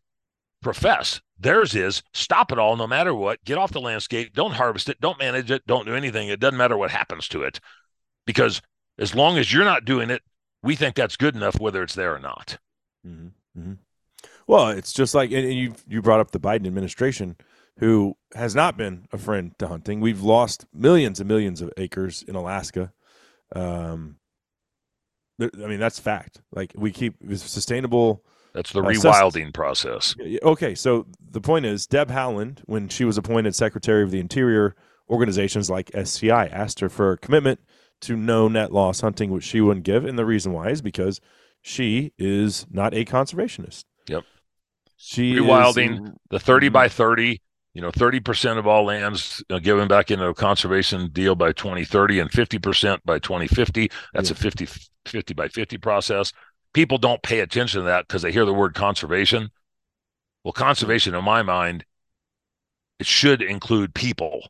profess. 0.61 1.21
Theirs 1.39 1.75
is 1.75 2.03
stop 2.13 2.51
it 2.51 2.59
all 2.59 2.75
no 2.75 2.87
matter 2.87 3.13
what, 3.13 3.43
get 3.45 3.57
off 3.57 3.71
the 3.71 3.79
landscape, 3.79 4.33
don't 4.33 4.53
harvest 4.53 4.89
it, 4.89 4.99
don't 4.99 5.19
manage 5.19 5.51
it, 5.51 5.65
don't 5.67 5.85
do 5.85 5.95
anything. 5.95 6.29
It 6.29 6.39
doesn't 6.39 6.57
matter 6.57 6.77
what 6.77 6.91
happens 6.91 7.27
to 7.29 7.43
it. 7.43 7.59
Because 8.25 8.61
as 8.97 9.15
long 9.15 9.37
as 9.37 9.51
you're 9.51 9.65
not 9.65 9.85
doing 9.85 10.09
it, 10.09 10.21
we 10.63 10.75
think 10.75 10.95
that's 10.95 11.17
good 11.17 11.35
enough, 11.35 11.59
whether 11.59 11.83
it's 11.83 11.95
there 11.95 12.15
or 12.15 12.19
not. 12.19 12.57
Mm-hmm. 13.05 13.59
Mm-hmm. 13.59 13.73
Well, 14.47 14.69
it's 14.69 14.93
just 14.93 15.13
like, 15.13 15.31
and 15.31 15.53
you 15.53 15.75
you 15.87 16.01
brought 16.01 16.19
up 16.19 16.31
the 16.31 16.39
Biden 16.39 16.65
administration, 16.67 17.35
who 17.79 18.15
has 18.33 18.55
not 18.55 18.77
been 18.77 19.07
a 19.11 19.17
friend 19.17 19.53
to 19.59 19.67
hunting. 19.67 19.99
We've 19.99 20.21
lost 20.21 20.65
millions 20.73 21.19
and 21.19 21.27
millions 21.27 21.61
of 21.61 21.71
acres 21.77 22.23
in 22.27 22.35
Alaska. 22.35 22.93
Um, 23.55 24.17
I 25.39 25.49
mean, 25.67 25.79
that's 25.79 25.99
fact. 25.99 26.41
Like 26.51 26.73
we 26.75 26.91
keep 26.91 27.15
sustainable. 27.35 28.23
That's 28.53 28.71
the 28.71 28.81
Uh, 28.81 28.85
rewilding 28.85 29.53
process. 29.53 30.15
Okay, 30.41 30.73
so 30.73 31.05
the 31.29 31.41
point 31.41 31.65
is, 31.65 31.85
Deb 31.85 32.09
Haaland, 32.09 32.61
when 32.65 32.89
she 32.89 33.05
was 33.05 33.17
appointed 33.17 33.53
Secretary 33.53 34.01
of 34.01 34.09
the 34.09 34.19
Interior, 34.19 34.75
organizations 35.09 35.69
like 35.69 35.91
SCI 35.93 36.47
asked 36.47 36.79
her 36.79 36.89
for 36.89 37.11
a 37.11 37.17
commitment 37.17 37.59
to 38.01 38.15
no 38.15 38.47
net 38.47 38.71
loss 38.71 39.01
hunting, 39.01 39.31
which 39.31 39.43
she 39.43 39.61
wouldn't 39.61 39.85
give, 39.85 40.05
and 40.05 40.17
the 40.17 40.25
reason 40.25 40.53
why 40.53 40.69
is 40.69 40.81
because 40.81 41.19
she 41.61 42.13
is 42.17 42.65
not 42.69 42.93
a 42.93 43.03
conservationist. 43.05 43.83
Yep. 44.07 44.23
She 44.97 45.33
is- 45.35 45.41
Rewilding, 45.41 46.15
The 46.29 46.39
30 46.39 46.69
Mhm. 46.69 46.73
by 46.73 46.87
30, 46.89 47.41
you 47.73 47.81
know, 47.81 47.91
30% 47.91 48.57
of 48.57 48.65
all 48.67 48.85
lands 48.85 49.43
uh, 49.49 49.59
given 49.59 49.87
back 49.87 50.09
into 50.11 50.25
a 50.25 50.33
conservation 50.33 51.09
deal 51.11 51.35
by 51.35 51.51
2030 51.51 52.19
and 52.19 52.31
50% 52.31 53.01
by 53.05 53.19
2050. 53.19 53.89
That's 54.13 54.29
Yeah. 54.29 54.35
a 54.35 54.37
50, 54.37 54.67
50 55.05 55.33
by 55.33 55.47
50 55.47 55.77
process. 55.77 56.33
People 56.73 56.97
don't 56.97 57.21
pay 57.23 57.39
attention 57.39 57.81
to 57.81 57.85
that 57.85 58.07
because 58.07 58.21
they 58.21 58.31
hear 58.31 58.45
the 58.45 58.53
word 58.53 58.73
conservation. 58.75 59.49
Well, 60.43 60.53
conservation, 60.53 61.13
in 61.15 61.23
my 61.23 61.41
mind, 61.41 61.85
it 62.99 63.05
should 63.05 63.41
include 63.41 63.93
people 63.93 64.49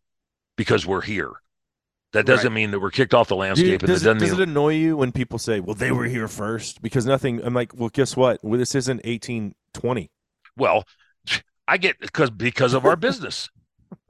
because 0.56 0.86
we're 0.86 1.02
here. 1.02 1.32
That 2.14 2.26
doesn't 2.26 2.54
mean 2.54 2.72
that 2.72 2.80
we're 2.80 2.90
kicked 2.92 3.14
off 3.14 3.28
the 3.28 3.36
you- 3.36 3.40
landscape, 3.42 3.82
and 3.82 3.88
does, 3.90 4.02
it, 4.02 4.06
doesn't 4.06 4.20
does 4.20 4.32
mean 4.32 4.42
it 4.42 4.50
annoy 4.50 4.74
you 4.76 4.98
when 4.98 5.12
people 5.12 5.38
say, 5.38 5.60
"Well, 5.60 5.76
they 5.76 5.92
were 5.92 6.06
here 6.06 6.28
first? 6.28 6.82
Because 6.82 7.06
nothing. 7.06 7.44
I'm 7.44 7.54
like, 7.54 7.74
"Well, 7.76 7.90
guess 7.90 8.16
what? 8.16 8.40
Well, 8.44 8.58
this 8.58 8.76
isn't 8.76 9.04
1820. 9.06 10.10
Well, 10.56 10.86
I 11.68 11.78
get 11.78 12.00
because 12.00 12.30
because 12.32 12.74
of 12.74 12.86
our 12.86 12.96
business. 13.08 13.50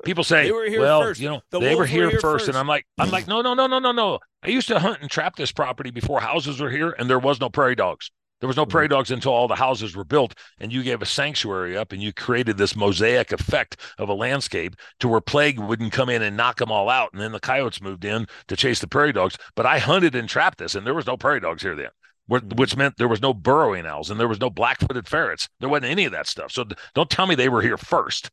People 0.03 0.23
say, 0.23 0.45
They 0.45 0.51
were 0.51 0.67
here 0.69 0.79
"Well, 0.79 1.01
first. 1.01 1.19
you 1.19 1.29
know, 1.29 1.41
The 1.51 1.59
they 1.59 1.69
were 1.69 1.75
wolves 1.75 1.79
were 1.79 1.85
here, 1.85 2.09
here 2.09 2.19
first. 2.19 2.45
first. 2.45 2.47
and 2.49 2.57
I'm 2.57 2.67
like, 2.67 2.85
I'm 2.97 3.11
like, 3.11 3.27
no, 3.27 3.41
no, 3.41 3.53
no, 3.53 3.67
no, 3.67 3.77
no, 3.79 3.91
no. 3.91 4.19
I 4.41 4.47
used 4.49 4.67
to 4.69 4.79
hunt 4.79 5.01
and 5.01 5.09
trap 5.09 5.35
this 5.35 5.51
property 5.51 5.91
before 5.91 6.19
houses 6.19 6.59
were 6.59 6.69
here, 6.71 6.95
and 6.97 7.07
there 7.09 7.19
was 7.19 7.39
no 7.39 7.49
prairie 7.49 7.75
dogs. 7.75 8.09
There 8.39 8.47
was 8.47 8.57
no 8.57 8.65
prairie 8.65 8.87
dogs 8.87 9.09
until 9.09 9.33
all 9.33 9.47
the 9.47 9.55
houses 9.55 9.95
were 9.95 10.03
built, 10.03 10.35
and 10.59 10.71
you 10.71 10.83
gave 10.83 11.01
a 11.01 11.07
sanctuary 11.07 11.75
up, 11.75 11.91
and 11.91 12.03
you 12.03 12.13
created 12.13 12.57
this 12.57 12.75
mosaic 12.75 13.31
effect 13.31 13.77
of 13.97 14.09
a 14.09 14.13
landscape 14.13 14.75
to 14.99 15.07
where 15.07 15.21
plague 15.21 15.59
wouldn't 15.59 15.91
come 15.91 16.09
in 16.09 16.21
and 16.21 16.37
knock 16.37 16.57
them 16.57 16.71
all 16.71 16.89
out, 16.89 17.11
and 17.13 17.21
then 17.21 17.31
the 17.31 17.39
coyotes 17.39 17.81
moved 17.81 18.05
in 18.05 18.27
to 18.47 18.55
chase 18.55 18.79
the 18.79 18.87
prairie 18.87 19.13
dogs. 19.13 19.37
But 19.55 19.65
I 19.65 19.79
hunted 19.79 20.13
and 20.13 20.29
trapped 20.29 20.59
this, 20.59 20.75
and 20.75 20.85
there 20.85 20.93
was 20.93 21.07
no 21.07 21.17
prairie 21.17 21.39
dogs 21.39 21.63
here 21.63 21.75
then. 21.75 21.89
Mhm. 22.29 22.57
Which 22.57 22.75
meant 22.75 22.97
there 22.97 23.07
was 23.07 23.21
no 23.21 23.33
burrowing 23.33 23.85
owls 23.85 24.09
and 24.09 24.19
there 24.19 24.27
was 24.27 24.41
no 24.41 24.49
black-footed 24.49 25.07
ferrets. 25.07 25.47
There 25.61 25.69
wasn't 25.69 25.91
any 25.91 26.03
of 26.03 26.11
that 26.11 26.27
stuff. 26.27 26.51
So 26.51 26.65
don't 26.93 27.09
tell 27.09 27.25
me 27.25 27.35
they 27.35 27.47
were 27.47 27.61
here 27.61 27.77
first. 27.77 28.29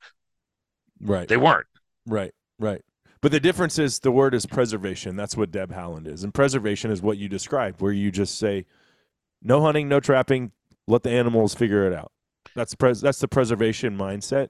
Right. 1.01 1.29
They 1.29 1.37
weren't. 1.37 1.67
Right, 2.05 2.33
right. 2.59 2.83
But 3.21 3.31
the 3.31 3.39
difference 3.39 3.79
is 3.79 4.01
the 4.01 4.11
word 4.11 4.35
is 4.35 4.47
preservation. 4.47 5.15
That's 5.17 5.37
what 5.37 5.53
Deb 5.53 5.73
Haaland 5.73 6.09
is. 6.09 6.25
And 6.25 6.35
preservation 6.35 6.91
is 6.91 7.03
what 7.03 7.19
you 7.19 7.29
described, 7.29 7.81
where 7.81 7.93
you 7.93 8.11
just 8.11 8.37
say, 8.37 8.67
no 9.45 9.61
hunting, 9.61 9.89
no 9.89 10.01
trapping, 10.01 10.51
let 10.89 11.03
the 11.03 11.11
animals 11.11 11.55
figure 11.55 11.87
it 11.87 11.93
out. 11.93 12.11
That's 12.57 12.75
pres- 12.75 13.01
that's 13.01 13.19
the 13.21 13.29
preservation 13.29 13.97
mindset. 13.97 14.49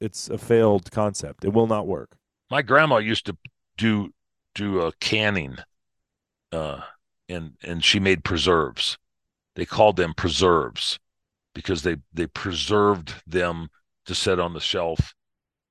It's 0.00 0.30
a 0.30 0.38
failed 0.38 0.90
concept. 0.90 1.44
It 1.44 1.52
will 1.52 1.66
not 1.66 1.86
work. 1.86 2.16
my 2.50 2.62
grandma 2.62 2.98
used 2.98 3.26
to 3.26 3.36
do 3.76 4.10
do 4.54 4.80
uh, 4.82 4.90
canning 5.00 5.56
uh 6.52 6.80
and 7.28 7.52
and 7.62 7.84
she 7.84 8.00
made 8.00 8.24
preserves 8.24 8.98
they 9.54 9.64
called 9.64 9.96
them 9.96 10.12
preserves 10.14 10.98
because 11.54 11.82
they 11.82 11.96
they 12.12 12.26
preserved 12.26 13.14
them 13.26 13.68
to 14.06 14.14
set 14.14 14.40
on 14.40 14.52
the 14.52 14.60
shelf 14.60 15.14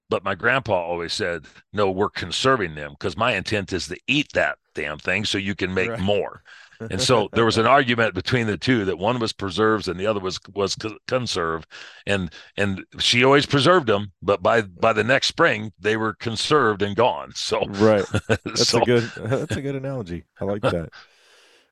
but 0.10 0.24
my 0.24 0.34
grandpa 0.36 0.74
always 0.74 1.12
said 1.12 1.45
no 1.74 1.91
we're 1.91 2.10
conserving 2.10 2.76
them 2.76 2.91
because 2.91 3.18
my 3.18 3.34
intent 3.36 3.74
is 3.74 3.88
to 3.89 3.97
eat 4.07 4.32
that 4.34 4.57
damn 4.74 4.97
thing 4.97 5.26
so 5.26 5.38
you 5.38 5.53
can 5.55 5.74
make 5.74 5.89
Right. 5.89 5.99
more 5.99 6.41
and 6.80 7.01
so 7.01 7.27
there 7.34 7.45
was 7.45 7.57
an 7.57 7.65
argument 7.65 8.13
between 8.13 8.47
the 8.47 8.57
two 8.57 8.86
that 8.86 8.97
one 8.97 9.19
was 9.19 9.34
preserves 9.34 9.88
and 9.88 9.99
the 9.99 10.05
other 10.05 10.19
was 10.19 10.39
was 10.53 10.75
co- 10.75 10.97
conserve 11.07 11.67
and 12.07 12.32
and 12.57 12.86
she 12.99 13.23
always 13.23 13.45
preserved 13.45 13.88
them 13.88 14.11
but 14.21 14.41
by 14.41 14.61
by 14.61 14.93
the 14.93 15.03
next 15.03 15.27
spring 15.27 15.73
they 15.80 15.97
were 15.97 16.13
conserved 16.13 16.82
and 16.82 16.95
gone 16.95 17.32
so 17.36 17.65
right. 17.67 18.05
That's 18.27 18.67
so 18.67 18.82
a 18.82 18.86
good 18.86 19.03
that's 19.17 19.55
a 19.55 19.61
good 19.61 19.75
analogy. 19.75 20.25
I 20.39 20.45
like 20.45 20.61
that. 20.61 20.89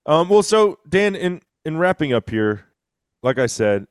Um, 0.05 0.29
well, 0.29 0.43
so 0.43 0.79
Dan, 0.87 1.15
in 1.15 1.41
in 1.65 1.77
wrapping 1.77 2.13
up 2.13 2.29
here, 2.29 2.65
like 3.23 3.37
I 3.37 3.47
said, 3.47 3.87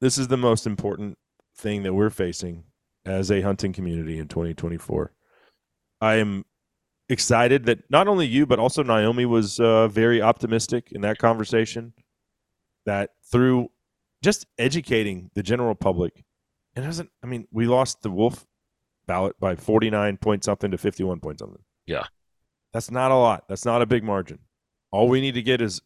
this 0.00 0.18
is 0.18 0.28
the 0.28 0.36
most 0.36 0.66
important 0.66 1.16
thing 1.56 1.84
that 1.84 1.94
we're 1.94 2.10
facing 2.10 2.64
as 3.06 3.30
a 3.30 3.40
hunting 3.40 3.72
community 3.72 4.18
in 4.18 4.28
2024. 4.28 5.12
I 6.00 6.16
am 6.16 6.44
excited 7.14 7.64
that 7.64 7.78
not 7.88 8.08
only 8.08 8.26
you 8.26 8.44
but 8.44 8.58
also 8.58 8.82
Naomi 8.82 9.24
was 9.24 9.58
uh, 9.58 9.88
very 9.88 10.20
optimistic 10.20 10.92
in 10.92 11.00
that 11.00 11.16
conversation. 11.16 11.94
That 12.84 13.12
through 13.32 13.70
just 14.22 14.44
educating 14.58 15.30
the 15.34 15.42
general 15.42 15.74
public, 15.74 16.22
it 16.76 16.82
doesn't. 16.82 17.08
I 17.22 17.26
mean, 17.26 17.48
we 17.50 17.64
lost 17.64 18.02
the 18.02 18.10
Wolf 18.10 18.44
ballot 19.06 19.40
by 19.40 19.56
forty 19.56 19.88
nine 19.88 20.18
point 20.18 20.44
something 20.44 20.70
to 20.70 20.76
fifty 20.76 21.02
one 21.02 21.18
point 21.18 21.38
something. 21.38 21.62
Yeah, 21.86 22.04
that's 22.74 22.90
not 22.90 23.10
a 23.10 23.14
lot. 23.14 23.44
That's 23.48 23.64
not 23.64 23.80
a 23.80 23.86
big 23.86 24.04
margin. 24.04 24.40
All 24.92 25.08
we 25.08 25.22
need 25.22 25.32
to 25.32 25.42
get 25.42 25.62
is 25.62 25.80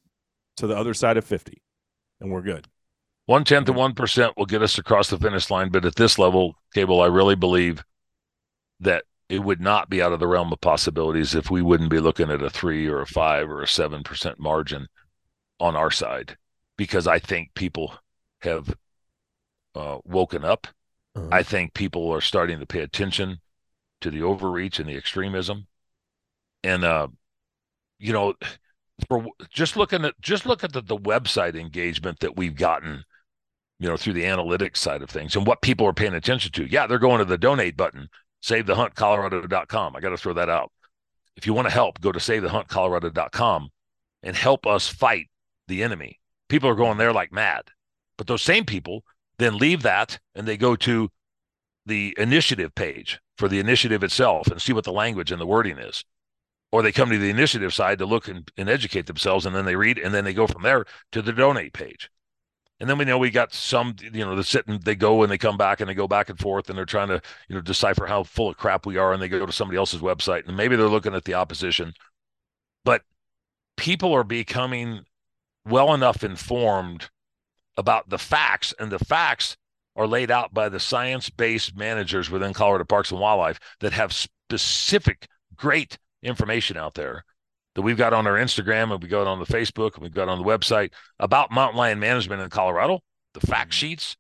to 0.56 0.66
the 0.66 0.76
other 0.76 0.92
side 0.92 1.16
of 1.16 1.24
fifty, 1.24 1.62
and 2.20 2.32
we're 2.32 2.42
good. 2.42 2.66
One 3.26 3.44
tenth 3.44 3.68
of 3.68 3.76
one 3.76 3.94
percent 3.94 4.32
will 4.36 4.46
get 4.46 4.62
us 4.62 4.76
across 4.76 5.08
the 5.08 5.18
finish 5.18 5.50
line, 5.50 5.70
but 5.70 5.84
at 5.84 5.94
this 5.94 6.18
level, 6.18 6.56
Cable, 6.74 7.00
I 7.00 7.06
really 7.06 7.36
believe 7.36 7.84
that 8.80 9.04
it 9.28 9.40
would 9.40 9.60
not 9.60 9.90
be 9.90 10.00
out 10.00 10.12
of 10.12 10.20
the 10.20 10.26
realm 10.26 10.52
of 10.52 10.60
possibilities 10.60 11.34
if 11.34 11.50
we 11.50 11.62
wouldn't 11.62 11.90
be 11.90 12.00
looking 12.00 12.30
at 12.30 12.42
a 12.42 12.50
three 12.50 12.86
or 12.86 13.00
a 13.00 13.06
five 13.06 13.50
or 13.50 13.62
a 13.62 13.68
seven 13.68 14.02
percent 14.02 14.38
margin 14.38 14.86
on 15.60 15.76
our 15.76 15.90
side, 15.90 16.36
because 16.76 17.06
I 17.06 17.18
think 17.18 17.54
people 17.54 17.94
have 18.40 18.74
uh, 19.74 19.98
woken 20.04 20.44
up. 20.44 20.66
Uh-huh. 21.14 21.28
I 21.30 21.42
think 21.42 21.74
people 21.74 22.10
are 22.10 22.20
starting 22.20 22.60
to 22.60 22.66
pay 22.66 22.80
attention 22.80 23.38
to 24.00 24.10
the 24.10 24.22
overreach 24.22 24.78
and 24.78 24.88
the 24.88 24.96
extremism, 24.96 25.66
and 26.62 26.84
uh, 26.84 27.08
you 27.98 28.12
know, 28.12 28.34
for 29.08 29.26
just 29.50 29.76
looking 29.76 30.04
at 30.04 30.14
just 30.20 30.46
look 30.46 30.64
at 30.64 30.72
the, 30.72 30.80
the 30.80 30.96
website 30.96 31.58
engagement 31.58 32.20
that 32.20 32.36
we've 32.36 32.56
gotten 32.56 33.04
you 33.80 33.88
know, 33.88 33.96
through 33.96 34.12
the 34.12 34.24
analytics 34.24 34.78
side 34.78 35.02
of 35.02 35.10
things 35.10 35.36
and 35.36 35.46
what 35.46 35.62
people 35.62 35.86
are 35.86 35.92
paying 35.92 36.14
attention 36.14 36.50
to. 36.52 36.64
Yeah, 36.64 36.86
they're 36.86 36.98
going 36.98 37.18
to 37.18 37.24
the 37.24 37.38
donate 37.38 37.76
button, 37.76 38.08
savethehuntcolorado.com. 38.42 39.96
I 39.96 40.00
got 40.00 40.10
to 40.10 40.16
throw 40.16 40.34
that 40.34 40.48
out. 40.48 40.72
If 41.36 41.46
you 41.46 41.54
want 41.54 41.66
to 41.68 41.74
help, 41.74 42.00
go 42.00 42.12
to 42.12 42.18
savethehuntcolorado.com 42.18 43.70
and 44.22 44.36
help 44.36 44.66
us 44.66 44.88
fight 44.88 45.28
the 45.68 45.82
enemy. 45.82 46.18
People 46.48 46.68
are 46.68 46.74
going 46.74 46.98
there 46.98 47.12
like 47.12 47.32
mad. 47.32 47.62
But 48.16 48.26
those 48.26 48.42
same 48.42 48.64
people 48.64 49.04
then 49.38 49.58
leave 49.58 49.82
that 49.82 50.18
and 50.34 50.46
they 50.46 50.56
go 50.56 50.74
to 50.76 51.10
the 51.86 52.14
initiative 52.18 52.74
page 52.74 53.20
for 53.36 53.48
the 53.48 53.60
initiative 53.60 54.02
itself 54.02 54.48
and 54.48 54.60
see 54.60 54.72
what 54.72 54.84
the 54.84 54.92
language 54.92 55.30
and 55.30 55.40
the 55.40 55.46
wording 55.46 55.78
is. 55.78 56.04
Or 56.70 56.82
they 56.82 56.92
come 56.92 57.08
to 57.10 57.18
the 57.18 57.30
initiative 57.30 57.72
side 57.72 57.98
to 57.98 58.06
look 58.06 58.28
and, 58.28 58.50
and 58.56 58.68
educate 58.68 59.06
themselves 59.06 59.46
and 59.46 59.54
then 59.54 59.64
they 59.64 59.76
read 59.76 59.98
and 59.98 60.12
then 60.12 60.24
they 60.24 60.34
go 60.34 60.46
from 60.46 60.62
there 60.62 60.84
to 61.12 61.22
the 61.22 61.32
donate 61.32 61.72
page. 61.72 62.10
And 62.80 62.88
then 62.88 62.96
we 62.96 63.04
know 63.04 63.18
we 63.18 63.30
got 63.30 63.52
some, 63.52 63.96
you 64.00 64.24
know, 64.24 64.36
they 64.36 64.42
sit 64.42 64.68
and 64.68 64.80
they 64.82 64.94
go 64.94 65.22
and 65.22 65.32
they 65.32 65.38
come 65.38 65.56
back 65.56 65.80
and 65.80 65.90
they 65.90 65.94
go 65.94 66.06
back 66.06 66.28
and 66.30 66.38
forth 66.38 66.68
and 66.68 66.78
they're 66.78 66.84
trying 66.84 67.08
to, 67.08 67.20
you 67.48 67.56
know, 67.56 67.60
decipher 67.60 68.06
how 68.06 68.22
full 68.22 68.50
of 68.50 68.56
crap 68.56 68.86
we 68.86 68.96
are 68.96 69.12
and 69.12 69.20
they 69.20 69.28
go 69.28 69.44
to 69.44 69.52
somebody 69.52 69.76
else's 69.76 70.00
website 70.00 70.46
and 70.46 70.56
maybe 70.56 70.76
they're 70.76 70.86
looking 70.86 71.14
at 71.14 71.24
the 71.24 71.34
opposition. 71.34 71.92
But 72.84 73.02
people 73.76 74.12
are 74.14 74.24
becoming 74.24 75.04
well 75.66 75.92
enough 75.92 76.22
informed 76.22 77.10
about 77.76 78.10
the 78.10 78.18
facts 78.18 78.72
and 78.78 78.92
the 78.92 78.98
facts 78.98 79.56
are 79.96 80.06
laid 80.06 80.30
out 80.30 80.54
by 80.54 80.68
the 80.68 80.78
science-based 80.78 81.76
managers 81.76 82.30
within 82.30 82.52
Colorado 82.52 82.84
Parks 82.84 83.10
and 83.10 83.20
Wildlife 83.20 83.58
that 83.80 83.92
have 83.92 84.12
specific 84.12 85.26
great 85.56 85.98
information 86.22 86.76
out 86.76 86.94
there 86.94 87.24
that 87.74 87.82
we've 87.82 87.96
got 87.96 88.12
on 88.12 88.26
our 88.26 88.34
Instagram 88.34 88.92
and 88.92 89.02
we 89.02 89.08
got 89.08 89.26
on 89.26 89.38
the 89.38 89.46
Facebook 89.46 89.94
and 89.94 90.02
we've 90.02 90.14
got 90.14 90.28
on 90.28 90.38
the 90.38 90.44
website 90.44 90.92
about 91.18 91.52
mountain 91.52 91.78
lion 91.78 91.98
management 91.98 92.42
in 92.42 92.50
Colorado, 92.50 93.00
the 93.34 93.46
fact 93.46 93.70
mm-hmm. 93.70 93.86
sheets, 93.86 94.16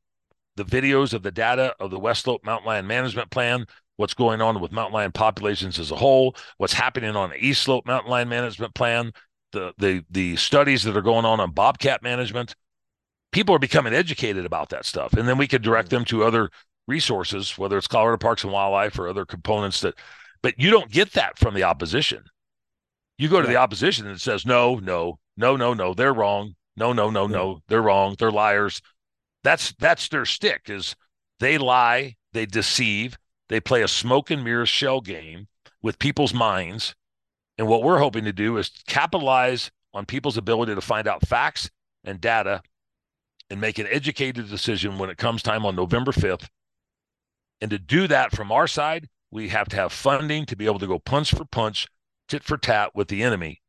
the 0.56 0.64
videos 0.64 1.12
of 1.14 1.22
the 1.22 1.30
data 1.30 1.74
of 1.80 1.90
the 1.90 1.98
West 1.98 2.24
Slope 2.24 2.44
Mountain 2.44 2.66
Lion 2.66 2.86
Management 2.86 3.30
Plan, 3.30 3.64
what's 3.96 4.14
going 4.14 4.40
on 4.40 4.60
with 4.60 4.72
mountain 4.72 4.94
lion 4.94 5.12
populations 5.12 5.78
as 5.78 5.90
a 5.90 5.96
whole, 5.96 6.36
what's 6.58 6.72
happening 6.72 7.16
on 7.16 7.30
the 7.30 7.44
East 7.44 7.62
Slope 7.62 7.86
Mountain 7.86 8.10
Lion 8.10 8.28
Management 8.28 8.74
Plan, 8.74 9.12
the 9.52 9.72
the 9.78 10.04
the 10.10 10.36
studies 10.36 10.82
that 10.84 10.96
are 10.96 11.02
going 11.02 11.24
on 11.24 11.40
on 11.40 11.52
bobcat 11.52 12.02
management. 12.02 12.54
People 13.30 13.54
are 13.54 13.60
becoming 13.60 13.92
educated 13.92 14.46
about 14.46 14.70
that 14.70 14.86
stuff, 14.86 15.12
and 15.12 15.28
then 15.28 15.36
we 15.36 15.46
could 15.46 15.62
direct 15.62 15.90
them 15.90 16.04
to 16.06 16.24
other 16.24 16.50
resources, 16.86 17.58
whether 17.58 17.76
it's 17.76 17.86
Colorado 17.86 18.16
Parks 18.16 18.42
and 18.42 18.52
Wildlife 18.52 18.98
or 18.98 19.08
other 19.08 19.26
components 19.26 19.80
that. 19.82 19.94
But 20.42 20.54
you 20.58 20.70
don't 20.70 20.90
get 20.90 21.12
that 21.12 21.38
from 21.38 21.54
the 21.54 21.64
opposition. 21.64 22.24
You 23.18 23.28
go 23.28 23.42
to 23.42 23.48
the 23.48 23.56
opposition 23.56 24.06
and 24.06 24.14
it 24.14 24.20
says, 24.20 24.46
no, 24.46 24.76
no, 24.76 25.18
no, 25.36 25.56
no, 25.56 25.74
no, 25.74 25.92
they're 25.92 26.14
wrong. 26.14 26.54
No, 26.76 26.92
no, 26.92 27.10
no, 27.10 27.26
no, 27.26 27.60
they're 27.66 27.82
wrong. 27.82 28.14
They're 28.18 28.30
liars. 28.30 28.80
That's 29.42 29.74
that's 29.78 30.08
their 30.08 30.24
stick 30.24 30.70
is 30.70 30.94
they 31.40 31.58
lie, 31.58 32.16
they 32.32 32.46
deceive, 32.46 33.18
they 33.48 33.60
play 33.60 33.82
a 33.82 33.88
smoke 33.88 34.30
and 34.30 34.44
mirror 34.44 34.66
shell 34.66 35.00
game 35.00 35.48
with 35.82 35.98
people's 35.98 36.34
minds. 36.34 36.94
And 37.56 37.66
what 37.66 37.82
we're 37.82 37.98
hoping 37.98 38.24
to 38.24 38.32
do 38.32 38.56
is 38.56 38.70
capitalize 38.86 39.70
on 39.92 40.06
people's 40.06 40.36
ability 40.36 40.74
to 40.74 40.80
find 40.80 41.08
out 41.08 41.26
facts 41.26 41.70
and 42.04 42.20
data 42.20 42.62
and 43.50 43.60
make 43.60 43.78
an 43.78 43.88
educated 43.90 44.48
decision 44.48 44.98
when 44.98 45.10
it 45.10 45.18
comes 45.18 45.42
time 45.42 45.66
on 45.66 45.74
November 45.74 46.12
5th. 46.12 46.48
And 47.60 47.70
to 47.70 47.78
do 47.78 48.06
that 48.06 48.30
from 48.36 48.52
our 48.52 48.68
side, 48.68 49.08
we 49.30 49.48
have 49.48 49.68
to 49.70 49.76
have 49.76 49.92
funding 49.92 50.46
to 50.46 50.56
be 50.56 50.66
able 50.66 50.78
to 50.78 50.86
go 50.86 50.98
punch 50.98 51.32
for 51.32 51.44
punch 51.44 51.88
tit 52.28 52.44
for 52.44 52.56
tat 52.56 52.94
with 52.94 53.08
the 53.08 53.22
enemy. 53.22 53.62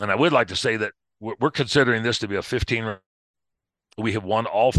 And 0.00 0.10
I 0.10 0.14
would 0.14 0.32
like 0.32 0.48
to 0.48 0.56
say 0.56 0.76
that 0.76 0.92
we're 1.20 1.50
considering 1.50 2.02
this 2.02 2.18
to 2.20 2.28
be 2.28 2.36
a 2.36 2.42
15. 2.42 2.96
We 3.96 4.12
have 4.12 4.24
won 4.24 4.46
all 4.46 4.72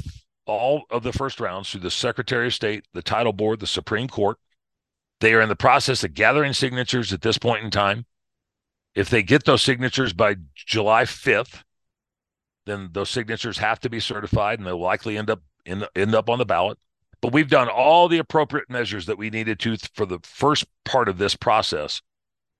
all 0.46 0.84
of 0.90 1.04
the 1.04 1.14
first 1.14 1.40
rounds 1.40 1.70
through 1.70 1.82
the 1.82 1.92
Secretary 1.92 2.48
of 2.48 2.54
State, 2.54 2.86
the 2.94 3.04
Title 3.04 3.34
Board, 3.34 3.60
the 3.60 3.68
Supreme 3.68 4.08
Court. 4.08 4.38
They 5.20 5.34
are 5.34 5.42
in 5.42 5.50
the 5.50 5.56
process 5.56 6.04
of 6.04 6.14
gathering 6.14 6.54
signatures 6.54 7.14
at 7.14 7.22
this 7.22 7.38
point 7.38 7.64
in 7.64 7.70
time. 7.70 8.06
If 8.96 9.10
they 9.10 9.22
get 9.22 9.46
those 9.46 9.62
signatures 9.62 10.14
by 10.14 10.38
July 10.56 11.04
5th, 11.04 11.62
then 12.66 12.90
those 12.94 13.10
signatures 13.10 13.60
have 13.60 13.80
to 13.82 13.90
be 13.90 14.00
certified 14.00 14.60
and 14.60 14.68
they'll 14.68 14.80
likely 14.80 15.18
end 15.18 15.30
up 15.30 15.42
in, 15.66 15.86
end 15.96 16.16
up 16.16 16.30
on 16.30 16.40
the 16.40 16.46
ballot. 16.46 16.80
But 17.22 17.34
we've 17.34 17.50
done 17.50 17.68
all 17.68 18.08
the 18.08 18.18
appropriate 18.18 18.70
measures 18.70 19.06
that 19.08 19.18
we 19.18 19.30
needed 19.30 19.60
to 19.60 19.78
for 19.94 20.06
the 20.06 20.20
first 20.24 20.66
part 20.86 21.10
of 21.10 21.18
this 21.18 21.36
process. 21.36 22.02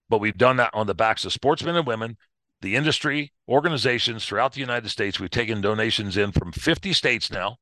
But 0.10 0.20
we've 0.20 0.38
done 0.38 0.58
that 0.58 0.72
on 0.74 0.88
the 0.88 0.96
backs 0.96 1.24
of 1.26 1.34
sportsmen 1.34 1.76
and 1.76 1.86
women, 1.86 2.18
the 2.62 2.76
industry, 2.76 3.32
organizations 3.48 4.26
throughout 4.26 4.54
the 4.54 4.60
United 4.60 4.90
States. 4.90 5.20
We've 5.20 5.30
taken 5.30 5.62
donations 5.62 6.18
in 6.18 6.32
from 6.32 6.52
50 6.52 6.94
states 6.94 7.32
now. 7.32 7.58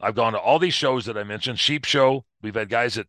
I've 0.00 0.14
gone 0.14 0.32
to 0.32 0.38
all 0.38 0.58
these 0.58 0.74
shows 0.74 1.06
that 1.06 1.18
I 1.18 1.24
mentioned, 1.24 1.58
Sheep 1.58 1.84
Show. 1.84 2.24
We've 2.40 2.54
had 2.54 2.68
guys 2.68 2.96
at 2.96 3.06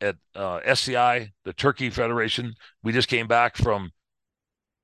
at 0.00 0.16
uh, 0.34 0.60
SCI, 0.64 1.32
the 1.44 1.52
Turkey 1.52 1.88
Federation. 1.88 2.54
We 2.82 2.92
just 2.92 3.08
came 3.08 3.26
back 3.26 3.56
from 3.56 3.90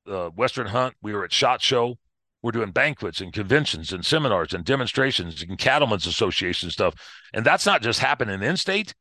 uh, 0.08 0.30
Western 0.30 0.68
Hunt. 0.68 0.94
We 1.02 1.12
were 1.12 1.24
at 1.24 1.32
Shot 1.32 1.60
Show. 1.60 1.98
We're 2.42 2.52
doing 2.52 2.70
banquets 2.70 3.20
and 3.20 3.32
conventions 3.32 3.92
and 3.92 4.04
seminars 4.04 4.54
and 4.54 4.64
demonstrations 4.64 5.42
and 5.42 5.58
cattlemen's 5.58 6.06
association 6.06 6.70
stuff. 6.70 6.94
And 7.34 7.44
that's 7.44 7.66
not 7.66 7.82
just 7.82 8.00
happening 8.00 8.42
in 8.42 8.56
state 8.56 8.94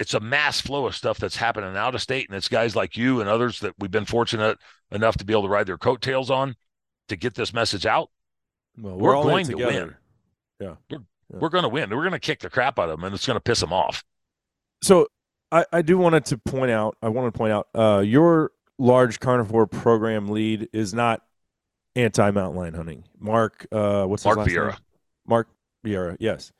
it's 0.00 0.14
a 0.14 0.20
mass 0.20 0.60
flow 0.60 0.86
of 0.86 0.94
stuff 0.94 1.18
that's 1.18 1.36
happening 1.36 1.76
out 1.76 1.94
of 1.94 2.02
state, 2.02 2.28
and 2.28 2.36
it's 2.36 2.48
guys 2.48 2.74
like 2.74 2.96
you 2.96 3.20
and 3.20 3.28
others 3.28 3.60
that 3.60 3.74
we've 3.78 3.90
been 3.90 4.04
fortunate 4.04 4.58
enough 4.90 5.16
to 5.18 5.24
be 5.24 5.32
able 5.32 5.42
to 5.42 5.48
ride 5.48 5.66
their 5.66 5.78
coattails 5.78 6.30
on 6.30 6.56
to 7.08 7.16
get 7.16 7.34
this 7.34 7.52
message 7.52 7.86
out. 7.86 8.10
Well, 8.76 8.96
we're, 8.96 9.16
we're 9.16 9.22
going 9.22 9.46
to 9.46 9.56
win. 9.56 9.94
Yeah, 10.60 10.74
we're, 10.90 10.98
yeah. 10.98 11.38
we're 11.38 11.48
going 11.48 11.62
to 11.62 11.68
win. 11.68 11.90
We're 11.90 12.02
going 12.02 12.12
to 12.12 12.18
kick 12.18 12.40
the 12.40 12.50
crap 12.50 12.78
out 12.78 12.88
of 12.88 12.98
them, 12.98 13.04
and 13.04 13.14
it's 13.14 13.26
going 13.26 13.36
to 13.36 13.42
piss 13.42 13.60
them 13.60 13.72
off. 13.72 14.04
So, 14.82 15.08
I, 15.52 15.64
I 15.72 15.82
do 15.82 15.98
wanted 15.98 16.24
to 16.26 16.38
point 16.38 16.70
out. 16.70 16.96
I 17.00 17.08
want 17.08 17.32
to 17.32 17.36
point 17.36 17.52
out 17.52 17.68
uh, 17.74 18.02
your 18.04 18.50
large 18.78 19.20
carnivore 19.20 19.66
program 19.66 20.28
lead 20.28 20.68
is 20.72 20.92
not 20.92 21.22
anti 21.96 22.30
mountain 22.30 22.58
lion 22.58 22.74
hunting. 22.74 23.04
Mark, 23.18 23.66
uh, 23.70 24.04
what's 24.04 24.24
Mark 24.24 24.38
his 24.38 24.46
last 24.46 24.56
Vieira. 24.56 24.68
Name? 24.70 24.78
Mark 25.26 25.48
Vieira. 25.86 26.16
Yes. 26.18 26.52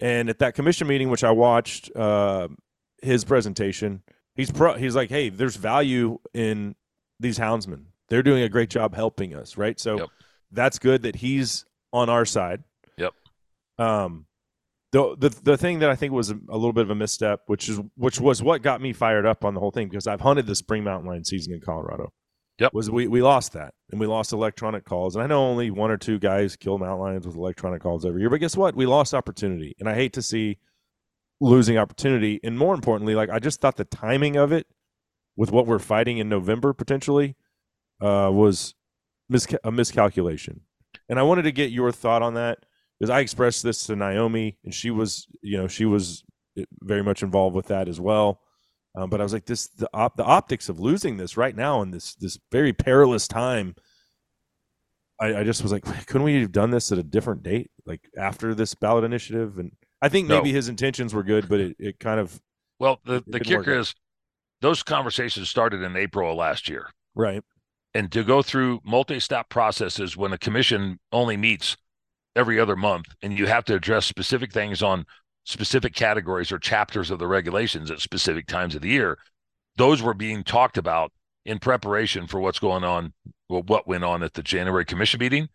And 0.00 0.28
at 0.30 0.38
that 0.38 0.54
commission 0.54 0.88
meeting, 0.88 1.10
which 1.10 1.24
I 1.24 1.30
watched, 1.30 1.94
uh, 1.94 2.48
his 3.02 3.24
presentation. 3.24 4.02
He's 4.34 4.50
pro. 4.50 4.74
He's 4.74 4.96
like, 4.96 5.10
hey, 5.10 5.28
there's 5.28 5.56
value 5.56 6.18
in 6.32 6.74
these 7.18 7.38
houndsmen. 7.38 7.84
They're 8.08 8.22
doing 8.22 8.42
a 8.42 8.48
great 8.48 8.70
job 8.70 8.94
helping 8.94 9.34
us, 9.34 9.56
right? 9.56 9.78
So 9.78 9.98
yep. 9.98 10.08
that's 10.50 10.78
good 10.78 11.02
that 11.02 11.16
he's 11.16 11.64
on 11.92 12.08
our 12.08 12.24
side. 12.24 12.62
Yep. 12.96 13.12
Um, 13.78 14.26
the 14.92 15.16
the 15.16 15.28
the 15.42 15.56
thing 15.56 15.78
that 15.80 15.90
I 15.90 15.96
think 15.96 16.12
was 16.12 16.30
a, 16.30 16.38
a, 16.48 16.56
little 16.56 16.72
bit 16.72 16.82
of 16.82 16.90
a 16.90 16.94
misstep, 16.94 17.42
which 17.46 17.68
is 17.68 17.80
which 17.96 18.20
was 18.20 18.42
what 18.42 18.62
got 18.62 18.80
me 18.80 18.92
fired 18.92 19.26
up 19.26 19.44
on 19.44 19.54
the 19.54 19.60
whole 19.60 19.70
thing 19.70 19.88
because 19.88 20.06
I've 20.06 20.20
hunted 20.20 20.46
the 20.46 20.56
spring 20.56 20.82
mountain 20.82 21.08
lion 21.08 21.24
season 21.24 21.54
in 21.54 21.60
Colorado. 21.60 22.12
Yep. 22.58 22.74
Was 22.74 22.90
we 22.90 23.06
we 23.06 23.22
lost 23.22 23.52
that 23.52 23.74
and 23.90 24.00
we 24.00 24.06
lost 24.06 24.32
electronic 24.32 24.84
calls 24.84 25.14
and 25.14 25.22
I 25.22 25.26
know 25.26 25.42
only 25.44 25.70
one 25.70 25.90
or 25.90 25.96
two 25.96 26.18
guys 26.18 26.56
kill 26.56 26.76
mountain 26.78 27.00
lions 27.00 27.26
with 27.26 27.36
electronic 27.36 27.82
calls 27.82 28.04
every 28.04 28.20
year, 28.20 28.30
but 28.30 28.40
guess 28.40 28.56
what? 28.56 28.74
We 28.74 28.84
lost 28.84 29.14
opportunity 29.14 29.74
and 29.78 29.88
I 29.88 29.94
hate 29.94 30.12
to 30.14 30.22
see 30.22 30.58
losing 31.40 31.78
opportunity. 31.78 32.40
And 32.44 32.58
more 32.58 32.74
importantly, 32.74 33.14
like 33.14 33.30
I 33.30 33.38
just 33.38 33.60
thought 33.60 33.76
the 33.76 33.84
timing 33.84 34.36
of 34.36 34.52
it 34.52 34.66
with 35.36 35.50
what 35.50 35.66
we're 35.66 35.78
fighting 35.78 36.18
in 36.18 36.28
November 36.28 36.72
potentially 36.72 37.36
uh, 38.00 38.30
was 38.32 38.74
mis- 39.28 39.48
a 39.64 39.72
miscalculation. 39.72 40.62
And 41.08 41.18
I 41.18 41.22
wanted 41.22 41.42
to 41.42 41.52
get 41.52 41.70
your 41.70 41.92
thought 41.92 42.22
on 42.22 42.34
that 42.34 42.66
because 42.98 43.10
I 43.10 43.20
expressed 43.20 43.62
this 43.62 43.86
to 43.86 43.96
Naomi 43.96 44.58
and 44.64 44.74
she 44.74 44.90
was, 44.90 45.26
you 45.42 45.56
know, 45.56 45.66
she 45.66 45.86
was 45.86 46.24
very 46.82 47.02
much 47.02 47.22
involved 47.22 47.56
with 47.56 47.66
that 47.68 47.88
as 47.88 48.00
well. 48.00 48.40
Um, 48.96 49.08
but 49.08 49.20
I 49.20 49.22
was 49.22 49.32
like, 49.32 49.46
this 49.46 49.68
the 49.68 49.88
op- 49.94 50.16
the 50.16 50.24
optics 50.24 50.68
of 50.68 50.80
losing 50.80 51.16
this 51.16 51.36
right 51.36 51.54
now 51.54 51.80
in 51.82 51.92
this 51.92 52.14
this 52.16 52.38
very 52.50 52.72
perilous 52.72 53.28
time. 53.28 53.76
I, 55.20 55.36
I 55.36 55.44
just 55.44 55.62
was 55.62 55.70
like, 55.70 55.84
couldn't 56.06 56.24
we 56.24 56.40
have 56.40 56.52
done 56.52 56.70
this 56.70 56.90
at 56.90 56.98
a 56.98 57.04
different 57.04 57.42
date, 57.42 57.70
like 57.86 58.08
after 58.18 58.54
this 58.54 58.74
ballot 58.74 59.04
initiative? 59.04 59.58
And 59.58 59.72
I 60.02 60.08
think 60.08 60.28
No. 60.28 60.36
maybe 60.36 60.52
his 60.52 60.68
intentions 60.68 61.14
were 61.14 61.22
good, 61.22 61.48
but 61.48 61.60
it, 61.60 61.76
it 61.78 61.98
kind 62.00 62.20
of 62.20 62.40
Well, 62.78 63.00
the, 63.04 63.22
the 63.26 63.40
kicker 63.40 63.78
is 63.78 63.94
those 64.60 64.82
conversations 64.82 65.48
started 65.48 65.82
in 65.82 65.96
April 65.96 66.30
of 66.30 66.36
last 66.36 66.68
year. 66.68 66.90
right. 67.14 67.42
And 67.92 68.12
to 68.12 68.22
go 68.22 68.40
through 68.40 68.80
multi 68.84 69.18
step 69.18 69.48
processes 69.48 70.16
when 70.16 70.32
a 70.32 70.38
commission 70.38 71.00
only 71.10 71.36
meets 71.36 71.76
every 72.36 72.60
other 72.60 72.76
month 72.76 73.06
and 73.20 73.36
you 73.36 73.46
have 73.46 73.64
to 73.64 73.74
address 73.74 74.06
specific 74.06 74.52
things 74.52 74.80
on 74.80 75.04
specific 75.44 75.94
categories 75.94 76.52
or 76.52 76.58
chapters 76.58 77.10
of 77.10 77.18
the 77.18 77.26
regulations 77.26 77.90
at 77.90 78.00
specific 78.00 78.46
times 78.46 78.76
of 78.76 78.82
the 78.82 78.88
year, 78.88 79.18
those 79.76 80.02
were 80.02 80.14
being 80.14 80.44
talked 80.44 80.78
about 80.78 81.12
in 81.44 81.58
preparation 81.58 82.26
for 82.28 82.38
what's 82.38 82.60
going 82.60 82.84
on, 82.84 83.12
well, 83.48 83.62
what 83.62 83.88
went 83.88 84.04
on 84.04 84.22
at 84.22 84.34
the 84.34 84.42
January 84.42 84.84
commission 84.84 85.18
meeting. 85.18 85.48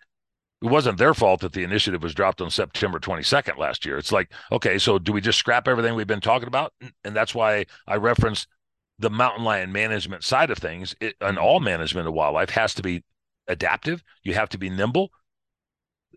It 0.66 0.72
wasn't 0.72 0.98
their 0.98 1.14
fault 1.14 1.42
that 1.42 1.54
the 1.54 1.64
initiative 1.64 2.02
was 2.02 2.16
dropped 2.16 2.42
on 2.42 2.50
September 2.50 3.00
22nd 3.00 3.60
last 3.60 3.86
year. 3.86 4.00
It's 4.00 4.12
like, 4.12 4.32
okay, 4.52 4.80
so 4.80 4.98
do 4.98 5.14
we 5.14 5.22
just 5.22 5.38
scrap 5.38 5.68
everything 5.68 5.94
we've 5.94 6.08
been 6.08 6.22
talking 6.22 6.48
about? 6.48 6.74
And 7.04 7.16
that's 7.16 7.36
why 7.36 7.68
I 7.88 7.98
referenced 7.98 8.48
the 8.98 9.12
mountain 9.12 9.44
lion 9.44 9.72
management 9.72 10.24
side 10.24 10.50
of 10.50 10.58
things. 10.58 10.96
It, 11.00 11.18
and 11.22 11.38
all 11.38 11.60
management 11.60 12.08
of 12.08 12.16
wildlife 12.16 12.50
has 12.50 12.74
to 12.74 12.82
be 12.82 13.04
adaptive. 13.48 14.04
You 14.24 14.34
have 14.34 14.50
to 14.50 14.58
be 14.58 14.72
nimble. 14.72 15.12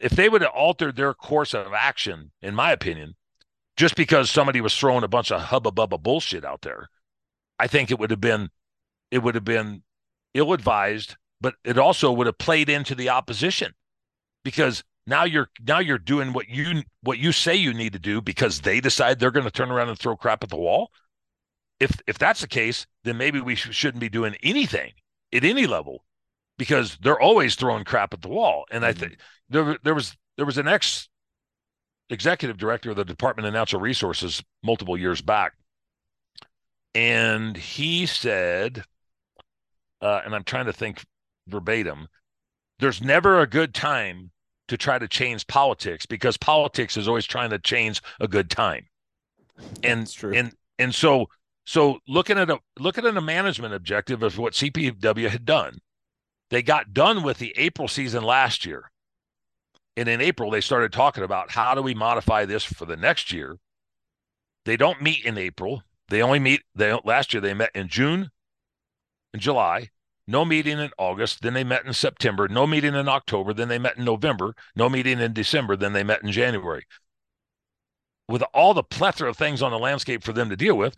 If 0.01 0.13
they 0.13 0.31
would 0.31 0.41
have 0.41 0.53
altered 0.53 0.97
their 0.97 1.13
course 1.13 1.53
of 1.53 1.75
action, 1.75 2.33
in 2.41 2.55
my 2.55 2.73
opinion, 2.73 3.17
just 3.77 3.97
because 3.97 4.31
somebody 4.31 4.63
was 4.63 4.75
throwing 4.75 5.05
a 5.05 5.09
bunch 5.09 5.31
of 5.31 5.43
hubba 5.43 5.73
bubba 5.73 6.03
bullshit 6.03 6.47
out 6.47 6.63
there, 6.63 6.89
I 7.59 7.67
think 7.67 7.91
it 7.91 7.99
would 7.99 8.11
have 8.11 8.23
been 8.23 8.49
it 9.11 9.19
would 9.19 9.35
have 9.35 9.45
been 9.45 9.83
ill 10.33 10.55
advised, 10.55 11.17
but 11.39 11.57
it 11.65 11.77
also 11.77 12.11
would 12.11 12.27
have 12.27 12.39
played 12.39 12.71
into 12.71 12.95
the 12.95 13.11
opposition 13.11 13.75
because 14.45 14.84
now 15.07 15.24
you're 15.24 15.49
now 15.66 15.78
you're 15.78 15.99
doing 15.99 16.32
what 16.32 16.49
you 16.49 16.82
what 17.03 17.18
you 17.18 17.32
say 17.32 17.55
you 17.55 17.72
need 17.72 17.95
to 17.95 17.99
do 17.99 18.20
because 18.20 18.61
they 18.61 18.80
decide 18.80 19.18
they're 19.18 19.30
going 19.30 19.45
to 19.45 19.51
turn 19.51 19.70
around 19.70 19.89
and 19.89 19.99
throw 19.99 20.16
crap 20.16 20.43
at 20.43 20.51
the 20.51 20.57
wall. 20.57 20.91
If 21.80 22.01
if 22.07 22.18
that's 22.18 22.41
the 22.41 22.49
case, 22.49 22.86
then 23.05 23.16
maybe 23.16 23.41
we 23.41 23.55
sh- 23.55 23.74
shouldn't 23.74 24.01
be 24.01 24.09
doing 24.09 24.36
anything 24.43 24.93
at 25.32 25.45
any 25.45 25.66
level 25.66 26.05
because 26.59 26.99
they're 27.01 27.20
always 27.20 27.55
throwing 27.55 27.84
crap 27.84 28.12
at 28.12 28.20
the 28.20 28.28
wall. 28.28 28.64
And 28.70 28.84
I 28.84 28.93
think 28.93 29.18
there 29.49 29.78
there 29.82 29.95
was 29.95 30.14
there 30.36 30.47
was 30.47 30.59
an 30.59 30.68
ex 30.68 31.09
executive 32.11 32.59
director 32.59 32.91
of 32.91 32.97
the 32.97 33.05
Department 33.05 33.47
of 33.47 33.55
Natural 33.55 33.80
Resources 33.80 34.43
multiple 34.62 34.99
years 34.99 35.22
back, 35.22 35.55
and 36.95 37.57
he 37.57 38.07
said, 38.07 38.84
uh, 40.03 40.20
and 40.24 40.34
I'm 40.34 40.45
trying 40.45 40.66
to 40.66 40.72
think 40.72 41.05
verbatim, 41.47 42.09
there's 42.79 43.03
never 43.03 43.41
a 43.41 43.47
good 43.47 43.74
time 43.74 44.31
to 44.68 44.76
try 44.76 44.99
to 44.99 45.09
change 45.09 45.47
politics 45.47 46.07
because 46.07 46.37
politics 46.37 46.97
is 46.97 47.09
always 47.09 47.26
trying 47.26 47.51
to 47.51 47.59
change 47.59 48.03
a 48.20 48.29
good 48.29 48.51
time. 48.51 48.87
And 49.83 50.03
That's 50.03 50.12
true. 50.12 50.35
and 50.35 50.53
and 50.79 50.95
so 50.95 51.26
so 51.66 51.99
looking 52.07 52.39
at 52.39 52.51
a 52.51 52.59
looking 52.79 53.07
at 53.07 53.16
a 53.16 53.20
management 53.20 53.74
objective 53.74 54.22
of 54.22 54.39
what 54.39 54.53
CPW 54.55 55.29
had 55.29 55.45
done, 55.45 55.79
they 56.51 56.62
got 56.62 56.93
done 56.95 57.22
with 57.22 57.39
the 57.39 57.53
April 57.57 57.89
season 57.89 58.22
last 58.22 58.64
year. 58.64 58.91
And 59.97 60.09
in 60.09 60.20
April, 60.20 60.51
they 60.51 60.61
started 60.61 60.93
talking 60.93 61.24
about 61.24 61.51
how 61.51 61.74
do 61.74 61.83
we 61.83 61.95
modify 61.95 62.45
this 62.45 62.62
for 62.64 62.85
the 62.85 62.97
next 62.97 63.33
year. 63.33 63.59
They 64.64 64.76
don't 64.76 65.03
meet 65.03 65.24
in 65.24 65.37
April. 65.37 65.83
They 66.09 66.22
only 66.22 66.39
meet 66.39 66.62
they 66.74 66.97
last 67.05 67.35
year 67.35 67.41
they 67.41 67.55
met 67.55 67.70
in 67.74 67.89
June 67.89 68.31
and 69.33 69.43
July, 69.43 69.91
no 70.29 70.45
meeting 70.45 70.79
in 70.79 70.91
August, 70.99 71.41
then 71.41 71.55
they 71.55 71.64
met 71.64 71.87
in 71.87 71.95
September, 71.95 72.47
no 72.47 72.66
meeting 72.66 72.95
in 72.95 73.09
October, 73.09 73.55
then 73.55 73.68
they 73.68 73.79
met 73.79 73.97
in 73.97 74.05
November, 74.05 74.55
no 74.76 74.89
meeting 74.89 75.18
in 75.18 75.33
December, 75.33 75.74
then 75.74 75.95
they 75.95 76.05
met 76.05 76.22
in 76.22 76.31
January. 76.31 76.85
With 78.29 78.43
all 78.53 78.74
the 78.74 78.83
plethora 78.83 79.31
of 79.31 79.39
things 79.39 79.62
on 79.62 79.70
the 79.70 79.79
landscape 79.79 80.22
for 80.22 80.35
them 80.35 80.51
to 80.51 80.57
deal 80.57 80.76
with, 80.76 80.95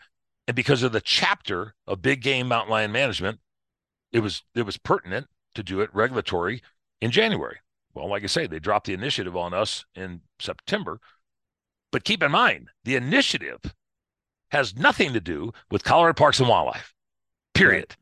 and 0.48 0.56
because 0.56 0.82
of 0.82 0.90
the 0.90 1.00
chapter 1.00 1.74
of 1.86 2.02
big 2.02 2.22
game 2.22 2.48
mountain 2.48 2.72
lion 2.72 2.90
management, 2.90 3.38
it 4.12 4.18
was 4.18 4.42
it 4.54 4.62
was 4.62 4.76
pertinent 4.76 5.28
to 5.54 5.62
do 5.62 5.80
it 5.80 5.94
regulatory 5.94 6.60
in 7.00 7.12
January. 7.12 7.58
Well, 7.94 8.08
like 8.08 8.24
I 8.24 8.26
say, 8.26 8.48
they 8.48 8.58
dropped 8.58 8.86
the 8.86 8.94
initiative 8.94 9.36
on 9.36 9.54
us 9.54 9.84
in 9.94 10.22
September. 10.40 10.98
But 11.92 12.04
keep 12.04 12.22
in 12.22 12.32
mind, 12.32 12.70
the 12.84 12.96
initiative 12.96 13.60
has 14.50 14.76
nothing 14.76 15.12
to 15.12 15.20
do 15.20 15.52
with 15.70 15.84
Colorado 15.84 16.14
Parks 16.14 16.40
and 16.40 16.48
Wildlife. 16.48 16.94
Period. 17.54 17.96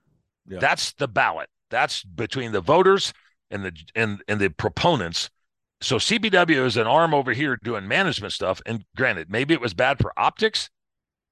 Yeah. 0.49 0.59
That's 0.59 0.93
the 0.95 1.09
ballot. 1.09 1.49
That's 1.71 2.03
between 2.03 2.53
the 2.53 2.61
voters 2.61 3.13
and 3.51 3.65
the 3.65 3.73
and 3.95 4.23
and 4.29 4.41
the 4.41 4.51
proponents. 4.51 5.31
So 5.81 5.97
CPW 5.97 6.65
is 6.67 6.77
an 6.77 6.87
arm 6.87 7.15
over 7.15 7.33
here 7.33 7.59
doing 7.63 7.87
management 7.87 8.33
stuff. 8.33 8.61
And 8.67 8.85
granted, 8.97 9.31
maybe 9.31 9.55
it 9.55 9.61
was 9.61 9.75
bad 9.75 9.99
for 10.01 10.13
optics, 10.19 10.71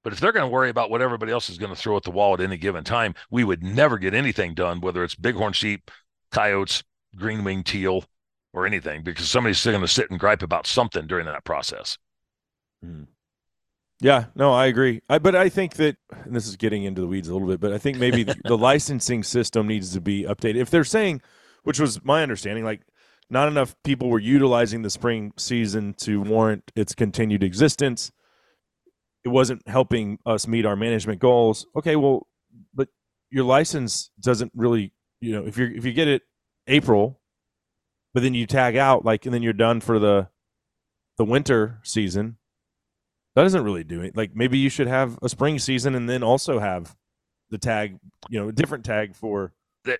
but 0.03 0.13
if 0.13 0.21
they're 0.21 0.31
going 0.31 0.45
to 0.45 0.53
worry 0.53 0.69
about 0.69 0.89
what 0.89 1.01
everybody 1.01 1.33
else 1.33 1.49
is 1.49 1.57
going 1.57 1.73
to 1.73 1.79
throw 1.79 1.97
at 1.97 2.03
the 2.03 2.11
wall 2.11 2.33
at 2.33 2.39
any 2.39 2.55
given 2.55 2.85
time, 2.85 3.13
we 3.29 3.43
would 3.43 3.61
never 3.61 3.97
get 3.97 4.13
anything 4.13 4.53
done, 4.53 4.79
whether 4.79 5.03
it's 5.03 5.15
bighorn 5.15 5.51
sheep, 5.51 5.91
coyotes, 6.31 6.81
green 7.17 7.43
winged 7.43 7.65
teal, 7.65 8.05
or 8.53 8.65
anything, 8.65 9.03
because 9.03 9.29
somebody's 9.29 9.59
still 9.59 9.73
going 9.73 9.81
to 9.81 9.87
sit 9.87 10.09
and 10.09 10.19
gripe 10.19 10.41
about 10.41 10.65
something 10.65 11.07
during 11.07 11.25
that 11.25 11.43
process. 11.43 11.97
Hmm. 12.81 13.03
Yeah, 13.99 14.25
no, 14.35 14.53
I 14.53 14.67
agree. 14.67 15.01
I, 15.09 15.17
but 15.17 15.35
I 15.35 15.49
think 15.49 15.73
that 15.75 15.97
and 16.11 16.35
this 16.35 16.47
is 16.47 16.55
getting 16.55 16.83
into 16.83 17.01
the 17.01 17.07
weeds 17.07 17.29
a 17.29 17.33
little 17.33 17.47
bit, 17.47 17.59
but 17.59 17.73
I 17.73 17.79
think 17.79 17.97
maybe 17.97 18.23
the, 18.23 18.35
the 18.43 18.57
licensing 18.57 19.23
system 19.23 19.67
needs 19.67 19.93
to 19.93 20.01
be 20.01 20.23
updated. 20.23 20.57
If 20.57 20.69
they're 20.69 20.83
saying, 20.83 21.21
which 21.63 21.79
was 21.79 22.03
my 22.03 22.21
understanding, 22.21 22.63
like 22.63 22.81
not 23.29 23.47
enough 23.47 23.75
people 23.83 24.09
were 24.09 24.19
utilizing 24.19 24.83
the 24.83 24.89
spring 24.89 25.33
season 25.37 25.95
to 25.95 26.21
warrant 26.21 26.71
its 26.75 26.93
continued 26.93 27.43
existence. 27.43 28.11
It 29.25 29.29
wasn't 29.29 29.67
helping 29.67 30.19
us 30.25 30.47
meet 30.47 30.65
our 30.65 30.75
management 30.75 31.19
goals. 31.19 31.65
Okay, 31.75 31.95
well, 31.95 32.27
but 32.73 32.87
your 33.31 33.43
license 33.43 34.11
doesn't 34.21 34.51
really, 34.55 34.93
you 35.19 35.33
know, 35.33 35.45
if 35.45 35.57
you 35.57 35.73
if 35.75 35.83
you 35.83 35.91
get 35.91 36.07
it 36.07 36.21
April, 36.67 37.19
but 38.13 38.21
then 38.21 38.35
you 38.35 38.45
tag 38.45 38.77
out 38.77 39.03
like 39.03 39.25
and 39.25 39.33
then 39.33 39.41
you're 39.41 39.53
done 39.53 39.81
for 39.81 39.97
the 39.97 40.29
the 41.17 41.25
winter 41.25 41.79
season 41.83 42.36
that 43.37 43.43
doesn't 43.43 43.63
really 43.63 43.83
do 43.83 44.01
it. 44.01 44.17
Like 44.17 44.35
maybe 44.35 44.57
you 44.57 44.67
should 44.67 44.87
have 44.87 45.19
a 45.21 45.29
spring 45.29 45.59
season 45.59 45.93
and 45.93 46.09
then 46.09 46.23
also 46.23 46.57
have 46.57 46.95
the 47.51 47.59
tag, 47.59 47.99
you 48.29 48.39
know, 48.39 48.49
a 48.49 48.51
different 48.51 48.83
tag 48.83 49.15
for. 49.15 49.53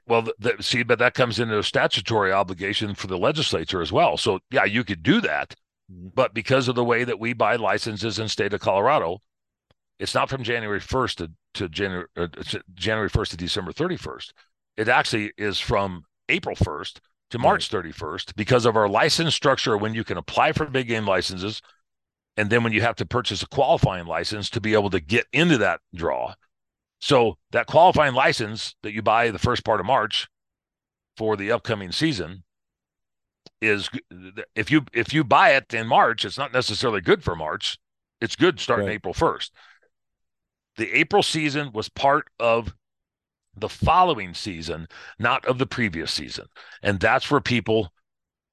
Well, 0.08 0.24
th 0.24 0.36
th 0.42 0.62
see, 0.64 0.82
but 0.82 0.98
that 0.98 1.14
comes 1.14 1.40
into 1.40 1.60
a 1.60 1.64
statutory 1.64 2.32
obligation 2.32 2.96
for 2.96 3.06
the 3.06 3.18
legislature 3.18 3.80
as 3.80 3.92
well. 3.92 4.18
So, 4.18 4.40
yeah, 4.50 4.64
you 4.64 4.84
could 4.84 5.04
do 5.04 5.22
that, 5.22 5.54
Mhm. 5.92 6.16
but 6.16 6.34
because 6.34 6.68
of 6.68 6.74
the 6.74 6.84
way 6.84 7.04
that 7.04 7.20
we 7.20 7.34
buy 7.34 7.58
licenses 7.58 8.18
in 8.18 8.28
state 8.28 8.54
of 8.54 8.60
Colorado, 8.60 9.20
it's 10.00 10.16
not 10.16 10.30
from 10.30 10.42
January 10.42 10.80
1st 10.82 11.20
to, 11.20 11.32
to 11.54 11.70
January 11.70 12.08
uh, 12.18 12.26
to 12.28 12.64
January 12.74 13.10
1st 13.10 13.30
to 13.32 13.38
December 13.38 13.72
31st. 13.72 14.34
It 14.78 14.90
actually 14.90 15.32
is 15.38 15.60
from 15.60 16.06
April 16.28 16.56
1st 16.56 17.02
to 17.30 17.38
March 17.38 17.70
31st 17.70 18.36
because 18.36 18.66
of 18.66 18.76
our 18.76 18.90
license 18.90 19.36
structure 19.36 19.78
when 19.78 19.94
you 19.94 20.04
can 20.04 20.18
apply 20.18 20.54
for 20.54 20.66
big 20.66 20.88
game 20.88 21.06
licenses 21.06 21.62
and 22.38 22.50
then 22.50 22.64
when 22.64 22.72
you 22.72 22.82
have 22.82 22.96
to 22.96 23.06
purchase 23.06 23.42
a 23.42 23.48
qualifying 23.48 24.06
license 24.06 24.50
to 24.52 24.62
be 24.62 24.74
able 24.74 24.92
to 24.92 25.00
get 25.00 25.26
into 25.34 25.58
that 25.58 25.82
draw. 25.94 26.36
So 27.00 27.38
that 27.52 27.68
qualifying 27.68 28.14
license 28.14 28.76
that 28.84 28.94
you 28.94 29.02
buy 29.02 29.32
the 29.32 29.40
first 29.40 29.66
part 29.66 29.80
of 29.80 29.86
March 29.86 30.28
for 31.18 31.36
the 31.36 31.52
upcoming 31.52 31.92
season 31.92 32.44
is 33.62 33.90
if 34.56 34.72
you 34.72 34.84
if 34.94 35.14
you 35.14 35.24
buy 35.24 35.52
it 35.52 35.74
in 35.74 35.88
March, 35.88 36.26
it's 36.26 36.38
not 36.38 36.54
necessarily 36.54 37.02
good 37.02 37.24
for 37.24 37.36
March. 37.36 37.78
It's 38.22 38.36
good 38.36 38.60
starting 38.60 38.88
Right. 38.88 38.94
April 38.94 39.14
1st. 39.14 39.52
The 40.78 40.94
April 40.94 41.24
season 41.24 41.72
was 41.74 41.90
part 41.90 42.30
of 42.40 42.74
the 43.56 43.70
following 43.70 44.36
season, 44.36 44.88
not 45.18 45.46
of 45.46 45.58
the 45.58 45.66
previous 45.66 46.12
season. 46.12 46.46
And 46.84 47.00
that's 47.00 47.32
where 47.32 47.42
people 47.42 47.92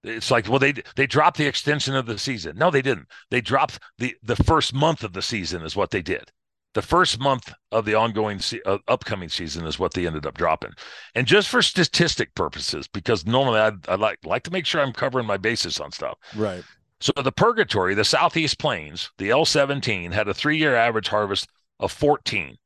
it's 0.05 0.31
like, 0.31 0.49
well, 0.49 0.59
they 0.59 0.75
they 0.97 1.07
dropped 1.07 1.39
the 1.39 1.47
extension 1.47 1.97
of 1.97 2.07
the 2.07 2.19
season. 2.19 2.57
No, 2.57 2.71
they 2.71 2.83
didn't. 2.83 3.09
They 3.31 3.41
dropped 3.41 3.81
the 3.99 4.15
the 4.23 4.37
first 4.37 4.75
month 4.75 5.03
of 5.03 5.15
the 5.15 5.23
season 5.23 5.63
is 5.63 5.75
what 5.75 5.91
they 5.91 6.03
did. 6.03 6.31
The 6.75 6.83
first 6.83 7.21
month 7.21 7.53
of 7.71 7.85
the 7.85 7.95
ongoing 7.95 8.41
se- 8.41 8.61
uh, 8.67 8.79
upcoming 8.89 9.29
season 9.29 9.65
is 9.65 9.79
what 9.79 9.95
they 9.95 10.07
ended 10.07 10.27
up 10.27 10.37
dropping. 10.37 10.73
And 11.15 11.27
just 11.27 11.49
for 11.49 11.63
statistic 11.63 12.35
purposes, 12.35 12.87
because 12.89 13.25
normally 13.25 13.61
I 13.61 13.73
I 13.89 13.95
like 13.95 14.19
like 14.25 14.43
to 14.45 14.51
make 14.51 14.67
sure 14.67 14.83
I'm 14.83 14.93
covering 14.93 15.27
my 15.27 15.39
bases 15.39 15.81
on 15.81 15.91
stuff. 15.91 16.19
Right. 16.37 16.65
So 17.01 17.13
the 17.17 17.33
Purgatory, 17.33 17.95
the 17.95 18.05
Southeast 18.05 18.59
Plains, 18.59 19.11
the 19.19 19.31
L17 19.31 20.13
had 20.13 20.29
a 20.29 20.35
three-year 20.35 20.75
average 20.75 21.09
harvest 21.09 21.49
of 21.79 21.93
14, 21.93 22.57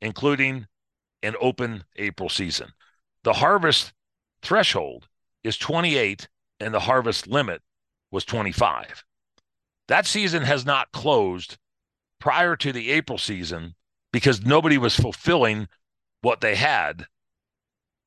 including 0.00 0.66
an 1.22 1.34
open 1.40 1.84
April 1.96 2.28
season. 2.28 2.68
The 3.22 3.34
harvest 3.34 3.92
threshold 4.40 5.08
is 5.42 5.58
28 5.58 6.28
and 6.60 6.72
the 6.72 6.80
harvest 6.80 7.26
limit 7.26 7.62
was 8.10 8.24
25. 8.24 9.04
That 9.88 10.06
season 10.06 10.42
has 10.42 10.66
not 10.66 10.92
closed 10.92 11.58
prior 12.18 12.56
to 12.56 12.72
the 12.72 12.90
April 12.90 13.18
season 13.18 13.74
because 14.12 14.44
nobody 14.44 14.78
was 14.78 14.96
fulfilling 14.96 15.68
what 16.22 16.40
they 16.40 16.54
had 16.54 17.06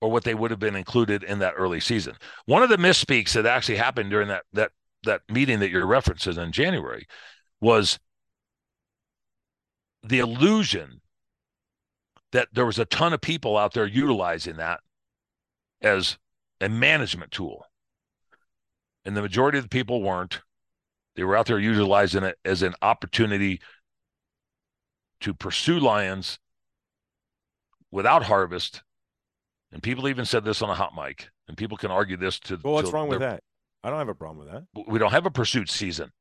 or 0.02 0.12
what 0.12 0.24
they 0.24 0.34
would 0.34 0.52
have 0.52 0.60
been 0.60 0.76
included 0.76 1.24
in 1.24 1.40
that 1.40 1.54
early 1.58 1.80
season. 1.80 2.16
One 2.46 2.64
of 2.64 2.70
the 2.70 2.78
misspeaks 2.78 3.34
that 3.34 3.46
actually 3.46 3.78
happened 3.78 4.10
during 4.10 4.28
that 4.30 4.44
that 4.54 4.72
that 5.04 5.22
meeting 5.30 5.60
that 5.60 5.70
you're 5.70 5.86
referencing 5.86 6.38
in 6.38 6.52
January 6.52 7.06
was 7.62 8.00
the 10.04 10.20
illusion 10.20 11.02
that 12.32 12.48
there 12.54 12.66
was 12.66 12.80
a 12.80 12.86
ton 12.86 13.14
of 13.14 13.22
people 13.22 13.58
out 13.58 13.74
there 13.74 13.86
utilizing 13.86 14.58
that 14.58 14.82
as 15.82 16.18
a 16.62 16.70
management 16.70 17.32
tool. 17.32 17.66
And 19.10 19.18
the 19.18 19.24
majority 19.24 19.58
of 19.58 19.64
the 19.64 19.70
people 19.70 20.04
weren't. 20.04 20.42
They 21.16 21.24
were 21.24 21.36
out 21.36 21.48
there 21.48 21.58
utilizing 21.58 22.22
it 22.22 22.38
as 22.46 22.62
an 22.62 22.76
opportunity 22.84 23.60
to 25.22 25.34
pursue 25.34 25.80
lions 25.80 26.38
without 27.90 28.22
harvest. 28.22 28.84
And 29.72 29.82
people 29.82 30.08
even 30.10 30.26
said 30.26 30.46
this 30.46 30.62
on 30.62 30.70
a 30.70 30.76
hot 30.76 30.94
mic, 30.96 31.32
and 31.48 31.58
people 31.58 31.76
can 31.76 31.90
argue 31.90 32.18
this 32.18 32.40
to. 32.42 32.60
Well, 32.64 32.76
what's 32.76 32.92
to 32.92 32.94
wrong 32.94 33.08
with 33.08 33.22
that? 33.22 33.42
I 33.84 33.90
don't 33.90 33.98
have 33.98 34.10
a 34.10 34.14
problem 34.14 34.46
with 34.46 34.54
that. 34.54 34.66
We 34.88 35.00
don't 35.00 35.10
have 35.10 35.26
a 35.26 35.32
pursuit 35.32 35.72
season. 35.72 36.12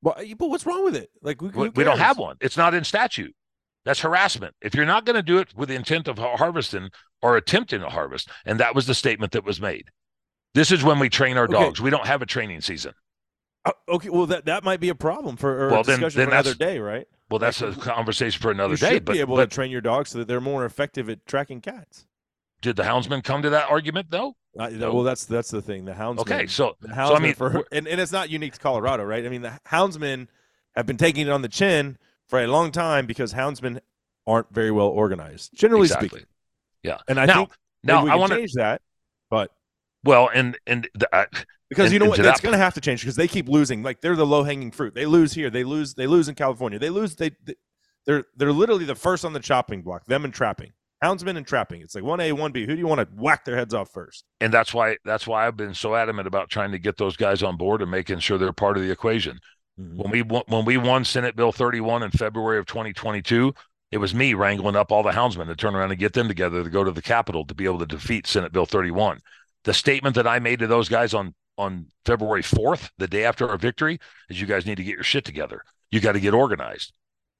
Well, 0.00 0.16
but 0.38 0.48
what's 0.48 0.64
wrong 0.64 0.82
with 0.82 0.96
it? 0.96 1.10
Like 1.20 1.42
we, 1.42 1.50
We, 1.68 1.84
don't 1.84 1.98
have 1.98 2.16
one. 2.16 2.38
It's 2.40 2.56
not 2.56 2.72
in 2.72 2.84
statute. 2.84 3.36
That's 3.84 4.00
harassment. 4.00 4.54
If 4.62 4.74
you're 4.74 4.86
not 4.86 5.04
going 5.04 5.16
to 5.16 5.22
do 5.22 5.36
it 5.40 5.54
with 5.54 5.68
the 5.68 5.74
intent 5.74 6.08
of 6.08 6.16
harvesting 6.16 6.88
or 7.20 7.36
attempting 7.36 7.82
to 7.82 7.90
harvest, 7.90 8.30
and 8.46 8.60
that 8.60 8.74
was 8.74 8.86
the 8.86 8.94
statement 8.94 9.32
that 9.32 9.44
was 9.44 9.60
made. 9.60 9.90
This 10.56 10.72
is 10.72 10.82
when 10.82 10.98
we 10.98 11.10
train 11.10 11.36
our 11.36 11.44
Okay. 11.44 11.52
dogs. 11.52 11.82
We 11.82 11.90
don't 11.90 12.06
have 12.06 12.22
a 12.22 12.26
training 12.26 12.62
season. 12.62 12.94
Uh, 13.66 13.72
okay, 13.90 14.08
well 14.08 14.24
that 14.26 14.46
that 14.46 14.64
might 14.64 14.80
be 14.80 14.88
a 14.88 14.94
problem 14.94 15.36
for 15.36 15.66
or 15.66 15.70
Well, 15.70 15.82
then- 15.82 16.00
then 16.00 16.28
another 16.28 16.54
day, 16.54 16.78
right? 16.78 17.06
Well, 17.28 17.38
that's 17.38 17.60
a 17.60 17.72
conversation 17.72 18.40
for 18.40 18.50
another 18.50 18.72
you 18.72 18.78
day. 18.78 18.90
should 18.94 19.04
But, 19.04 19.12
be 19.12 19.20
able 19.20 19.36
but 19.36 19.50
to 19.50 19.54
train 19.54 19.70
your 19.70 19.80
dogs 19.82 20.10
so 20.10 20.18
that 20.18 20.28
they're 20.28 20.40
more 20.40 20.64
effective 20.64 21.10
at 21.10 21.26
tracking 21.26 21.60
cats. 21.60 22.06
did 22.62 22.74
the 22.76 22.84
houndsman 22.84 23.22
come 23.22 23.42
to 23.42 23.50
that 23.50 23.68
argument 23.68 24.10
though? 24.10 24.34
Uh, 24.58 24.70
No. 24.70 24.94
Well, 24.94 25.02
that's 25.04 25.26
that's 25.26 25.50
the 25.50 25.60
thing. 25.60 25.84
The 25.84 25.92
houndsmen. 25.92 26.20
Okay, 26.20 26.46
so 26.46 26.74
the 26.80 26.88
so 26.88 27.14
I 27.14 27.18
mean, 27.18 27.34
for, 27.34 27.66
and, 27.70 27.86
and 27.86 28.00
it's 28.00 28.12
not 28.12 28.30
unique 28.30 28.54
to 28.54 28.58
Colorado, 28.60 29.04
right? 29.04 29.26
I 29.26 29.28
mean, 29.28 29.42
the 29.42 29.60
houndsmen 29.68 30.28
have 30.74 30.86
been 30.86 30.96
taking 30.96 31.26
it 31.26 31.30
on 31.30 31.42
the 31.42 31.48
chin 31.50 31.98
for 32.28 32.40
a 32.40 32.46
long 32.46 32.72
time 32.72 33.04
because 33.04 33.34
houndsmen 33.34 33.80
aren't 34.26 34.52
very 34.54 34.70
well 34.70 34.88
organized, 34.88 35.52
generally 35.54 35.84
exactly. 35.84 36.08
speaking. 36.08 36.26
Yeah. 36.82 36.98
And 37.08 37.20
I 37.20 37.26
now, 37.26 37.34
think 37.34 37.50
now 37.84 38.04
we 38.04 38.10
I 38.10 38.14
want 38.14 38.32
to. 38.32 38.38
change 38.38 38.52
that, 38.54 38.80
but 39.28 39.52
Well, 40.06 40.30
and 40.32 40.58
and 40.66 40.88
the, 40.94 41.08
I, 41.14 41.26
because 41.68 41.86
And- 41.86 41.92
you 41.92 41.98
know 41.98 42.06
what, 42.06 42.16
to 42.16 42.28
it's 42.28 42.40
going 42.40 42.52
to 42.52 42.58
have 42.58 42.74
to 42.74 42.80
change 42.80 43.00
because 43.02 43.16
they 43.16 43.28
keep 43.28 43.48
losing. 43.48 43.82
Like 43.82 44.00
they're 44.00 44.16
the 44.16 44.26
low 44.26 44.42
hanging 44.44 44.70
fruit. 44.70 44.94
They 44.94 45.06
lose 45.06 45.32
here. 45.32 45.50
They 45.50 45.64
lose. 45.64 45.94
They 45.94 46.06
lose 46.06 46.28
in 46.28 46.34
California. 46.34 46.78
They 46.78 46.90
lose. 46.90 47.16
They, 47.16 47.30
they 47.44 47.54
they're 48.06 48.24
they're 48.36 48.52
literally 48.52 48.84
the 48.84 48.94
first 48.94 49.24
on 49.24 49.32
the 49.32 49.40
chopping 49.40 49.82
block. 49.82 50.06
Them 50.06 50.24
and 50.24 50.32
trapping. 50.32 50.72
Houndsmen 51.04 51.36
and 51.36 51.46
trapping. 51.46 51.82
It's 51.82 51.94
like 51.94 52.04
one 52.04 52.20
A, 52.20 52.32
one 52.32 52.52
B. 52.52 52.64
Who 52.66 52.72
do 52.74 52.78
you 52.78 52.86
want 52.86 53.00
to 53.00 53.08
whack 53.20 53.44
their 53.44 53.56
heads 53.56 53.74
off 53.74 53.90
first? 53.92 54.24
and 54.40 54.52
that's 54.52 54.72
why 54.72 54.96
that's 55.04 55.26
why 55.26 55.46
I've 55.46 55.56
been 55.56 55.74
so 55.74 55.94
adamant 55.94 56.26
about 56.26 56.48
trying 56.48 56.72
to 56.72 56.78
get 56.78 56.96
those 56.96 57.16
guys 57.16 57.42
on 57.42 57.56
board 57.58 57.82
and 57.82 57.90
making 57.90 58.20
sure 58.20 58.38
they're 58.38 58.52
part 58.52 58.76
of 58.78 58.82
the 58.82 58.90
equation. 58.90 59.38
Mm-hmm. 59.78 59.98
When 59.98 60.10
we 60.10 60.22
won- 60.22 60.44
when 60.48 60.64
we 60.64 60.78
won 60.78 61.04
Senate 61.04 61.36
Bill 61.36 61.52
31 61.52 62.02
in 62.02 62.10
February 62.12 62.58
of 62.58 62.64
2022, 62.66 63.52
it 63.92 63.98
was 63.98 64.14
me 64.14 64.32
wrangling 64.32 64.74
up 64.74 64.90
all 64.90 65.02
the 65.02 65.10
houndsmen 65.10 65.48
to 65.48 65.54
turn 65.56 65.74
around 65.74 65.90
and 65.90 66.00
get 66.00 66.14
them 66.14 66.28
together 66.28 66.64
to 66.64 66.70
go 66.70 66.82
to 66.82 66.92
the 66.92 67.02
Capitol 67.02 67.44
to 67.44 67.54
be 67.54 67.66
able 67.66 67.80
to 67.80 67.86
defeat 67.86 68.26
Senate 68.26 68.52
Bill 68.52 68.64
31. 68.66 69.20
The 69.66 69.74
statement 69.74 70.14
that 70.14 70.26
I 70.26 70.38
made 70.38 70.60
to 70.60 70.66
those 70.66 70.88
guys 70.88 71.12
on 71.12 71.34
on 71.58 71.86
February 72.04 72.42
4th, 72.42 72.90
the 72.98 73.08
day 73.08 73.24
after 73.24 73.48
our 73.48 73.56
victory, 73.56 73.98
is 74.28 74.40
you 74.40 74.46
guys 74.46 74.66
need 74.66 74.76
to 74.76 74.84
get 74.84 74.94
your 74.94 75.02
shit 75.02 75.24
together. 75.24 75.62
You 75.90 76.00
got 76.00 76.12
to 76.12 76.20
get 76.20 76.34
organized. 76.34 76.92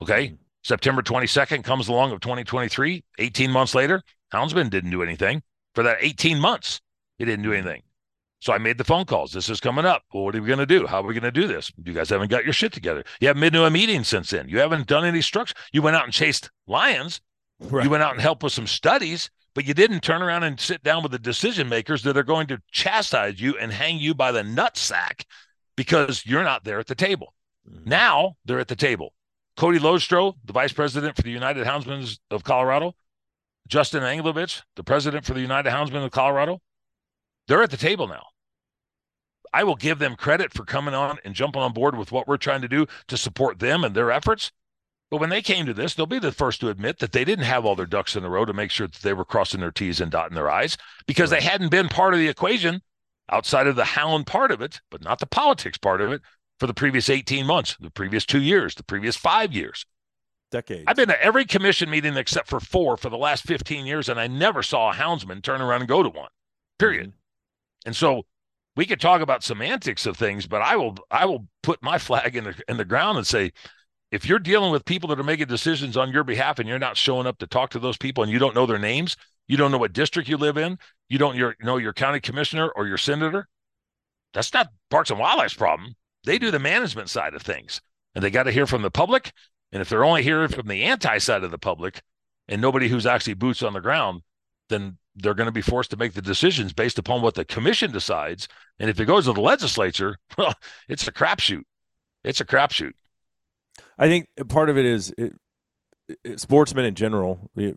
Okay. 0.03 0.29
Mm-hmm. 0.29 0.35
September 0.63 1.03
22nd 1.03 1.63
comes 1.63 1.87
along 1.87 2.11
of 2.11 2.21
2023, 2.21 3.05
18 3.19 3.51
months 3.53 3.75
later, 3.75 4.03
Houndsman 4.33 4.69
didn't 4.69 4.91
do 4.91 5.03
anything. 5.03 5.43
For 5.77 5.85
that 5.85 5.99
18 6.01 6.41
months, 6.41 6.81
he 7.19 7.25
didn't 7.25 7.45
do 7.45 7.51
mm-hmm. 7.51 7.69
anything. 7.69 7.83
So 8.41 8.53
I 8.53 8.59
made 8.59 8.77
the 8.77 8.85
phone 8.85 9.05
calls. 9.05 9.33
This 9.33 9.49
is 9.49 9.61
coming 9.61 9.85
up. 9.85 10.03
Well, 10.13 10.25
what 10.25 10.35
are 10.35 10.41
we 10.41 10.47
going 10.49 10.59
to 10.59 10.67
do? 10.67 10.87
How 10.87 11.01
are 11.01 11.07
we 11.07 11.15
going 11.15 11.23
to 11.23 11.31
do 11.31 11.47
this? 11.47 11.73
You 11.85 11.93
guys 11.93 12.11
haven't 12.11 12.31
got 12.31 12.45
your 12.45 12.53
shit 12.53 12.73
together. 12.73 13.05
You 13.21 13.29
haven't 13.29 13.41
been 13.41 13.53
to 13.53 13.65
a 13.65 13.71
meeting 13.71 14.05
since 14.05 14.31
then. 14.31 14.49
You 14.49 14.59
haven't 14.59 14.87
done 14.87 15.05
any 15.05 15.23
structure. 15.23 15.55
You 15.73 15.83
went 15.83 15.97
out 15.97 16.05
and 16.05 16.13
chased 16.13 16.51
lions. 16.67 17.21
Right. 17.61 17.85
You 17.85 17.91
went 17.91 18.03
out 18.03 18.13
and 18.13 18.21
helped 18.21 18.43
with 18.43 18.53
some 18.53 18.67
studies, 18.67 19.31
but 19.57 19.65
you 19.65 19.73
didn't 19.73 20.03
turn 20.03 20.21
around 20.21 20.43
and 20.43 20.61
sit 20.61 20.83
down 20.83 21.03
with 21.03 21.13
the 21.13 21.19
decision 21.19 21.67
makers 21.67 22.03
that 22.03 22.17
are 22.17 22.23
going 22.23 22.47
to 22.47 22.61
chastise 22.71 23.41
you 23.41 23.57
and 23.57 23.73
hang 23.73 23.97
you 23.99 24.15
by 24.15 24.31
the 24.31 24.43
nutsack 24.43 25.25
because 25.79 26.27
you're 26.27 26.45
not 26.45 26.63
there 26.63 26.79
at 26.79 26.87
the 26.87 26.95
table. 26.95 27.33
Mhm. 27.67 27.87
Now 27.87 28.37
they're 28.45 28.61
at 28.61 28.69
the 28.69 28.77
table. 28.77 29.15
Cody 29.57 29.79
Lostro, 29.79 30.35
the 30.45 30.53
vice 30.53 30.75
president 30.75 31.17
for 31.17 31.23
the 31.23 31.31
United 31.31 31.67
Houndsmen 31.67 32.19
of 32.31 32.45
Colorado, 32.45 32.95
Justin 33.67 34.03
Anglovich, 34.03 34.63
the 34.77 34.85
president 34.85 35.25
for 35.25 35.33
the 35.33 35.41
United 35.41 35.71
Houndsmen 35.71 36.05
of 36.05 36.11
Colorado, 36.11 36.61
they're 37.49 37.63
at 37.63 37.71
the 37.71 37.79
table 37.79 38.07
now. 38.07 38.27
I 39.55 39.65
will 39.65 39.77
give 39.77 39.99
them 39.99 40.17
credit 40.17 40.53
for 40.53 40.67
coming 40.67 40.93
on 40.93 41.19
and 41.25 41.35
jumping 41.35 41.63
on 41.63 41.73
board 41.73 41.97
with 41.97 42.13
what 42.13 42.29
we're 42.29 42.37
trying 42.37 42.61
to 42.61 42.69
do 42.69 42.87
to 43.09 43.17
support 43.17 43.59
them 43.59 43.85
and 43.85 43.95
their 43.95 44.13
efforts. 44.13 44.53
But 45.11 45.19
when 45.19 45.31
they 45.31 45.43
came 45.43 45.67
to 45.67 45.75
this, 45.75 45.95
they'll 45.95 46.07
be 46.07 46.19
the 46.19 46.33
first 46.33 46.61
to 46.61 46.69
admit 46.69 46.99
that 46.99 47.13
they 47.13 47.25
didn't 47.25 47.45
have 47.45 47.65
all 47.65 47.77
their 47.77 47.87
ducks 47.87 48.17
in 48.17 48.25
a 48.25 48.29
row 48.29 48.45
to 48.45 48.53
make 48.53 48.71
sure 48.71 48.89
that 48.89 49.03
they 49.03 49.13
were 49.13 49.25
crossing 49.25 49.61
their 49.61 49.71
T's 49.71 50.01
and 50.01 50.11
dotting 50.11 50.35
their 50.35 50.51
I's 50.51 50.77
because 51.07 51.31
Right. 51.31 51.41
they 51.41 51.47
hadn't 51.47 51.69
been 51.69 51.89
part 51.89 52.13
of 52.13 52.19
the 52.21 52.29
equation 52.29 52.83
outside 53.31 53.67
of 53.67 53.77
the 53.77 53.85
hound 53.85 54.27
part 54.27 54.51
of 54.51 54.61
it, 54.61 54.81
but 54.91 55.03
not 55.03 55.21
the 55.21 55.27
politics 55.27 55.79
part 55.79 56.01
of 56.01 56.11
it 56.13 56.23
for 56.59 56.67
the 56.67 56.75
previous 56.75 57.09
18 57.09 57.47
months, 57.47 57.77
the 57.81 57.91
previous 57.91 58.25
two 58.27 58.41
years, 58.41 58.75
the 58.75 58.83
previous 58.83 59.17
five 59.17 59.53
years. 59.53 59.87
Decades. 60.51 60.85
I've 60.87 60.97
been 60.97 61.09
to 61.09 61.23
every 61.23 61.45
commission 61.45 61.91
meeting 61.91 62.17
except 62.17 62.49
for 62.49 62.61
four 62.61 62.97
for 62.97 63.11
the 63.11 63.19
last 63.19 63.45
15 63.45 63.85
years, 63.85 64.09
and 64.09 64.19
I 64.19 64.27
never 64.27 64.63
saw 64.63 64.91
a 64.91 64.95
houndsman 64.95 65.43
turn 65.43 65.61
around 65.61 65.83
and 65.83 65.89
go 65.89 66.03
to 66.03 66.09
one. 66.09 66.31
Period. 66.79 67.09
Mm-hmm. 67.09 67.87
And 67.87 67.97
so 67.97 68.27
we 68.77 68.87
could 68.87 69.01
talk 69.01 69.21
about 69.21 69.43
semantics 69.43 70.07
of 70.07 70.17
things, 70.17 70.47
but 70.47 70.63
I 70.63 70.77
will 70.77 70.97
I 71.11 71.27
will 71.27 71.47
put 71.63 71.83
my 71.83 71.99
flag 71.99 72.37
in 72.37 72.45
the 72.45 72.55
in 72.69 72.77
the 72.77 72.85
ground 72.85 73.19
and 73.19 73.27
say, 73.27 73.53
if 74.17 74.27
you're 74.27 74.39
dealing 74.39 74.73
with 74.73 74.87
people 74.87 75.11
that 75.11 75.21
are 75.21 75.25
making 75.25 75.47
decisions 75.47 75.95
on 75.95 76.11
your 76.11 76.25
behalf 76.25 76.59
and 76.59 76.67
you're 76.67 76.79
not 76.79 76.97
showing 76.97 77.27
up 77.27 77.37
to 77.37 77.47
talk 77.47 77.69
to 77.69 77.79
those 77.79 77.99
people 77.99 78.25
and 78.25 78.33
you 78.33 78.39
don't 78.39 78.55
know 78.55 78.65
their 78.65 78.79
names, 78.79 79.15
you 79.47 79.59
don't 79.59 79.71
know 79.71 79.77
what 79.77 79.93
district 79.93 80.27
you 80.27 80.39
live 80.39 80.57
in, 80.57 80.79
you 81.11 81.19
don't 81.19 81.37
your, 81.37 81.55
know 81.61 81.77
your 81.77 81.93
county 81.93 82.19
commissioner 82.19 82.71
or 82.75 82.87
your 82.87 82.97
senator, 82.97 83.47
that's 84.33 84.55
not 84.55 84.69
Parks 84.91 85.11
and 85.11 85.21
Wildlife's 85.21 85.53
problem. 85.53 85.95
They 86.25 86.39
do 86.39 86.51
the 86.51 86.59
management 86.59 87.11
side 87.11 87.35
of 87.35 87.43
things, 87.43 87.83
and 88.15 88.25
they 88.25 88.31
got 88.31 88.45
to 88.45 88.53
hear 88.53 88.67
from 88.67 88.81
the 88.81 88.91
public. 88.91 89.33
And 89.71 89.83
if 89.83 89.91
they're 89.91 90.05
only 90.05 90.23
hearing 90.23 90.49
from 90.49 90.67
the 90.67 90.85
anti 90.85 91.19
side 91.19 91.45
of 91.45 91.51
the 91.51 91.59
public 91.59 92.01
and 92.49 92.63
nobody 92.63 92.89
who's 92.89 93.05
actually 93.05 93.35
boots 93.35 93.63
on 93.63 93.75
the 93.75 93.81
ground, 93.81 94.23
then 94.71 94.97
they're 95.15 95.35
going 95.35 95.47
to 95.47 95.53
be 95.53 95.61
forced 95.61 95.91
to 95.91 95.99
make 95.99 96.15
the 96.15 96.23
decisions 96.23 96.73
based 96.73 96.99
upon 96.99 97.21
what 97.21 97.35
the 97.35 97.45
commission 97.45 97.93
decides. 97.93 98.49
And 98.79 98.89
if 98.89 98.99
it 98.99 99.05
goes 99.05 99.27
to 99.27 99.35
the 99.35 99.43
legislature, 99.43 100.17
well, 100.39 100.55
it's 100.89 101.07
a 101.07 101.13
crapshoot. 101.13 101.65
It's 102.25 102.41
a 102.41 102.47
crapshoot. 102.47 102.93
I 103.99 104.09
think 104.09 104.29
part 104.49 104.69
of 104.71 104.77
it 104.79 104.85
is 104.85 105.13
it, 105.17 105.33
it, 106.25 106.41
sportsmen 106.41 106.85
in 106.85 106.95
general, 106.95 107.51
we- 107.55 107.75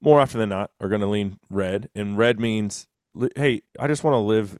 more 0.00 0.20
often 0.20 0.38
than 0.40 0.50
not, 0.50 0.70
are 0.80 0.88
going 0.88 1.00
to 1.00 1.06
lean 1.06 1.38
red, 1.48 1.88
and 1.94 2.18
red 2.18 2.38
means, 2.38 2.86
hey, 3.36 3.62
I 3.78 3.86
just 3.86 4.04
want 4.04 4.14
to 4.14 4.18
live 4.18 4.58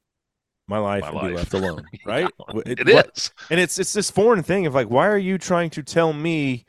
my 0.68 0.78
life 0.78 1.02
My 1.02 1.08
and 1.10 1.20
be 1.28 1.34
left 1.34 1.52
alone, 1.52 1.84
right? 2.06 2.30
It 2.64 2.80
It- 2.88 3.06
is. 3.14 3.30
and 3.50 3.60
it's 3.60 3.78
it's 3.78 3.92
this 3.92 4.10
foreign 4.10 4.42
thing 4.42 4.64
of 4.66 4.74
like, 4.74 4.88
why 4.88 5.06
are 5.08 5.18
you 5.18 5.36
trying 5.36 5.68
to 5.70 5.82
tell 5.82 6.12
me 6.14 6.64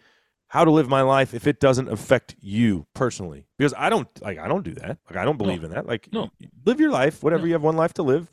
how 0.49 0.65
to 0.65 0.72
live 0.72 0.89
my 0.89 1.02
life 1.02 1.34
if 1.34 1.47
it 1.47 1.60
doesn't 1.61 1.88
affect 1.89 2.35
you 2.41 2.85
personally? 2.93 3.47
Because 3.57 3.73
I 3.77 3.89
don't 3.89 4.10
like 4.22 4.38
I 4.39 4.49
don't 4.49 4.64
do 4.65 4.73
that. 4.73 4.97
Like 5.10 5.18
I 5.18 5.23
don't 5.23 5.38
believe 5.38 5.64
in 5.64 5.72
that. 5.72 5.85
Like 5.85 6.10
No. 6.11 6.30
live 6.65 6.81
your 6.81 6.91
life, 6.91 7.23
whatever 7.23 7.43
No. 7.43 7.47
you 7.47 7.53
have 7.53 7.64
one 7.64 7.77
life 7.77 7.93
to 7.93 8.03
live, 8.03 8.27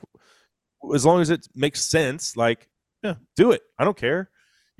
as 0.93 1.07
long 1.07 1.21
as 1.21 1.31
it 1.31 1.47
makes 1.55 1.85
sense. 1.89 2.37
Like 2.37 2.69
yeah, 3.05 3.15
do 3.37 3.53
it. 3.53 3.63
I 3.79 3.85
don't 3.85 3.97
care. 3.97 4.31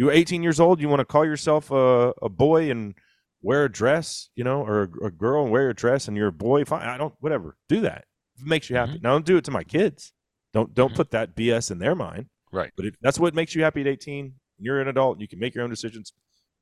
You're 0.03 0.11
18 0.11 0.43
years 0.43 0.59
old. 0.59 0.81
You 0.81 0.89
want 0.89 0.99
to 0.99 1.05
call 1.05 1.25
yourself 1.25 1.71
a, 1.71 2.13
a 2.21 2.29
boy 2.29 2.73
and 2.73 2.93
wear 3.41 3.67
a 3.67 3.71
dress, 3.71 4.31
you 4.35 4.43
know, 4.43 4.63
or 4.67 4.91
a, 5.01 5.07
a 5.07 5.11
girl 5.13 5.45
and 5.45 5.53
wear 5.53 5.71
a 5.71 5.75
dress, 5.75 6.09
and 6.09 6.17
you're 6.17 6.27
a 6.27 6.33
boy. 6.33 6.65
Fine. 6.65 6.89
I 6.89 6.97
don't. 6.97 7.15
Whatever. 7.21 7.57
Do 7.69 7.83
that. 7.83 8.07
If 8.35 8.43
it 8.43 8.49
makes 8.49 8.69
you 8.69 8.75
happy. 8.75 8.99
Now 9.01 9.13
don't 9.13 9.25
do 9.25 9.37
it 9.37 9.45
to 9.45 9.53
my 9.53 9.63
kids. 9.63 10.13
Don't 10.53 10.75
don't 10.75 10.93
Mhm. 10.93 10.97
put 10.97 11.13
that 11.13 11.37
BS 11.37 11.71
in 11.71 11.79
their 11.79 11.95
mind. 11.95 12.27
Right. 12.51 12.73
But 12.77 12.87
if 12.87 12.95
that's 13.01 13.21
what 13.21 13.33
makes 13.33 13.55
you 13.55 13.63
happy 13.63 13.81
at 13.83 13.87
18, 13.87 14.35
you're 14.59 14.81
an 14.81 14.89
adult. 14.89 15.21
You 15.21 15.29
can 15.29 15.39
make 15.39 15.55
your 15.55 15.63
own 15.63 15.71
decisions. 15.71 16.13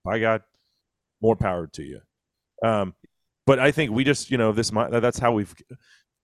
By 0.05 0.19
God, 0.19 0.43
more 1.23 1.35
power 1.35 1.67
to 1.69 1.83
you. 1.83 2.01
Um, 2.63 2.95
but 3.47 3.59
I 3.59 3.71
think 3.71 3.91
we 3.91 4.05
just, 4.05 4.31
you 4.31 4.37
know, 4.37 4.53
this 4.53 4.71
that's 4.71 5.19
how 5.19 5.33
we've. 5.33 5.55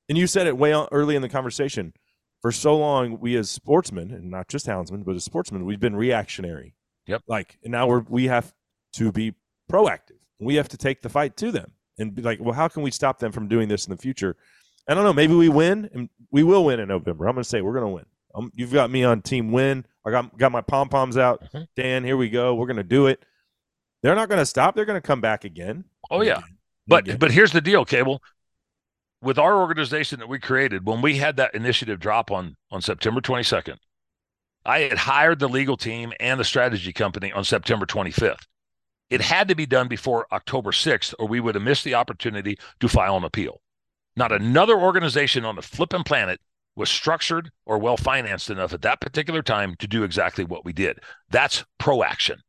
And 0.09 0.19
you 0.19 0.27
said 0.27 0.47
it 0.47 0.57
way 0.59 0.73
early 0.93 1.17
in 1.17 1.23
the 1.23 1.31
conversation. 1.31 1.95
For 2.43 2.53
so 2.53 2.77
long, 2.77 3.19
we 3.19 3.35
as 3.37 3.51
sportsmen, 3.51 4.13
and 4.13 4.31
not 4.31 4.49
just 4.49 4.67
houndsmen, 4.67 5.05
but 5.05 5.17
as 5.17 5.25
sportsmen, 5.25 5.65
we've 5.65 5.81
been 5.81 5.97
reactionary. 5.97 6.76
Yep. 7.07 7.23
Like, 7.27 7.59
and 7.62 7.73
now 7.73 7.87
we're 7.87 8.01
we 8.09 8.24
have 8.27 8.55
to 8.95 9.12
be 9.12 9.35
proactive. 9.70 10.19
We 10.39 10.57
have 10.57 10.69
to 10.69 10.77
take 10.77 11.03
the 11.03 11.09
fight 11.09 11.37
to 11.39 11.51
them 11.53 11.73
and 11.99 12.15
be 12.15 12.23
like, 12.23 12.41
well, 12.41 12.55
how 12.55 12.69
can 12.69 12.83
we 12.83 12.91
stop 12.91 13.19
them 13.19 13.33
from 13.33 13.49
doing 13.49 13.69
this 13.69 13.87
in 13.87 13.91
the 13.91 13.97
future? 13.97 14.37
I 14.89 14.95
don't 14.95 15.05
know. 15.05 15.12
Maybe 15.12 15.35
we 15.35 15.49
win, 15.49 15.89
and 15.93 16.09
we 16.31 16.43
will 16.43 16.65
win 16.65 16.78
in 16.81 16.89
November. 16.89 17.27
I'm 17.27 17.35
going 17.35 17.43
to 17.43 17.49
say 17.49 17.61
we're 17.61 17.73
going 17.73 17.85
to 17.85 17.89
win. 17.95 18.07
Um, 18.35 18.53
you've 18.55 18.73
got 18.73 18.91
me 18.91 19.03
on 19.03 19.23
team 19.23 19.51
win. 19.51 19.85
I 20.07 20.11
got 20.11 20.37
got 20.39 20.53
my 20.53 20.61
pom 20.61 20.89
poms 20.89 21.16
out. 21.16 21.43
Mhm. 21.53 21.66
Dan, 21.74 22.05
here 22.05 22.16
we 22.16 22.28
go. 22.28 22.55
We're 22.55 22.66
going 22.66 22.77
to 22.77 22.85
do 22.85 23.07
it. 23.07 23.24
They're 24.03 24.15
not 24.15 24.28
going 24.28 24.39
to 24.39 24.47
stop. 24.47 24.74
They're 24.77 24.85
going 24.85 25.01
to 25.01 25.07
come 25.07 25.20
back 25.20 25.45
again. 25.45 25.85
Oh 26.11 26.20
yeah, 26.23 26.39
Again. 26.39 26.57
but 26.87 27.05
Again. 27.05 27.19
but 27.19 27.31
here's 27.33 27.53
the 27.53 27.61
deal, 27.61 27.85
Cable. 27.85 28.23
With 29.23 29.39
our 29.39 29.57
organization 29.57 30.20
that 30.20 30.28
we 30.28 30.39
created, 30.39 30.87
when 30.87 31.01
we 31.01 31.16
had 31.16 31.37
that 31.39 31.55
initiative 31.55 31.99
drop 31.99 32.31
on 32.31 32.57
on 32.70 32.83
September 32.83 33.20
22nd, 33.20 33.78
I 34.67 34.81
had 34.81 34.99
hired 34.99 35.39
the 35.39 35.49
legal 35.49 35.77
team 35.77 36.13
and 36.19 36.41
the 36.41 36.45
strategy 36.45 36.93
company 36.93 37.33
on 37.33 37.45
September 37.45 37.87
25th. 37.87 38.47
It 39.09 39.21
had 39.21 39.47
to 39.49 39.55
be 39.55 39.67
done 39.67 39.87
before 39.87 40.27
October 40.33 40.73
6th, 40.73 41.15
or 41.21 41.29
we 41.29 41.39
would 41.39 41.55
have 41.55 41.63
missed 41.63 41.85
the 41.85 41.95
opportunity 41.95 42.59
to 42.81 42.89
file 42.89 43.17
an 43.17 43.23
appeal. 43.25 43.61
Not 44.17 44.33
another 44.33 44.77
organization 44.77 45.45
on 45.45 45.55
the 45.55 45.63
flipping 45.63 46.03
planet 46.03 46.41
was 46.75 46.91
structured 46.91 47.51
or 47.65 47.79
well 47.79 47.97
financed 47.97 48.51
enough 48.51 48.73
at 48.73 48.83
that 48.83 49.01
particular 49.01 49.41
time 49.43 49.77
to 49.79 49.87
do 49.87 50.03
exactly 50.03 50.45
what 50.45 50.65
we 50.65 50.73
did. 50.73 50.99
That's 51.31 51.65
proaction. 51.79 52.41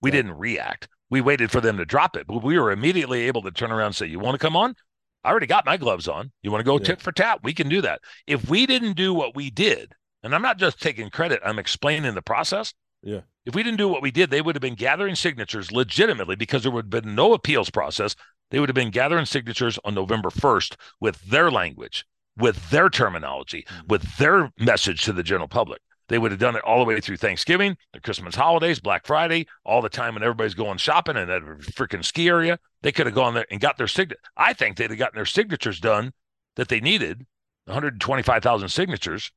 We 0.00 0.10
Yeah. 0.10 0.16
didn't 0.16 0.38
react. 0.38 0.88
We 1.10 1.20
waited 1.20 1.50
for 1.50 1.60
them 1.60 1.76
to 1.78 1.84
drop 1.84 2.16
it, 2.16 2.26
but 2.28 2.42
we 2.44 2.58
were 2.58 2.70
immediately 2.70 3.22
able 3.22 3.42
to 3.42 3.50
turn 3.50 3.72
around 3.72 3.86
and 3.86 3.96
say, 3.96 4.06
You 4.06 4.20
want 4.20 4.34
to 4.36 4.38
come 4.38 4.56
on? 4.56 4.76
I 5.24 5.30
already 5.30 5.46
got 5.46 5.66
my 5.66 5.76
gloves 5.76 6.06
on. 6.06 6.30
You 6.42 6.52
want 6.52 6.60
to 6.60 6.64
go 6.64 6.78
Yeah. 6.78 6.84
tit 6.84 7.02
for 7.02 7.10
tap? 7.10 7.40
We 7.42 7.52
can 7.52 7.68
do 7.68 7.80
that. 7.80 8.00
If 8.26 8.48
we 8.48 8.66
didn't 8.66 8.92
do 8.92 9.12
what 9.12 9.34
we 9.34 9.50
did, 9.50 9.92
and 10.24 10.34
I'm 10.34 10.42
not 10.42 10.58
just 10.58 10.80
taking 10.82 11.10
credit, 11.10 11.40
I'm 11.44 11.58
explaining 11.58 12.14
the 12.14 12.22
process. 12.22 12.74
Yeah. 13.02 13.20
If 13.44 13.54
we 13.54 13.62
didn't 13.62 13.78
do 13.78 13.88
what 13.88 14.02
we 14.02 14.10
did, 14.10 14.30
they 14.30 14.40
would 14.40 14.56
have 14.56 14.62
been 14.62 14.74
gathering 14.74 15.14
signatures 15.14 15.70
legitimately 15.70 16.34
because 16.34 16.62
there 16.62 16.72
would 16.72 16.86
have 16.86 17.04
been 17.04 17.14
no 17.14 17.34
appeals 17.34 17.68
process. 17.70 18.16
They 18.50 18.58
would 18.58 18.70
have 18.70 18.74
been 18.74 18.90
gathering 18.90 19.26
signatures 19.26 19.78
on 19.84 19.94
November 19.94 20.30
1st 20.30 20.76
with 21.00 21.20
their 21.22 21.50
language, 21.50 22.06
with 22.36 22.70
their 22.70 22.88
terminology, 22.88 23.66
Mhm. 23.68 23.88
with 23.88 24.16
their 24.16 24.50
message 24.58 25.04
to 25.04 25.12
the 25.12 25.22
general 25.22 25.48
public. 25.48 25.82
They 26.08 26.18
would 26.18 26.30
have 26.30 26.40
done 26.40 26.56
it 26.56 26.62
all 26.62 26.78
the 26.78 26.84
way 26.84 27.00
through 27.00 27.16
Thanksgiving, 27.18 27.76
the 27.92 28.00
Christmas 28.00 28.34
holidays, 28.34 28.80
Black 28.80 29.06
Friday, 29.06 29.46
all 29.64 29.82
the 29.82 29.88
time 29.88 30.14
when 30.14 30.22
everybody's 30.22 30.54
going 30.54 30.78
shopping 30.78 31.16
in 31.16 31.28
that 31.28 31.42
freaking 31.42 32.04
ski 32.04 32.28
area. 32.28 32.58
They 32.82 32.92
could 32.92 33.06
have 33.06 33.14
gone 33.14 33.34
there 33.34 33.46
and 33.50 33.60
got 33.60 33.76
their 33.76 33.88
signature. 33.88 34.20
I 34.36 34.52
think 34.52 34.76
they'd 34.76 34.90
have 34.90 34.98
gotten 34.98 35.16
their 35.16 35.26
signatures 35.26 35.80
done 35.80 36.12
that 36.56 36.68
they 36.68 36.80
needed, 36.80 37.26
125,000 37.66 38.68
signatures, 38.68 39.30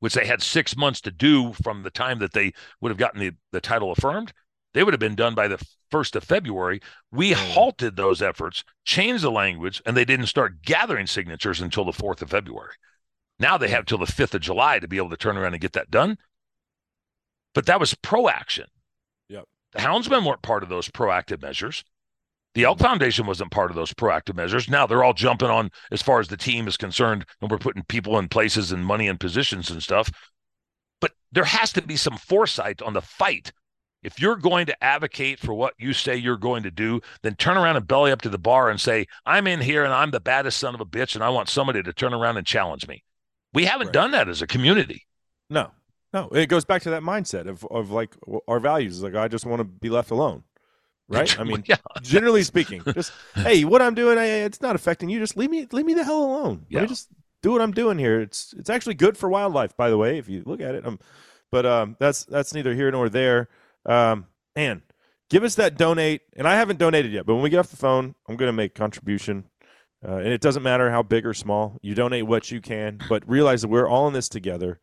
which 0.00 0.14
they 0.14 0.26
had 0.26 0.42
six 0.42 0.76
months 0.76 1.00
to 1.02 1.10
do 1.10 1.52
from 1.52 1.82
the 1.82 1.90
time 1.90 2.18
that 2.18 2.32
they 2.32 2.52
would 2.80 2.90
have 2.90 2.98
gotten 2.98 3.20
the, 3.20 3.32
the 3.52 3.60
title 3.60 3.92
affirmed. 3.92 4.32
They 4.74 4.82
would 4.82 4.94
have 4.94 5.00
been 5.00 5.14
done 5.14 5.34
by 5.34 5.48
the 5.48 5.62
1st 5.92 6.16
of 6.16 6.24
February. 6.24 6.80
We 7.10 7.32
hmm. 7.32 7.38
halted 7.38 7.96
those 7.96 8.22
efforts, 8.22 8.64
changed 8.84 9.22
the 9.22 9.30
language, 9.30 9.82
and 9.84 9.96
they 9.96 10.04
didn't 10.04 10.26
start 10.26 10.62
gathering 10.62 11.06
signatures 11.06 11.60
until 11.60 11.84
the 11.84 11.92
4th 11.92 12.22
of 12.22 12.30
February. 12.30 12.74
Now 13.38 13.58
they 13.58 13.68
hmm. 13.68 13.74
have 13.74 13.86
till 13.86 13.98
the 13.98 14.06
5th 14.06 14.34
of 14.34 14.40
July 14.40 14.78
to 14.78 14.88
be 14.88 14.96
able 14.96 15.10
to 15.10 15.16
turn 15.16 15.36
around 15.36 15.54
and 15.54 15.60
get 15.60 15.72
that 15.72 15.90
done. 15.90 16.18
But 17.54 17.66
that 17.66 17.80
was 17.80 17.94
proaction. 17.94 18.66
Yep. 19.28 19.44
The 19.72 19.80
houndsmen 19.80 20.24
weren't 20.24 20.42
part 20.42 20.62
of 20.62 20.68
those 20.68 20.88
proactive 20.88 21.42
measures. 21.42 21.84
The 22.54 22.64
Elk 22.64 22.78
Foundation 22.78 23.26
wasn't 23.26 23.50
part 23.50 23.70
of 23.70 23.76
those 23.76 23.94
proactive 23.94 24.36
measures. 24.36 24.68
Now 24.68 24.86
they're 24.86 25.04
all 25.04 25.14
jumping 25.14 25.48
on 25.48 25.70
as 25.90 26.02
far 26.02 26.20
as 26.20 26.28
the 26.28 26.36
team 26.36 26.68
is 26.68 26.76
concerned, 26.76 27.24
and 27.40 27.50
we're 27.50 27.58
putting 27.58 27.84
people 27.84 28.18
in 28.18 28.28
places 28.28 28.72
and 28.72 28.84
money 28.84 29.06
in 29.06 29.16
positions 29.16 29.70
and 29.70 29.82
stuff. 29.82 30.10
But 31.00 31.12
there 31.32 31.44
has 31.44 31.72
to 31.72 31.82
be 31.82 31.96
some 31.96 32.16
foresight 32.16 32.82
on 32.82 32.92
the 32.92 33.00
fight. 33.00 33.52
If 34.02 34.20
you're 34.20 34.36
going 34.36 34.66
to 34.66 34.84
advocate 34.84 35.38
for 35.38 35.54
what 35.54 35.74
you 35.78 35.92
say 35.92 36.16
you're 36.16 36.36
going 36.36 36.64
to 36.64 36.70
do, 36.70 37.00
then 37.22 37.36
turn 37.36 37.56
around 37.56 37.76
and 37.76 37.86
belly 37.86 38.10
up 38.10 38.20
to 38.22 38.28
the 38.28 38.38
bar 38.38 38.68
and 38.68 38.80
say, 38.80 39.06
I'm 39.24 39.46
in 39.46 39.60
here 39.60 39.84
and 39.84 39.94
I'm 39.94 40.10
the 40.10 40.20
baddest 40.20 40.58
son 40.58 40.74
of 40.74 40.80
a 40.80 40.86
bitch, 40.86 41.14
and 41.14 41.22
I 41.22 41.30
want 41.30 41.48
somebody 41.48 41.82
to 41.82 41.92
turn 41.92 42.12
around 42.12 42.36
and 42.36 42.46
challenge 42.46 42.86
me. 42.88 43.04
We 43.54 43.64
haven't 43.64 43.88
Right. 43.88 43.92
done 43.94 44.10
that 44.10 44.28
as 44.28 44.42
a 44.42 44.46
community. 44.46 45.06
No, 45.48 45.70
no. 46.12 46.28
It 46.30 46.48
goes 46.48 46.64
back 46.64 46.82
to 46.82 46.90
that 46.90 47.02
mindset 47.02 47.46
of 47.46 47.64
of 47.70 47.90
like 47.90 48.16
our 48.48 48.58
values. 48.60 49.02
Like 49.02 49.14
I 49.14 49.28
just 49.28 49.46
want 49.46 49.60
to 49.60 49.64
be 49.64 49.88
left 49.88 50.10
alone, 50.10 50.42
right? 51.12 51.38
I 51.38 51.44
mean, 51.44 51.62
yeah. 51.66 51.76
generally 52.02 52.42
speaking, 52.42 52.82
just 52.94 53.12
hey, 53.34 53.64
what 53.64 53.82
I'm 53.82 53.94
doing, 53.94 54.18
I, 54.18 54.26
it's 54.26 54.60
not 54.60 54.74
affecting 54.74 55.08
you. 55.08 55.18
Just 55.18 55.36
leave 55.36 55.50
me, 55.50 55.66
leave 55.72 55.86
me 55.86 55.94
the 55.94 56.04
hell 56.04 56.24
alone. 56.24 56.66
Let 56.70 56.82
me 56.82 56.88
just 56.88 57.08
do 57.42 57.52
what 57.52 57.60
I'm 57.60 57.72
doing 57.72 57.98
here. 57.98 58.20
It's 58.20 58.54
it's 58.56 58.70
actually 58.70 58.94
good 58.94 59.16
for 59.16 59.28
wildlife, 59.28 59.76
by 59.76 59.90
the 59.90 59.98
way, 59.98 60.18
if 60.18 60.28
you 60.28 60.42
look 60.46 60.60
at 60.60 60.74
it. 60.74 60.86
Um, 60.86 60.98
but 61.50 61.66
um, 61.66 61.96
that's 61.98 62.24
that's 62.24 62.54
neither 62.54 62.74
here 62.74 62.90
nor 62.90 63.08
there. 63.08 63.48
Um, 63.84 64.26
and 64.56 64.82
give 65.28 65.44
us 65.44 65.54
that 65.56 65.76
donate. 65.76 66.22
And 66.36 66.46
I 66.46 66.56
haven't 66.56 66.78
donated 66.78 67.12
yet, 67.12 67.26
but 67.26 67.34
when 67.34 67.42
we 67.42 67.50
get 67.50 67.58
off 67.58 67.70
the 67.70 67.76
phone, 67.76 68.14
I'm 68.28 68.36
going 68.36 68.48
to 68.48 68.52
make 68.52 68.72
a 68.72 68.78
contribution. 68.78 69.44
Uh, 70.06 70.16
and 70.16 70.28
it 70.28 70.40
doesn't 70.40 70.64
matter 70.64 70.90
how 70.90 71.02
big 71.02 71.24
or 71.24 71.34
small. 71.34 71.78
You 71.80 71.94
donate 71.94 72.26
what 72.26 72.50
you 72.50 72.60
can, 72.60 72.98
but 73.08 73.28
realize 73.28 73.62
that 73.62 73.68
we're 73.68 73.88
all 73.88 74.08
in 74.08 74.14
this 74.14 74.28
together. 74.28 74.80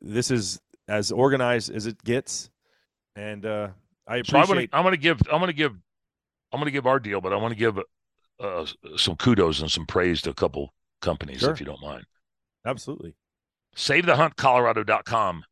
This 0.00 0.30
is 0.30 0.60
as 0.88 1.12
organized 1.12 1.72
as 1.72 1.86
it 1.86 2.02
gets, 2.02 2.50
and 3.14 3.46
uh, 3.46 3.68
I 4.06 4.22
So 4.22 4.38
I'm. 4.38 4.50
I'm 4.72 4.84
gonna 4.84 4.96
give 4.96 5.20
I'm 5.32 5.40
gonna 5.40 5.52
give 5.52 5.72
I'm 6.52 6.58
gonna 6.60 6.70
give 6.70 6.86
our 6.86 6.98
deal, 6.98 7.20
but 7.20 7.32
I 7.32 7.36
want 7.36 7.52
to 7.52 7.58
give 7.58 7.78
uh, 8.40 8.66
some 8.96 9.16
kudos 9.16 9.60
and 9.60 9.70
some 9.70 9.86
praise 9.86 10.22
to 10.22 10.30
a 10.30 10.34
couple 10.34 10.72
companies, 11.00 11.40
Sure. 11.40 11.52
if 11.52 11.60
you 11.60 11.66
don't 11.66 11.80
mind. 11.82 12.04
absolutely. 12.64 13.14
SaveTheHuntColorado.com 13.76 15.44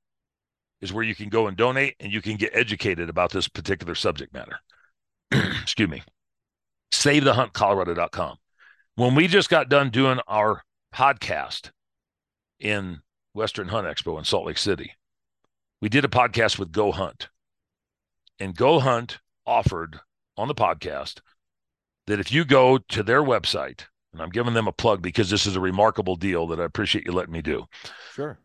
is 0.80 0.92
where 0.92 1.04
you 1.04 1.14
can 1.14 1.28
go 1.28 1.46
and 1.46 1.56
donate 1.56 1.94
and 2.00 2.12
you 2.12 2.20
can 2.20 2.36
get 2.36 2.50
educated 2.54 3.08
about 3.08 3.30
this 3.32 3.48
particular 3.48 3.94
subject 3.94 4.32
matter. 4.34 4.58
Excuse 5.30 5.88
me. 5.88 6.02
SaveTheHuntColorado.com. 6.92 8.36
When 8.96 9.14
we 9.14 9.28
just 9.28 9.48
got 9.50 9.68
done 9.68 9.90
doing 9.90 10.18
our 10.26 10.62
podcast 10.94 11.70
in 12.58 13.00
Western 13.34 13.68
Hunt 13.68 13.86
Expo 13.86 14.18
in 14.18 14.24
Salt 14.24 14.46
Lake 14.46 14.58
City, 14.58 14.92
we 15.80 15.88
did 15.88 16.04
a 16.04 16.08
podcast 16.08 16.58
with 16.58 16.72
Go 16.72 16.90
Hunt. 16.92 17.28
And 18.38 18.56
Go 18.56 18.80
Hunt 18.80 19.18
offered 19.46 20.00
on 20.36 20.48
the 20.48 20.54
podcast 20.54 21.20
that 22.06 22.20
if 22.20 22.32
you 22.32 22.44
go 22.44 22.78
to 22.78 23.02
their 23.02 23.22
website, 23.22 23.86
and 24.12 24.22
I'm 24.22 24.30
giving 24.30 24.54
them 24.54 24.68
a 24.68 24.72
plug 24.72 25.02
because 25.02 25.30
this 25.30 25.46
is 25.46 25.56
a 25.56 25.60
remarkable 25.60 26.16
deal 26.16 26.46
that 26.48 26.60
I 26.60 26.64
appreciate 26.64 27.04
you 27.06 27.12
letting 27.12 27.32
me 27.32 27.42
do 27.42 27.66
Sure. 28.14 28.38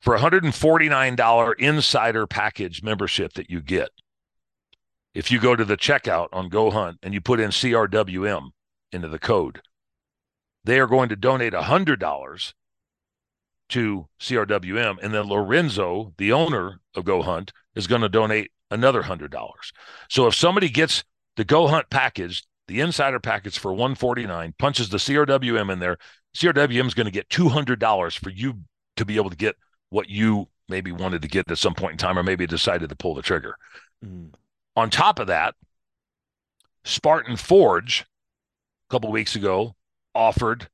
for 0.00 0.14
a 0.14 0.18
$149 0.20 1.54
insider 1.58 2.26
package 2.26 2.82
membership 2.82 3.34
that 3.34 3.50
you 3.50 3.60
get. 3.60 3.90
If 5.14 5.30
you 5.30 5.38
go 5.38 5.54
to 5.54 5.64
the 5.64 5.76
checkout 5.76 6.28
on 6.32 6.48
Go 6.48 6.70
Hunt 6.72 6.98
and 7.02 7.14
you 7.14 7.20
put 7.20 7.38
in 7.38 7.50
CRWM 7.50 8.50
into 8.90 9.06
the 9.08 9.18
code, 9.20 9.60
they 10.64 10.80
are 10.80 10.88
going 10.88 11.08
to 11.10 11.16
donate 11.16 11.52
$100 11.52 12.54
to 13.68 14.08
CRWM. 14.20 14.96
And 15.02 15.14
then 15.14 15.24
Lorenzo, 15.26 16.14
the 16.18 16.32
owner 16.32 16.80
of 16.96 17.04
Go 17.04 17.22
Hunt, 17.22 17.52
is 17.76 17.86
going 17.86 18.02
to 18.02 18.08
donate 18.08 18.50
another 18.74 19.02
$100. 19.02 19.30
So 20.10 20.26
if 20.26 20.34
somebody 20.34 20.68
gets 20.68 21.04
the 21.36 21.44
Go 21.44 21.68
Hunt 21.68 21.88
package, 21.90 22.44
the 22.68 22.80
insider 22.80 23.20
package 23.20 23.58
for 23.58 23.72
149 23.72 24.54
punches 24.58 24.88
the 24.88 24.98
CRWM 24.98 25.72
in 25.72 25.78
there, 25.78 25.96
CRWM 26.36 26.86
is 26.86 26.94
going 26.94 27.06
to 27.06 27.12
get 27.12 27.28
$200 27.28 28.18
for 28.18 28.30
you 28.30 28.60
to 28.96 29.04
be 29.04 29.16
able 29.16 29.30
to 29.30 29.36
get 29.36 29.56
what 29.90 30.08
you 30.08 30.48
maybe 30.68 30.92
wanted 30.92 31.22
to 31.22 31.28
get 31.28 31.50
at 31.50 31.58
some 31.58 31.74
point 31.74 31.92
in 31.92 31.98
time, 31.98 32.18
or 32.18 32.22
maybe 32.22 32.46
decided 32.46 32.88
to 32.88 32.96
pull 32.96 33.14
the 33.14 33.22
trigger. 33.22 33.56
Mhm. 34.04 34.32
On 34.76 34.90
top 34.90 35.18
of 35.18 35.26
that, 35.28 35.54
Spartan 36.84 37.36
Forge 37.36 38.02
a 38.02 38.90
couple 38.90 39.10
weeks 39.10 39.36
ago 39.36 39.76
offered 40.14 40.68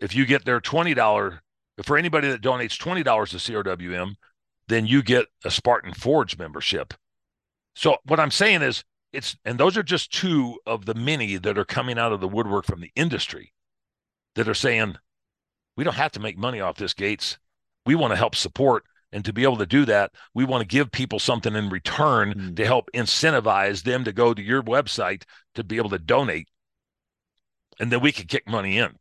if 0.00 0.14
you 0.14 0.26
get 0.26 0.44
their 0.44 0.60
$20 0.60 1.40
for 1.82 1.96
anybody 1.96 2.28
that 2.28 2.42
donates 2.42 2.78
$20 2.78 3.30
to 3.30 3.38
CRWM, 3.38 4.16
then 4.68 4.86
you 4.86 5.02
get 5.02 5.26
a 5.44 5.50
Spartan 5.50 5.92
Forge 5.92 6.38
membership. 6.38 6.94
So 7.74 7.96
what 8.04 8.20
I'm 8.20 8.30
saying 8.30 8.62
is 8.62 8.84
it's 9.12 9.36
and 9.44 9.58
those 9.58 9.76
are 9.76 9.82
just 9.82 10.12
two 10.12 10.58
of 10.66 10.86
the 10.86 10.94
many 10.94 11.36
that 11.36 11.58
are 11.58 11.64
coming 11.64 11.98
out 11.98 12.12
of 12.12 12.20
the 12.20 12.28
woodwork 12.28 12.66
from 12.66 12.80
the 12.80 12.90
industry 12.96 13.52
that 14.34 14.48
are 14.48 14.54
saying 14.54 14.96
we 15.76 15.84
don't 15.84 15.94
have 15.94 16.12
to 16.12 16.20
make 16.20 16.38
money 16.38 16.60
off 16.60 16.76
this 16.76 16.94
gates. 16.94 17.38
We 17.86 17.94
want 17.94 18.12
to 18.12 18.16
help 18.16 18.34
support 18.34 18.84
and 19.12 19.24
to 19.24 19.32
be 19.32 19.44
able 19.44 19.58
to 19.58 19.66
do 19.66 19.84
that, 19.84 20.10
we 20.34 20.44
want 20.44 20.62
to 20.62 20.66
give 20.66 20.90
people 20.90 21.20
something 21.20 21.54
in 21.54 21.68
return 21.68 22.34
Mm. 22.34 22.56
to 22.56 22.66
help 22.66 22.90
incentivize 22.92 23.84
them 23.84 24.02
to 24.04 24.12
go 24.12 24.34
to 24.34 24.42
your 24.42 24.62
website 24.62 25.22
to 25.54 25.62
be 25.62 25.76
able 25.76 25.90
to 25.90 26.00
donate. 26.00 26.48
And 27.78 27.92
then 27.92 28.00
we 28.00 28.10
can 28.10 28.26
kick 28.26 28.48
money 28.48 28.78
in. 28.78 28.96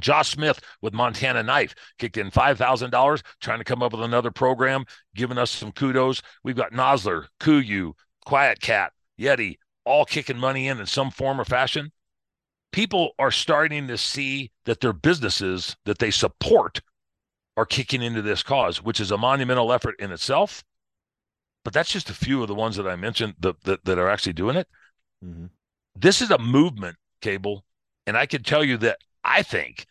Josh 0.00 0.30
Smith 0.30 0.60
with 0.82 0.94
Montana 0.94 1.42
Knife 1.42 1.74
kicked 1.98 2.16
in 2.16 2.30
$5,000, 2.30 3.22
trying 3.40 3.58
to 3.58 3.64
come 3.64 3.82
up 3.82 3.92
with 3.92 4.02
another 4.02 4.30
program, 4.30 4.84
giving 5.14 5.38
us 5.38 5.50
some 5.50 5.72
kudos. 5.72 6.22
We've 6.44 6.56
got 6.56 6.72
Nosler, 6.72 7.26
KUIU, 7.40 7.92
Quiet 8.24 8.60
Cat, 8.60 8.92
Yeti, 9.18 9.58
all 9.84 10.04
kicking 10.04 10.38
money 10.38 10.68
in 10.68 10.78
in 10.78 10.86
some 10.86 11.10
form 11.10 11.40
or 11.40 11.44
fashion. 11.44 11.90
People 12.70 13.12
are 13.18 13.30
starting 13.30 13.88
to 13.88 13.96
see 13.96 14.50
that 14.66 14.80
their 14.80 14.92
businesses 14.92 15.76
that 15.84 15.98
they 15.98 16.10
support 16.10 16.80
are 17.56 17.64
kicking 17.66 18.02
into 18.02 18.22
this 18.22 18.42
cause, 18.42 18.82
which 18.82 19.00
is 19.00 19.10
a 19.10 19.16
monumental 19.18 19.72
effort 19.72 19.94
in 19.98 20.12
itself. 20.12 20.62
But 21.64 21.72
that's 21.72 21.90
just 21.90 22.10
a 22.10 22.14
few 22.14 22.40
of 22.42 22.48
the 22.48 22.54
ones 22.54 22.76
that 22.76 22.86
I 22.86 22.94
mentioned 22.96 23.34
that, 23.40 23.62
that, 23.64 23.84
that 23.84 23.98
are 23.98 24.08
actually 24.08 24.34
doing 24.34 24.56
it 24.56 24.68
Mhm. 25.24 25.50
this 25.96 26.22
is 26.22 26.30
a 26.30 26.38
movement 26.38 26.96
cable 27.20 27.64
and 28.06 28.16
i 28.16 28.24
can 28.24 28.44
tell 28.44 28.62
you 28.62 28.76
that 28.76 28.98
i 29.28 29.42
think 29.42 29.86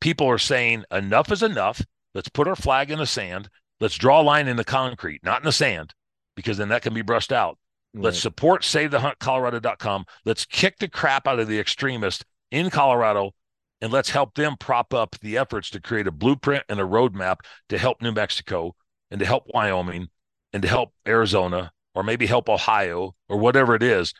people 0.00 0.26
are 0.26 0.38
saying 0.38 0.84
enough 0.92 1.32
is 1.32 1.42
enough 1.42 1.82
let's 2.14 2.28
put 2.28 2.46
our 2.46 2.56
flag 2.56 2.90
in 2.90 2.98
the 2.98 3.06
sand 3.06 3.48
let's 3.80 3.96
draw 3.96 4.20
a 4.20 4.22
line 4.22 4.48
in 4.48 4.56
the 4.56 4.64
concrete 4.64 5.22
not 5.24 5.40
in 5.40 5.44
the 5.46 5.52
sand 5.52 5.94
because 6.36 6.58
then 6.58 6.68
that 6.68 6.82
can 6.82 6.94
be 6.94 7.02
brushed 7.02 7.32
out 7.32 7.58
Let's 7.92 8.18
Right. 8.18 8.22
support 8.22 8.62
SaveTheHuntColorado.com. 8.62 10.04
Let's 10.24 10.44
kick 10.44 10.78
the 10.78 10.88
crap 10.88 11.26
out 11.26 11.40
of 11.40 11.48
the 11.48 11.58
extremists 11.58 12.24
in 12.52 12.70
Colorado, 12.70 13.32
and 13.80 13.92
let's 13.92 14.10
help 14.10 14.34
them 14.34 14.56
prop 14.58 14.94
up 14.94 15.16
the 15.20 15.36
efforts 15.36 15.70
to 15.70 15.80
create 15.80 16.06
a 16.06 16.12
blueprint 16.12 16.64
and 16.68 16.78
a 16.78 16.84
roadmap 16.84 17.38
to 17.68 17.78
help 17.78 18.00
New 18.00 18.12
Mexico 18.12 18.76
and 19.10 19.18
to 19.18 19.26
help 19.26 19.44
Wyoming 19.52 20.08
and 20.52 20.62
to 20.62 20.68
help 20.68 20.92
Arizona 21.06 21.72
or 21.94 22.04
maybe 22.04 22.26
help 22.26 22.48
Ohio 22.48 23.16
or 23.28 23.38
whatever 23.38 23.74
it 23.74 23.82
is. 23.82 24.14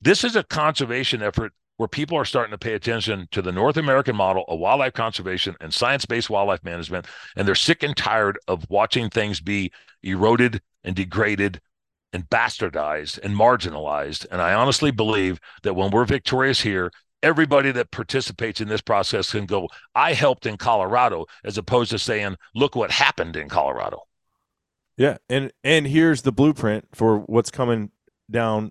This 0.00 0.24
is 0.24 0.34
a 0.34 0.42
conservation 0.42 1.22
effort 1.22 1.52
where 1.82 1.88
people 1.88 2.16
are 2.16 2.24
starting 2.24 2.52
to 2.52 2.58
pay 2.58 2.74
attention 2.74 3.26
to 3.32 3.42
the 3.42 3.50
North 3.50 3.76
American 3.76 4.14
model 4.14 4.44
of 4.46 4.60
wildlife 4.60 4.92
conservation 4.92 5.56
and 5.60 5.74
science 5.74 6.06
based 6.06 6.30
wildlife 6.30 6.62
management. 6.62 7.08
And 7.34 7.48
they're 7.48 7.56
sick 7.56 7.82
and 7.82 7.96
tired 7.96 8.38
of 8.46 8.64
watching 8.70 9.10
things 9.10 9.40
be 9.40 9.72
eroded 10.00 10.62
and 10.84 10.94
degraded 10.94 11.60
and 12.12 12.30
bastardized 12.30 13.18
and 13.24 13.34
marginalized. 13.34 14.28
And 14.30 14.40
I 14.40 14.54
honestly 14.54 14.92
believe 14.92 15.40
that 15.64 15.74
when 15.74 15.90
we're 15.90 16.04
victorious 16.04 16.60
here, 16.60 16.92
everybody 17.20 17.72
that 17.72 17.90
participates 17.90 18.60
in 18.60 18.68
this 18.68 18.80
process 18.80 19.32
can 19.32 19.46
go, 19.46 19.68
I 19.92 20.12
helped 20.12 20.46
in 20.46 20.58
Colorado, 20.58 21.26
as 21.42 21.58
opposed 21.58 21.90
to 21.90 21.98
saying, 21.98 22.36
look 22.54 22.76
what 22.76 22.92
happened 22.92 23.34
in 23.34 23.48
Colorado. 23.48 24.02
Yeah, 24.96 25.16
and 25.28 25.50
and 25.64 25.84
here's 25.88 26.22
the 26.22 26.30
blueprint 26.30 26.86
for 26.94 27.18
what's 27.18 27.50
coming 27.50 27.90
down. 28.30 28.70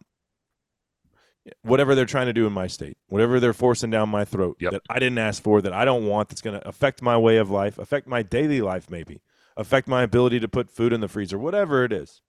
Whatever 1.63 1.95
they're 1.95 2.05
trying 2.05 2.27
to 2.27 2.33
do 2.33 2.45
in 2.45 2.53
my 2.53 2.67
state, 2.67 2.97
whatever 3.07 3.39
they're 3.39 3.53
forcing 3.53 3.89
down 3.89 4.09
my 4.09 4.25
throat 4.25 4.57
Yep. 4.59 4.71
that 4.73 4.81
I 4.89 4.99
didn't 4.99 5.17
ask 5.17 5.41
for, 5.41 5.61
that 5.61 5.73
I 5.73 5.85
don't 5.85 6.05
want, 6.05 6.29
that's 6.29 6.41
going 6.41 6.59
to 6.59 6.67
affect 6.67 7.01
my 7.01 7.17
way 7.17 7.37
of 7.37 7.49
life, 7.49 7.79
affect 7.79 8.07
my 8.07 8.21
daily 8.21 8.61
life, 8.61 8.89
maybe 8.89 9.21
affect 9.57 9.87
my 9.87 10.03
ability 10.03 10.39
to 10.39 10.47
put 10.47 10.69
food 10.69 10.93
in 10.93 11.01
the 11.01 11.07
freezer, 11.07 11.37
whatever 11.37 11.83
it 11.83 11.91
is. 11.91 12.21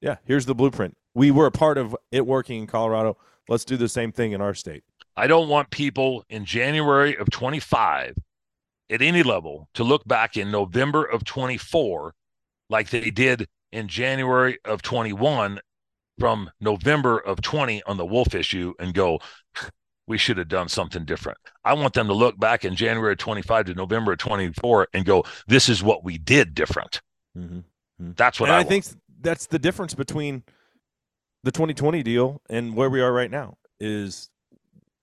Yeah, 0.00 0.16
here's 0.24 0.46
the 0.46 0.54
blueprint. 0.54 0.96
We 1.14 1.30
were 1.30 1.46
a 1.46 1.50
part 1.50 1.78
of 1.78 1.96
it 2.12 2.26
working 2.26 2.60
in 2.60 2.66
Colorado. 2.66 3.16
Let's 3.48 3.64
do 3.64 3.76
the 3.76 3.88
same 3.88 4.12
thing 4.12 4.32
in 4.32 4.40
our 4.40 4.54
state. 4.54 4.84
I 5.16 5.26
don't 5.26 5.48
want 5.48 5.70
people 5.70 6.24
in 6.28 6.44
January 6.44 7.16
of 7.16 7.30
25 7.30 8.16
at 8.90 9.02
any 9.02 9.22
level 9.22 9.68
to 9.74 9.82
look 9.82 10.06
back 10.06 10.36
in 10.36 10.50
November 10.50 11.04
of 11.04 11.24
24 11.24 12.14
like 12.70 12.90
they 12.90 13.10
did 13.10 13.48
in 13.72 13.88
January 13.88 14.58
of 14.64 14.82
21 14.82 15.60
from 16.18 16.50
November 16.60 17.18
of 17.18 17.40
20 17.40 17.82
on 17.84 17.96
the 17.96 18.06
wolf 18.06 18.34
issue 18.34 18.74
and 18.78 18.94
go, 18.94 19.20
we 20.06 20.18
should 20.18 20.38
have 20.38 20.48
done 20.48 20.68
something 20.68 21.04
different. 21.04 21.38
I 21.64 21.74
want 21.74 21.94
them 21.94 22.06
to 22.08 22.14
look 22.14 22.38
back 22.38 22.64
in 22.64 22.74
January 22.74 23.12
of 23.12 23.18
25 23.18 23.66
to 23.66 23.74
November 23.74 24.12
of 24.12 24.18
24 24.18 24.88
and 24.94 25.04
go, 25.04 25.24
this 25.46 25.68
is 25.68 25.82
what 25.82 26.02
we 26.04 26.18
did 26.18 26.54
different. 26.54 27.00
Mm-hmm. 27.36 27.60
That's 28.16 28.40
what 28.40 28.50
I, 28.50 28.54
I, 28.54 28.56
want. 28.58 28.68
think 28.68 28.86
that's 29.20 29.46
the 29.46 29.58
difference 29.58 29.94
between 29.94 30.44
the 31.44 31.52
2020 31.52 32.02
deal 32.02 32.40
and 32.48 32.74
where 32.74 32.90
we 32.90 33.00
are 33.00 33.12
right 33.12 33.30
now. 33.30 33.58
Is 33.80 34.30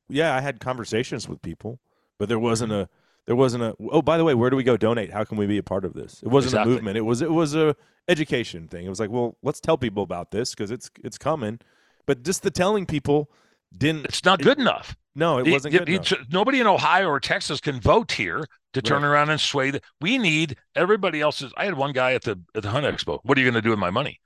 yeah, 0.09 0.35
I 0.35 0.41
had 0.41 0.59
conversations 0.59 1.29
with 1.29 1.41
people, 1.41 1.79
but 2.19 2.27
there 2.29 2.39
wasn't 2.39 2.71
Mm-hmm. 2.71 2.81
a 2.81 2.89
there 3.27 3.35
wasn't 3.35 3.63
a 3.63 3.75
oh 3.91 4.01
by 4.01 4.17
the 4.17 4.23
way, 4.23 4.33
where 4.35 4.49
do 4.49 4.55
we 4.55 4.63
go 4.63 4.77
donate? 4.77 5.11
How 5.11 5.23
can 5.23 5.37
we 5.37 5.47
be 5.47 5.57
a 5.57 5.63
part 5.63 5.85
of 5.85 5.93
this? 5.93 6.21
It 6.23 6.29
wasn't 6.29 6.53
Exactly. 6.53 6.71
a 6.71 6.75
movement. 6.75 6.97
It 6.97 7.01
was 7.01 7.21
it 7.21 7.31
was 7.31 7.55
a 7.55 7.75
education 8.07 8.67
thing. 8.67 8.85
It 8.85 8.89
was 8.89 8.99
like, 8.99 9.09
well, 9.09 9.37
let's 9.43 9.59
tell 9.59 9.77
people 9.77 10.03
about 10.03 10.31
this 10.31 10.51
because 10.51 10.71
it's 10.71 10.89
it's 11.03 11.17
coming. 11.17 11.59
But 12.05 12.23
just 12.23 12.43
the 12.43 12.51
telling 12.51 12.85
people 12.85 13.31
didn't. 13.75 14.05
It's 14.05 14.23
not 14.23 14.41
good 14.41 14.59
enough. 14.59 14.95
No, 15.15 15.39
it 15.39 15.45
The- 15.45 15.51
wasn't 15.51 15.75
it's- 15.75 16.11
enough. 16.11 16.27
Nobody 16.31 16.59
in 16.59 16.67
Ohio 16.67 17.07
or 17.07 17.19
Texas 17.19 17.59
can 17.59 17.79
vote 17.79 18.11
here 18.11 18.45
to 18.73 18.81
turn 18.81 19.01
Right. 19.01 19.09
around 19.09 19.29
and 19.31 19.39
sway. 19.41 19.71
The, 19.71 19.81
we 20.01 20.17
need 20.17 20.57
everybody 20.75 21.21
else's. 21.21 21.51
I 21.57 21.65
had 21.65 21.75
one 21.75 21.93
guy 21.93 22.13
at 22.13 22.23
the 22.23 22.39
at 22.53 22.63
the 22.63 22.69
Hunt 22.69 22.85
Expo. 22.85 23.19
What 23.23 23.37
are 23.37 23.41
you 23.41 23.45
going 23.49 23.55
to 23.61 23.61
do 23.61 23.69
with 23.71 23.79
my 23.79 23.89
money? 23.89 24.19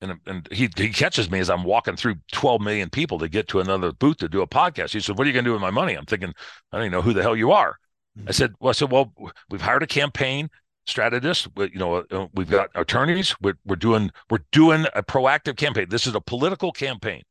And 0.00 0.18
and 0.26 0.48
he 0.50 0.68
he 0.76 0.88
catches 0.88 1.30
me 1.30 1.38
as 1.38 1.48
I'm 1.48 1.62
walking 1.62 1.94
through 1.94 2.16
12 2.32 2.60
million 2.60 2.90
people 2.90 3.18
to 3.20 3.28
get 3.28 3.46
to 3.48 3.60
another 3.60 3.92
booth 3.92 4.16
to 4.16 4.28
do 4.28 4.42
a 4.42 4.48
podcast. 4.48 4.92
He 4.94 5.00
said, 5.00 5.16
"What 5.16 5.26
are 5.26 5.30
you 5.30 5.32
going 5.34 5.44
to 5.44 5.50
do 5.50 5.52
with 5.52 5.62
my 5.62 5.70
money?" 5.70 5.94
I'm 5.94 6.06
thinking, 6.06 6.32
I 6.72 6.76
don't 6.76 6.86
even 6.86 6.92
know 6.92 7.02
who 7.02 7.12
the 7.12 7.22
hell 7.22 7.36
you 7.36 7.52
are. 7.52 7.76
I 8.26 8.32
said, 8.32 8.54
"Well, 8.60 8.70
I 8.70 8.72
said, 8.72 8.90
well, 8.90 9.12
we've 9.50 9.60
hired 9.60 9.82
a 9.82 9.86
campaign 9.86 10.50
strategist. 10.86 11.48
We, 11.56 11.70
you 11.72 11.78
know, 11.78 12.04
uh, 12.10 12.26
we've 12.34 12.50
got 12.50 12.70
attorneys. 12.74 13.34
We're 13.40 13.58
we're 13.64 13.76
doing 13.76 14.10
we're 14.30 14.44
doing 14.52 14.86
a 14.94 15.02
proactive 15.02 15.56
campaign. 15.56 15.86
This 15.88 16.06
is 16.06 16.14
a 16.14 16.20
political 16.20 16.72
campaign." 16.72 17.22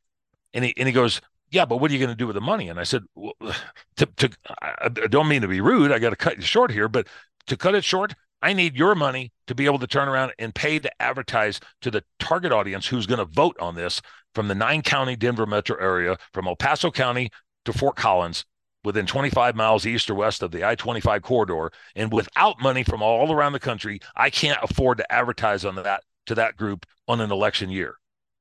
And 0.53 0.65
he 0.65 0.73
and 0.77 0.87
he 0.87 0.93
goes, 0.93 1.21
yeah, 1.51 1.65
but 1.65 1.77
what 1.77 1.91
are 1.91 1.93
you 1.93 1.99
going 1.99 2.09
to 2.09 2.15
do 2.15 2.27
with 2.27 2.35
the 2.35 2.41
money? 2.41 2.69
And 2.69 2.79
I 2.79 2.83
said, 2.83 3.03
well, 3.13 3.33
to, 3.97 4.05
to, 4.05 4.29
I 4.61 4.85
I 4.85 4.89
don't 4.89 5.27
mean 5.27 5.41
to 5.41 5.47
be 5.47 5.61
rude. 5.61 5.91
I 5.91 5.99
got 5.99 6.11
to 6.11 6.15
cut 6.15 6.37
you 6.37 6.43
short 6.43 6.71
here, 6.71 6.87
but 6.87 7.07
to 7.47 7.57
cut 7.57 7.75
it 7.75 7.83
short, 7.83 8.15
I 8.41 8.53
need 8.53 8.75
your 8.75 8.95
money 8.95 9.31
to 9.47 9.53
be 9.53 9.65
able 9.65 9.79
to 9.79 9.87
turn 9.87 10.07
around 10.07 10.33
and 10.39 10.55
pay 10.55 10.79
to 10.79 11.01
advertise 11.01 11.59
to 11.81 11.91
the 11.91 12.03
target 12.19 12.51
audience 12.51 12.87
who's 12.87 13.05
going 13.05 13.19
to 13.19 13.25
vote 13.25 13.55
on 13.59 13.75
this 13.75 14.01
from 14.33 14.47
the 14.47 14.55
nine 14.55 14.81
county 14.81 15.15
Denver 15.15 15.45
metro 15.45 15.77
area, 15.79 16.17
from 16.33 16.47
El 16.47 16.55
Paso 16.55 16.89
County 16.89 17.29
to 17.65 17.73
Fort 17.73 17.95
Collins, 17.95 18.45
within 18.83 19.05
25 19.05 19.55
miles 19.55 19.85
east 19.85 20.09
or 20.09 20.15
west 20.15 20.41
of 20.41 20.51
the 20.51 20.65
I 20.65 20.75
25 20.75 21.21
corridor. 21.21 21.71
And 21.95 22.11
without 22.11 22.59
money 22.61 22.83
from 22.83 23.01
all 23.01 23.31
around 23.31 23.53
the 23.53 23.59
country, 23.59 23.99
I 24.15 24.29
can't 24.29 24.59
afford 24.61 24.97
to 24.97 25.11
advertise 25.11 25.65
on 25.65 25.75
that 25.75 26.03
to 26.27 26.35
that 26.35 26.55
group 26.55 26.85
on 27.07 27.21
an 27.21 27.31
election 27.31 27.69
year. 27.69 27.95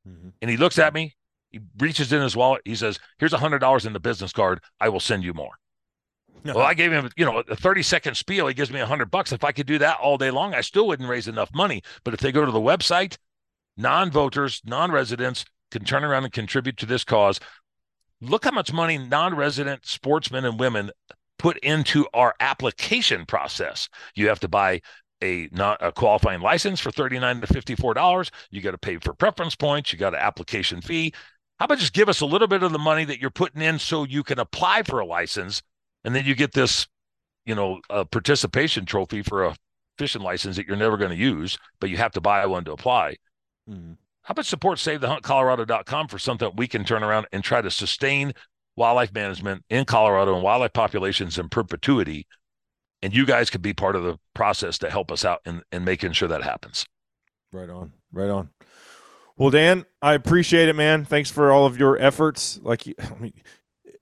Mhm. 0.07 0.33
And 0.41 0.51
he 0.51 0.57
looks 0.57 0.79
at 0.79 0.95
me, 0.95 1.17
he 1.51 1.61
reaches 1.79 2.13
in 2.13 2.23
his 2.23 2.37
wallet, 2.37 2.63
he 2.65 2.75
says, 2.75 2.99
Here's 3.19 3.33
a 3.33 3.39
hundred 3.39 3.59
dollars 3.59 3.87
in 3.87 3.93
the 3.93 4.01
business 4.01 4.33
card. 4.33 4.63
I 4.81 4.89
will 4.89 5.01
send 5.01 5.25
you 5.25 5.35
more. 5.35 5.53
Well, 6.45 6.61
I 6.61 6.73
gave 6.73 6.91
him, 6.91 7.11
you 7.17 7.27
know, 7.27 7.41
a 7.41 7.57
30 7.57 7.83
second 7.83 8.15
spiel. 8.15 8.47
He 8.47 8.55
gives 8.55 8.71
me 8.71 8.81
a 8.81 8.87
hundred 8.87 9.11
bucks. 9.11 9.31
If 9.33 9.45
I 9.45 9.53
could 9.53 9.67
do 9.67 9.79
that 9.79 9.99
all 10.01 10.17
day 10.17 10.31
long, 10.31 10.55
I 10.55 10.63
still 10.63 10.87
wouldn't 10.87 11.09
raise 11.09 11.29
enough 11.29 11.51
money. 11.55 11.83
But 12.03 12.15
if 12.15 12.21
they 12.21 12.33
go 12.33 12.47
to 12.47 12.53
the 12.53 12.61
website, 12.61 13.19
non-voters, 13.77 14.63
non-residents 14.65 15.45
can 15.71 15.85
turn 15.85 16.03
around 16.03 16.25
and 16.25 16.33
contribute 16.33 16.79
to 16.79 16.87
this 16.87 17.05
cause. 17.05 17.41
Look 18.21 18.45
how 18.45 18.51
much 18.51 18.73
money 18.73 18.99
non-resident 18.99 19.87
sportsmen 19.87 20.45
and 20.45 20.61
women 20.61 20.91
put 21.39 21.57
into 21.59 22.07
our 22.13 22.35
application 22.41 23.25
process. 23.25 23.89
You 24.15 24.29
have 24.29 24.41
to 24.41 24.49
buy 24.49 24.83
a 25.23 25.49
not 25.53 25.79
a 25.83 25.93
qualifying 25.93 26.41
license 26.41 26.81
for 26.81 26.91
39 26.91 27.41
to 27.43 27.47
54 27.47 27.95
dollars. 27.95 28.31
You 28.51 28.61
got 28.61 28.73
to 28.73 28.79
pay 28.79 28.99
for 28.99 29.15
preference 29.15 29.55
points. 29.55 29.93
You 29.93 29.99
got 29.99 30.15
an 30.15 30.21
application 30.21 30.81
fee. 30.81 31.13
How 31.59 31.65
about 31.67 31.79
just 31.79 31.93
give 31.93 32.09
us 32.09 32.21
a 32.21 32.27
little 32.27 32.49
bit 32.49 32.63
of 32.63 32.73
the 32.73 32.79
money 32.79 33.05
that 33.05 33.21
you're 33.21 33.31
putting 33.31 33.63
in 33.63 33.79
so 33.79 34.05
you 34.05 34.23
can 34.23 34.39
apply 34.39 34.83
for 34.83 35.01
a 35.01 35.07
license, 35.07 35.63
and 36.05 36.15
then 36.15 36.25
you 36.25 36.35
get 36.35 36.53
this, 36.53 36.87
you 37.45 37.55
know, 37.55 37.81
a 37.91 38.05
participation 38.05 38.87
trophy 38.87 39.23
for 39.23 39.45
a 39.45 39.57
fishing 39.99 40.23
license 40.23 40.57
that 40.57 40.67
you're 40.67 40.77
never 40.77 40.97
going 40.97 41.11
to 41.11 41.17
use, 41.17 41.59
but 41.81 41.91
you 41.91 41.99
have 41.99 42.13
to 42.13 42.21
buy 42.21 42.47
one 42.47 42.65
to 42.65 42.73
apply. 42.73 43.17
Mhm. 43.69 43.97
How 44.23 44.33
about 44.33 44.47
support 44.47 44.79
SaveTheHuntColorado.com 44.79 46.09
for 46.09 46.19
something 46.19 46.51
we 46.57 46.69
can 46.69 46.85
turn 46.85 47.03
around 47.03 47.27
and 47.33 47.43
try 47.43 47.63
to 47.63 47.71
sustain 47.71 48.33
wildlife 48.77 49.13
management 49.13 49.65
in 49.71 49.85
Colorado 49.85 50.35
and 50.35 50.43
wildlife 50.43 50.73
populations 50.73 51.39
in 51.39 51.49
perpetuity, 51.49 52.27
and 53.03 53.15
you 53.15 53.27
guys 53.27 53.51
could 53.51 53.63
be 53.63 53.73
part 53.73 53.97
of 53.97 54.03
the 54.03 54.19
process 54.35 54.79
to 54.79 54.91
help 54.91 55.11
us 55.11 55.25
out 55.25 55.41
in, 55.45 55.63
in 55.73 55.85
making 55.85 56.13
sure 56.13 56.29
that 56.29 56.43
happens. 56.43 56.87
Right 57.53 57.71
on. 57.71 57.93
Right 58.13 58.31
on. 58.31 58.51
Well, 59.37 59.51
Dan, 59.51 59.87
I 60.03 60.15
appreciate 60.15 60.69
it, 60.69 60.77
man. 60.77 61.05
Thanks 61.05 61.31
for 61.31 61.51
all 61.51 61.65
of 61.65 61.79
your 61.79 61.99
efforts. 61.99 62.61
Like, 62.63 62.87
I 62.99 63.19
mean, 63.19 63.33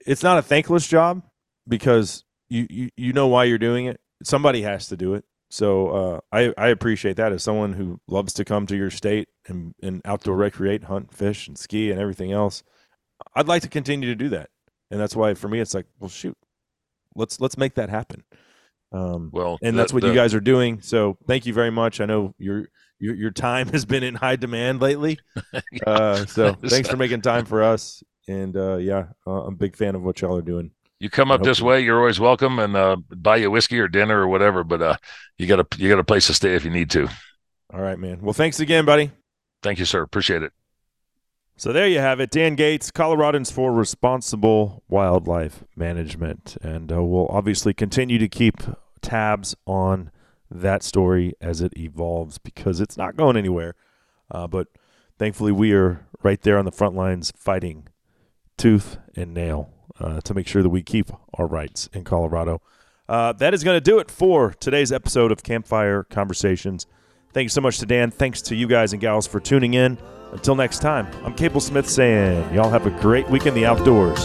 it's 0.05 0.23
not 0.23 0.39
a 0.39 0.43
thankless 0.43 0.87
job 0.89 1.23
because 1.67 2.25
you, 2.49 2.67
you 2.69 2.91
you 2.97 3.13
know 3.13 3.29
why 3.29 3.45
you're 3.45 3.59
doing 3.59 3.87
it. 3.87 4.01
Somebody 4.25 4.63
has 4.63 4.89
to 4.89 4.97
do 4.97 5.15
it. 5.15 5.25
So 5.51 5.89
uh, 5.89 6.21
I 6.33 6.53
I 6.59 6.69
appreciate 6.69 7.17
that 7.17 7.33
as 7.33 7.43
someone 7.43 7.73
who 7.73 8.01
loves 8.07 8.33
to 8.35 8.45
come 8.45 8.67
to 8.67 8.77
your 8.77 8.91
state 8.91 9.29
and 9.47 9.75
and 9.83 10.03
outdoor 10.05 10.37
recreate, 10.37 10.85
hunt, 10.85 11.15
fish, 11.15 11.49
and 11.49 11.57
ski 11.57 11.91
and 11.91 12.01
everything 12.01 12.33
else. 12.33 12.63
I'd 13.35 13.49
like 13.49 13.63
to 13.63 13.69
continue 13.69 14.09
to 14.09 14.15
do 14.15 14.29
that, 14.31 14.51
and 14.91 15.01
that's 15.01 15.17
why 15.17 15.35
for 15.35 15.49
me 15.49 15.61
it's 15.61 15.75
like, 15.75 15.87
well, 15.99 16.11
shoot, 16.11 16.37
let's 17.15 17.41
let's 17.41 17.57
make 17.59 17.75
that 17.75 17.89
happen. 17.89 18.25
Um, 18.93 19.31
Well, 19.33 19.59
and 19.63 19.79
that's 19.79 19.93
what 19.93 20.03
you 20.03 20.15
guys 20.15 20.35
are 20.35 20.41
doing. 20.41 20.81
So 20.81 21.19
thank 21.27 21.47
you 21.47 21.53
very 21.53 21.71
much. 21.71 22.01
I 22.01 22.07
know 22.07 22.35
your 22.39 22.69
your 22.99 23.15
your 23.15 23.31
time 23.31 23.69
has 23.73 23.85
been 23.85 24.03
in 24.03 24.15
high 24.15 24.37
demand 24.37 24.81
lately. 24.81 25.19
Uh, 25.87 26.27
so 26.27 26.53
thanks 26.55 26.89
for 26.89 26.97
making 26.97 27.23
time 27.23 27.45
for 27.45 27.63
us. 27.63 28.03
And 28.29 28.57
uh, 28.57 28.77
yeah, 28.77 29.07
uh, 29.27 29.43
I'm 29.45 29.55
a 29.55 29.57
big 29.57 29.77
fan 29.77 29.95
of 29.95 30.03
what 30.03 30.21
y'all 30.21 30.37
are 30.37 30.43
doing. 30.43 30.73
You 31.01 31.09
come 31.09 31.31
up 31.31 31.45
this 31.45 31.61
way, 31.61 31.81
you're 31.81 31.99
always 31.99 32.19
welcome, 32.19 32.59
and 32.59 32.75
uh, 32.75 32.97
buy 33.11 33.37
you 33.37 33.51
whiskey 33.53 33.79
or 33.79 33.87
dinner 33.87 34.21
or 34.21 34.29
whatever. 34.29 34.65
But 34.65 34.83
uh, 34.83 34.97
you 35.37 35.47
got 35.47 35.61
a 35.61 35.67
you 35.77 35.89
got 35.89 36.01
a 36.01 36.05
place 36.05 36.27
to 36.27 36.35
stay 36.35 36.55
if 36.55 36.65
you 36.65 36.71
need 36.71 36.91
to. 36.91 37.09
All 37.73 37.81
right, 37.81 37.99
man. 37.99 38.21
Well, 38.21 38.33
thanks 38.33 38.59
again, 38.59 38.85
buddy. 38.85 39.13
Thank 39.63 39.79
you, 39.79 39.85
sir. 39.85 40.03
Appreciate 40.03 40.43
it. 40.43 40.53
So 41.57 41.73
there 41.73 41.89
you 41.89 41.99
have 41.99 42.21
it, 42.21 42.31
Dan 42.31 42.55
Gates, 42.55 42.93
Coloradans 42.93 43.53
for 43.53 43.73
Responsible 43.73 44.85
Wildlife 44.89 45.65
Management, 45.75 46.57
and 46.63 46.93
uh, 46.93 47.03
we'll 47.03 47.27
obviously 47.29 47.75
continue 47.75 48.17
to 48.19 48.29
keep 48.29 48.59
tabs 49.03 49.57
on 49.67 50.13
that 50.51 50.85
story 50.85 51.35
as 51.41 51.61
it 51.61 51.77
evolves 51.77 52.39
because 52.39 52.81
it's 52.81 52.97
not 52.97 53.17
going 53.17 53.37
anywhere. 53.37 53.75
Uh, 54.31 54.47
but 54.47 54.69
thankfully, 55.19 55.51
we 55.51 55.73
are 55.73 56.07
right 56.23 56.41
there 56.43 56.59
on 56.59 56.65
the 56.65 56.73
front 56.73 56.95
lines 56.95 57.33
fighting 57.37 57.89
tooth 58.57 58.99
and 59.17 59.35
nail 59.35 59.71
uh, 60.01 60.21
to 60.23 60.35
make 60.35 60.47
sure 60.47 60.63
that 60.63 60.69
we 60.71 60.83
keep 60.83 61.11
our 61.35 61.47
rights 61.47 61.89
in 61.93 62.05
Colorado. 62.05 62.61
Uh, 63.09 63.33
that 63.33 63.55
is 63.55 63.65
going 63.65 63.77
to 63.77 63.81
do 63.81 63.99
it 63.99 64.11
for 64.11 64.53
today's 64.61 64.93
episode 64.93 65.33
of 65.33 65.43
Campfire 65.43 66.05
Conversations. 66.05 66.87
Thank 67.33 67.45
you 67.45 67.51
so 67.51 67.61
much 67.61 67.79
to 67.79 67.87
Dan. 67.87 68.11
Thanks 68.11 68.43
to 68.43 68.55
you 68.55 68.67
guys 68.67 68.93
and 68.93 69.01
gals 69.01 69.27
for 69.27 69.41
tuning 69.41 69.75
in. 69.75 69.99
Until 70.33 70.55
next 70.55 70.81
time, 70.81 71.09
I'm 71.25 71.35
Cable 71.35 71.61
Smith 71.61 71.89
saying, 71.89 72.55
y'all 72.55 72.71
have 72.71 72.87
a 72.87 72.91
great 72.91 73.29
week 73.31 73.47
in 73.47 73.55
the 73.55 73.65
outdoors. 73.65 74.19